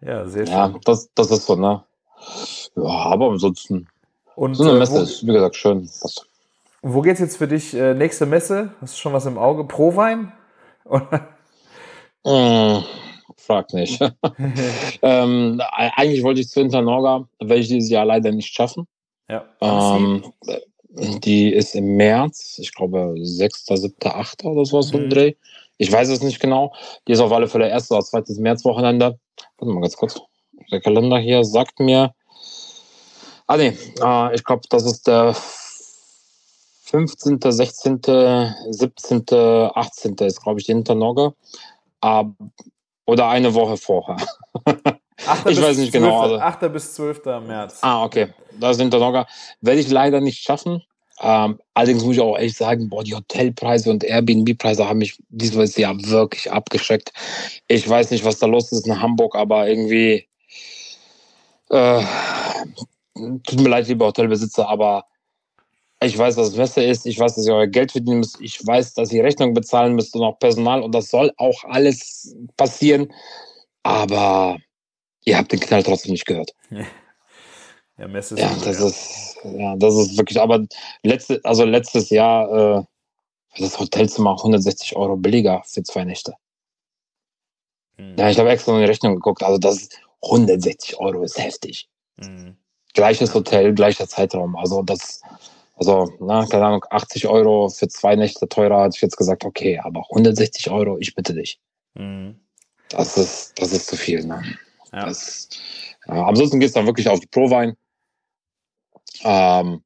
Ja. 0.00 0.26
Sehr 0.28 0.46
schön. 0.46 0.54
Ja, 0.54 0.74
das, 0.84 1.10
das 1.14 1.30
ist 1.30 1.46
so, 1.46 1.56
ne? 1.56 1.82
Ja, 2.76 2.84
aber 2.84 3.30
ansonsten, 3.30 3.88
Und 4.36 4.54
so 4.54 4.62
eine 4.64 4.72
äh, 4.72 4.78
Messe 4.78 4.94
wo, 4.94 4.98
ist, 5.00 5.26
wie 5.26 5.32
gesagt, 5.32 5.56
schön. 5.56 5.82
Das, 6.02 6.24
wo 6.82 7.02
geht's 7.02 7.20
jetzt 7.20 7.36
für 7.36 7.48
dich? 7.48 7.74
Äh, 7.74 7.94
nächste 7.94 8.24
Messe? 8.26 8.72
Hast 8.80 8.94
du 8.94 8.98
schon 8.98 9.12
was 9.12 9.26
im 9.26 9.36
Auge? 9.36 9.64
Prowein? 9.64 10.32
Oder? 10.84 11.28
Mm, 12.24 12.82
frag 13.40 13.72
nicht. 13.74 14.00
ähm, 15.02 15.60
eigentlich 15.70 16.22
wollte 16.22 16.40
ich 16.40 16.48
zu 16.48 16.60
Internorga, 16.60 17.26
werde 17.40 17.60
ich 17.60 17.68
dieses 17.68 17.90
Jahr 17.90 18.04
leider 18.04 18.30
nicht 18.32 18.52
schaffen. 18.54 18.86
ja. 19.28 19.44
Ähm, 19.60 20.24
die 20.92 21.52
ist 21.52 21.76
im 21.76 21.96
März, 21.96 22.58
ich 22.58 22.74
glaube 22.74 23.14
6., 23.16 23.64
7., 23.66 23.94
8. 24.04 24.44
oder 24.44 24.64
so 24.64 24.82
so 24.82 24.96
ein 24.98 25.04
Mhm. 25.04 25.10
Dreh. 25.10 25.34
Ich 25.78 25.90
weiß 25.90 26.08
es 26.08 26.20
nicht 26.20 26.40
genau. 26.40 26.74
Die 27.06 27.12
ist 27.12 27.20
auf 27.20 27.32
alle 27.32 27.46
Fälle 27.48 27.68
erste 27.68 27.94
oder 27.94 28.04
zweites 28.04 28.38
Märzwochenende. 28.38 29.18
Warte 29.58 29.72
mal 29.72 29.80
ganz 29.80 29.96
kurz. 29.96 30.20
Der 30.70 30.80
Kalender 30.80 31.18
hier 31.18 31.44
sagt 31.44 31.78
mir. 31.80 32.12
Ah 33.46 33.56
nee, 33.56 33.72
äh, 34.02 34.34
ich 34.34 34.44
glaube, 34.44 34.62
das 34.68 34.84
ist 34.84 35.06
der 35.06 35.34
15., 36.84 37.38
16., 37.40 38.00
17., 38.70 39.24
18. 39.30 40.14
ist, 40.26 40.42
glaube 40.42 40.58
ich, 40.60 40.66
die 40.66 40.72
Internorga. 40.72 41.32
Ab- 42.00 42.34
oder 43.10 43.28
eine 43.28 43.52
Woche 43.54 43.76
vorher. 43.76 44.16
8. 45.26 45.46
ich 45.50 45.60
weiß 45.60 45.78
nicht 45.78 45.92
genau, 45.92 46.20
12. 46.20 46.40
also- 46.42 46.66
8. 46.66 46.72
bis 46.72 46.94
12. 46.94 47.24
März. 47.44 47.78
Ah, 47.82 48.04
okay. 48.04 48.28
Das 48.60 48.76
sind 48.76 48.94
dann 48.94 49.00
noch, 49.00 49.26
werde 49.60 49.80
ich 49.80 49.90
leider 49.90 50.20
nicht 50.20 50.44
schaffen. 50.44 50.84
Ähm, 51.20 51.58
allerdings 51.74 52.04
muss 52.04 52.14
ich 52.14 52.22
auch 52.22 52.38
echt 52.38 52.56
sagen, 52.56 52.88
boah, 52.88 53.02
die 53.02 53.14
Hotelpreise 53.14 53.90
und 53.90 54.04
Airbnb-Preise 54.04 54.88
haben 54.88 55.00
mich 55.00 55.20
dieses 55.28 55.76
Jahr 55.76 55.94
wirklich 56.04 56.50
abgeschreckt. 56.52 57.12
Ich 57.66 57.86
weiß 57.86 58.12
nicht, 58.12 58.24
was 58.24 58.38
da 58.38 58.46
los 58.46 58.70
ist 58.70 58.86
in 58.86 59.02
Hamburg, 59.02 59.34
aber 59.34 59.68
irgendwie 59.68 60.28
äh, 61.68 62.02
tut 63.14 63.60
mir 63.60 63.68
leid, 63.68 63.88
lieber 63.88 64.06
Hotelbesitzer, 64.06 64.68
aber 64.68 65.04
ich 66.02 66.16
weiß, 66.16 66.36
dass 66.36 66.48
es 66.48 66.56
Messe 66.56 66.82
ist, 66.82 67.06
ich 67.06 67.18
weiß, 67.18 67.34
dass 67.34 67.46
ihr 67.46 67.54
euer 67.54 67.66
Geld 67.66 67.92
verdienen 67.92 68.20
müsst, 68.20 68.40
ich 68.40 68.66
weiß, 68.66 68.94
dass 68.94 69.12
ihr 69.12 69.22
Rechnung 69.22 69.54
bezahlen 69.54 69.94
müsst 69.94 70.14
und 70.14 70.22
auch 70.22 70.38
Personal 70.38 70.82
und 70.82 70.94
das 70.94 71.10
soll 71.10 71.32
auch 71.36 71.64
alles 71.64 72.34
passieren, 72.56 73.12
aber 73.82 74.58
ihr 75.24 75.36
habt 75.36 75.52
den 75.52 75.60
Knall 75.60 75.82
trotzdem 75.82 76.12
nicht 76.12 76.26
gehört. 76.26 76.54
Ja, 78.00 78.08
Messe 78.08 78.34
ist 78.34 78.40
Ja, 78.40 78.48
das 78.64 78.80
ja. 78.80 78.86
ist, 78.86 79.36
ja, 79.44 79.76
das 79.76 79.94
ist 79.94 80.16
wirklich, 80.16 80.40
aber 80.40 80.64
letzte, 81.02 81.38
also 81.44 81.66
letztes 81.66 82.08
Jahr 82.08 82.48
äh, 82.48 82.74
war 82.76 82.86
das 83.58 83.78
Hotelzimmer 83.78 84.38
160 84.38 84.96
Euro 84.96 85.16
billiger 85.16 85.62
für 85.66 85.82
zwei 85.82 86.04
Nächte. 86.04 86.32
Hm. 87.96 88.16
Ja, 88.16 88.30
ich 88.30 88.38
habe 88.38 88.48
extra 88.48 88.72
in 88.72 88.80
die 88.80 88.86
Rechnung 88.86 89.16
geguckt, 89.16 89.42
also 89.42 89.58
das 89.58 89.82
ist 89.82 90.00
160 90.22 90.98
Euro 90.98 91.22
ist 91.22 91.38
heftig. 91.38 91.90
Hm. 92.18 92.56
Gleiches 92.94 93.34
Hotel, 93.34 93.74
gleicher 93.74 94.08
Zeitraum, 94.08 94.56
also 94.56 94.82
das, 94.82 95.20
Also, 95.80 96.12
na, 96.20 96.44
keine 96.44 96.66
Ahnung, 96.66 96.84
80 96.90 97.26
Euro 97.26 97.70
für 97.70 97.88
zwei 97.88 98.14
Nächte 98.14 98.46
teurer, 98.46 98.82
hatte 98.82 98.96
ich 98.96 99.00
jetzt 99.00 99.16
gesagt, 99.16 99.46
okay, 99.46 99.80
aber 99.82 100.04
160 100.10 100.70
Euro, 100.70 100.98
ich 100.98 101.14
bitte 101.14 101.32
dich. 101.32 101.58
Mhm. 101.94 102.38
Das 102.90 103.16
ist, 103.16 103.58
das 103.58 103.72
ist 103.72 103.86
zu 103.86 103.96
viel, 103.96 104.26
ne? 104.26 104.42
Ja. 104.92 105.06
Das, 105.06 105.48
ja, 106.06 106.26
ansonsten 106.26 106.60
geht's 106.60 106.74
dann 106.74 106.84
wirklich 106.84 107.08
auf 107.08 107.20
die 107.20 107.28
Pro-Wein. 107.28 107.78
Ähm, 109.22 109.82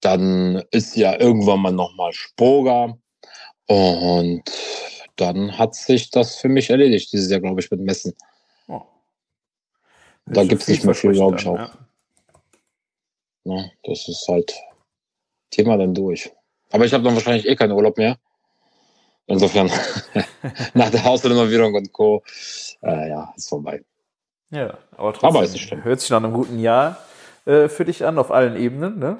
dann 0.00 0.64
ist 0.72 0.96
ja 0.96 1.20
irgendwann 1.20 1.60
mal 1.60 1.72
nochmal 1.72 2.12
Spoga. 2.12 2.98
Und 3.66 4.42
dann 5.14 5.56
hat 5.56 5.76
sich 5.76 6.10
das 6.10 6.34
für 6.34 6.48
mich 6.48 6.70
erledigt, 6.70 7.12
dieses 7.12 7.30
Jahr, 7.30 7.40
glaube 7.40 7.60
ich, 7.60 7.70
mit 7.70 7.80
Messen. 7.80 8.12
Oh. 8.66 8.82
Da 10.26 10.42
gibt's 10.42 10.66
nicht 10.66 10.84
mehr 10.84 10.94
viel, 10.94 11.12
glaube 11.12 11.36
ich, 11.38 11.46
auch. 11.46 11.58
Ja. 11.58 11.78
Ne? 13.44 13.70
Das 13.84 14.08
ist 14.08 14.26
halt 14.26 14.52
Thema 15.50 15.76
dann 15.76 15.94
durch. 15.94 16.30
Aber 16.70 16.84
ich 16.84 16.92
habe 16.92 17.04
dann 17.04 17.14
wahrscheinlich 17.14 17.46
eh 17.46 17.56
keinen 17.56 17.72
Urlaub 17.72 17.96
mehr. 17.96 18.16
Insofern, 19.26 19.70
nach 20.74 20.90
der 20.90 21.04
Hausrenovierung 21.04 21.74
und 21.74 21.92
Co. 21.92 22.22
Äh, 22.82 23.10
ja, 23.10 23.32
ist 23.36 23.48
vorbei. 23.48 23.82
Ja, 24.50 24.78
aber 24.96 25.12
trotzdem 25.12 25.28
Aber 25.28 25.44
ist 25.44 25.52
nicht 25.52 25.68
schlimm. 25.68 25.84
hört 25.84 26.00
sich 26.00 26.10
nach 26.10 26.22
einem 26.22 26.32
guten 26.32 26.58
Jahr 26.58 26.98
äh, 27.44 27.68
für 27.68 27.84
dich 27.84 28.04
an, 28.04 28.18
auf 28.18 28.30
allen 28.30 28.56
Ebenen, 28.56 28.98
ne? 28.98 29.18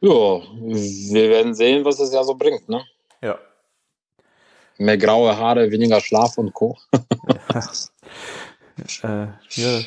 Ja, 0.00 0.10
wir 0.10 1.30
werden 1.30 1.54
sehen, 1.54 1.84
was 1.84 1.98
das 1.98 2.12
Jahr 2.12 2.24
so 2.24 2.34
bringt. 2.34 2.68
Ne? 2.68 2.82
Ja. 3.22 3.38
Mehr 4.78 4.96
graue 4.96 5.36
Haare, 5.36 5.70
weniger 5.70 6.00
Schlaf 6.00 6.38
und 6.38 6.54
Co. 6.54 6.78
äh, 9.02 9.26
ja. 9.50 9.80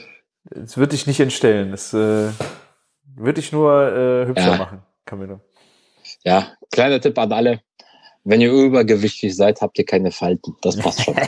Es 0.49 0.77
wird 0.77 0.91
dich 0.91 1.07
nicht 1.07 1.19
entstellen. 1.19 1.73
Es 1.73 1.93
äh, 3.17 3.23
wird 3.23 3.37
dich 3.37 3.51
nur 3.51 3.71
äh, 3.91 4.27
hübscher 4.27 4.51
Ja. 4.51 4.57
machen, 4.57 4.81
Camilo. 5.05 5.39
Ja, 6.23 6.47
kleiner 6.71 6.99
Tipp 6.99 7.17
an 7.17 7.31
alle. 7.31 7.61
Wenn 8.23 8.41
ihr 8.41 8.51
übergewichtig 8.51 9.35
seid, 9.35 9.61
habt 9.61 9.79
ihr 9.79 9.85
keine 9.85 10.11
Falten. 10.11 10.55
Das 10.61 10.77
passt 10.77 11.03
schon. 11.03 11.15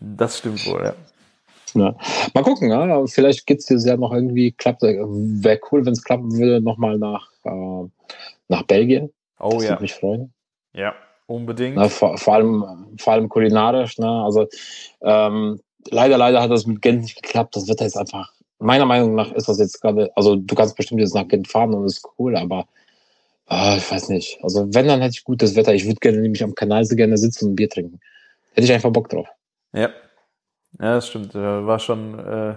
Das 0.00 0.38
stimmt 0.38 0.66
wohl, 0.66 0.84
ja. 0.84 0.94
ne? 1.72 1.96
Mal 2.34 2.44
gucken, 2.44 2.70
ja? 2.70 3.06
vielleicht 3.06 3.46
geht's 3.46 3.64
dieses 3.64 3.86
Jahr 3.86 3.96
noch 3.96 4.12
irgendwie, 4.12 4.52
klappt. 4.52 4.82
Wäre 4.82 5.60
cool, 5.72 5.86
wenn 5.86 5.94
es 5.94 6.04
klappen 6.04 6.36
würde, 6.36 6.60
nochmal 6.60 6.98
nach, 6.98 7.30
äh, 7.44 7.88
nach 8.48 8.62
Belgien. 8.64 9.10
Oh 9.40 9.54
das 9.54 9.64
ja. 9.64 9.70
würde 9.70 9.82
mich 9.82 9.94
freuen. 9.94 10.34
Ja, 10.74 10.94
unbedingt. 11.26 11.76
Ne, 11.76 11.88
vor, 11.88 12.18
vor, 12.18 12.34
allem, 12.34 12.64
vor 12.98 13.14
allem 13.14 13.30
kulinarisch. 13.30 13.98
Ne? 13.98 14.06
Also 14.06 14.46
ähm, 15.00 15.60
leider, 15.90 16.18
leider 16.18 16.42
hat 16.42 16.50
das 16.50 16.66
mit 16.66 16.82
Gent 16.82 17.02
nicht 17.02 17.22
geklappt. 17.22 17.56
Das 17.56 17.66
Wetter 17.68 17.86
ist 17.86 17.96
einfach, 17.96 18.32
meiner 18.64 18.86
Meinung 18.86 19.14
nach 19.14 19.30
ist 19.32 19.48
das 19.48 19.58
jetzt 19.58 19.80
gerade, 19.80 20.10
also 20.16 20.36
du 20.36 20.54
kannst 20.54 20.76
bestimmt 20.76 21.00
jetzt 21.00 21.14
nach 21.14 21.28
Gent 21.28 21.48
fahren 21.48 21.74
und 21.74 21.84
ist 21.84 22.06
cool, 22.18 22.36
aber 22.36 22.66
ah, 23.46 23.74
ich 23.76 23.90
weiß 23.90 24.08
nicht. 24.08 24.38
Also 24.42 24.66
wenn, 24.74 24.88
dann 24.88 25.00
hätte 25.00 25.16
ich 25.18 25.24
gutes 25.24 25.54
Wetter. 25.54 25.74
Ich 25.74 25.84
würde 25.84 26.00
gerne 26.00 26.18
nämlich 26.18 26.42
am 26.42 26.54
Kanal 26.54 26.84
so 26.84 26.96
gerne 26.96 27.18
sitzen 27.18 27.46
und 27.46 27.52
ein 27.52 27.56
Bier 27.56 27.68
trinken. 27.68 28.00
Hätte 28.54 28.64
ich 28.64 28.72
einfach 28.72 28.90
Bock 28.90 29.08
drauf. 29.08 29.28
Ja. 29.72 29.90
Ja, 30.80 30.94
das 30.94 31.08
stimmt. 31.08 31.34
War 31.34 31.78
schon 31.78 32.18
äh, 32.18 32.54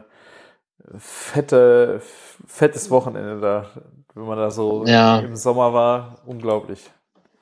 fette, 0.98 2.02
fettes 2.48 2.90
Wochenende 2.90 3.40
da, 3.40 3.70
wenn 4.16 4.26
man 4.26 4.38
da 4.38 4.50
so 4.50 4.86
Ja. 4.86 5.20
im 5.20 5.36
Sommer 5.36 5.74
war. 5.74 6.22
Unglaublich. 6.26 6.80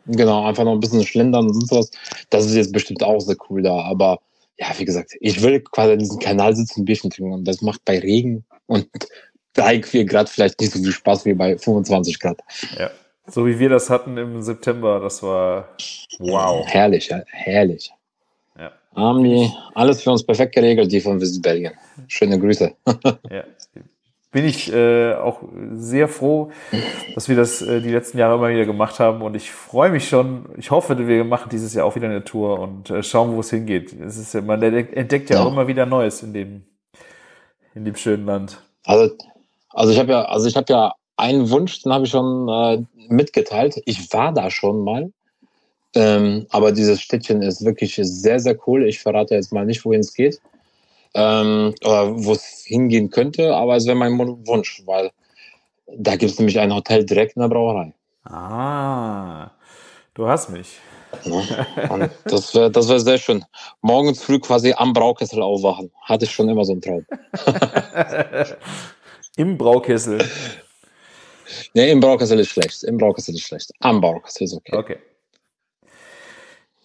Genau, 0.07 0.45
einfach 0.45 0.63
noch 0.63 0.73
ein 0.73 0.79
bisschen 0.79 1.03
schlendern 1.03 1.47
und 1.47 1.53
sonst 1.53 1.71
was. 1.71 1.91
Das 2.29 2.45
ist 2.45 2.55
jetzt 2.55 2.73
bestimmt 2.73 3.03
auch 3.03 3.19
sehr 3.19 3.37
cool 3.49 3.61
da. 3.61 3.81
Aber 3.83 4.19
ja, 4.57 4.67
wie 4.77 4.85
gesagt, 4.85 5.11
ich 5.19 5.41
will 5.41 5.61
quasi 5.61 5.93
an 5.93 5.99
diesem 5.99 6.19
Kanal 6.19 6.55
sitzen 6.55 6.81
und 6.81 6.85
Bierchen 6.85 7.09
trinken. 7.09 7.33
Und 7.33 7.45
das 7.45 7.61
macht 7.61 7.83
bei 7.85 7.99
Regen 7.99 8.45
und 8.67 8.87
3, 9.53 9.83
4 9.83 10.05
Grad 10.05 10.29
vielleicht 10.29 10.59
nicht 10.59 10.73
so 10.73 10.79
viel 10.79 10.91
Spaß 10.91 11.25
wie 11.25 11.33
bei 11.33 11.57
25 11.57 12.19
Grad. 12.19 12.39
Ja. 12.77 12.89
So 13.27 13.45
wie 13.45 13.57
wir 13.57 13.69
das 13.69 13.89
hatten 13.89 14.17
im 14.17 14.41
September, 14.41 14.99
das 14.99 15.23
war 15.23 15.69
wow. 16.19 16.65
Herrlich, 16.67 17.09
herrlich. 17.31 17.91
Ja. 18.57 18.71
Haben 18.95 19.23
die 19.23 19.51
alles 19.73 20.03
für 20.03 20.11
uns 20.11 20.23
perfekt 20.23 20.53
geregelt, 20.53 20.91
die 20.91 21.01
von 21.01 21.19
Visit 21.19 21.41
Belgien. 21.41 21.73
Schöne 22.07 22.39
Grüße. 22.39 22.73
Ja. 23.31 23.43
Bin 24.35 24.43
ich 24.43 24.69
äh, 24.73 25.13
auch 25.13 25.39
sehr 25.75 26.09
froh, 26.09 26.51
dass 27.15 27.29
wir 27.29 27.37
das 27.37 27.61
äh, 27.61 27.79
die 27.79 27.89
letzten 27.89 28.17
Jahre 28.17 28.35
immer 28.35 28.49
wieder 28.49 28.65
gemacht 28.65 28.99
haben 28.99 29.21
und 29.21 29.33
ich 29.33 29.49
freue 29.49 29.89
mich 29.89 30.09
schon. 30.09 30.47
Ich 30.57 30.71
hoffe, 30.71 31.07
wir 31.07 31.23
machen 31.23 31.47
dieses 31.49 31.73
Jahr 31.73 31.85
auch 31.85 31.95
wieder 31.95 32.09
eine 32.09 32.21
Tour 32.25 32.59
und 32.59 32.89
äh, 32.89 33.01
schauen, 33.01 33.33
wo 33.33 33.39
es 33.39 33.49
hingeht. 33.49 33.93
Es 33.93 34.17
ist 34.17 34.33
ja, 34.33 34.41
man 34.41 34.61
entdeckt 34.61 35.29
ja, 35.29 35.37
Ja. 35.37 35.43
auch 35.43 35.51
immer 35.53 35.67
wieder 35.67 35.85
Neues 35.85 36.21
in 36.21 36.33
dem 36.33 36.63
in 37.75 37.85
dem 37.85 37.95
schönen 37.95 38.25
Land. 38.25 38.61
Also, 38.83 39.15
also 39.69 39.93
ich 39.93 39.99
habe 39.99 40.11
ja, 40.11 40.23
also 40.23 40.47
ich 40.49 40.57
habe 40.57 40.71
ja 40.73 40.93
einen 41.15 41.49
Wunsch, 41.49 41.83
den 41.83 41.93
habe 41.93 42.03
ich 42.03 42.11
schon 42.11 42.49
äh, 42.49 42.83
mitgeteilt. 43.07 43.81
Ich 43.85 44.11
war 44.11 44.33
da 44.33 44.51
schon 44.51 44.83
mal. 44.83 45.11
Ähm, 45.95 46.45
aber 46.49 46.73
dieses 46.73 46.99
Städtchen 47.01 47.41
ist 47.41 47.63
wirklich 47.63 47.95
sehr, 47.95 48.41
sehr 48.41 48.57
cool. 48.67 48.85
Ich 48.85 48.99
verrate 48.99 49.33
jetzt 49.35 49.53
mal 49.53 49.65
nicht, 49.65 49.85
wohin 49.85 50.01
es 50.01 50.13
geht. 50.13 50.41
Ähm, 51.15 51.73
oder 51.83 52.13
wo 52.25 52.33
es 52.33 52.63
hingehen 52.65 53.09
könnte, 53.09 53.55
aber 53.55 53.75
es 53.77 53.85
wäre 53.85 53.95
mein 53.95 54.17
Wunsch, 54.19 54.83
weil 54.85 55.11
da 55.97 56.15
gibt 56.17 56.31
es 56.33 56.39
nämlich 56.39 56.59
ein 56.59 56.73
Hotel 56.73 57.05
direkt 57.05 57.35
in 57.37 57.41
der 57.41 57.47
Brauerei. 57.49 57.93
Ah, 58.25 59.51
du 60.13 60.27
hast 60.27 60.49
mich. 60.49 60.79
Ne? 61.23 61.41
Und 61.89 62.09
das 62.27 62.53
wäre 62.53 62.69
das 62.69 62.89
wär 62.89 62.99
sehr 62.99 63.17
schön. 63.17 63.45
Morgens 63.81 64.21
früh 64.21 64.39
quasi 64.39 64.73
am 64.75 64.91
Braukessel 64.93 65.41
aufwachen. 65.41 65.91
Hatte 66.01 66.25
ich 66.25 66.31
schon 66.31 66.49
immer 66.49 66.65
so 66.65 66.73
einen 66.73 66.81
Traum. 66.81 67.05
Im 69.37 69.57
Braukessel. 69.57 70.19
Nee, 71.73 71.91
im 71.91 71.99
Braukessel 71.99 72.39
ist 72.39 72.49
schlecht. 72.49 72.83
Im 72.83 72.97
Braukessel 72.97 73.35
ist 73.35 73.43
schlecht. 73.43 73.71
Am 73.79 74.01
Braukessel 74.01 74.45
ist 74.45 74.53
okay. 74.53 74.75
Okay. 74.75 74.97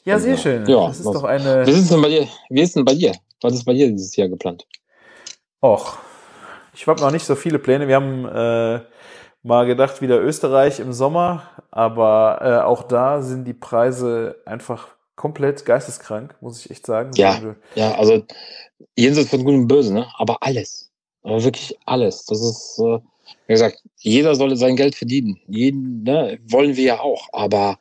Ja, 0.04 0.18
sehr 0.18 0.36
schön. 0.36 0.66
Ja, 0.66 0.86
das 0.88 1.00
ist 1.00 1.06
was- 1.06 1.14
doch 1.14 1.24
eine. 1.24 1.66
Wie 1.66 1.70
ist 1.70 1.78
es 1.78 1.88
denn 1.88 2.02
bei 2.02 2.08
dir? 2.08 2.28
Wie 2.48 2.60
ist 2.62 2.76
denn 2.76 2.84
bei 2.84 2.94
dir? 2.94 3.12
Was 3.40 3.54
ist 3.54 3.64
bei 3.64 3.72
dir 3.72 3.88
dieses 3.88 4.14
Jahr 4.16 4.28
geplant? 4.28 4.66
Och, 5.62 5.98
ich 6.74 6.86
habe 6.86 7.00
noch 7.00 7.10
nicht 7.10 7.24
so 7.24 7.34
viele 7.34 7.58
Pläne. 7.58 7.88
Wir 7.88 7.96
haben 7.96 8.24
äh, 8.26 8.80
mal 9.42 9.66
gedacht, 9.66 10.00
wieder 10.00 10.20
Österreich 10.20 10.80
im 10.80 10.92
Sommer, 10.92 11.48
aber 11.70 12.38
äh, 12.42 12.64
auch 12.66 12.82
da 12.82 13.22
sind 13.22 13.44
die 13.44 13.54
Preise 13.54 14.36
einfach 14.46 14.88
komplett 15.16 15.64
geisteskrank, 15.64 16.34
muss 16.40 16.64
ich 16.64 16.70
echt 16.70 16.86
sagen. 16.86 17.10
Ja. 17.14 17.34
Also, 17.34 17.54
Ja, 17.74 17.94
also 17.96 18.22
jenseits 18.96 19.30
von 19.30 19.44
Gut 19.44 19.54
und 19.54 19.68
Böse, 19.68 19.92
ne? 19.92 20.06
Aber 20.16 20.38
alles. 20.42 20.90
Aber 21.22 21.42
wirklich 21.42 21.78
alles. 21.84 22.24
Das 22.24 22.40
ist, 22.40 22.78
äh, 22.78 22.98
wie 23.46 23.52
gesagt, 23.52 23.82
jeder 23.96 24.34
solle 24.34 24.56
sein 24.56 24.76
Geld 24.76 24.94
verdienen. 24.94 25.38
Jeden, 25.46 26.02
ne? 26.02 26.38
Wollen 26.48 26.76
wir 26.76 26.84
ja 26.84 27.00
auch. 27.00 27.28
Aber 27.32 27.78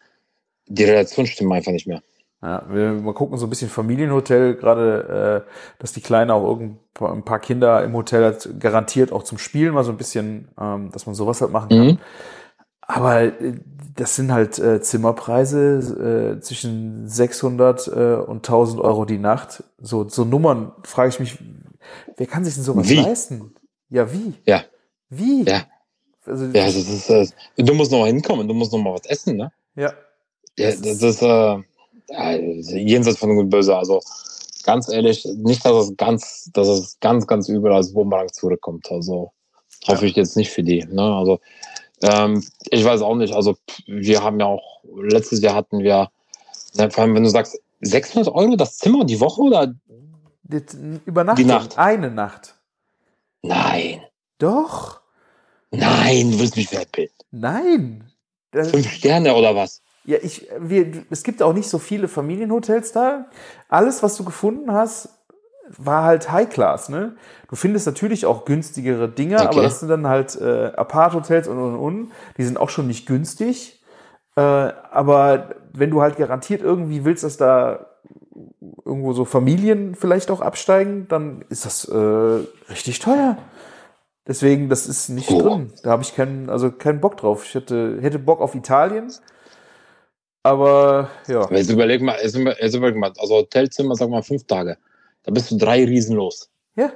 die 0.67 0.83
Relation 0.83 1.25
stimmt 1.27 1.53
einfach 1.53 1.71
nicht 1.71 1.87
mehr. 1.87 2.01
Ja, 2.41 2.63
wir 2.69 2.93
mal 2.93 3.13
gucken, 3.13 3.37
so 3.37 3.45
ein 3.45 3.49
bisschen 3.49 3.69
Familienhotel, 3.69 4.55
gerade, 4.55 5.45
äh, 5.45 5.51
dass 5.79 5.91
die 5.91 5.99
Kleine 6.01 6.33
auch 6.33 6.47
irgend 6.47 6.79
ein 7.01 7.23
paar 7.23 7.39
Kinder 7.39 7.83
im 7.83 7.93
Hotel 7.93 8.23
hat, 8.23 8.49
garantiert 8.59 9.11
auch 9.11 9.23
zum 9.23 9.37
Spielen 9.37 9.73
mal 9.73 9.83
so 9.83 9.91
ein 9.91 9.97
bisschen, 9.97 10.47
ähm, 10.59 10.89
dass 10.91 11.05
man 11.05 11.15
sowas 11.15 11.41
halt 11.41 11.51
machen 11.51 11.69
kann. 11.69 11.85
Mhm. 11.85 11.97
Aber 12.81 13.21
äh, 13.23 13.59
das 13.95 14.15
sind 14.15 14.31
halt 14.31 14.57
äh, 14.57 14.81
Zimmerpreise 14.81 16.37
äh, 16.37 16.41
zwischen 16.41 17.07
600 17.09 17.87
äh, 17.87 17.91
und 18.25 18.37
1000 18.37 18.81
Euro 18.81 19.03
die 19.03 19.17
Nacht. 19.17 19.63
So, 19.77 20.07
so 20.07 20.23
Nummern 20.23 20.71
frage 20.83 21.09
ich 21.09 21.19
mich, 21.19 21.37
wer 22.15 22.25
kann 22.27 22.45
sich 22.45 22.55
denn 22.55 22.63
sowas 22.63 22.87
Wie? 22.87 23.01
leisten? 23.01 23.53
Ja, 23.89 24.13
wie? 24.13 24.33
Ja. 24.45 24.63
Wie? 25.09 25.43
Ja. 25.43 25.63
Also, 26.25 26.45
Ja, 26.45 26.65
das 26.65 26.75
ist, 26.75 27.09
äh, 27.09 27.27
du 27.57 27.73
musst 27.73 27.91
noch 27.91 28.05
hinkommen, 28.05 28.47
du 28.47 28.53
musst 28.53 28.71
noch 28.71 28.79
mal 28.79 28.93
was 28.93 29.05
essen, 29.07 29.35
ne? 29.35 29.51
ja. 29.75 29.91
Ja, 30.57 30.71
das 30.71 31.01
ist 31.01 31.21
äh, 31.21 31.57
ja, 32.09 32.31
jenseits 32.31 33.19
von 33.19 33.29
Gut 33.29 33.45
und 33.45 33.49
Böse. 33.49 33.75
Also 33.75 34.01
ganz 34.63 34.89
ehrlich, 34.89 35.25
nicht, 35.37 35.65
dass 35.65 35.85
es 35.85 35.97
ganz, 35.97 36.49
dass 36.53 36.67
es 36.67 36.99
ganz, 36.99 37.27
ganz 37.27 37.49
übel 37.49 37.71
als 37.71 37.93
Bumerang 37.93 38.31
zurückkommt. 38.31 38.91
Also 38.91 39.31
hoffe 39.87 40.05
ich 40.05 40.15
jetzt 40.15 40.35
nicht 40.35 40.51
für 40.51 40.63
die. 40.63 40.85
Ne? 40.85 41.01
Also 41.01 41.39
ähm, 42.01 42.45
ich 42.69 42.83
weiß 42.83 43.01
auch 43.01 43.15
nicht. 43.15 43.33
Also 43.33 43.57
wir 43.85 44.23
haben 44.23 44.39
ja 44.39 44.47
auch 44.47 44.83
letztes 44.95 45.41
Jahr 45.41 45.55
hatten 45.55 45.79
wir, 45.79 46.09
ne, 46.75 46.89
vor 46.91 47.03
allem 47.03 47.15
wenn 47.15 47.23
du 47.23 47.29
sagst 47.29 47.59
600 47.81 48.33
Euro 48.33 48.55
das 48.55 48.77
Zimmer 48.77 49.05
die 49.05 49.19
Woche 49.19 49.41
oder 49.41 49.73
Die 50.43 50.61
Übernachtung. 51.05 51.43
Die 51.43 51.49
Nacht. 51.49 51.77
Eine 51.77 52.11
Nacht. 52.11 52.55
nein, 53.41 54.01
Doch. 54.37 55.01
nein, 55.71 56.31
du 56.31 56.39
willst 56.39 56.55
mich 56.57 56.67
veräppeln. 56.67 57.09
Nein. 57.31 58.11
Das, 58.51 58.71
Fünf 58.71 58.91
Sterne 58.91 59.35
oder 59.35 59.55
was? 59.55 59.81
Ja, 60.05 60.17
ich, 60.21 60.47
wir, 60.59 60.91
es 61.09 61.23
gibt 61.23 61.41
auch 61.43 61.53
nicht 61.53 61.69
so 61.69 61.77
viele 61.77 62.07
Familienhotels 62.07 62.91
da. 62.91 63.25
Alles, 63.67 64.01
was 64.01 64.15
du 64.15 64.23
gefunden 64.23 64.71
hast, 64.71 65.09
war 65.77 66.03
halt 66.03 66.31
High 66.31 66.49
Class, 66.49 66.89
ne? 66.89 67.15
Du 67.47 67.55
findest 67.55 67.85
natürlich 67.85 68.25
auch 68.25 68.45
günstigere 68.45 69.07
Dinge, 69.09 69.35
Okay. 69.37 69.47
aber 69.47 69.61
das 69.61 69.79
sind 69.81 69.89
dann 69.89 70.07
halt 70.07 70.35
äh, 70.41 70.71
Apart-Hotels 70.75 71.47
und 71.47 71.59
und 71.59 71.75
und. 71.75 72.11
Die 72.37 72.43
sind 72.43 72.57
auch 72.57 72.69
schon 72.69 72.87
nicht 72.87 73.05
günstig. 73.05 73.83
Äh, 74.35 74.41
aber 74.41 75.55
wenn 75.73 75.91
du 75.91 76.01
halt 76.01 76.17
garantiert 76.17 76.61
irgendwie 76.61 77.05
willst, 77.05 77.23
dass 77.23 77.37
da 77.37 77.85
irgendwo 78.85 79.13
so 79.13 79.25
Familien 79.25 79.93
vielleicht 79.95 80.31
auch 80.31 80.41
absteigen, 80.41 81.07
dann 81.07 81.43
ist 81.49 81.65
das 81.65 81.85
äh, 81.85 81.95
richtig 82.71 82.99
teuer. 82.99 83.37
Deswegen, 84.27 84.69
das 84.69 84.87
ist 84.87 85.09
nicht 85.09 85.29
Oh. 85.31 85.41
drin. 85.41 85.73
Da 85.83 85.91
habe 85.91 86.03
ich 86.03 86.15
keinen, 86.15 86.49
also 86.49 86.71
keinen 86.71 86.99
Bock 87.01 87.17
drauf. 87.17 87.43
Ich 87.45 87.55
hätte, 87.55 87.97
hätte 88.01 88.17
Bock 88.19 88.41
auf 88.41 88.55
Italien. 88.55 89.11
Aber 90.43 91.09
ja. 91.27 91.41
Aber 91.41 91.57
jetzt 91.57 91.69
überleg 91.69 92.01
mal, 92.01 92.17
jetzt, 92.21 92.35
jetzt 92.35 92.75
überleg 92.75 92.95
mal, 92.95 93.11
also 93.17 93.35
Hotelzimmer, 93.35 93.95
sag 93.95 94.09
mal 94.09 94.23
fünf 94.23 94.45
Tage. 94.45 94.77
Da 95.23 95.31
bist 95.31 95.51
du 95.51 95.57
drei 95.57 95.83
Riesen 95.83 96.15
los. 96.15 96.49
Ja. 96.75 96.91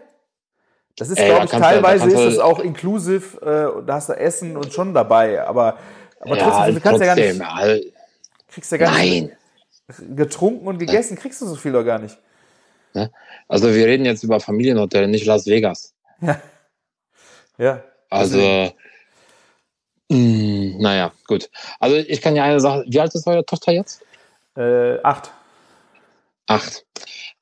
Das 0.96 1.10
ist, 1.10 1.18
glaube 1.18 1.46
ich, 1.46 1.52
teilweise 1.52 2.08
ist 2.08 2.20
es 2.20 2.40
auch 2.40 2.60
inklusiv, 2.60 3.36
äh, 3.42 3.46
da 3.46 3.96
hast 3.96 4.10
du 4.10 4.14
Essen 4.14 4.56
und 4.56 4.72
schon 4.72 4.94
dabei. 4.94 5.42
Aber, 5.46 5.78
aber 6.20 6.38
ja, 6.38 6.50
trotzdem, 6.50 6.76
du 6.76 6.82
kannst 6.82 7.02
ja 7.02 7.08
gar 7.08 7.16
trotzdem, 7.16 7.38
nicht, 7.40 7.48
all- 7.48 7.84
kriegst 8.48 8.72
ja 8.72 8.78
gar 8.78 8.92
Nein. 8.92 9.24
nicht 9.88 10.16
getrunken 10.16 10.68
und 10.68 10.78
gegessen, 10.78 11.18
kriegst 11.18 11.42
du 11.42 11.48
so 11.48 11.56
viel 11.56 11.72
doch 11.72 11.84
gar 11.84 12.00
nicht. 12.00 12.18
Also 13.48 13.74
wir 13.74 13.86
reden 13.88 14.06
jetzt 14.06 14.24
über 14.24 14.40
Familienhotel, 14.40 15.08
nicht 15.08 15.26
Las 15.26 15.48
Vegas. 15.48 15.94
Ja. 17.58 17.84
Also, 18.10 18.40
mh, 20.14 20.76
naja, 20.82 21.12
gut. 21.28 21.50
Also 21.80 21.96
ich 21.98 22.22
kann 22.22 22.36
ja 22.36 22.44
eine 22.44 22.60
Sache, 22.60 22.84
wie 22.88 23.00
alt 23.00 23.14
ist 23.16 23.28
eure 23.28 23.46
Tochter 23.46 23.72
jetzt? 23.72 24.02
Äh, 24.56 25.00
acht. 25.04 25.32
Acht. 26.48 26.86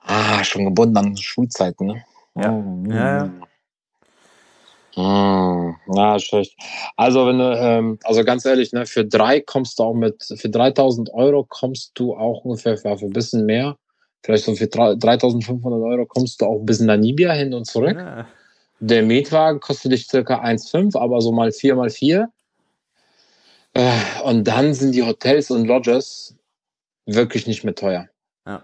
Ah, 0.04 0.44
schon 0.44 0.66
gebunden 0.66 0.98
an 0.98 1.18
Schulzeiten, 1.18 1.88
ne? 1.88 2.04
Ja. 2.36 2.52
Oh, 2.52 2.84
Ja, 2.90 3.26
ja. 3.26 3.32
Mm, 4.98 5.76
na, 5.88 6.20
schlecht. 6.20 6.56
Also, 6.98 7.26
wenn 7.26 7.38
du, 7.40 7.56
ähm, 7.58 8.00
also 8.04 8.24
ganz 8.26 8.46
ehrlich, 8.46 8.74
ne, 8.74 8.86
für 8.86 9.06
drei 9.06 9.40
kommst 9.40 9.80
du 9.80 9.84
auch 9.84 9.94
mit, 9.94 10.22
für 10.36 10.50
3000 10.50 11.14
Euro 11.14 11.46
kommst 11.48 11.92
du 11.96 12.14
auch 12.16 12.44
ungefähr 12.44 12.78
für, 12.78 12.98
für 12.98 13.06
ein 13.06 13.14
bisschen 13.14 13.46
mehr, 13.46 13.78
vielleicht 14.22 14.44
so 14.46 14.56
für 14.56 14.68
drei- 14.68 14.96
3500 14.96 15.82
Euro 15.82 16.06
kommst 16.06 16.42
du 16.42 16.46
auch 16.46 16.60
bis 16.60 16.82
Namibia 16.82 17.32
hin 17.32 17.54
und 17.54 17.66
zurück. 17.66 17.98
Ja. 17.98 18.28
Der 18.82 19.04
Mietwagen 19.04 19.60
kostet 19.62 19.94
dich 19.94 20.08
circa 20.08 20.42
1,5, 20.42 20.98
aber 20.98 21.22
so 21.22 21.32
mal 21.32 21.52
4 21.52 21.76
mal 21.76 21.90
4. 21.90 22.30
Äh, 23.74 23.92
Und 24.24 24.46
dann 24.46 24.74
sind 24.74 24.94
die 24.94 25.04
Hotels 25.04 25.52
und 25.52 25.66
Lodges 25.66 26.36
wirklich 27.06 27.48
nicht 27.48 27.64
mehr 27.64 27.76
teuer. 27.76 28.08
Ja. 28.46 28.64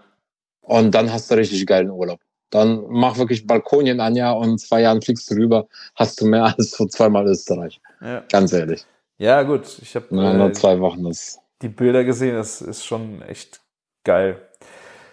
Und 0.62 0.92
dann 0.94 1.12
hast 1.12 1.30
du 1.30 1.34
richtig 1.36 1.66
geilen 1.66 1.90
Urlaub. 1.90 2.20
Dann 2.50 2.84
mach 2.88 3.18
wirklich 3.18 3.46
Balkonien, 3.46 4.00
Anja, 4.00 4.32
und 4.32 4.50
in 4.50 4.58
zwei 4.58 4.80
Jahren 4.82 5.02
fliegst 5.02 5.30
du 5.30 5.34
rüber, 5.34 5.66
hast 5.94 6.20
du 6.20 6.26
mehr 6.26 6.44
als 6.58 6.70
so 6.72 6.86
zweimal 6.86 7.26
Österreich. 7.26 7.80
Ja. 8.00 8.22
Ganz 8.30 8.52
ehrlich. 8.52 8.84
ja, 9.18 9.42
gut. 9.42 9.78
Ich 9.82 9.94
habe 9.94 10.06
Na, 10.10 10.32
nur 10.34 10.48
äh, 10.48 10.52
zwei 10.52 10.78
Wochen 10.80 11.06
ist. 11.06 11.38
die 11.62 11.68
Bilder 11.68 12.04
gesehen. 12.04 12.36
Das 12.36 12.60
ist 12.62 12.84
schon 12.84 13.20
echt 13.22 13.60
geil. 14.04 14.40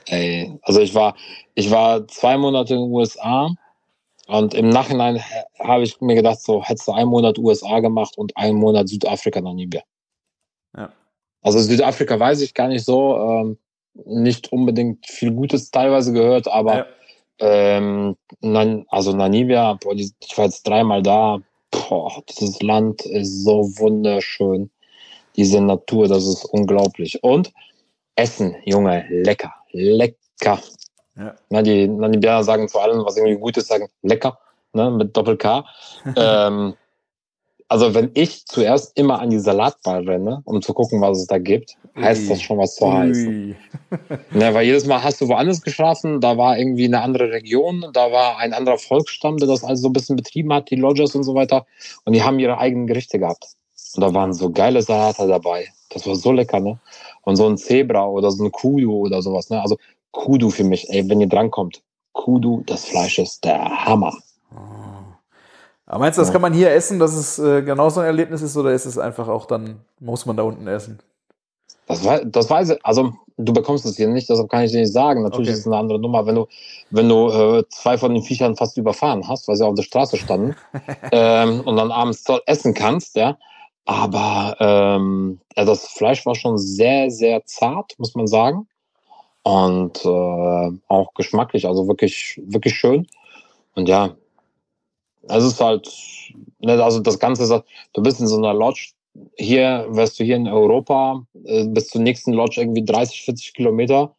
Ey, 0.07 0.59
also 0.61 0.79
ich 0.81 0.93
war, 0.93 1.15
ich 1.55 1.71
war 1.71 2.07
zwei 2.07 2.37
Monate 2.37 2.75
in 2.75 2.81
den 2.81 2.91
USA 2.91 3.49
und 4.27 4.53
im 4.53 4.69
Nachhinein 4.69 5.21
habe 5.59 5.83
ich 5.83 5.99
mir 6.01 6.15
gedacht, 6.15 6.41
so 6.41 6.63
hättest 6.63 6.87
du 6.87 6.93
einen 6.93 7.09
Monat 7.09 7.37
USA 7.37 7.79
gemacht 7.79 8.17
und 8.17 8.35
einen 8.35 8.57
Monat 8.57 8.89
Südafrika, 8.89 9.41
Namibia. 9.41 9.83
Ja. 10.75 10.91
Also 11.41 11.59
Südafrika 11.59 12.19
weiß 12.19 12.41
ich 12.41 12.53
gar 12.53 12.67
nicht 12.67 12.83
so, 12.83 13.17
ähm, 13.17 13.57
nicht 14.05 14.51
unbedingt 14.51 15.05
viel 15.05 15.31
Gutes 15.31 15.71
teilweise 15.71 16.11
gehört, 16.11 16.47
aber 16.47 16.87
Ja. 17.39 18.15
ähm, 18.41 18.85
also 18.89 19.13
Namibia, 19.15 19.77
ich 19.93 20.37
war 20.37 20.45
jetzt 20.45 20.67
dreimal 20.67 21.01
da. 21.01 21.39
Boah, 21.71 22.23
dieses 22.29 22.61
Land 22.61 23.05
ist 23.05 23.43
so 23.43 23.69
wunderschön. 23.77 24.71
Diese 25.35 25.61
Natur, 25.61 26.07
das 26.07 26.25
ist 26.25 26.45
unglaublich. 26.45 27.21
Und 27.23 27.51
Essen, 28.15 28.55
Junge, 28.65 29.05
lecker, 29.09 29.53
lecker. 29.71 30.61
Ja. 31.17 31.35
Na, 31.49 31.61
die 31.61 31.87
Namibianer 31.87 32.43
sagen 32.43 32.67
zu 32.67 32.79
allem, 32.79 33.05
was 33.05 33.17
irgendwie 33.17 33.37
gut 33.37 33.57
ist, 33.57 33.67
sagen 33.67 33.87
lecker, 34.01 34.37
ne, 34.73 34.91
mit 34.91 35.15
Doppel-K. 35.15 35.65
ähm, 36.15 36.73
also 37.67 37.93
wenn 37.95 38.11
ich 38.13 38.45
zuerst 38.45 38.97
immer 38.97 39.19
an 39.19 39.31
die 39.31 39.39
Salatbar 39.39 40.05
renne, 40.05 40.41
um 40.45 40.61
zu 40.61 40.73
gucken, 40.73 41.01
was 41.01 41.19
es 41.19 41.27
da 41.27 41.39
gibt, 41.39 41.77
heißt 41.97 42.29
das 42.29 42.41
schon 42.41 42.57
was 42.57 42.75
zu 42.75 42.91
heißen. 42.91 43.55
Ne, 44.31 44.53
weil 44.53 44.65
jedes 44.65 44.85
Mal 44.85 45.01
hast 45.01 45.21
du 45.21 45.29
woanders 45.29 45.61
geschlafen, 45.61 46.19
da 46.19 46.37
war 46.37 46.57
irgendwie 46.57 46.85
eine 46.85 47.01
andere 47.01 47.31
Region, 47.31 47.85
da 47.93 48.11
war 48.11 48.37
ein 48.37 48.51
anderer 48.51 48.77
Volksstamm, 48.77 49.37
der 49.37 49.47
das 49.47 49.63
also 49.63 49.83
so 49.83 49.89
ein 49.89 49.93
bisschen 49.93 50.17
betrieben 50.17 50.51
hat, 50.51 50.69
die 50.69 50.75
Lodges 50.75 51.15
und 51.15 51.23
so 51.23 51.33
weiter. 51.33 51.65
Und 52.03 52.13
die 52.13 52.21
haben 52.21 52.37
ihre 52.39 52.57
eigenen 52.57 52.87
Gerichte 52.87 53.19
gehabt. 53.19 53.45
Und 53.95 54.01
da 54.01 54.13
waren 54.13 54.33
so 54.33 54.49
geile 54.49 54.81
Salate 54.81 55.27
dabei. 55.27 55.69
Das 55.89 56.05
war 56.05 56.15
so 56.15 56.33
lecker, 56.33 56.59
ne? 56.59 56.77
Und 57.21 57.37
so 57.37 57.47
ein 57.47 57.57
Zebra 57.57 58.05
oder 58.05 58.31
so 58.31 58.43
ein 58.43 58.51
Kudu 58.51 59.05
oder 59.05 59.21
sowas, 59.21 59.49
ne? 59.49 59.61
Also 59.61 59.77
Kudu 60.15 60.49
für 60.49 60.63
mich, 60.63 60.89
ey, 60.89 61.07
wenn 61.09 61.19
ihr 61.19 61.27
drankommt. 61.27 61.81
Kudu, 62.13 62.63
das 62.65 62.85
Fleisch 62.85 63.19
ist 63.19 63.43
der 63.43 63.85
Hammer. 63.85 64.17
Aber 65.85 65.99
meinst 65.99 66.17
du, 66.17 66.21
das 66.21 66.31
kann 66.31 66.41
man 66.41 66.53
hier 66.53 66.71
essen, 66.71 66.97
dass 66.99 67.13
es 67.13 67.37
äh, 67.37 67.61
genauso 67.61 67.99
ein 67.99 68.07
Erlebnis 68.07 68.41
ist, 68.41 68.55
oder 68.57 68.71
ist 68.71 68.85
es 68.85 68.97
einfach 68.97 69.27
auch 69.27 69.45
dann, 69.45 69.81
muss 69.99 70.25
man 70.25 70.37
da 70.37 70.43
unten 70.43 70.65
essen? 70.67 70.99
Das, 71.87 72.01
das 72.25 72.49
weiß 72.49 72.71
ich, 72.71 72.85
also 72.85 73.13
du 73.37 73.53
bekommst 73.53 73.85
es 73.85 73.97
hier 73.97 74.07
nicht, 74.07 74.27
deshalb 74.29 74.49
kann 74.49 74.63
ich 74.63 74.71
dir 74.71 74.79
nicht 74.79 74.93
sagen. 74.93 75.21
Natürlich 75.21 75.49
Okay. 75.49 75.53
ist 75.53 75.59
es 75.59 75.67
eine 75.67 75.77
andere 75.77 75.99
Nummer, 75.99 76.25
wenn 76.25 76.35
du, 76.35 76.47
wenn 76.89 77.09
du 77.09 77.29
äh, 77.29 77.63
zwei 77.69 77.97
von 77.97 78.13
den 78.13 78.23
Viechern 78.23 78.55
fast 78.55 78.77
überfahren 78.77 79.27
hast, 79.27 79.47
weil 79.47 79.57
sie 79.57 79.65
auf 79.65 79.75
der 79.75 79.83
Straße 79.83 80.17
standen 80.17 80.55
ähm, 81.11 81.59
und 81.61 81.75
dann 81.75 81.91
abends 81.91 82.23
dort 82.23 82.43
essen 82.47 82.73
kannst, 82.73 83.15
ja. 83.17 83.37
Aber 83.85 84.55
ähm, 84.59 85.41
das 85.55 85.85
Fleisch 85.89 86.25
war 86.25 86.33
schon 86.33 86.57
sehr, 86.57 87.11
sehr 87.11 87.45
zart, 87.45 87.93
muss 87.99 88.15
man 88.15 88.25
sagen. 88.25 88.67
Und 89.45 90.03
äh, 90.03 90.71
auch 90.87 91.13
geschmacklich, 91.13 91.67
also 91.67 91.87
wirklich, 91.87 92.41
wirklich 92.47 92.73
schön. 92.73 93.05
Und 93.75 93.87
ja, 93.87 94.15
es 95.27 95.43
ist 95.43 95.61
halt, 95.61 95.87
ne, 96.61 96.83
also 96.83 96.99
das 96.99 97.19
Ganze 97.19 97.43
ist, 97.43 97.51
halt, 97.51 97.63
du 97.93 98.01
bist 98.01 98.19
in 98.19 98.27
so 98.27 98.37
einer 98.37 98.55
Lodge, 98.55 98.93
hier 99.35 99.85
wärst 99.89 100.19
du 100.19 100.23
hier 100.23 100.37
in 100.37 100.47
Europa 100.47 101.23
äh, 101.43 101.65
bis 101.67 101.89
zur 101.89 102.01
nächsten 102.01 102.33
Lodge 102.33 102.59
irgendwie 102.59 102.83
30, 102.83 103.21
40 103.23 103.53
Kilometer. 103.53 104.15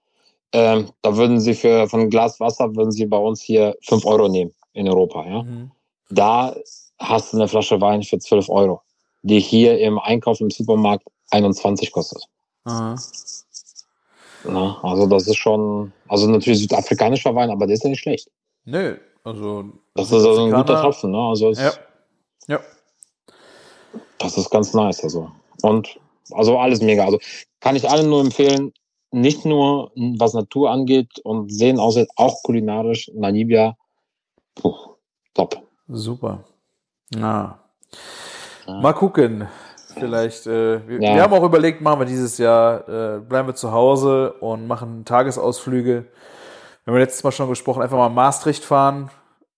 Ähm, 0.53 0.91
da 1.03 1.16
würden 1.16 1.41
sie 1.41 1.55
für 1.55 1.89
von 1.89 2.09
Glas 2.09 2.39
Wasser 2.39 2.77
würden 2.77 2.93
sie 2.93 3.07
bei 3.07 3.18
uns 3.18 3.43
hier 3.43 3.74
5 3.83 4.07
Euro 4.07 4.29
nehmen 4.29 4.53
in 4.74 4.89
Europa. 4.89 5.27
Ja? 5.27 5.43
Mhm. 5.43 5.72
Da 6.11 6.55
hast 7.01 7.33
du 7.33 7.39
eine 7.39 7.49
Flasche 7.49 7.81
Wein 7.81 8.05
für 8.05 8.20
12 8.20 8.49
Euro, 8.49 8.81
die 9.22 9.41
hier 9.41 9.77
im 9.81 9.99
Einkauf 9.99 10.41
im 10.41 10.51
Supermarkt 10.51 11.05
21 11.33 11.91
kostet. 11.91 12.22
Aha. 12.62 12.95
Na, 14.49 14.78
also 14.82 15.07
das 15.07 15.26
ist 15.26 15.36
schon, 15.36 15.92
also 16.09 16.28
natürlich 16.28 16.61
südafrikanischer 16.61 17.34
Wein, 17.34 17.51
aber 17.51 17.66
der 17.66 17.74
ist 17.74 17.84
ja 17.84 17.90
nicht 17.90 18.01
schlecht. 18.01 18.30
Nö, 18.64 18.97
also. 19.24 19.64
Das 19.94 20.07
ist 20.07 20.14
also 20.14 20.44
ein 20.44 20.53
guter 20.53 20.80
Tropfen. 20.80 21.11
Ne? 21.11 21.18
Also 21.18 21.53
Ja. 21.53 21.72
Ja. 22.49 22.61
Das 24.18 24.36
ist 24.38 24.51
ganz 24.51 24.74
nice. 24.74 25.03
Also. 25.03 25.30
Und 25.62 25.99
also 26.32 26.59
alles 26.59 26.80
mega. 26.80 27.05
Also 27.05 27.18
kann 27.61 27.76
ich 27.76 27.88
allen 27.88 28.09
nur 28.09 28.20
empfehlen, 28.20 28.72
nicht 29.11 29.44
nur 29.44 29.92
was 29.94 30.34
Natur 30.34 30.70
angeht 30.70 31.18
und 31.24 31.53
Sehen 31.53 31.78
aussieht, 31.78 32.09
auch 32.16 32.42
kulinarisch, 32.42 33.11
Namibia, 33.14 33.76
puh, 34.55 34.74
top. 35.34 35.62
Super. 35.88 36.44
Ja. 37.14 37.59
Ja. 38.66 38.80
Mal 38.80 38.92
gucken. 38.92 39.49
Vielleicht, 39.99 40.47
äh, 40.47 40.86
wir, 40.88 41.01
Ja. 41.03 41.14
wir 41.14 41.22
haben 41.22 41.32
auch 41.32 41.42
überlegt, 41.44 41.80
machen 41.80 42.01
wir 42.01 42.07
dieses 42.07 42.38
Jahr, 42.38 42.88
äh, 42.88 43.18
bleiben 43.20 43.49
wir 43.49 43.55
zu 43.55 43.72
Hause 43.72 44.32
und 44.40 44.66
machen 44.66 45.05
Tagesausflüge. 45.05 46.05
Wir 46.84 46.92
haben 46.92 47.01
letztes 47.01 47.24
Mal 47.24 47.32
schon 47.32 47.49
gesprochen, 47.49 47.82
einfach 47.82 47.96
mal 47.96 48.08
Maastricht 48.08 48.64
fahren. 48.64 49.11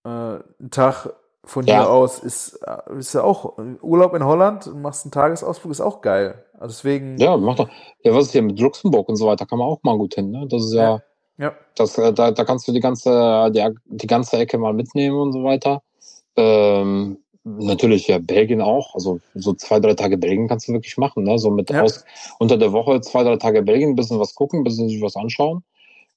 Äh, 0.05 0.09
ein 0.09 0.71
Tag 0.71 1.11
von 1.45 1.67
Ja. 1.67 1.75
hier 1.81 1.91
aus 1.91 2.19
ist, 2.21 2.61
äh, 2.67 2.99
ist 2.99 3.15
ja 3.15 3.23
auch 3.23 3.59
Urlaub 3.83 4.15
in 4.15 4.25
Holland 4.25 4.67
und 4.67 4.83
machst 4.83 5.05
einen 5.05 5.13
Tagesausflug, 5.13 5.73
ist 5.73 5.81
auch 5.81 6.01
geil. 6.01 6.45
Also 6.55 6.69
deswegen, 6.73 7.17
Ja, 7.19 7.37
macht 7.37 7.59
doch. 7.61 7.69
Ja, 8.03 8.15
was 8.15 8.27
ist 8.27 8.33
hier 8.33 8.43
mit 8.43 8.59
Luxemburg 8.59 9.09
und 9.09 9.17
so 9.17 9.27
weiter, 9.27 9.47
kann 9.47 9.59
man 9.59 9.69
auch 9.69 9.83
mal 9.83 9.97
gut 9.97 10.15
hin. 10.15 10.31
Ne? 10.31 10.47
Das 10.49 10.63
ist 10.65 10.73
ja, 10.75 11.01
ja. 11.39 11.53
das, 11.77 11.97
äh, 11.99 12.13
da, 12.13 12.31
da 12.31 12.45
kannst 12.45 12.67
du 12.69 12.73
die 12.73 12.81
ganze, 12.81 13.51
die, 13.53 13.67
die 13.87 14.07
ganze 14.07 14.37
Ecke 14.39 14.59
mal 14.59 14.73
mitnehmen 14.73 15.17
und 15.19 15.33
so 15.33 15.45
weiter. 15.45 15.83
Ähm, 16.37 17.19
natürlich, 17.59 18.09
ja, 18.09 18.19
Belgien 18.19 18.61
auch. 18.61 18.95
Also 18.95 19.21
so 19.35 19.55
zwei, 19.55 19.81
drei 19.81 19.95
Tage 19.95 20.19
Belgien 20.19 20.49
kannst 20.49 20.69
du 20.69 20.73
wirklich 20.73 20.97
machen. 20.97 21.25
Ne? 21.25 21.39
So 21.39 21.51
mit 21.51 21.71
Ja. 21.71 21.83
aus, 21.83 22.05
unter 22.39 22.57
der 22.57 22.73
Woche 22.73 23.01
zwei, 23.01 23.23
drei 23.23 23.37
Tage 23.37 23.63
Belgien, 23.63 23.91
ein 23.91 23.97
bisschen 23.97 24.21
was 24.21 24.35
gucken, 24.35 24.61
ein 24.61 24.65
bisschen 24.65 24.89
sich 24.89 25.01
was 25.03 25.17
anschauen. 25.17 25.65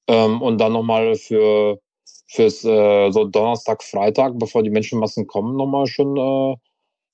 Ähm, 0.07 0.41
und 0.41 0.59
dann 0.59 0.73
nochmal 0.73 1.15
für 1.15 1.79
fürs 2.27 2.63
äh, 2.63 3.11
so 3.11 3.25
Donnerstag, 3.25 3.83
Freitag, 3.83 4.39
bevor 4.39 4.63
die 4.63 4.69
Menschenmassen 4.69 5.27
kommen, 5.27 5.57
nochmal 5.57 5.85
schon 5.87 6.17
äh, 6.17 6.55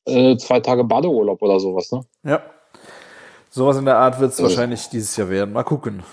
äh, 0.06 0.38
zwei 0.38 0.60
Tage 0.60 0.84
Badeurlaub 0.84 1.42
oder 1.42 1.60
sowas. 1.60 1.92
Ne? 1.92 2.06
ja. 2.24 2.42
Sowas 3.50 3.78
in 3.78 3.86
der 3.86 3.98
Art 3.98 4.20
wird 4.20 4.34
es 4.34 4.44
wahrscheinlich 4.44 4.88
dieses 4.90 5.16
Jahr 5.18 5.30
werden. 5.30 5.54
Mal 5.54 5.64
gucken. 5.64 6.04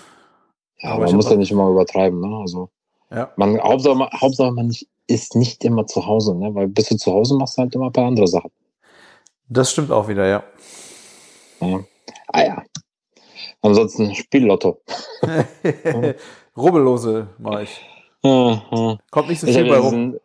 Ja, 0.79 0.91
Aber 0.91 1.05
man 1.05 1.15
muss 1.15 1.29
ja 1.29 1.35
nicht 1.35 1.51
immer 1.51 1.69
übertreiben. 1.69 2.19
Ne? 2.19 2.37
Also 2.37 2.69
Ja. 3.11 3.31
man, 3.35 3.59
Hauptsache, 3.61 3.95
man, 3.95 4.09
Hauptsache 4.19 4.51
man 4.51 4.67
nicht, 4.67 4.87
ist 5.07 5.35
nicht 5.35 5.63
immer 5.63 5.85
zu 5.85 6.05
Hause, 6.05 6.35
ne? 6.35 6.53
weil 6.53 6.67
bis 6.67 6.89
du 6.89 6.97
zu 6.97 7.11
Hause 7.11 7.35
machst 7.35 7.57
halt 7.57 7.75
immer 7.75 7.87
ein 7.87 7.93
paar 7.93 8.07
andere 8.07 8.27
Sachen. 8.27 8.51
Das 9.47 9.71
stimmt 9.71 9.91
auch 9.91 10.07
wieder, 10.07 10.25
ja. 10.25 10.43
Ja. 11.61 11.79
Ah 12.27 12.43
ja. 12.43 12.63
Ansonsten 13.61 14.13
Spiellotto. 14.13 14.81
Rubbellose 16.57 17.27
mache 17.37 17.63
ich. 17.63 17.81
Ja. 18.23 18.97
Kommt 19.11 19.29
nicht 19.29 19.39
so 19.39 19.47
viel 19.47 19.67
bei 19.67 19.77
rum. 19.77 20.19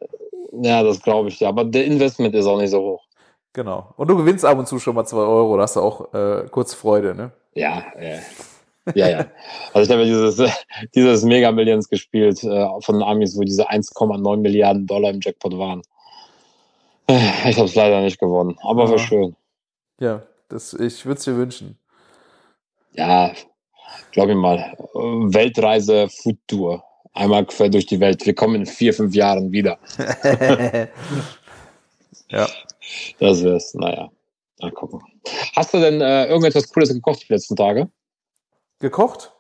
Ja, 0.62 0.82
das 0.82 1.00
glaube 1.00 1.28
ich 1.28 1.40
ja. 1.40 1.48
Aber 1.48 1.64
der 1.64 1.84
Investment 1.84 2.34
ist 2.34 2.46
auch 2.46 2.58
nicht 2.58 2.70
so 2.70 2.80
hoch. 2.80 3.04
Genau. 3.52 3.92
Und 3.96 4.08
du 4.08 4.16
gewinnst 4.16 4.44
ab 4.44 4.58
und 4.58 4.66
zu 4.66 4.78
schon 4.78 4.94
mal 4.94 5.04
zwei 5.04 5.18
Euro, 5.18 5.56
da 5.56 5.64
hast 5.64 5.76
du 5.76 5.80
auch 5.80 6.12
äh, 6.14 6.46
kurz 6.50 6.74
Freude, 6.74 7.14
ne? 7.14 7.32
Ja, 7.54 7.84
ja. 8.00 8.18
Ja, 8.94 9.08
ja. 9.08 9.26
Also 9.72 9.90
ich 9.90 9.96
habe 9.96 10.04
dieses, 10.04 10.42
dieses 10.94 11.22
Mega 11.24 11.52
Millions 11.52 11.88
gespielt 11.88 12.42
äh, 12.42 12.66
von 12.80 12.96
den 12.96 13.02
Amis, 13.02 13.36
wo 13.36 13.42
diese 13.42 13.70
1,9 13.70 14.36
Milliarden 14.38 14.86
Dollar 14.86 15.10
im 15.10 15.20
Jackpot 15.20 15.56
waren. 15.58 15.82
Ich 17.08 17.56
habe 17.56 17.66
es 17.66 17.74
leider 17.74 18.00
nicht 18.02 18.20
gewonnen, 18.20 18.56
aber 18.62 18.84
Ja. 18.84 18.90
war 18.92 18.98
schön. 18.98 19.34
Ja, 19.98 20.22
das, 20.48 20.72
ich 20.74 21.04
würde 21.04 21.18
es 21.18 21.24
dir 21.24 21.36
wünschen. 21.36 21.76
Ja, 22.92 23.32
glaube 24.12 24.32
ich 24.32 24.36
mal. 24.36 24.76
Weltreise 24.94 26.08
Food 26.08 26.38
Tour. 26.46 26.84
Einmal 27.12 27.44
quer 27.46 27.68
durch 27.68 27.86
die 27.86 27.98
Welt. 27.98 28.24
Wir 28.24 28.34
kommen 28.34 28.54
in 28.54 28.66
vier, 28.66 28.94
fünf 28.94 29.14
Jahren 29.14 29.50
wieder. 29.50 29.78
ja. 32.28 32.46
Das 33.18 33.42
wär's. 33.42 33.74
Naja, 33.74 34.08
mal 34.60 34.70
gucken. 34.70 35.00
Hast 35.56 35.74
du 35.74 35.80
denn 35.80 36.00
äh, 36.00 36.26
irgendetwas 36.26 36.72
Cooles 36.72 36.92
gekocht 36.94 37.28
die 37.28 37.32
letzten 37.32 37.56
Tage? 37.56 37.88
Gekocht? 38.80 39.32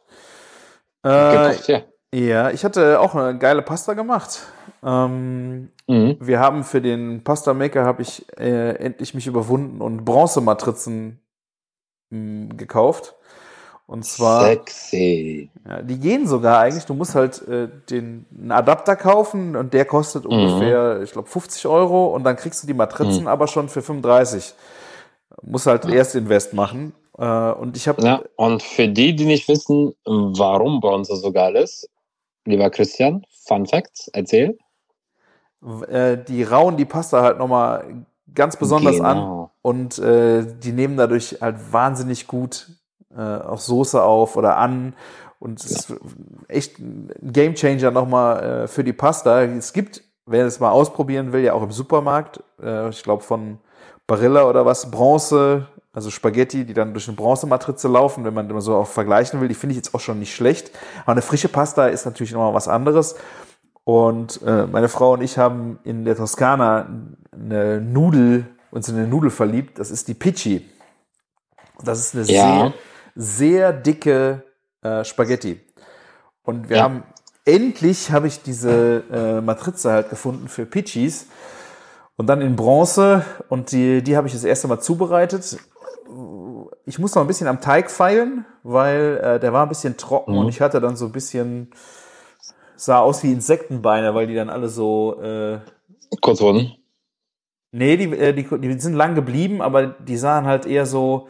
Äh, 1.02 1.54
Gekocht, 1.54 1.68
ja. 1.68 1.82
ja, 2.14 2.50
ich 2.50 2.64
hatte 2.64 3.00
auch 3.00 3.14
eine 3.14 3.38
geile 3.38 3.62
Pasta 3.62 3.94
gemacht. 3.94 4.40
Ähm, 4.84 5.70
Mhm. 5.88 6.18
wir 6.18 6.40
haben 6.40 6.64
für 6.64 6.80
den 6.82 7.24
Pasta 7.24 7.54
Maker 7.54 7.84
habe 7.84 8.02
ich 8.02 8.26
äh, 8.38 8.74
endlich 8.76 9.14
mich 9.14 9.26
überwunden 9.26 9.80
und 9.80 10.04
Bronzematrizen 10.04 11.20
mh, 12.10 12.54
gekauft. 12.56 13.16
Und 13.86 14.04
zwar 14.04 14.40
Sexy. 14.40 15.50
Ja, 15.68 15.82
die 15.82 15.98
gehen 15.98 16.26
sogar 16.26 16.60
eigentlich. 16.60 16.86
Du 16.86 16.94
musst 16.94 17.14
halt 17.14 17.46
äh, 17.48 17.68
den 17.90 18.26
einen 18.32 18.52
Adapter 18.52 18.96
kaufen 18.96 19.56
und 19.56 19.74
der 19.74 19.84
kostet 19.84 20.26
Mhm. 20.30 20.30
ungefähr, 20.32 21.02
ich 21.02 21.12
glaube, 21.12 21.28
50 21.28 21.66
Euro 21.66 22.14
und 22.14 22.24
dann 22.24 22.36
kriegst 22.36 22.62
du 22.62 22.66
die 22.66 22.74
Matrizen 22.74 23.26
aber 23.28 23.46
schon 23.48 23.68
für 23.68 23.82
35. 23.82 24.54
Muss 25.42 25.66
halt 25.66 25.86
erst 25.86 26.14
Invest 26.16 26.54
machen. 26.54 26.94
Äh, 27.20 27.52
und 27.52 27.76
ich 27.76 27.88
habe 27.88 28.02
Ja, 28.02 28.22
und 28.36 28.62
für 28.62 28.88
die, 28.88 29.16
die 29.16 29.26
nicht 29.26 29.48
wissen, 29.48 29.94
warum 30.06 30.80
Bronze 30.80 31.16
so 31.16 31.32
geil 31.32 31.56
ist, 31.56 31.88
lieber 32.46 32.70
Christian, 32.70 33.24
Fun 33.46 33.66
Facts, 33.66 34.08
erzähl. 34.14 34.58
äh, 35.88 36.18
die 36.18 36.42
rauen 36.44 36.76
die 36.78 36.86
Pasta 36.86 37.22
halt 37.22 37.38
nochmal 37.38 38.06
ganz 38.34 38.56
besonders 38.56 39.00
an 39.00 39.18
Genau. 39.18 39.50
und 39.62 39.98
äh, 39.98 40.46
die 40.58 40.72
nehmen 40.72 40.96
dadurch 40.96 41.38
halt 41.42 41.72
wahnsinnig 41.72 42.26
gut 42.28 42.68
äh, 43.16 43.20
auch 43.20 43.60
Soße 43.60 44.02
auf 44.02 44.36
oder 44.36 44.56
an. 44.58 44.94
Und 45.40 45.60
es 45.64 45.70
ist 45.72 45.94
echt 46.48 46.78
ein 46.78 47.10
Gamechanger 47.22 47.90
nochmal 47.92 48.64
äh, 48.64 48.68
für 48.68 48.84
die 48.84 48.92
Pasta. 48.92 49.42
Es 49.42 49.72
gibt, 49.72 50.02
wer 50.26 50.46
es 50.46 50.60
mal 50.60 50.70
ausprobieren 50.70 51.32
will, 51.32 51.42
ja 51.42 51.54
auch 51.54 51.62
im 51.62 51.72
Supermarkt, 51.72 52.42
äh, 52.62 52.90
ich 52.90 53.02
glaube 53.02 53.22
von 53.24 53.58
Barilla 54.06 54.44
oder 54.48 54.66
was, 54.66 54.90
Bronze, 54.90 55.66
also 55.92 56.10
Spaghetti, 56.10 56.64
die 56.64 56.74
dann 56.74 56.92
durch 56.92 57.08
eine 57.08 57.16
Bronzematrize 57.16 57.88
laufen, 57.88 58.24
wenn 58.24 58.34
man 58.34 58.48
immer 58.48 58.60
so 58.60 58.76
auch 58.76 58.86
vergleichen 58.86 59.40
will. 59.40 59.48
Die 59.48 59.54
finde 59.54 59.72
ich 59.72 59.76
jetzt 59.78 59.94
auch 59.94 60.00
schon 60.00 60.18
nicht 60.18 60.34
schlecht. 60.34 60.70
Aber 61.02 61.12
eine 61.12 61.22
frische 61.22 61.48
Pasta 61.48 61.86
ist 61.86 62.04
natürlich 62.04 62.32
nochmal 62.32 62.54
was 62.54 62.68
anderes. 62.68 63.16
Und 63.84 64.40
äh, 64.42 64.66
meine 64.66 64.88
Frau 64.88 65.14
und 65.14 65.22
ich 65.22 65.36
haben 65.38 65.78
in 65.84 66.04
der 66.04 66.16
Toskana 66.16 66.88
eine 67.32 67.80
Nudel, 67.80 68.46
uns 68.70 68.88
in 68.88 68.96
eine 68.96 69.08
Nudel 69.08 69.30
verliebt. 69.30 69.78
Das 69.80 69.90
ist 69.90 70.06
die 70.06 70.14
Pici. 70.14 70.68
Das 71.82 71.98
ist 71.98 72.14
eine 72.14 72.24
Ja. 72.24 72.72
sehr, 72.72 72.74
sehr 73.16 73.72
dicke 73.72 74.44
äh, 74.82 75.02
Spaghetti. 75.04 75.60
Und 76.42 76.68
wir 76.68 76.76
Ja. 76.78 76.82
haben 76.84 77.02
endlich 77.44 78.12
habe 78.12 78.28
ich 78.28 78.42
diese 78.42 79.02
äh, 79.12 79.40
Matrize 79.40 79.90
halt 79.90 80.10
gefunden 80.10 80.48
für 80.48 80.66
Pichis. 80.66 81.26
Und 82.20 82.26
dann 82.26 82.42
in 82.42 82.54
Bronze 82.54 83.24
und 83.48 83.72
die, 83.72 84.02
die 84.02 84.14
habe 84.14 84.26
ich 84.26 84.34
das 84.34 84.44
erste 84.44 84.68
Mal 84.68 84.78
zubereitet. 84.78 85.56
Ich 86.84 86.98
muss 86.98 87.14
noch 87.14 87.22
ein 87.22 87.26
bisschen 87.26 87.46
am 87.46 87.62
Teig 87.62 87.90
feilen, 87.90 88.44
weil 88.62 89.16
äh, 89.24 89.40
der 89.40 89.54
war 89.54 89.62
ein 89.62 89.70
bisschen 89.70 89.96
trocken 89.96 90.32
Mhm. 90.32 90.38
und 90.40 90.48
ich 90.50 90.60
hatte 90.60 90.82
dann 90.82 90.96
so 90.96 91.06
ein 91.06 91.12
bisschen, 91.12 91.70
sah 92.76 92.98
aus 92.98 93.22
wie 93.22 93.32
Insektenbeine, 93.32 94.14
weil 94.14 94.26
die 94.26 94.34
dann 94.34 94.50
alle 94.50 94.68
so, 94.68 95.18
äh, 95.22 95.60
Kurz 96.20 96.42
wurden. 96.42 96.74
nee, 97.72 97.96
die, 97.96 98.12
äh, 98.14 98.34
die, 98.34 98.46
die 98.60 98.80
sind 98.80 98.92
lang 98.92 99.14
geblieben, 99.14 99.62
aber 99.62 99.86
die 99.86 100.18
sahen 100.18 100.44
halt 100.44 100.66
eher 100.66 100.84
so, 100.84 101.26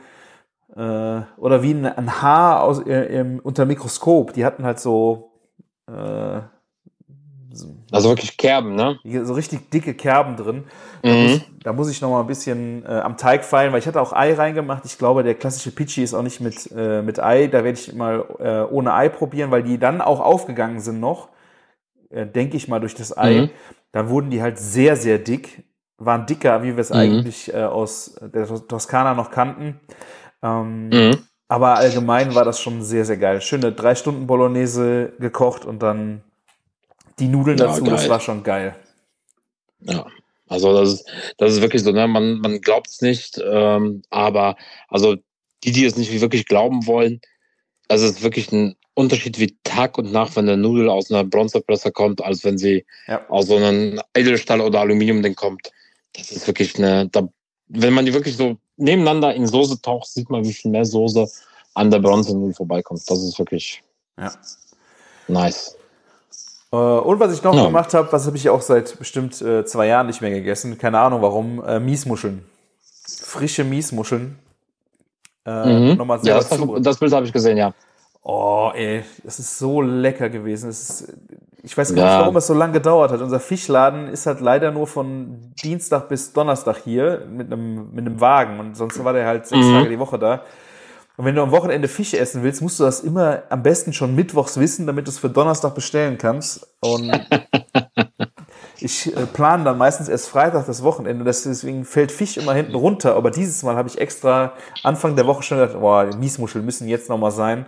äh, 0.74 1.20
oder 1.36 1.62
wie 1.62 1.70
ein, 1.72 1.86
ein 1.86 2.20
Haar 2.20 2.64
aus, 2.64 2.80
äh, 2.80 3.20
im, 3.20 3.38
unter 3.38 3.64
Mikroskop. 3.64 4.32
Die 4.32 4.44
hatten 4.44 4.64
halt 4.64 4.80
so, 4.80 5.30
äh, 5.86 6.40
Also 7.92 8.08
wirklich 8.08 8.36
Kerben, 8.36 8.74
ne? 8.74 8.98
so 9.24 9.34
richtig 9.34 9.70
dicke 9.70 9.94
Kerben 9.94 10.36
drin. 10.36 10.64
Mhm. 11.02 11.40
Da 11.62 11.72
muss 11.72 11.90
ich 11.90 12.00
noch 12.00 12.10
mal 12.10 12.20
ein 12.20 12.26
bisschen 12.26 12.84
äh, 12.84 12.88
am 13.00 13.16
Teig 13.16 13.44
feilen, 13.44 13.72
weil 13.72 13.80
ich 13.80 13.86
hatte 13.86 14.00
auch 14.00 14.12
Ei 14.12 14.34
reingemacht. 14.34 14.84
Ich 14.84 14.98
glaube, 14.98 15.22
der 15.24 15.34
klassische 15.34 15.70
Pichi 15.70 16.02
ist 16.02 16.14
auch 16.14 16.22
nicht 16.22 16.40
mit, 16.40 16.70
äh, 16.76 17.02
mit 17.02 17.20
Ei. 17.20 17.46
Da 17.48 17.64
werde 17.64 17.78
ich 17.78 17.92
mal 17.94 18.24
äh, 18.38 18.72
ohne 18.72 18.94
Ei 18.94 19.08
probieren, 19.08 19.50
weil 19.50 19.62
die 19.62 19.78
dann 19.78 20.00
auch 20.00 20.20
aufgegangen 20.20 20.80
sind 20.80 21.00
noch. 21.00 21.28
Äh, 22.10 22.26
Denke 22.26 22.56
ich 22.56 22.68
mal 22.68 22.80
durch 22.80 22.94
das 22.94 23.16
Ei. 23.16 23.42
Mhm. 23.42 23.50
Da 23.92 24.08
wurden 24.08 24.30
die 24.30 24.42
halt 24.42 24.58
sehr, 24.58 24.96
sehr 24.96 25.18
dick. 25.18 25.64
Waren 25.98 26.26
dicker, 26.26 26.62
wie 26.62 26.76
wir 26.76 26.80
es 26.80 26.90
Mhm. 26.90 26.96
eigentlich 26.96 27.52
äh, 27.52 27.64
aus 27.64 28.14
der 28.22 28.46
Tos- 28.46 28.66
Toskana 28.66 29.14
noch 29.14 29.30
kannten. 29.30 29.80
Ähm, 30.42 30.88
Mhm. 30.88 31.18
aber 31.48 31.74
allgemein 31.76 32.34
war 32.34 32.44
das 32.44 32.60
schon 32.60 32.82
sehr, 32.82 33.04
sehr 33.04 33.18
geil. 33.18 33.40
Schöne 33.42 33.72
drei 33.72 33.94
Stunden 33.94 34.26
Bolognese 34.26 35.12
gekocht 35.18 35.64
und 35.66 35.82
dann 35.82 36.22
die 37.20 37.28
Nudeln 37.28 37.58
Ja, 37.58 37.66
dazu. 37.66 37.84
Das 37.84 38.00
geil. 38.02 38.10
war 38.10 38.20
schon 38.20 38.42
geil. 38.42 38.76
Ja. 39.80 40.06
Also 40.48 40.72
das 40.74 40.94
ist, 40.94 41.08
das 41.38 41.52
ist 41.52 41.60
wirklich 41.60 41.82
so, 41.84 41.92
ne? 41.92 42.08
Man, 42.08 42.40
man 42.40 42.60
glaubt 42.60 42.88
es 42.88 43.00
nicht, 43.02 43.40
ähm, 43.44 44.02
aber 44.10 44.56
also 44.88 45.16
die, 45.62 45.70
die 45.72 45.84
es 45.84 45.96
nicht 45.96 46.10
wirklich 46.20 46.46
glauben 46.46 46.86
wollen, 46.86 47.20
also 47.88 48.06
es 48.06 48.12
ist 48.16 48.22
wirklich 48.22 48.50
ein 48.50 48.74
Unterschied 48.94 49.38
wie 49.38 49.56
Tag 49.62 49.96
und 49.98 50.10
Nacht, 50.10 50.34
wenn 50.36 50.48
eine 50.48 50.56
Nudel 50.60 50.88
aus 50.90 51.10
einer 51.10 51.22
Bronzepresse 51.24 51.92
kommt, 51.92 52.22
als 52.22 52.42
wenn 52.44 52.58
sie 52.58 52.84
Ja. 53.06 53.24
aus 53.28 53.46
so 53.46 53.56
einem 53.56 54.00
Edelstahl 54.14 54.60
oder 54.60 54.80
Aluminium-Ding 54.80 55.36
kommt. 55.36 55.70
Das 56.14 56.32
ist 56.32 56.46
wirklich 56.48 56.76
eine, 56.76 57.08
da, 57.08 57.28
wenn 57.68 57.92
man 57.92 58.04
die 58.04 58.12
wirklich 58.12 58.36
so 58.36 58.56
nebeneinander 58.76 59.32
in 59.34 59.46
Soße 59.46 59.80
taucht, 59.80 60.08
sieht 60.08 60.28
man, 60.30 60.44
wie 60.44 60.52
viel 60.52 60.70
mehr 60.72 60.84
Soße 60.84 61.28
an 61.74 61.90
der 61.90 62.00
Bronzenudel 62.00 62.54
vorbeikommt. 62.54 63.02
Das 63.08 63.22
ist 63.22 63.38
wirklich 63.38 63.82
Ja. 64.18 64.32
nice. 65.28 65.76
Äh, 66.72 66.76
Und 66.76 67.18
was 67.20 67.32
ich 67.32 67.42
noch 67.42 67.54
Ja. 67.54 67.66
gemacht 67.66 67.94
habe, 67.94 68.12
was 68.12 68.26
habe 68.26 68.36
ich 68.36 68.48
auch 68.48 68.62
seit 68.62 68.98
bestimmt 68.98 69.40
äh, 69.42 69.64
zwei 69.64 69.86
Jahren 69.86 70.06
nicht 70.06 70.20
mehr 70.20 70.30
gegessen. 70.30 70.78
Keine 70.78 70.98
Ahnung 71.00 71.22
warum. 71.22 71.62
Äh, 71.64 71.80
Miesmuscheln. 71.80 72.44
Frische 73.22 73.64
Miesmuscheln. 73.64 74.38
Äh, 75.46 75.90
Mhm. 75.92 75.96
Nochmal 75.96 76.20
Ja, 76.22 76.34
das, 76.36 76.48
das 76.48 76.98
Bild 76.98 77.12
habe 77.12 77.26
ich 77.26 77.32
gesehen, 77.32 77.56
ja. 77.56 77.72
Oh, 78.22 78.70
ey, 78.74 79.02
das 79.24 79.38
ist 79.38 79.58
so 79.58 79.80
lecker 79.80 80.28
gewesen. 80.28 80.68
Es 80.68 80.90
ist, 81.00 81.12
ich 81.62 81.76
weiß 81.76 81.94
gar 81.94 82.04
Ja. 82.04 82.10
nicht, 82.12 82.20
warum 82.20 82.36
es 82.36 82.46
so 82.46 82.54
lange 82.54 82.74
gedauert 82.74 83.10
hat. 83.10 83.20
Unser 83.22 83.40
Fischladen 83.40 84.08
ist 84.08 84.26
halt 84.26 84.40
leider 84.40 84.70
nur 84.70 84.86
von 84.86 85.52
Dienstag 85.62 86.08
bis 86.10 86.32
Donnerstag 86.34 86.76
hier 86.84 87.26
mit 87.30 87.50
einem, 87.50 87.90
mit 87.92 88.06
einem 88.06 88.20
Wagen. 88.20 88.60
Und 88.60 88.76
sonst 88.76 89.02
war 89.02 89.14
der 89.14 89.26
halt 89.26 89.46
sechs 89.46 89.66
Mhm. 89.66 89.72
Tage 89.72 89.88
die 89.88 89.98
Woche 89.98 90.18
da. 90.18 90.42
Und 91.16 91.24
wenn 91.26 91.34
du 91.34 91.42
am 91.42 91.50
Wochenende 91.50 91.88
Fisch 91.88 92.14
essen 92.14 92.42
willst, 92.42 92.62
musst 92.62 92.80
du 92.80 92.84
das 92.84 93.00
immer 93.00 93.42
am 93.50 93.62
besten 93.62 93.92
schon 93.92 94.14
mittwochs 94.14 94.58
wissen, 94.58 94.86
damit 94.86 95.06
du 95.06 95.10
es 95.10 95.18
für 95.18 95.28
Donnerstag 95.28 95.74
bestellen 95.74 96.16
kannst. 96.16 96.66
Und 96.80 97.10
ich 98.78 99.14
äh, 99.14 99.26
plane 99.26 99.64
dann 99.64 99.76
meistens 99.78 100.08
erst 100.08 100.28
Freitag 100.28 100.66
das 100.66 100.82
Wochenende. 100.82 101.24
Deswegen 101.24 101.84
fällt 101.84 102.10
Fisch 102.10 102.36
immer 102.38 102.54
hinten 102.54 102.74
runter. 102.74 103.16
Aber 103.16 103.30
dieses 103.30 103.62
Mal 103.62 103.76
habe 103.76 103.88
ich 103.88 103.98
extra 103.98 104.54
Anfang 104.82 105.16
der 105.16 105.26
Woche 105.26 105.42
schon 105.42 105.58
gedacht, 105.58 105.78
boah, 105.78 106.06
die 106.06 106.16
Miesmuscheln 106.16 106.64
müssen 106.64 106.88
jetzt 106.88 107.08
noch 107.08 107.18
mal 107.18 107.30
sein. 107.32 107.66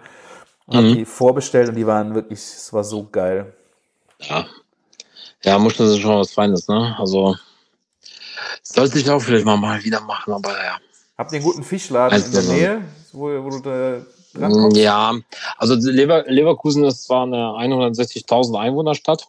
Und 0.66 0.90
Mhm. 0.90 0.94
die 0.94 1.04
vorbestellt 1.04 1.68
und 1.68 1.74
die 1.74 1.86
waren 1.86 2.14
wirklich, 2.14 2.38
es 2.38 2.72
war 2.72 2.84
so 2.84 3.06
geil. 3.10 3.52
Ja. 4.20 4.46
Ja, 5.44 5.58
Muscheln 5.58 5.88
sind 5.88 6.00
schon 6.00 6.20
was 6.20 6.32
Feines, 6.32 6.68
ne? 6.68 6.94
Also 6.98 7.36
sollte 8.62 8.98
ich 8.98 9.10
auch 9.10 9.20
vielleicht 9.20 9.44
mal, 9.44 9.56
mal 9.56 9.82
wieder 9.82 10.00
machen, 10.00 10.32
aber 10.32 10.50
ja. 10.52 10.78
Habt 11.22 11.32
ihr 11.32 11.36
einen 11.36 11.44
guten 11.44 11.62
Fischladen 11.62 12.12
Also, 12.14 12.26
in 12.26 12.32
der 12.32 12.42
so. 12.42 12.52
Nähe, 12.52 12.82
wo, 13.12 13.44
wo 13.44 13.50
du 13.50 13.60
da 13.60 14.02
drankommst? 14.34 14.76
Ja, 14.76 15.14
also 15.56 15.76
Lever 15.76 16.24
Leverkusen 16.26 16.82
ist 16.82 17.04
zwar 17.04 17.22
eine 17.22 17.36
160.000 17.36 18.58
Einwohnerstadt, 18.58 19.28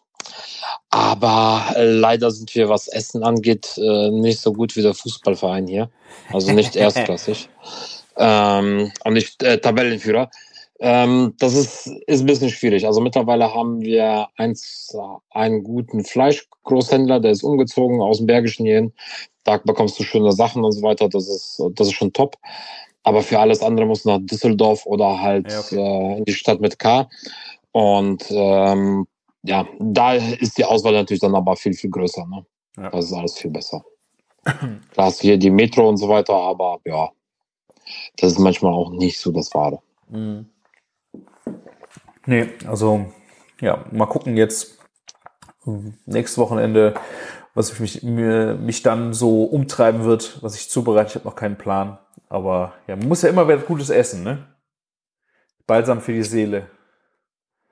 aber 0.90 1.62
äh, 1.76 1.84
leider 1.84 2.32
sind 2.32 2.52
wir, 2.56 2.68
was 2.68 2.88
Essen 2.88 3.22
angeht, 3.22 3.78
äh, 3.78 4.10
nicht 4.10 4.40
so 4.40 4.52
gut 4.52 4.74
wie 4.74 4.82
der 4.82 4.94
Fußballverein 4.94 5.68
hier. 5.68 5.88
Also 6.32 6.50
nicht 6.50 6.74
erstklassig. 6.84 7.48
ähm, 8.16 8.90
und 9.04 9.12
nicht 9.12 9.40
äh, 9.44 9.58
Tabellenführer. 9.60 10.30
Ähm, 10.80 11.34
das 11.38 11.54
ist, 11.54 11.86
ist 12.06 12.20
ein 12.20 12.26
bisschen 12.26 12.50
schwierig. 12.50 12.86
Also 12.86 13.00
mittlerweile 13.00 13.54
haben 13.54 13.80
wir 13.80 14.28
eins, 14.36 14.94
einen 15.30 15.62
guten 15.62 16.04
Fleischgroßhändler, 16.04 17.20
der 17.20 17.30
ist 17.30 17.44
umgezogen 17.44 18.00
aus 18.00 18.18
dem 18.18 18.26
Bergischen 18.26 18.66
hierhin. 18.66 18.92
Da 19.44 19.58
bekommst 19.58 19.98
du 19.98 20.02
schöne 20.02 20.32
Sachen 20.32 20.64
und 20.64 20.72
so 20.72 20.82
weiter. 20.82 21.08
Das 21.08 21.28
ist, 21.28 21.62
das 21.74 21.88
ist 21.88 21.94
schon 21.94 22.12
top. 22.12 22.36
Aber 23.02 23.22
für 23.22 23.38
alles 23.38 23.62
andere 23.62 23.86
muss 23.86 24.04
nach 24.04 24.18
Düsseldorf 24.20 24.86
oder 24.86 25.20
halt 25.20 25.50
Ja, 25.50 25.60
okay. 25.60 25.76
äh, 25.76 26.18
in 26.18 26.24
die 26.24 26.32
Stadt 26.32 26.60
mit 26.60 26.78
K. 26.78 27.08
Und 27.72 28.24
ähm, 28.30 29.06
ja, 29.42 29.68
da 29.78 30.14
ist 30.14 30.56
die 30.56 30.64
Auswahl 30.64 30.94
natürlich 30.94 31.20
dann 31.20 31.34
aber 31.34 31.54
viel, 31.54 31.74
viel 31.74 31.90
größer. 31.90 32.26
Ne? 32.26 32.46
Ja. 32.78 32.90
Das 32.90 33.04
ist 33.04 33.12
alles 33.12 33.38
viel 33.38 33.50
besser. 33.50 33.84
Klar 34.44 35.06
hast 35.06 35.22
du 35.22 35.28
hier 35.28 35.38
die 35.38 35.50
Metro 35.50 35.88
und 35.88 35.98
so 35.98 36.08
weiter, 36.08 36.34
aber 36.34 36.80
ja, 36.84 37.10
das 38.16 38.32
ist 38.32 38.38
manchmal 38.38 38.72
auch 38.72 38.90
nicht 38.90 39.18
so 39.18 39.30
das 39.30 39.54
Wahre. 39.54 39.80
Mhm. 40.08 40.46
Nee, 42.26 42.48
also 42.66 43.06
ja, 43.60 43.84
mal 43.92 44.06
gucken 44.06 44.36
jetzt 44.36 44.78
nächstes 46.06 46.38
Wochenende, 46.38 46.94
was 47.54 47.78
mich, 47.78 48.02
mich 48.02 48.82
dann 48.82 49.14
so 49.14 49.44
umtreiben 49.44 50.04
wird, 50.04 50.42
was 50.42 50.56
ich 50.56 50.68
zubereite. 50.68 51.10
Ich 51.10 51.14
habe 51.14 51.26
noch 51.26 51.36
keinen 51.36 51.56
Plan. 51.56 51.98
Aber 52.28 52.74
ja, 52.86 52.96
man 52.96 53.08
muss 53.08 53.22
ja 53.22 53.28
immer 53.28 53.46
wieder 53.46 53.58
Gutes 53.58 53.90
essen, 53.90 54.24
ne? 54.24 54.46
Balsam 55.66 56.00
für 56.00 56.12
die 56.12 56.24
Seele. 56.24 56.66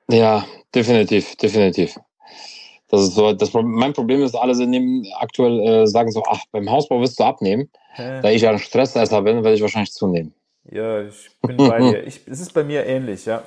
Ja, 0.09 0.45
definitiv, 0.75 1.37
definitiv. 1.37 1.99
Das 2.89 3.03
ist 3.03 3.15
so, 3.15 3.33
das, 3.33 3.53
mein 3.55 3.93
Problem 3.93 4.23
ist, 4.23 4.35
alle 4.35 4.55
sind 4.55 5.07
aktuell 5.19 5.61
äh, 5.61 5.87
sagen 5.87 6.13
so, 6.13 6.23
ach, 6.29 6.41
beim 6.53 6.71
Hausbau 6.71 7.01
wirst 7.01 7.19
du 7.19 7.25
abnehmen. 7.25 7.71
Hä? 7.95 8.21
Da 8.21 8.31
ich 8.31 8.43
ja 8.43 8.51
ein 8.51 8.59
Stressesser 8.59 9.23
bin, 9.23 9.43
werde 9.43 9.55
ich 9.55 9.63
wahrscheinlich 9.63 9.93
zunehmen. 9.93 10.35
Ja, 10.71 11.03
ich 11.03 11.31
bin 11.41 11.57
bei 11.57 11.79
dir. 11.91 12.07
Ich, 12.07 12.21
es 12.27 12.41
ist 12.41 12.53
bei 12.53 12.63
mir 12.63 12.87
ähnlich, 12.87 13.25
ja. 13.25 13.43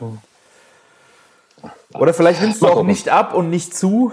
Oder 1.99 2.13
vielleicht 2.13 2.41
nimmst 2.41 2.61
du 2.61 2.67
auch 2.67 2.84
nicht 2.84 3.09
ab 3.09 3.34
und 3.34 3.49
nicht 3.49 3.76
zu, 3.76 4.11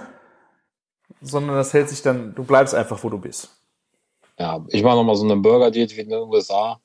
sondern 1.20 1.56
das 1.56 1.72
hält 1.72 1.88
sich 1.88 2.02
dann, 2.02 2.34
du 2.34 2.44
bleibst 2.44 2.74
einfach, 2.74 3.02
wo 3.02 3.09
du 3.09 3.18
bist. 3.18 3.50
Ja, 4.38 4.64
ich 4.68 4.82
mache 4.82 4.96
nochmal 4.96 5.16
so 5.16 5.24
eine 5.24 5.36
Burger-Diät 5.36 5.96
wie 5.96 6.00
in 6.00 6.09
den 6.09 6.20
USA. 6.20 6.80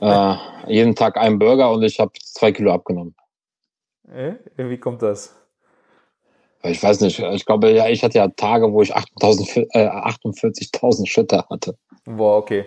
Äh, 0.00 0.34
jeden 0.66 0.94
Tag 0.94 1.16
einen 1.16 1.38
Burger 1.38 1.70
und 1.70 1.82
ich 1.82 2.00
habe 2.00 2.10
zwei 2.20 2.52
Kilo 2.52 2.72
abgenommen. 2.72 3.14
Äh? 4.08 4.34
Wie 4.56 4.78
kommt 4.78 5.00
das? 5.02 5.34
Ich 6.64 6.82
weiß 6.82 7.00
nicht. 7.00 7.18
Ich 7.18 7.44
glaube, 7.44 7.70
ja, 7.70 7.88
ich 7.88 8.02
hatte 8.04 8.18
ja 8.18 8.28
Tage, 8.28 8.72
wo 8.72 8.82
ich 8.82 8.94
48.000 8.94 9.68
äh, 9.72 9.86
48 9.86 10.70
Schritte 11.10 11.44
hatte. 11.48 11.76
Boah, 12.04 12.38
okay. 12.38 12.66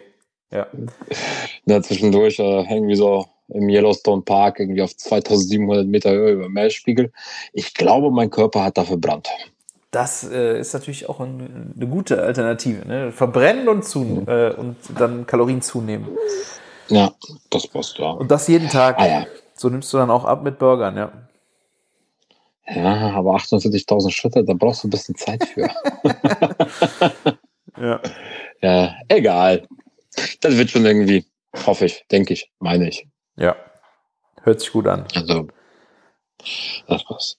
Ja. 0.51 0.67
ja 1.65 1.81
zwischendurch 1.81 2.39
äh, 2.39 2.73
irgendwie 2.73 2.95
so 2.95 3.25
im 3.47 3.69
Yellowstone 3.69 4.23
Park 4.23 4.59
irgendwie 4.59 4.81
auf 4.81 4.95
2700 4.95 5.85
Meter 5.87 6.11
Höhe 6.11 6.31
über 6.31 6.49
Meeresspiegel. 6.49 7.11
Ich 7.53 7.73
glaube, 7.73 8.11
mein 8.11 8.29
Körper 8.29 8.63
hat 8.63 8.77
dafür 8.77 8.93
verbrannt. 8.93 9.29
Das 9.91 10.29
äh, 10.29 10.59
ist 10.59 10.73
natürlich 10.73 11.07
auch 11.07 11.19
ein, 11.21 11.73
eine 11.75 11.87
gute 11.87 12.21
Alternative. 12.21 12.85
Ne? 12.87 13.11
Verbrennen 13.11 13.69
und, 13.69 13.85
zu, 13.85 14.25
äh, 14.27 14.53
und 14.53 14.75
dann 14.97 15.25
Kalorien 15.25 15.61
zunehmen. 15.61 16.09
Ja, 16.89 17.13
das 17.49 17.67
passt, 17.67 17.97
ja. 17.97 18.11
Und 18.11 18.29
das 18.29 18.47
jeden 18.47 18.69
Tag. 18.69 18.99
Ah, 18.99 19.07
ja. 19.07 19.25
So 19.55 19.69
nimmst 19.69 19.93
du 19.93 19.97
dann 19.97 20.11
auch 20.11 20.25
ab 20.25 20.43
mit 20.43 20.59
Burgern, 20.59 20.97
ja. 20.97 21.11
Ja, 22.67 23.11
aber 23.11 23.35
48.000 23.35 24.11
Schritte, 24.11 24.43
da 24.43 24.53
brauchst 24.53 24.83
du 24.83 24.87
ein 24.87 24.91
bisschen 24.91 25.15
Zeit 25.15 25.45
für. 25.45 25.69
ja. 27.79 28.01
Ja, 28.61 28.95
egal. 29.07 29.67
Das 30.41 30.57
wird 30.57 30.71
schon 30.71 30.85
irgendwie, 30.85 31.25
hoffe 31.65 31.85
ich, 31.85 32.05
denke 32.11 32.33
ich, 32.33 32.51
meine 32.59 32.89
ich. 32.89 33.07
Ja, 33.37 33.55
hört 34.43 34.59
sich 34.59 34.71
gut 34.71 34.87
an. 34.87 35.05
Also, 35.13 35.47
das 36.87 37.03
passt. 37.03 37.37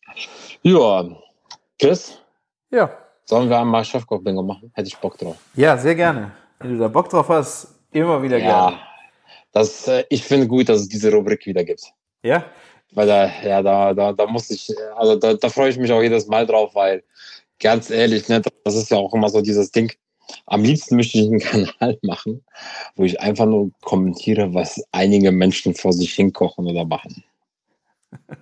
Ja, 0.62 1.04
Chris? 1.78 2.18
Ja. 2.70 2.90
Sollen 3.24 3.48
wir 3.48 3.58
einmal 3.58 3.84
Chefkoch-Bingo 3.84 4.42
machen? 4.42 4.70
Hätte 4.74 4.88
ich 4.88 4.96
Bock 4.98 5.18
drauf. 5.18 5.36
Ja, 5.54 5.76
sehr 5.76 5.94
gerne. 5.94 6.32
Wenn 6.60 6.74
du 6.74 6.78
da 6.78 6.88
Bock 6.88 7.08
drauf 7.08 7.28
hast, 7.28 7.74
immer 7.90 8.22
wieder 8.22 8.38
ja, 8.38 8.44
gerne. 8.44 8.78
Das, 9.52 9.88
äh, 9.88 10.04
ich 10.10 10.22
finde 10.22 10.46
gut, 10.46 10.68
dass 10.68 10.80
es 10.80 10.88
diese 10.88 11.12
Rubrik 11.12 11.44
wieder 11.46 11.64
gibt. 11.64 11.82
Ja? 12.22 12.44
Weil 12.92 13.06
da, 13.06 13.30
ja, 13.42 13.62
da, 13.62 13.94
da, 13.94 14.12
da 14.12 14.26
muss 14.26 14.50
ich, 14.50 14.72
also 14.94 15.16
da, 15.16 15.34
da 15.34 15.48
freue 15.48 15.70
ich 15.70 15.78
mich 15.78 15.92
auch 15.92 16.02
jedes 16.02 16.26
Mal 16.28 16.46
drauf, 16.46 16.74
weil 16.74 17.02
ganz 17.58 17.90
ehrlich, 17.90 18.28
ne, 18.28 18.42
das 18.64 18.74
ist 18.74 18.90
ja 18.90 18.98
auch 18.98 19.12
immer 19.12 19.28
so 19.28 19.40
dieses 19.40 19.70
Ding. 19.70 19.92
Am 20.46 20.62
liebsten 20.62 20.96
möchte 20.96 21.18
ich 21.18 21.26
einen 21.26 21.38
Kanal 21.78 21.98
machen, 22.02 22.44
wo 22.94 23.04
ich 23.04 23.20
einfach 23.20 23.46
nur 23.46 23.70
kommentiere, 23.82 24.54
was 24.54 24.82
einige 24.92 25.32
Menschen 25.32 25.74
vor 25.74 25.92
sich 25.92 26.14
hinkochen 26.14 26.66
oder 26.66 26.84
machen. 26.84 27.24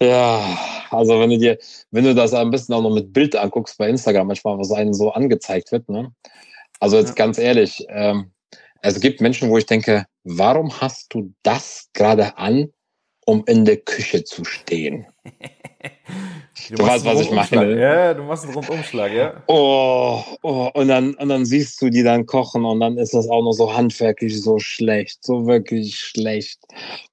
ja, 0.00 0.58
also 0.90 1.20
wenn 1.20 1.30
du 1.30 1.38
dir, 1.38 1.58
wenn 1.90 2.04
du 2.04 2.14
das 2.14 2.34
ein 2.34 2.50
bisschen 2.50 2.74
auch 2.74 2.82
noch 2.82 2.94
mit 2.94 3.12
Bild 3.12 3.36
anguckst 3.36 3.78
bei 3.78 3.88
Instagram, 3.88 4.26
manchmal, 4.26 4.58
was 4.58 4.72
einem 4.72 4.94
so 4.94 5.12
angezeigt 5.12 5.72
wird, 5.72 5.88
ne? 5.88 6.12
Also 6.80 6.96
jetzt 6.96 7.14
ganz 7.14 7.38
ehrlich, 7.38 7.84
ähm, 7.88 8.32
es 8.82 9.00
gibt 9.00 9.20
Menschen, 9.20 9.50
wo 9.50 9.58
ich 9.58 9.66
denke, 9.66 10.06
warum 10.24 10.80
hast 10.80 11.12
du 11.12 11.34
das 11.42 11.90
gerade 11.92 12.38
an, 12.38 12.72
um 13.26 13.44
in 13.46 13.64
der 13.64 13.76
Küche 13.76 14.24
zu 14.24 14.44
stehen? 14.44 15.06
Du, 16.68 16.74
du 16.74 16.86
weißt, 16.86 17.04
was 17.04 17.20
ich 17.20 17.30
meine. 17.30 17.80
Ja, 17.80 18.14
du 18.14 18.22
machst 18.24 18.44
einen 18.44 18.54
Rundumschlag, 18.54 19.12
ja. 19.12 19.42
Oh, 19.46 20.22
oh, 20.42 20.70
und 20.74 20.88
dann, 20.88 21.14
und 21.14 21.28
dann 21.28 21.44
siehst 21.44 21.80
du 21.80 21.90
die 21.90 22.02
dann 22.02 22.26
kochen 22.26 22.64
und 22.64 22.80
dann 22.80 22.98
ist 22.98 23.14
das 23.14 23.28
auch 23.28 23.42
noch 23.42 23.52
so 23.52 23.74
handwerklich 23.74 24.42
so 24.42 24.58
schlecht, 24.58 25.24
so 25.24 25.46
wirklich 25.46 25.96
schlecht. 25.96 26.60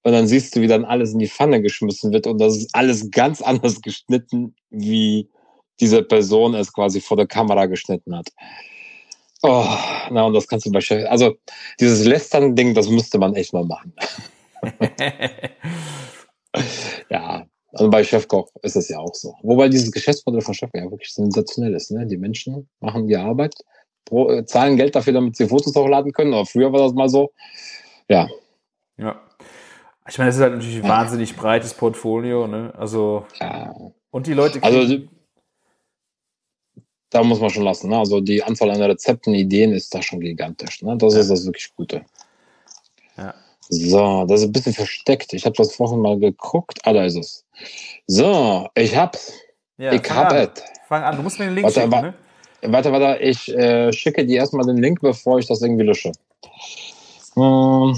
Und 0.03 0.14
dann 0.14 0.27
siehst 0.27 0.55
du, 0.55 0.61
wie 0.61 0.68
dann 0.68 0.85
alles 0.85 1.14
in 1.14 1.19
die 1.19 1.27
Pfanne 1.27 1.61
geschmissen 1.61 2.11
wird 2.11 2.27
und 2.27 2.39
das 2.39 2.57
ist 2.57 2.69
alles 2.73 3.09
ganz 3.11 3.41
anders 3.41 3.81
geschnitten, 3.81 4.55
wie 4.69 5.30
diese 5.80 6.03
Person 6.03 6.55
es 6.55 6.73
quasi 6.73 6.99
vor 6.99 7.18
der 7.18 7.27
Kamera 7.27 7.68
geschnitten 7.68 8.15
hat. 8.15 8.30
Oh, 9.43 9.68
na, 10.09 10.23
und 10.23 10.34
das 10.34 10.47
kannst 10.47 10.65
du 10.65 10.72
bei 10.72 10.81
Chef. 10.81 11.07
Also, 11.09 11.38
dieses 11.80 12.05
Lästern-Ding, 12.05 12.73
das 12.73 12.89
müsste 12.89 13.19
man 13.19 13.35
echt 13.35 13.53
mal 13.53 13.65
machen. 13.65 13.93
ja, 17.09 17.45
also 17.73 17.89
bei 17.89 18.03
Chefkoch 18.03 18.49
ist 18.61 18.76
es 18.76 18.89
ja 18.89 18.99
auch 18.99 19.14
so. 19.14 19.35
Wobei 19.44 19.69
dieses 19.69 19.91
Geschäftsmodell 19.91 20.41
von 20.41 20.53
Chefkoch 20.53 20.80
ja 20.80 20.89
wirklich 20.89 21.14
sensationell 21.14 21.73
ist. 21.76 21.91
Ne? 21.91 22.06
Die 22.06 22.18
Menschen 22.18 22.69
machen 22.80 23.07
die 23.07 23.18
Arbeit, 23.18 23.56
pro, 24.06 24.30
äh, 24.30 24.45
zahlen 24.45 24.77
Geld 24.77 24.95
dafür, 24.95 25.14
damit 25.14 25.35
sie 25.35 25.48
Fotos 25.48 25.76
hochladen 25.76 26.14
können. 26.14 26.34
Aber 26.34 26.45
früher 26.45 26.72
war 26.72 26.80
das 26.80 26.94
mal 26.94 27.10
so. 27.10 27.31
Ja. 28.10 28.27
Ja. 28.98 29.22
Ich 30.10 30.18
meine, 30.18 30.30
es 30.30 30.38
ist 30.38 30.41
halt 30.41 30.53
natürlich 30.53 30.77
ein 30.77 30.89
wahnsinnig 30.89 31.35
breites 31.35 31.73
Portfolio. 31.73 32.48
Ne? 32.48 32.73
Also. 32.77 33.26
Ja. 33.39 33.76
Und 34.11 34.27
die 34.27 34.34
Leute. 34.34 34.64
Also, 34.64 35.03
da 37.10 37.23
muss 37.23 37.39
man 37.39 37.49
schon 37.49 37.64
lassen. 37.64 37.89
Ne? 37.89 37.98
Also 37.98 38.19
die 38.19 38.44
Anzahl 38.44 38.69
an 38.69 38.81
Rezepten, 38.81 39.34
Ideen 39.34 39.72
ist 39.72 39.94
da 39.94 40.02
schon 40.02 40.19
gigantisch. 40.19 40.81
Ne? 40.81 40.98
Das 40.98 41.14
ja. 41.14 41.22
ist 41.22 41.30
das 41.30 41.45
wirklich 41.45 41.73
Gute. 41.76 42.06
Ja. 43.18 43.34
So, 43.69 44.26
das 44.26 44.41
ist 44.41 44.48
ein 44.48 44.52
bisschen 44.52 44.73
versteckt. 44.73 45.34
Ich 45.34 45.45
habe 45.45 45.56
das 45.56 45.76
vorhin 45.76 45.99
mal 45.99 46.18
geguckt. 46.18 46.80
Ah, 46.84 46.94
da 46.94 47.03
ist 47.03 47.18
es. 47.18 47.45
So, 48.06 48.69
ich 48.76 48.95
hab's. 48.95 49.34
Ja, 49.77 49.91
ich 49.91 50.10
hab 50.10 50.31
es. 50.31 50.64
Fang 50.88 51.03
an, 51.03 51.18
du 51.18 51.23
musst 51.23 51.38
mir 51.38 51.45
den 51.45 51.56
Link 51.56 51.65
warte, 51.65 51.81
schicken, 51.81 52.02
ne? 52.02 52.14
Warte, 52.61 52.91
warte, 52.91 53.22
ich 53.22 53.49
äh, 53.49 53.91
schicke 53.91 54.26
dir 54.26 54.38
erstmal 54.38 54.65
den 54.65 54.77
Link, 54.77 55.02
bevor 55.02 55.38
ich 55.39 55.48
das 55.48 55.61
irgendwie 55.61 55.84
lösche. 55.84 56.11
Ähm, 57.35 57.95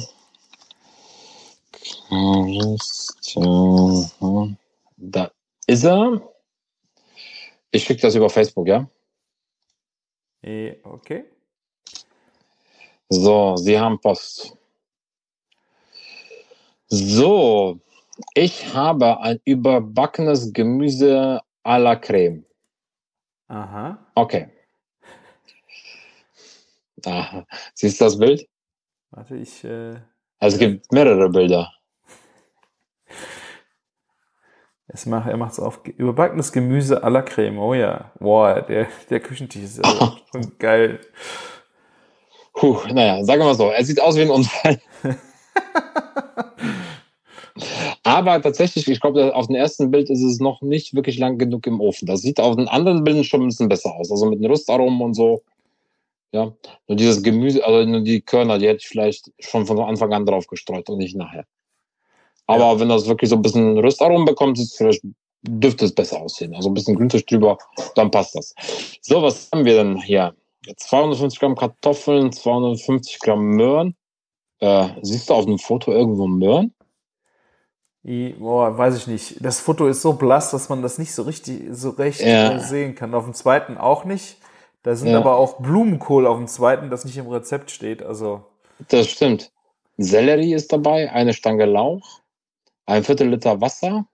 da 4.98 5.32
ist 5.68 5.84
er. 5.86 6.22
Ich 7.72 7.84
schicke 7.84 8.02
das 8.02 8.16
über 8.16 8.30
Facebook, 8.30 8.68
ja? 8.68 8.90
Okay. 10.84 11.26
So, 13.10 13.56
Sie 13.56 13.80
haben 13.80 14.00
Post. 14.02 14.59
So, 16.90 17.80
ich 18.34 18.74
habe 18.74 19.22
ein 19.22 19.40
überbackenes 19.46 20.52
Gemüse 20.54 21.40
à 21.64 21.78
la 21.78 21.96
Creme. 21.96 22.46
Aha. 23.48 24.00
Okay. 24.16 24.48
Aha. 27.06 27.46
Siehst 27.76 28.02
du 28.02 28.06
das 28.06 28.18
Bild? 28.18 28.48
Warte, 29.12 29.36
ich. 29.36 29.64
Äh, 29.64 30.00
also 30.40 30.56
es 30.56 30.60
gibt 30.60 30.92
mehrere 30.92 31.30
Bilder. 31.30 31.72
Es 34.88 35.06
macht, 35.06 35.30
er 35.30 35.38
macht 35.38 35.52
es 35.54 35.60
auf 35.60 35.86
überbackenes 35.86 36.52
Gemüse 36.52 37.04
à 37.04 37.10
la 37.10 37.22
Creme. 37.22 37.60
Oh 37.60 37.76
ja. 37.76 38.12
Boah, 38.20 38.62
der, 38.62 38.88
der 39.12 39.20
Küchentisch 39.20 39.62
ist 39.62 39.86
also 39.86 40.18
schon 40.32 40.58
geil. 40.58 41.00
Puh, 42.54 42.80
naja, 42.92 43.24
sagen 43.24 43.42
wir 43.42 43.46
mal 43.46 43.56
so. 43.56 43.70
Er 43.70 43.86
sieht 43.86 44.02
aus 44.02 44.16
wie 44.16 44.24
ein 44.24 44.32
Unfall. 44.32 44.82
Aber 48.20 48.42
tatsächlich, 48.42 48.86
ich 48.90 49.00
glaube, 49.00 49.34
auf 49.34 49.48
dem 49.48 49.56
ersten 49.56 49.92
Bild 49.92 50.10
ist 50.10 50.22
es 50.22 50.42
noch 50.42 50.62
nicht 50.62 50.94
wirklich 50.94 51.18
lang 51.18 51.38
genug 51.38 51.66
im 51.68 51.80
Ofen. 51.80 52.06
Das 52.06 52.22
sieht 52.22 52.42
auf 52.42 52.58
den 52.58 52.68
anderen 52.68 53.06
Bildern 53.06 53.24
schon 53.24 53.44
ein 53.44 53.48
bisschen 53.48 53.70
besser 53.70 53.96
aus. 53.96 54.12
Also 54.12 54.26
mit 54.26 54.40
den 54.40 54.52
Rüstaromen 54.52 55.00
und 55.02 55.14
so. 55.14 55.42
Ja, 56.34 56.54
nur 56.88 56.96
dieses 56.98 57.24
Gemüse, 57.24 57.66
also 57.66 57.90
nur 57.90 58.02
die 58.02 58.20
Körner, 58.20 58.60
die 58.60 58.68
hätte 58.68 58.82
ich 58.82 58.90
vielleicht 58.90 59.32
schon 59.40 59.66
von 59.66 59.80
Anfang 59.80 60.12
an 60.14 60.26
drauf 60.26 60.48
gestreut 60.48 60.90
und 60.90 60.98
nicht 60.98 61.16
nachher. 61.16 61.46
Aber 62.46 62.74
ja. 62.74 62.80
wenn 62.80 62.90
das 62.90 63.08
wirklich 63.08 63.30
so 63.30 63.38
ein 63.38 63.42
bisschen 63.42 63.78
Röstaromen 63.78 64.26
bekommt, 64.26 64.60
ist 64.60 64.76
vielleicht 64.76 65.02
dürfte 65.42 65.86
es 65.86 65.96
besser 65.96 66.20
aussehen. 66.20 66.54
Also 66.54 66.70
ein 66.70 66.74
bisschen 66.74 66.96
Grünfisch 66.96 67.26
drüber, 67.26 67.58
dann 67.96 68.12
passt 68.12 68.36
das. 68.36 68.54
So, 69.02 69.22
was 69.22 69.50
haben 69.52 69.64
wir 69.64 69.76
denn 69.76 70.02
hier? 70.02 70.36
250 70.76 71.40
Gramm 71.40 71.56
Kartoffeln, 71.56 72.34
250 72.34 73.20
Gramm 73.20 73.56
Möhren. 73.56 73.96
Äh, 74.60 74.90
siehst 75.02 75.30
du 75.30 75.34
auf 75.34 75.46
dem 75.46 75.58
Foto 75.58 75.94
irgendwo 75.94 76.28
Möhren? 76.28 76.74
I, 78.06 78.34
boah, 78.40 78.78
weiß 78.78 78.96
ich 78.98 79.08
nicht. 79.08 79.44
Das 79.44 79.60
Foto 79.60 79.88
ist 79.88 80.02
so 80.02 80.14
blass, 80.14 80.52
dass 80.52 80.70
man 80.70 80.82
das 80.82 80.98
nicht 80.98 81.14
so 81.14 81.24
richtig, 81.24 81.64
so 81.72 81.90
recht 81.92 82.22
Ja. 82.22 82.54
äh, 82.54 82.60
sehen 82.60 82.96
kann. 82.96 83.14
Auf 83.14 83.26
dem 83.26 83.34
zweiten 83.34 83.78
auch 83.78 84.06
nicht. 84.06 84.38
Da 84.84 84.96
sind 84.96 85.10
Ja. 85.10 85.18
aber 85.18 85.36
auch 85.38 85.60
Blumenkohl 85.60 86.26
auf 86.26 86.38
dem 86.38 86.48
zweiten, 86.48 86.90
das 86.90 87.04
nicht 87.04 87.18
im 87.18 87.28
Rezept 87.28 87.72
steht. 87.72 88.02
Also, 88.02 88.46
Das 88.88 89.08
stimmt. 89.10 89.52
Sellerie 89.98 90.54
ist 90.54 90.72
dabei, 90.72 91.12
eine 91.12 91.34
Stange 91.34 91.66
Lauch, 91.66 92.22
ein 92.86 93.04
Viertel 93.04 93.28
Liter 93.28 93.60
Wasser, 93.60 94.06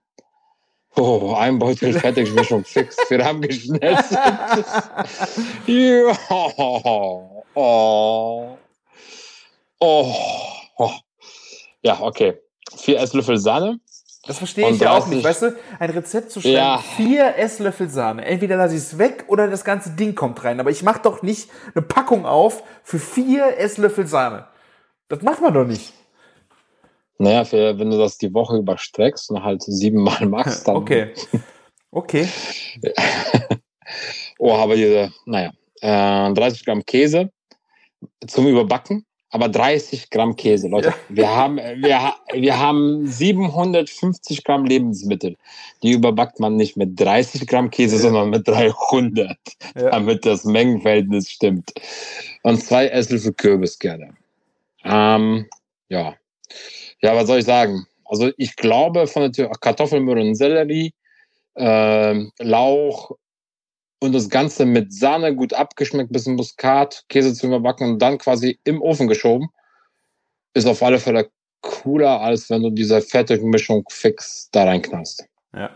oh, 0.96 1.34
ein 1.38 1.60
Beutel 1.60 1.92
Fertigmischung 2.00 2.64
fix 2.64 2.96
für 3.06 3.18
geschnetzt. 3.18 4.12
ja. 5.66 6.18
Oh. 7.54 8.56
Oh. 9.80 10.14
Oh. 10.76 10.90
Ja, 11.82 12.00
okay. 12.00 12.36
Vier 12.76 12.98
Esslöffel 13.00 13.36
Sahne. 13.38 13.78
das 14.26 14.38
verstehe 14.38 14.68
ich 14.70 14.80
ja 14.80 14.90
auch 14.92 15.00
30 15.04 15.14
nicht. 15.14 15.24
Weißt 15.24 15.42
du, 15.42 15.56
ein 15.78 15.90
Rezept 15.90 16.30
zu 16.30 16.40
schreiben, 16.40 16.54
Ja. 16.54 16.78
vier 16.78 17.36
Esslöffel 17.36 17.88
Sahne. 17.88 18.24
Entweder 18.24 18.56
lasse 18.56 18.74
ich 18.74 18.80
es 18.80 18.98
weg 18.98 19.24
oder 19.28 19.48
das 19.48 19.64
ganze 19.64 19.90
Ding 19.90 20.14
kommt 20.14 20.42
rein. 20.44 20.58
Aber 20.60 20.70
ich 20.70 20.82
mache 20.82 21.00
doch 21.02 21.22
nicht 21.22 21.48
eine 21.74 21.82
Packung 21.82 22.26
auf 22.26 22.62
für 22.82 22.98
vier 22.98 23.56
Esslöffel 23.58 24.06
Sahne. 24.06 24.46
Das 25.08 25.22
macht 25.22 25.40
man 25.40 25.54
doch 25.54 25.64
nicht. 25.66 25.92
Naja, 27.18 27.44
für, 27.44 27.78
wenn 27.78 27.90
du 27.90 27.96
das 27.98 28.18
die 28.18 28.34
Woche 28.34 28.56
überstreckst 28.58 29.30
und 29.30 29.42
halt 29.42 29.62
siebenmal 29.62 30.26
machst, 30.26 30.66
dann. 30.68 30.76
Okay. 30.76 31.12
Okay. 31.90 32.28
Oh, 34.38 34.52
aber 34.52 34.74
diese, 34.76 35.12
naja, 35.24 35.50
äh, 35.80 36.34
30 36.34 36.64
Gramm 36.64 36.84
Käse 36.84 37.30
zum 38.26 38.46
Überbacken, 38.46 39.06
aber 39.36 39.50
30 39.50 40.08
Gramm 40.08 40.34
Käse, 40.34 40.66
Leute. 40.68 40.88
Ja. 40.88 40.94
Wir 41.10 41.28
haben, 41.28 41.56
wir, 41.58 42.14
wir 42.32 42.58
haben 42.58 43.06
750 43.06 44.44
Gramm 44.44 44.64
Lebensmittel. 44.64 45.36
Die 45.82 45.92
überbackt 45.92 46.40
man 46.40 46.56
nicht 46.56 46.78
mit 46.78 46.98
30 46.98 47.46
Gramm 47.46 47.70
Käse, 47.70 47.96
Ja. 47.96 48.02
sondern 48.02 48.30
mit 48.30 48.48
300, 48.48 49.36
Ja. 49.74 49.90
damit 49.90 50.24
das 50.24 50.44
Mengenverhältnis 50.44 51.30
stimmt. 51.30 51.70
Und 52.44 52.62
zwei 52.62 52.86
Esslöffel 52.88 53.34
Kürbis 53.34 53.78
gerne. 53.78 54.14
Ähm, 54.84 55.46
ja. 55.90 56.14
Ja, 57.02 57.14
was 57.14 57.26
soll 57.26 57.40
ich 57.40 57.44
sagen? 57.44 57.86
Also 58.06 58.30
ich 58.38 58.56
glaube 58.56 59.06
von 59.06 59.20
der 59.22 59.32
Tür 59.32 59.50
Kartoffeln, 59.60 60.04
Möhren 60.04 60.28
und 60.28 60.34
Sellerie, 60.34 60.94
ähm, 61.56 62.32
Lauch 62.38 63.10
und 64.00 64.12
das 64.12 64.28
Ganze 64.28 64.66
mit 64.66 64.92
Sahne 64.92 65.34
gut 65.34 65.54
abgeschmeckt, 65.54 66.12
bisschen 66.12 66.36
Muskat, 66.36 67.04
Käse 67.08 67.34
zu 67.34 67.46
überbacken 67.46 67.88
und 67.92 67.98
dann 68.00 68.18
quasi 68.18 68.58
im 68.64 68.82
Ofen 68.82 69.08
geschoben, 69.08 69.48
ist 70.54 70.66
auf 70.66 70.82
alle 70.82 70.98
Fälle 70.98 71.30
cooler, 71.62 72.20
als 72.20 72.50
wenn 72.50 72.62
du 72.62 72.70
diese 72.70 73.00
fertige 73.00 73.44
Mischung 73.44 73.84
fix 73.88 74.48
da 74.52 74.64
reinknallst. 74.64 75.26
Ja. 75.54 75.70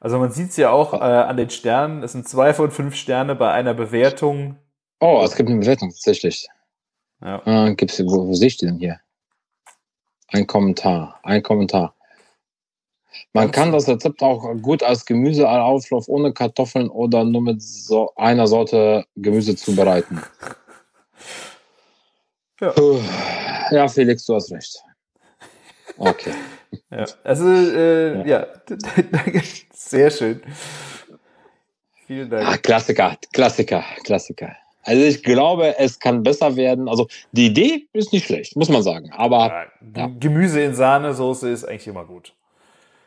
Also 0.00 0.18
man 0.18 0.32
sieht 0.32 0.50
es 0.50 0.56
ja 0.56 0.70
auch 0.70 0.94
äh, 0.94 0.96
an 0.96 1.36
den 1.36 1.50
Sternen. 1.50 2.02
Es 2.02 2.12
sind 2.12 2.28
zwei 2.28 2.52
von 2.54 2.70
fünf 2.70 2.96
Sterne 2.96 3.36
bei 3.36 3.52
einer 3.52 3.72
Bewertung. 3.72 4.58
Oh, 5.00 5.22
es 5.24 5.36
gibt 5.36 5.48
eine 5.48 5.60
Bewertung 5.60 5.90
tatsächlich. 5.90 6.48
Ja. 7.20 7.42
Äh, 7.46 7.74
gibt's, 7.76 8.00
wo, 8.00 8.26
wo 8.26 8.34
sehe 8.34 8.48
ich 8.48 8.56
die 8.56 8.66
denn 8.66 8.78
hier? 8.78 8.98
Ein 10.28 10.46
Kommentar, 10.46 11.20
ein 11.22 11.42
Kommentar. 11.42 11.94
Man 13.32 13.50
kann 13.50 13.72
das 13.72 13.88
Rezept 13.88 14.22
auch 14.22 14.54
gut 14.60 14.82
als 14.82 15.06
Gemüseauflauf 15.06 16.08
ohne 16.08 16.32
Kartoffeln 16.32 16.88
oder 16.88 17.24
nur 17.24 17.42
mit 17.42 17.62
so 17.62 18.12
einer 18.16 18.46
Sorte 18.46 19.04
Gemüse 19.16 19.56
zubereiten. 19.56 20.22
Ja. 22.60 22.74
Ja, 23.70 23.88
Felix, 23.88 24.24
du 24.26 24.34
hast 24.34 24.52
recht. 24.52 24.82
Okay. 25.96 26.32
ja. 26.90 27.04
Also, 27.24 27.48
äh, 27.48 28.28
ja. 28.28 28.46
Danke. 29.12 29.42
Sehr 29.72 30.10
schön. 30.10 30.42
Vielen 32.06 32.30
Dank. 32.30 32.62
Klassiker, 32.62 33.16
Klassiker, 33.32 33.84
Klassiker. 34.04 34.56
Also 34.84 35.02
ich 35.02 35.22
glaube, 35.22 35.78
es 35.78 35.98
kann 35.98 36.22
besser 36.22 36.56
werden. 36.56 36.88
Also 36.88 37.06
die 37.32 37.46
Idee 37.46 37.86
ist 37.92 38.12
nicht 38.12 38.26
schlecht, 38.26 38.56
muss 38.56 38.68
man 38.68 38.82
sagen. 38.82 39.10
Aber 39.12 39.66
Ja. 39.96 40.10
Gemüse 40.18 40.60
in 40.60 40.74
Sahnesoße 40.74 41.48
ist 41.48 41.64
eigentlich 41.64 41.86
immer 41.86 42.04
gut. 42.04 42.34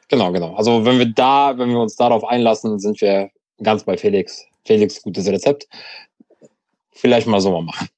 Genau, 0.09 0.31
genau. 0.31 0.55
Also 0.55 0.85
wenn 0.85 0.99
wir 0.99 1.11
da, 1.11 1.57
wenn 1.57 1.69
wir 1.69 1.79
uns 1.79 1.95
darauf 1.95 2.23
einlassen, 2.23 2.79
sind 2.79 3.01
wir 3.01 3.29
ganz 3.61 3.83
bei 3.83 3.97
Felix. 3.97 4.45
Felix, 4.63 5.01
gutes 5.01 5.27
Rezept. 5.27 5.67
Vielleicht 6.91 7.27
mal 7.27 7.41
so 7.41 7.51
mal 7.51 7.63
machen. 7.63 7.89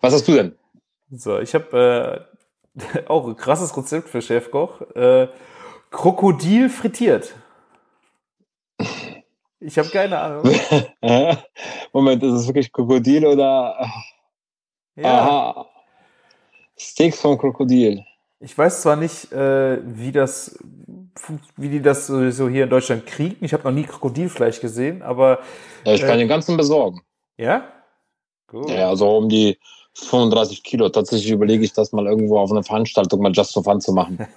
Was 0.00 0.14
hast 0.14 0.26
du 0.26 0.34
denn? 0.34 0.56
So, 1.10 1.38
ich 1.38 1.54
habe 1.54 2.26
äh, 2.76 3.04
auch 3.06 3.26
ein 3.26 3.36
krasses 3.36 3.76
Rezept 3.76 4.08
für 4.08 4.22
Chefkoch. 4.22 4.80
Äh, 4.94 5.28
Krokodil 5.90 6.70
frittiert. 6.70 7.34
Ich 9.60 9.78
habe 9.78 9.88
keine 9.90 10.18
Ahnung. 10.18 10.50
Moment, 11.92 12.22
ist 12.22 12.32
es 12.32 12.46
wirklich 12.46 12.72
Krokodil 12.72 13.26
oder? 13.26 13.88
Ja, 14.96 15.20
Aha. 15.20 15.66
Steaks 16.76 17.20
vom 17.20 17.38
Krokodil. 17.38 18.04
ich 18.40 18.56
weiß 18.56 18.82
zwar 18.82 18.96
nicht, 18.96 19.30
äh, 19.32 19.78
wie 19.84 20.10
das, 20.10 20.58
wie 21.56 21.68
die 21.68 21.82
das 21.82 22.06
so, 22.06 22.48
hier 22.48 22.64
in 22.64 22.70
Deutschland 22.70 23.06
kriegen. 23.06 23.44
Ich 23.44 23.52
habe 23.52 23.64
noch 23.64 23.72
nie 23.72 23.84
Krokodilfleisch 23.84 24.60
gesehen, 24.60 25.02
aber 25.02 25.40
Ja, 25.84 25.94
ich 25.94 26.00
kann 26.02 26.16
Äh. 26.16 26.18
den 26.18 26.28
ganzen 26.28 26.56
besorgen. 26.56 27.02
ja. 27.36 27.64
Gut. 28.48 28.68
Ja, 28.68 28.88
also 28.90 29.16
um 29.16 29.28
die 29.30 29.58
35 29.94 30.62
Kilo. 30.62 30.88
Tatsächlich 30.90 31.30
überlege 31.30 31.64
ich 31.64 31.72
das 31.72 31.92
mal 31.92 32.06
irgendwo 32.06 32.38
auf 32.38 32.50
einer 32.50 32.62
Veranstaltung 32.62 33.22
mal 33.22 33.32
just 33.32 33.54
for 33.54 33.64
fun 33.64 33.80
zu 33.80 33.92
machen. 33.92 34.18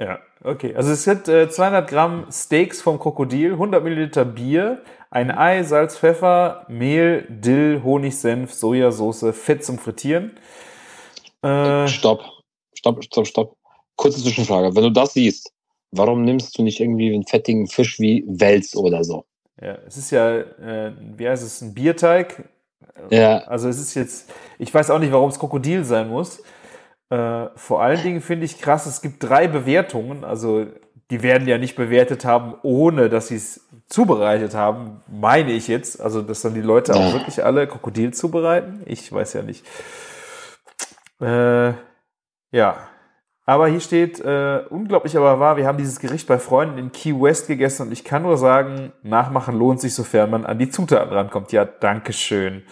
Ja, 0.00 0.20
okay. 0.44 0.76
Also 0.76 0.92
es 0.92 1.02
sind 1.02 1.26
äh, 1.26 1.50
200 1.50 1.90
Gramm 1.90 2.26
Steaks 2.30 2.80
vom 2.80 3.00
Krokodil, 3.00 3.54
100 3.54 3.82
Milliliter 3.82 4.24
Bier, 4.24 4.82
ein 5.10 5.36
Ei, 5.36 5.64
Salz, 5.64 5.98
Pfeffer, 5.98 6.64
Mehl, 6.68 7.26
Dill, 7.28 7.82
Honig, 7.82 8.16
Senf, 8.16 8.52
Sojasauce, 8.54 9.32
Fett 9.32 9.64
zum 9.64 9.76
Frittieren. 9.76 10.38
Äh, 11.42 11.88
Stopp, 11.88 12.22
stopp, 12.74 13.02
stopp, 13.02 13.26
stopp. 13.26 13.56
Kurze 13.98 14.22
Zwischenfrage. 14.22 14.74
Wenn 14.74 14.84
du 14.84 14.90
das 14.90 15.12
siehst, 15.12 15.52
warum 15.90 16.24
nimmst 16.24 16.56
du 16.56 16.62
nicht 16.62 16.80
irgendwie 16.80 17.12
einen 17.12 17.26
fettigen 17.26 17.66
Fisch 17.66 17.98
wie 18.00 18.24
Wels 18.26 18.74
oder 18.74 19.04
so? 19.04 19.24
ja, 19.60 19.76
es 19.86 19.96
ist 19.96 20.10
ja, 20.12 20.38
äh, 20.38 20.92
wie 21.16 21.28
heißt 21.28 21.42
es, 21.44 21.60
ein 21.60 21.74
Bierteig. 21.74 22.48
Ja, 23.10 23.38
Also 23.46 23.68
es 23.68 23.78
ist 23.80 23.94
jetzt, 23.94 24.30
ich 24.58 24.72
weiß 24.72 24.90
auch 24.90 25.00
nicht, 25.00 25.12
warum 25.12 25.28
es 25.30 25.38
Krokodil 25.38 25.84
sein 25.84 26.08
muss. 26.08 26.40
Äh, 27.10 27.46
vor 27.56 27.82
allen 27.82 28.02
Dingen 28.02 28.20
finde 28.20 28.44
ich 28.46 28.58
krass, 28.60 28.86
es 28.86 29.02
gibt 29.02 29.22
drei 29.22 29.48
Bewertungen. 29.48 30.24
Also 30.24 30.66
die 31.10 31.22
werden 31.22 31.48
ja 31.48 31.58
nicht 31.58 31.74
bewertet 31.74 32.24
haben, 32.24 32.54
ohne 32.62 33.08
dass 33.08 33.28
sie 33.28 33.36
es 33.36 33.66
zubereitet 33.88 34.54
haben, 34.54 35.00
meine 35.08 35.52
ich 35.52 35.66
jetzt. 35.68 36.00
Also 36.00 36.22
dass 36.22 36.42
dann 36.42 36.54
die 36.54 36.60
Leute 36.60 36.94
auch 36.94 37.00
Ja. 37.00 37.12
wirklich 37.14 37.44
alle 37.44 37.66
Krokodil 37.66 38.12
zubereiten. 38.14 38.82
Ich 38.86 39.10
weiß 39.12 39.32
ja 39.32 39.42
nicht. 39.42 39.64
Äh, 41.20 41.72
ja. 42.52 42.88
Aber 43.48 43.66
hier 43.66 43.80
steht, 43.80 44.20
äh, 44.20 44.60
unglaublich 44.68 45.16
aber 45.16 45.40
wahr, 45.40 45.56
wir 45.56 45.66
haben 45.66 45.78
dieses 45.78 46.00
Gericht 46.00 46.28
bei 46.28 46.38
Freunden 46.38 46.76
in 46.76 46.92
Key 46.92 47.18
West 47.18 47.46
gegessen 47.46 47.86
und 47.86 47.92
ich 47.92 48.04
kann 48.04 48.20
nur 48.20 48.36
sagen, 48.36 48.92
nachmachen 49.02 49.58
lohnt 49.58 49.80
sich, 49.80 49.94
sofern 49.94 50.28
man 50.28 50.44
an 50.44 50.58
die 50.58 50.68
Zutaten 50.68 51.10
rankommt. 51.10 51.50
Ja, 51.52 51.64
Dankeschön. 51.64 52.64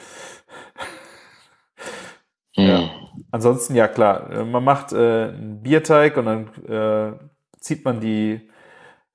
Ja. 2.57 2.81
Hm. 2.81 2.91
Ansonsten, 3.31 3.75
ja 3.75 3.89
klar, 3.89 4.31
äh, 4.31 4.45
man 4.45 4.63
macht 4.65 4.93
äh, 4.93 4.97
einen 5.29 5.63
Bierteig 5.63 6.19
und 6.19 6.27
dann 6.27 6.49
äh, 6.69 7.19
zieht 7.59 7.87
man 7.87 8.01
die 8.01 8.47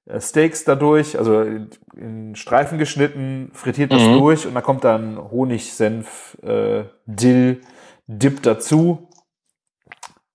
äh, 0.05 0.19
Steaks 0.19 0.63
dadurch, 0.63 1.15
also 1.15 1.41
in, 1.41 1.69
in 1.95 2.35
Streifen 2.35 2.79
geschnitten, 2.79 3.51
frittiert 3.53 3.93
das 3.93 4.01
Mhm. 4.01 4.17
durch 4.17 4.47
und 4.47 4.55
dann 4.55 4.63
kommt 4.63 4.83
dann 4.83 5.19
Honig, 5.29 5.71
Senf, 5.75 6.39
äh, 6.41 6.85
Dill, 7.05 7.61
Dip 8.07 8.41
dazu. 8.41 9.09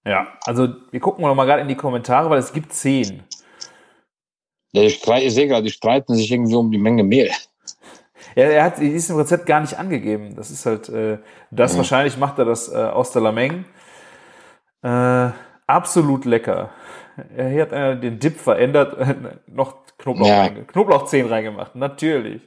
Ja, 0.07 0.29
also 0.47 0.69
wir 0.93 1.01
gucken 1.01 1.25
noch 1.25 1.35
mal 1.35 1.47
gerade 1.47 1.63
in 1.63 1.69
die 1.69 1.75
Kommentare, 1.75 2.31
weil 2.31 2.39
es 2.39 2.53
gibt 2.53 2.73
zehn. 2.73 3.25
Ja, 4.73 4.83
ich, 4.83 5.05
ich 5.05 5.35
sehe 5.35 5.49
gerade, 5.49 5.65
die 5.65 5.71
streiten 5.71 6.15
sich 6.15 6.31
irgendwie 6.31 6.55
um 6.55 6.71
die 6.71 6.79
Menge 6.79 7.03
Mehl. 7.03 7.31
Ja, 8.37 8.45
er 8.45 8.65
hat 8.65 8.79
die 8.79 8.89
ist 8.89 9.11
im 9.11 9.17
Rezept 9.17 9.47
gar 9.47 9.61
nicht 9.61 9.79
angegeben. 9.79 10.37
Das 10.37 10.51
ist 10.51 10.65
halt 10.65 10.89
äh, 10.91 11.19
das. 11.51 11.73
Mhm. 11.73 11.79
Wahrscheinlich 11.79 12.17
macht 12.19 12.39
er 12.39 12.45
das 12.45 12.73
äh, 12.73 12.77
aus 12.77 13.11
der 13.11 13.23
Lameng. 13.23 13.65
Äh, 14.83 15.31
absolut 15.67 16.25
lecker. 16.25 16.71
Er 17.35 17.49
hier 17.49 17.63
hat 17.63 17.73
äh, 17.73 17.99
den 17.99 18.19
Dip 18.21 18.39
verändert, 18.39 18.97
noch 19.49 19.79
Knoblauch, 19.99 20.27
Ja. 20.29 20.41
reinge 20.43 20.65
Knoblauchzehen 20.65 21.27
reingemacht. 21.27 21.75
Natürlich. 21.75 22.43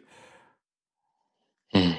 Hm. 1.74 1.96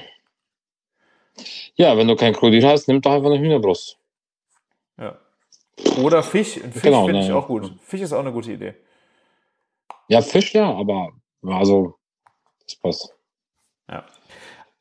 Ja, 1.74 1.96
wenn 1.96 2.06
du 2.08 2.16
kein 2.16 2.32
Krokodil 2.32 2.64
hast, 2.66 2.86
nimm 2.88 3.00
doch 3.00 3.12
einfach 3.12 3.30
eine 3.30 3.40
Hühnerbrust. 3.40 3.98
Ja. 4.98 5.18
Oder 6.02 6.22
Fisch. 6.22 6.54
Fisch 6.54 6.82
Genau, 6.82 7.06
finde 7.06 7.20
ich 7.20 7.28
ne. 7.28 7.36
auch 7.36 7.46
gut. 7.46 7.72
Fisch 7.82 8.00
ist 8.00 8.12
auch 8.12 8.20
eine 8.20 8.32
gute 8.32 8.52
Idee. 8.52 8.74
Ja, 10.08 10.20
Fisch 10.22 10.54
ja, 10.54 10.72
aber 10.72 11.12
also, 11.46 11.94
das 12.64 12.74
passt. 12.76 13.14
Ja. 13.88 14.04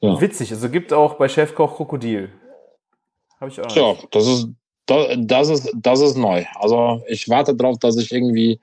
Ja. 0.01 0.21
Witzig. 0.21 0.51
Also 0.51 0.69
gibt 0.69 0.93
auch 0.93 1.15
bei 1.15 1.27
Chefkoch 1.27 1.75
Krokodil. 1.75 2.31
Habe 3.39 3.51
ich 3.51 3.59
auch 3.61 3.93
nicht. 3.93 4.15
das 4.15 4.27
ist, 4.27 4.47
Da- 4.85 5.15
Das 5.15 5.49
ist, 5.49 5.71
das 5.75 5.99
ist 6.01 6.15
neu. 6.17 6.45
Also 6.55 7.03
ich 7.07 7.27
warte 7.29 7.53
darauf, 7.55 7.77
dass 7.79 7.97
ich 7.97 8.11
irgendwie 8.11 8.59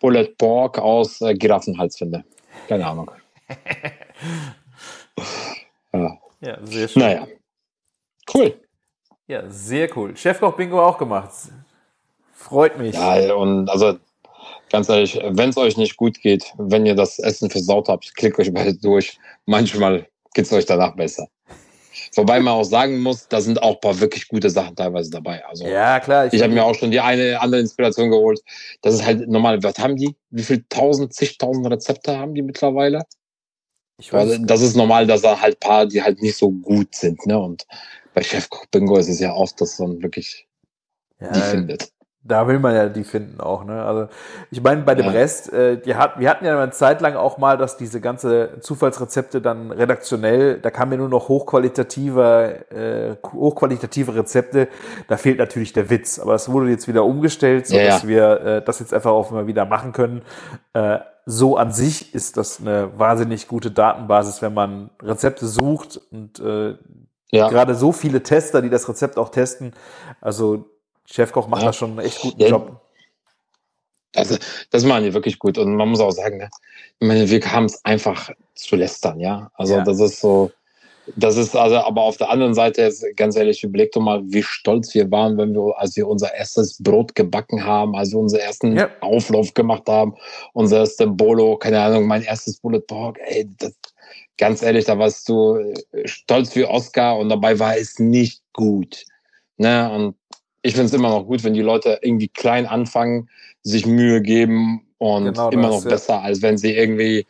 Bullet 0.00 0.28
Pork 0.38 0.78
aus 0.78 1.20
äh, 1.20 1.34
Giraffenhals 1.34 1.96
finde. 1.98 2.24
Keine 2.68 2.86
Ahnung. 2.86 3.10
ja. 5.92 6.18
Ja, 6.40 6.58
sehr 6.64 6.88
schön. 6.88 7.02
Naja. 7.02 7.26
Cool. 8.32 8.60
Ja, 9.26 9.50
sehr 9.50 9.94
cool. 9.96 10.16
Chefkoch 10.16 10.54
Bingo 10.54 10.80
auch 10.82 10.96
gemacht. 10.96 11.32
Freut 12.38 12.78
mich. 12.78 12.94
Ja, 12.94 13.34
und 13.34 13.68
also 13.68 13.98
ganz 14.70 14.88
ehrlich, 14.88 15.18
wenn 15.22 15.50
es 15.50 15.56
euch 15.56 15.76
nicht 15.76 15.96
gut 15.96 16.20
geht, 16.20 16.52
wenn 16.56 16.86
ihr 16.86 16.94
das 16.94 17.18
Essen 17.18 17.50
versaut 17.50 17.88
habt, 17.88 18.14
klickt 18.14 18.38
euch 18.38 18.52
mal 18.52 18.72
durch. 18.74 19.18
Manchmal 19.44 20.06
geht 20.34 20.44
es 20.44 20.52
euch 20.52 20.64
danach 20.64 20.94
besser. 20.94 21.26
Wobei 22.14 22.38
man 22.38 22.54
auch 22.54 22.64
sagen 22.64 23.00
muss, 23.00 23.26
da 23.26 23.40
sind 23.40 23.60
auch 23.60 23.74
ein 23.74 23.80
paar 23.80 23.98
wirklich 23.98 24.28
gute 24.28 24.50
Sachen 24.50 24.76
teilweise 24.76 25.10
dabei. 25.10 25.44
Also 25.46 25.66
Ja, 25.66 25.98
klar. 25.98 26.32
ich 26.32 26.40
habe 26.40 26.54
mir 26.54 26.64
auch 26.64 26.76
schon 26.76 26.92
die 26.92 27.00
eine 27.00 27.40
andere 27.40 27.60
Inspiration 27.60 28.08
geholt. 28.08 28.40
Das 28.82 28.94
ist 28.94 29.04
halt 29.04 29.28
normal. 29.28 29.60
Was 29.64 29.78
haben 29.78 29.96
die? 29.96 30.14
Wie 30.30 30.44
viel 30.44 30.64
tausend, 30.68 31.12
zigtausend 31.12 31.66
Rezepte 31.66 32.16
haben 32.16 32.34
die 32.34 32.42
mittlerweile? 32.42 33.02
ich 33.98 34.12
weiß, 34.12 34.30
Also, 34.30 34.44
das 34.44 34.60
ist 34.60 34.76
normal, 34.76 35.08
dass 35.08 35.22
da 35.22 35.40
halt 35.40 35.58
paar, 35.58 35.86
die 35.86 36.00
halt 36.00 36.22
nicht 36.22 36.36
so 36.36 36.52
gut 36.52 36.94
sind. 36.94 37.26
Ne? 37.26 37.36
Und 37.36 37.66
bei 38.14 38.22
Chefkoch 38.22 38.66
Bingo 38.66 38.96
ist 38.96 39.08
es 39.08 39.18
ja 39.18 39.34
oft, 39.34 39.60
dass 39.60 39.80
man 39.80 40.00
wirklich 40.00 40.46
die 41.20 41.24
ja, 41.24 41.42
findet. 41.42 41.90
Da 42.28 42.46
will 42.46 42.58
man 42.58 42.74
ja 42.74 42.88
die 42.88 43.04
finden 43.04 43.40
auch. 43.40 43.64
Ne? 43.64 43.82
Also 43.82 44.08
ich 44.50 44.62
meine, 44.62 44.82
bei 44.82 44.94
dem 44.94 45.06
Ja. 45.06 45.12
Rest, 45.12 45.52
äh, 45.52 45.78
die 45.80 45.94
hat, 45.96 46.18
wir 46.20 46.28
hatten 46.30 46.44
ja 46.44 46.60
eine 46.60 46.70
Zeit 46.70 47.00
lang 47.00 47.16
auch 47.16 47.38
mal, 47.38 47.56
dass 47.56 47.76
diese 47.76 48.00
ganze 48.00 48.60
Zufallsrezepte 48.60 49.40
dann 49.40 49.72
redaktionell, 49.72 50.60
da 50.60 50.70
kamen 50.70 50.92
ja 50.92 50.98
nur 50.98 51.08
noch 51.08 51.28
hochqualitative, 51.28 52.70
äh, 52.70 53.26
hochqualitative 53.26 54.14
Rezepte. 54.14 54.68
Da 55.08 55.16
fehlt 55.16 55.38
natürlich 55.38 55.72
der 55.72 55.90
Witz. 55.90 56.18
Aber 56.18 56.34
es 56.34 56.50
wurde 56.50 56.70
jetzt 56.70 56.86
wieder 56.88 57.04
umgestellt, 57.04 57.66
so 57.66 57.76
Ja, 57.76 57.82
ja. 57.82 57.88
dass 57.88 58.06
wir 58.06 58.40
äh, 58.40 58.62
das 58.64 58.78
jetzt 58.80 58.94
einfach 58.94 59.10
auch 59.12 59.30
mal 59.30 59.46
wieder 59.46 59.64
machen 59.64 59.92
können. 59.92 60.22
Äh, 60.74 60.98
so 61.26 61.56
an 61.56 61.72
sich 61.72 62.14
ist 62.14 62.36
das 62.36 62.60
eine 62.60 62.90
wahnsinnig 62.98 63.48
gute 63.48 63.70
Datenbasis, 63.70 64.40
wenn 64.42 64.54
man 64.54 64.90
Rezepte 65.02 65.46
sucht 65.46 66.00
und 66.10 66.40
äh, 66.40 66.74
Ja. 67.30 67.48
gerade 67.48 67.74
so 67.74 67.92
viele 67.92 68.22
Tester, 68.22 68.62
die 68.62 68.70
das 68.70 68.88
Rezept 68.88 69.18
auch 69.18 69.28
testen. 69.28 69.72
Also 70.22 70.70
Chefkoch 71.10 71.48
macht 71.48 71.62
Ja. 71.62 71.68
da 71.68 71.72
schon 71.72 71.90
einen 71.90 72.00
echt 72.00 72.20
guten 72.20 72.40
Ja. 72.40 72.48
Job. 72.48 72.80
Also, 74.14 74.36
das 74.70 74.84
machen 74.84 75.04
die 75.04 75.14
wirklich 75.14 75.38
gut. 75.38 75.58
Und 75.58 75.74
man 75.76 75.88
muss 75.88 76.00
auch 76.00 76.10
sagen, 76.10 76.38
ne, 76.38 76.48
ich 76.98 77.06
meine, 77.06 77.28
wir 77.28 77.40
haben 77.52 77.66
es 77.66 77.84
einfach 77.84 78.30
zu 78.54 78.76
lästern, 78.76 79.20
ja. 79.20 79.50
Also, 79.54 79.76
Ja. 79.76 79.84
das 79.84 80.00
ist 80.00 80.20
so, 80.20 80.50
das 81.16 81.36
ist 81.36 81.54
also, 81.56 81.76
aber 81.76 82.02
auf 82.02 82.16
der 82.16 82.30
anderen 82.30 82.54
Seite, 82.54 82.82
ist, 82.82 83.04
ganz 83.16 83.36
ehrlich, 83.36 83.62
überleg 83.64 83.92
doch 83.92 84.00
mal, 84.00 84.22
wie 84.24 84.42
stolz 84.42 84.94
wir 84.94 85.10
waren, 85.10 85.36
wenn 85.38 85.54
wir, 85.54 85.78
als 85.78 85.96
wir 85.96 86.06
unser 86.08 86.34
erstes 86.34 86.82
Brot 86.82 87.14
gebacken 87.14 87.64
haben, 87.64 87.96
als 87.96 88.12
wir 88.12 88.18
unseren 88.18 88.40
ersten 88.40 88.76
Ja. 88.76 88.90
Auflauf 89.00 89.54
gemacht 89.54 89.84
haben, 89.88 90.14
unser 90.52 90.80
erstes 90.80 91.06
Bolo, 91.10 91.56
keine 91.56 91.80
Ahnung, 91.80 92.06
mein 92.06 92.22
erstes 92.22 92.58
Bullet 92.58 92.80
Pork, 92.86 93.18
ey, 93.22 93.48
das, 93.58 93.72
ganz 94.36 94.62
ehrlich, 94.62 94.84
da 94.86 94.98
warst 94.98 95.28
du 95.28 95.56
äh, 95.56 96.06
stolz 96.06 96.54
wie 96.56 96.64
Oscar 96.64 97.18
und 97.18 97.28
dabei 97.28 97.58
war 97.58 97.76
es 97.76 97.98
nicht 97.98 98.42
gut. 98.52 99.04
Ne? 99.56 99.90
Und 99.90 100.14
ich 100.62 100.74
finde 100.74 100.86
es 100.86 100.94
immer 100.94 101.10
noch 101.10 101.26
gut, 101.26 101.44
wenn 101.44 101.54
die 101.54 101.62
Leute 101.62 101.98
irgendwie 102.02 102.28
klein 102.28 102.66
anfangen, 102.66 103.28
sich 103.62 103.86
Mühe 103.86 104.20
geben 104.22 104.86
und 104.98 105.24
Genau 105.24 105.50
immer 105.50 105.68
das, 105.68 105.76
noch 105.76 105.84
ja. 105.84 105.90
besser, 105.90 106.22
als 106.22 106.42
wenn 106.42 106.58
sie 106.58 106.72
irgendwie 106.72 107.26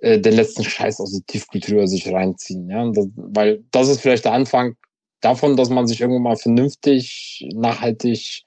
äh, 0.00 0.18
den 0.18 0.34
letzten 0.34 0.64
Scheiß 0.64 1.00
aus 1.00 1.12
der 1.12 1.24
Tiefkultur 1.26 1.86
sich 1.88 2.12
reinziehen. 2.12 2.68
Ja? 2.68 2.90
Das, 2.90 3.08
weil 3.16 3.64
das 3.70 3.88
ist 3.88 4.00
vielleicht 4.00 4.24
der 4.24 4.32
Anfang 4.32 4.76
davon, 5.20 5.56
dass 5.56 5.70
man 5.70 5.86
sich 5.86 6.00
irgendwann 6.00 6.22
mal 6.22 6.36
vernünftig, 6.36 7.48
nachhaltig 7.54 8.44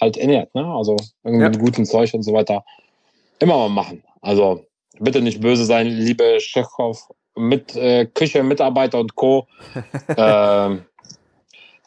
halt 0.00 0.16
ernährt. 0.16 0.54
Ne? 0.54 0.64
Also 0.64 0.96
irgendwie 1.24 1.44
Ja. 1.44 1.50
mit 1.50 1.58
gutem 1.58 1.84
Zeug 1.84 2.12
und 2.14 2.22
so 2.22 2.32
weiter. 2.32 2.64
Immer 3.38 3.56
mal 3.56 3.68
machen. 3.68 4.02
Also 4.20 4.66
bitte 5.00 5.20
nicht 5.20 5.40
böse 5.40 5.64
sein, 5.64 5.88
liebe 5.88 6.38
Chefkoch, 6.40 7.10
mit 7.34 7.74
äh, 7.76 8.06
Küche, 8.06 8.42
Mitarbeiter 8.42 9.00
und 9.00 9.14
Co. 9.14 9.46
ähm, 10.16 10.84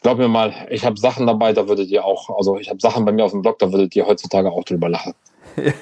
glaub 0.06 0.20
mir 0.20 0.28
mal, 0.28 0.54
ich 0.70 0.86
habe 0.86 0.98
Sachen 1.00 1.26
dabei, 1.26 1.52
da 1.52 1.68
würdet 1.68 1.90
ihr 1.90 2.06
auch, 2.06 2.30
also 2.38 2.60
ich 2.60 2.70
habe 2.70 2.80
Sachen 2.80 3.06
bei 3.06 3.12
mir 3.12 3.26
auf 3.26 3.32
dem 3.32 3.42
Blog, 3.42 3.58
da 3.58 3.72
würdet 3.72 3.96
ihr 3.96 4.06
heutzutage 4.06 4.52
auch 4.52 4.64
drüber 4.64 4.88
lachen. 4.88 5.16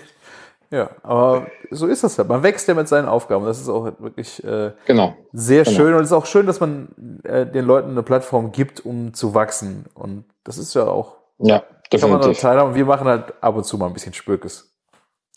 Ja, 0.72 0.90
aber 1.04 1.46
so 1.70 1.86
ist 1.86 2.04
das 2.04 2.18
ja. 2.18 2.24
Man 2.24 2.42
wächst 2.42 2.68
ja 2.68 2.74
mit 2.74 2.88
seinen 2.88 3.08
Aufgaben. 3.08 3.46
Das 3.46 3.60
ist 3.62 3.70
auch 3.70 3.86
wirklich 4.00 4.44
äh, 4.44 4.72
Genau. 4.88 5.14
sehr 5.32 5.66
Genau. 5.66 5.76
schön 5.78 5.94
und 5.94 6.00
es 6.02 6.08
ist 6.08 6.14
auch 6.14 6.26
schön, 6.26 6.48
dass 6.48 6.60
man 6.60 6.88
äh, 7.26 7.46
den 7.46 7.64
Leuten 7.66 7.92
eine 7.92 8.02
Plattform 8.02 8.52
gibt, 8.52 8.84
um 8.84 9.14
zu 9.14 9.36
wachsen. 9.36 9.86
Und 9.94 10.26
das 10.44 10.58
ist 10.58 10.74
ja 10.74 10.88
auch, 10.88 11.18
Ja, 11.38 11.60
kann 11.92 12.02
man 12.10 12.14
da 12.14 12.18
definitiv. 12.18 12.42
teilhaben. 12.42 12.70
Und 12.72 12.76
wir 12.76 12.86
machen 12.86 13.06
halt 13.08 13.36
ab 13.40 13.56
und 13.56 13.66
zu 13.66 13.78
mal 13.78 13.86
ein 13.86 13.94
bisschen 13.94 14.14
Spökes 14.16 14.74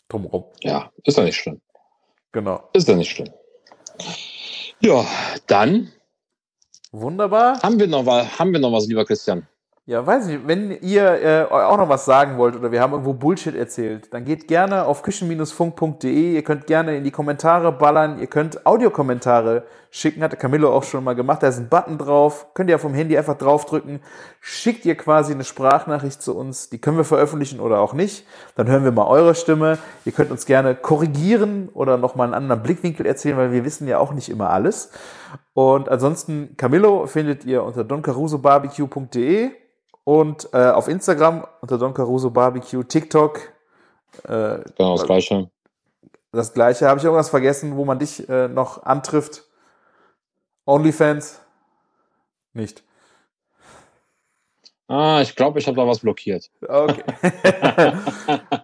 drumherum. 0.09 0.45
Ja, 0.63 0.89
ist 1.03 1.19
ja 1.19 1.23
nicht 1.23 1.37
schlimm. 1.37 1.61
Genau. 2.31 2.63
Ist 2.73 2.87
ja 2.87 2.95
nicht 2.95 3.11
schlimm. 3.11 3.29
Ja, 4.79 5.05
dann 5.45 5.91
Wunderbar. 7.01 7.61
haben 7.61 7.79
wir 7.79 7.87
noch 7.87 8.05
was, 8.05 8.39
haben 8.39 8.51
wir 8.53 8.59
noch 8.59 8.71
was, 8.71 8.87
lieber 8.87 9.05
Christian. 9.05 9.47
Ja, 9.85 10.05
weiß 10.05 10.25
nicht, 10.25 10.45
wenn 10.45 10.71
ihr 10.81 11.21
äh, 11.23 11.43
auch 11.49 11.77
noch 11.77 11.87
was 11.87 12.03
sagen 12.03 12.37
wollt 12.37 12.57
oder 12.57 12.73
wir 12.73 12.81
haben 12.81 12.91
irgendwo 12.91 13.13
Bullshit 13.13 13.55
erzählt, 13.55 14.13
dann 14.13 14.25
geht 14.25 14.49
gerne 14.49 14.85
auf 14.85 15.01
küchen-funk.de. 15.01 16.33
Ihr 16.33 16.43
könnt 16.43 16.67
gerne 16.67 16.97
in 16.97 17.05
die 17.05 17.11
Kommentare 17.11 17.71
ballern. 17.71 18.19
Ihr 18.19 18.27
könnt 18.27 18.65
Audiokommentare 18.65 19.63
schicken, 19.97 20.21
hatte 20.23 20.37
Camillo 20.37 20.71
auch 20.73 20.83
schon 20.83 21.03
mal 21.03 21.15
gemacht. 21.15 21.41
Da 21.43 21.47
ist 21.47 21.57
ein 21.57 21.69
Button 21.69 21.97
drauf. 21.97 22.47
Könnt 22.53 22.69
ihr 22.69 22.75
auf 22.75 22.83
dem 22.83 22.93
Handy 22.93 23.17
einfach 23.17 23.37
draufdrücken. 23.37 24.01
Schickt 24.39 24.85
ihr 24.85 24.95
quasi 24.95 25.33
eine 25.33 25.43
Sprachnachricht 25.43 26.21
zu 26.21 26.35
uns. 26.37 26.69
Die 26.69 26.79
können 26.79 26.97
wir 26.97 27.03
veröffentlichen 27.03 27.59
oder 27.59 27.79
auch 27.79 27.93
nicht. 27.93 28.25
Dann 28.55 28.67
hören 28.67 28.83
wir 28.83 28.91
mal 28.91 29.07
eure 29.07 29.35
Stimme. 29.35 29.77
Ihr 30.05 30.11
könnt 30.11 30.31
uns 30.31 30.45
gerne 30.45 30.75
korrigieren 30.75 31.69
oder 31.73 31.97
nochmal 31.97 32.25
einen 32.27 32.33
anderen 32.33 32.63
Blickwinkel 32.63 33.05
erzählen, 33.05 33.37
weil 33.37 33.51
wir 33.51 33.65
wissen 33.65 33.87
ja 33.87 33.97
auch 33.99 34.13
nicht 34.13 34.29
immer 34.29 34.49
alles. 34.51 34.91
Und 35.53 35.89
ansonsten, 35.89 36.55
Camillo 36.57 37.07
findet 37.07 37.45
ihr 37.45 37.63
unter 37.63 37.83
doncarusobarbecue.de 37.83 39.51
und 40.03 40.49
äh, 40.53 40.69
auf 40.69 40.87
Instagram 40.87 41.45
unter 41.61 41.77
Don 41.77 41.93
Caruso 41.93 42.29
Barbecue, 42.29 42.83
TikTok. 42.83 43.39
Äh, 44.23 44.59
Genau 44.77 44.95
das 44.95 45.05
Gleiche. 45.05 45.49
das 46.31 46.53
gleiche. 46.53 46.87
Habe 46.87 46.99
ich 46.99 47.03
irgendwas 47.03 47.29
vergessen, 47.29 47.75
wo 47.75 47.83
man 47.83 47.99
dich 47.99 48.29
äh, 48.29 48.47
noch 48.47 48.83
antrifft? 48.83 49.46
OnlyFans? 50.67 51.41
Nicht. 52.53 52.83
Ah, 54.87 55.19
ich 55.21 55.35
glaube, 55.35 55.59
ich 55.59 55.67
habe 55.67 55.75
da 55.77 55.85
was 55.87 55.99
blockiert. 55.99 56.49
Okay. 56.67 57.03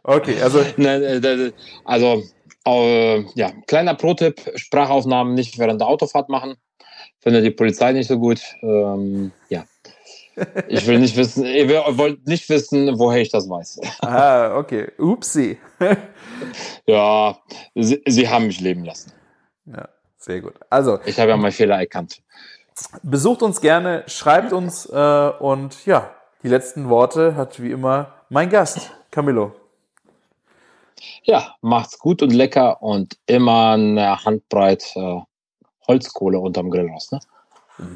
okay, 0.04 0.42
also 0.42 0.64
Ne, 0.78 0.96
äh, 1.04 1.20
d- 1.20 1.54
Also, 1.84 2.24
äh, 2.66 3.22
ja, 3.36 3.52
kleiner 3.68 3.96
Pro-Tipp: 3.96 4.40
Sprachaufnahmen 4.56 5.34
nicht 5.34 5.58
während 5.60 5.82
der 5.82 5.88
Autofahrt 5.88 6.30
machen. 6.30 6.56
Findet 7.20 7.44
die 7.46 7.52
Polizei 7.52 7.92
nicht 7.92 8.08
so 8.08 8.20
gut. 8.20 8.42
Ähm, 8.62 9.32
ja. 9.50 9.66
Ich 10.68 10.88
will 10.88 10.98
nicht 10.98 11.16
wissen, 11.16 11.46
ihr 11.46 11.70
wollt 11.70 12.26
nicht 12.26 12.50
wissen, 12.50 12.98
woher 12.98 13.22
ich 13.22 13.30
das 13.30 13.48
weiß. 13.48 13.80
ah, 14.02 14.58
okay. 14.58 14.92
Upsi. 14.98 15.60
Ja, 16.88 17.38
sie, 17.76 18.02
sie 18.08 18.28
haben 18.28 18.48
mich 18.48 18.60
leben 18.60 18.84
lassen. 18.84 19.12
ja, 19.66 19.88
sehr 20.24 20.42
gut. 20.42 20.54
Also, 20.70 21.00
Ich 21.06 21.20
habe 21.20 21.32
ja 21.32 21.38
meinen 21.38 21.52
Fehler 21.52 21.80
erkannt. 21.80 22.22
besucht 23.04 23.42
uns 23.42 23.62
gerne, 23.62 24.04
schreibt 24.08 24.54
uns 24.54 24.86
äh, 24.86 25.32
und 25.40 25.86
ja, 25.86 26.12
die 26.44 26.48
letzten 26.48 26.90
Worte 26.90 27.36
hat 27.36 27.62
wie 27.62 27.72
immer 27.72 28.14
mein 28.30 28.50
Gast, 28.50 28.92
Camillo. 29.12 29.54
Ja, 31.24 31.56
macht's 31.62 32.00
gut 32.00 32.22
und 32.22 32.32
lecker 32.32 32.82
und 32.82 33.18
immer 33.26 33.72
eine 33.72 34.24
Handbreit 34.24 34.84
äh, 34.96 35.20
Holzkohle 35.88 36.40
unterm 36.40 36.72
Grill 36.72 36.90
raus. 36.90 37.12
Ne? 37.12 37.20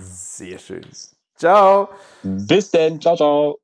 Sehr 0.02 0.60
schön. 0.60 0.86
Ciao. 1.36 1.90
Bis 2.24 2.72
denn, 2.72 3.00
ciao, 3.00 3.16
ciao. 3.16 3.60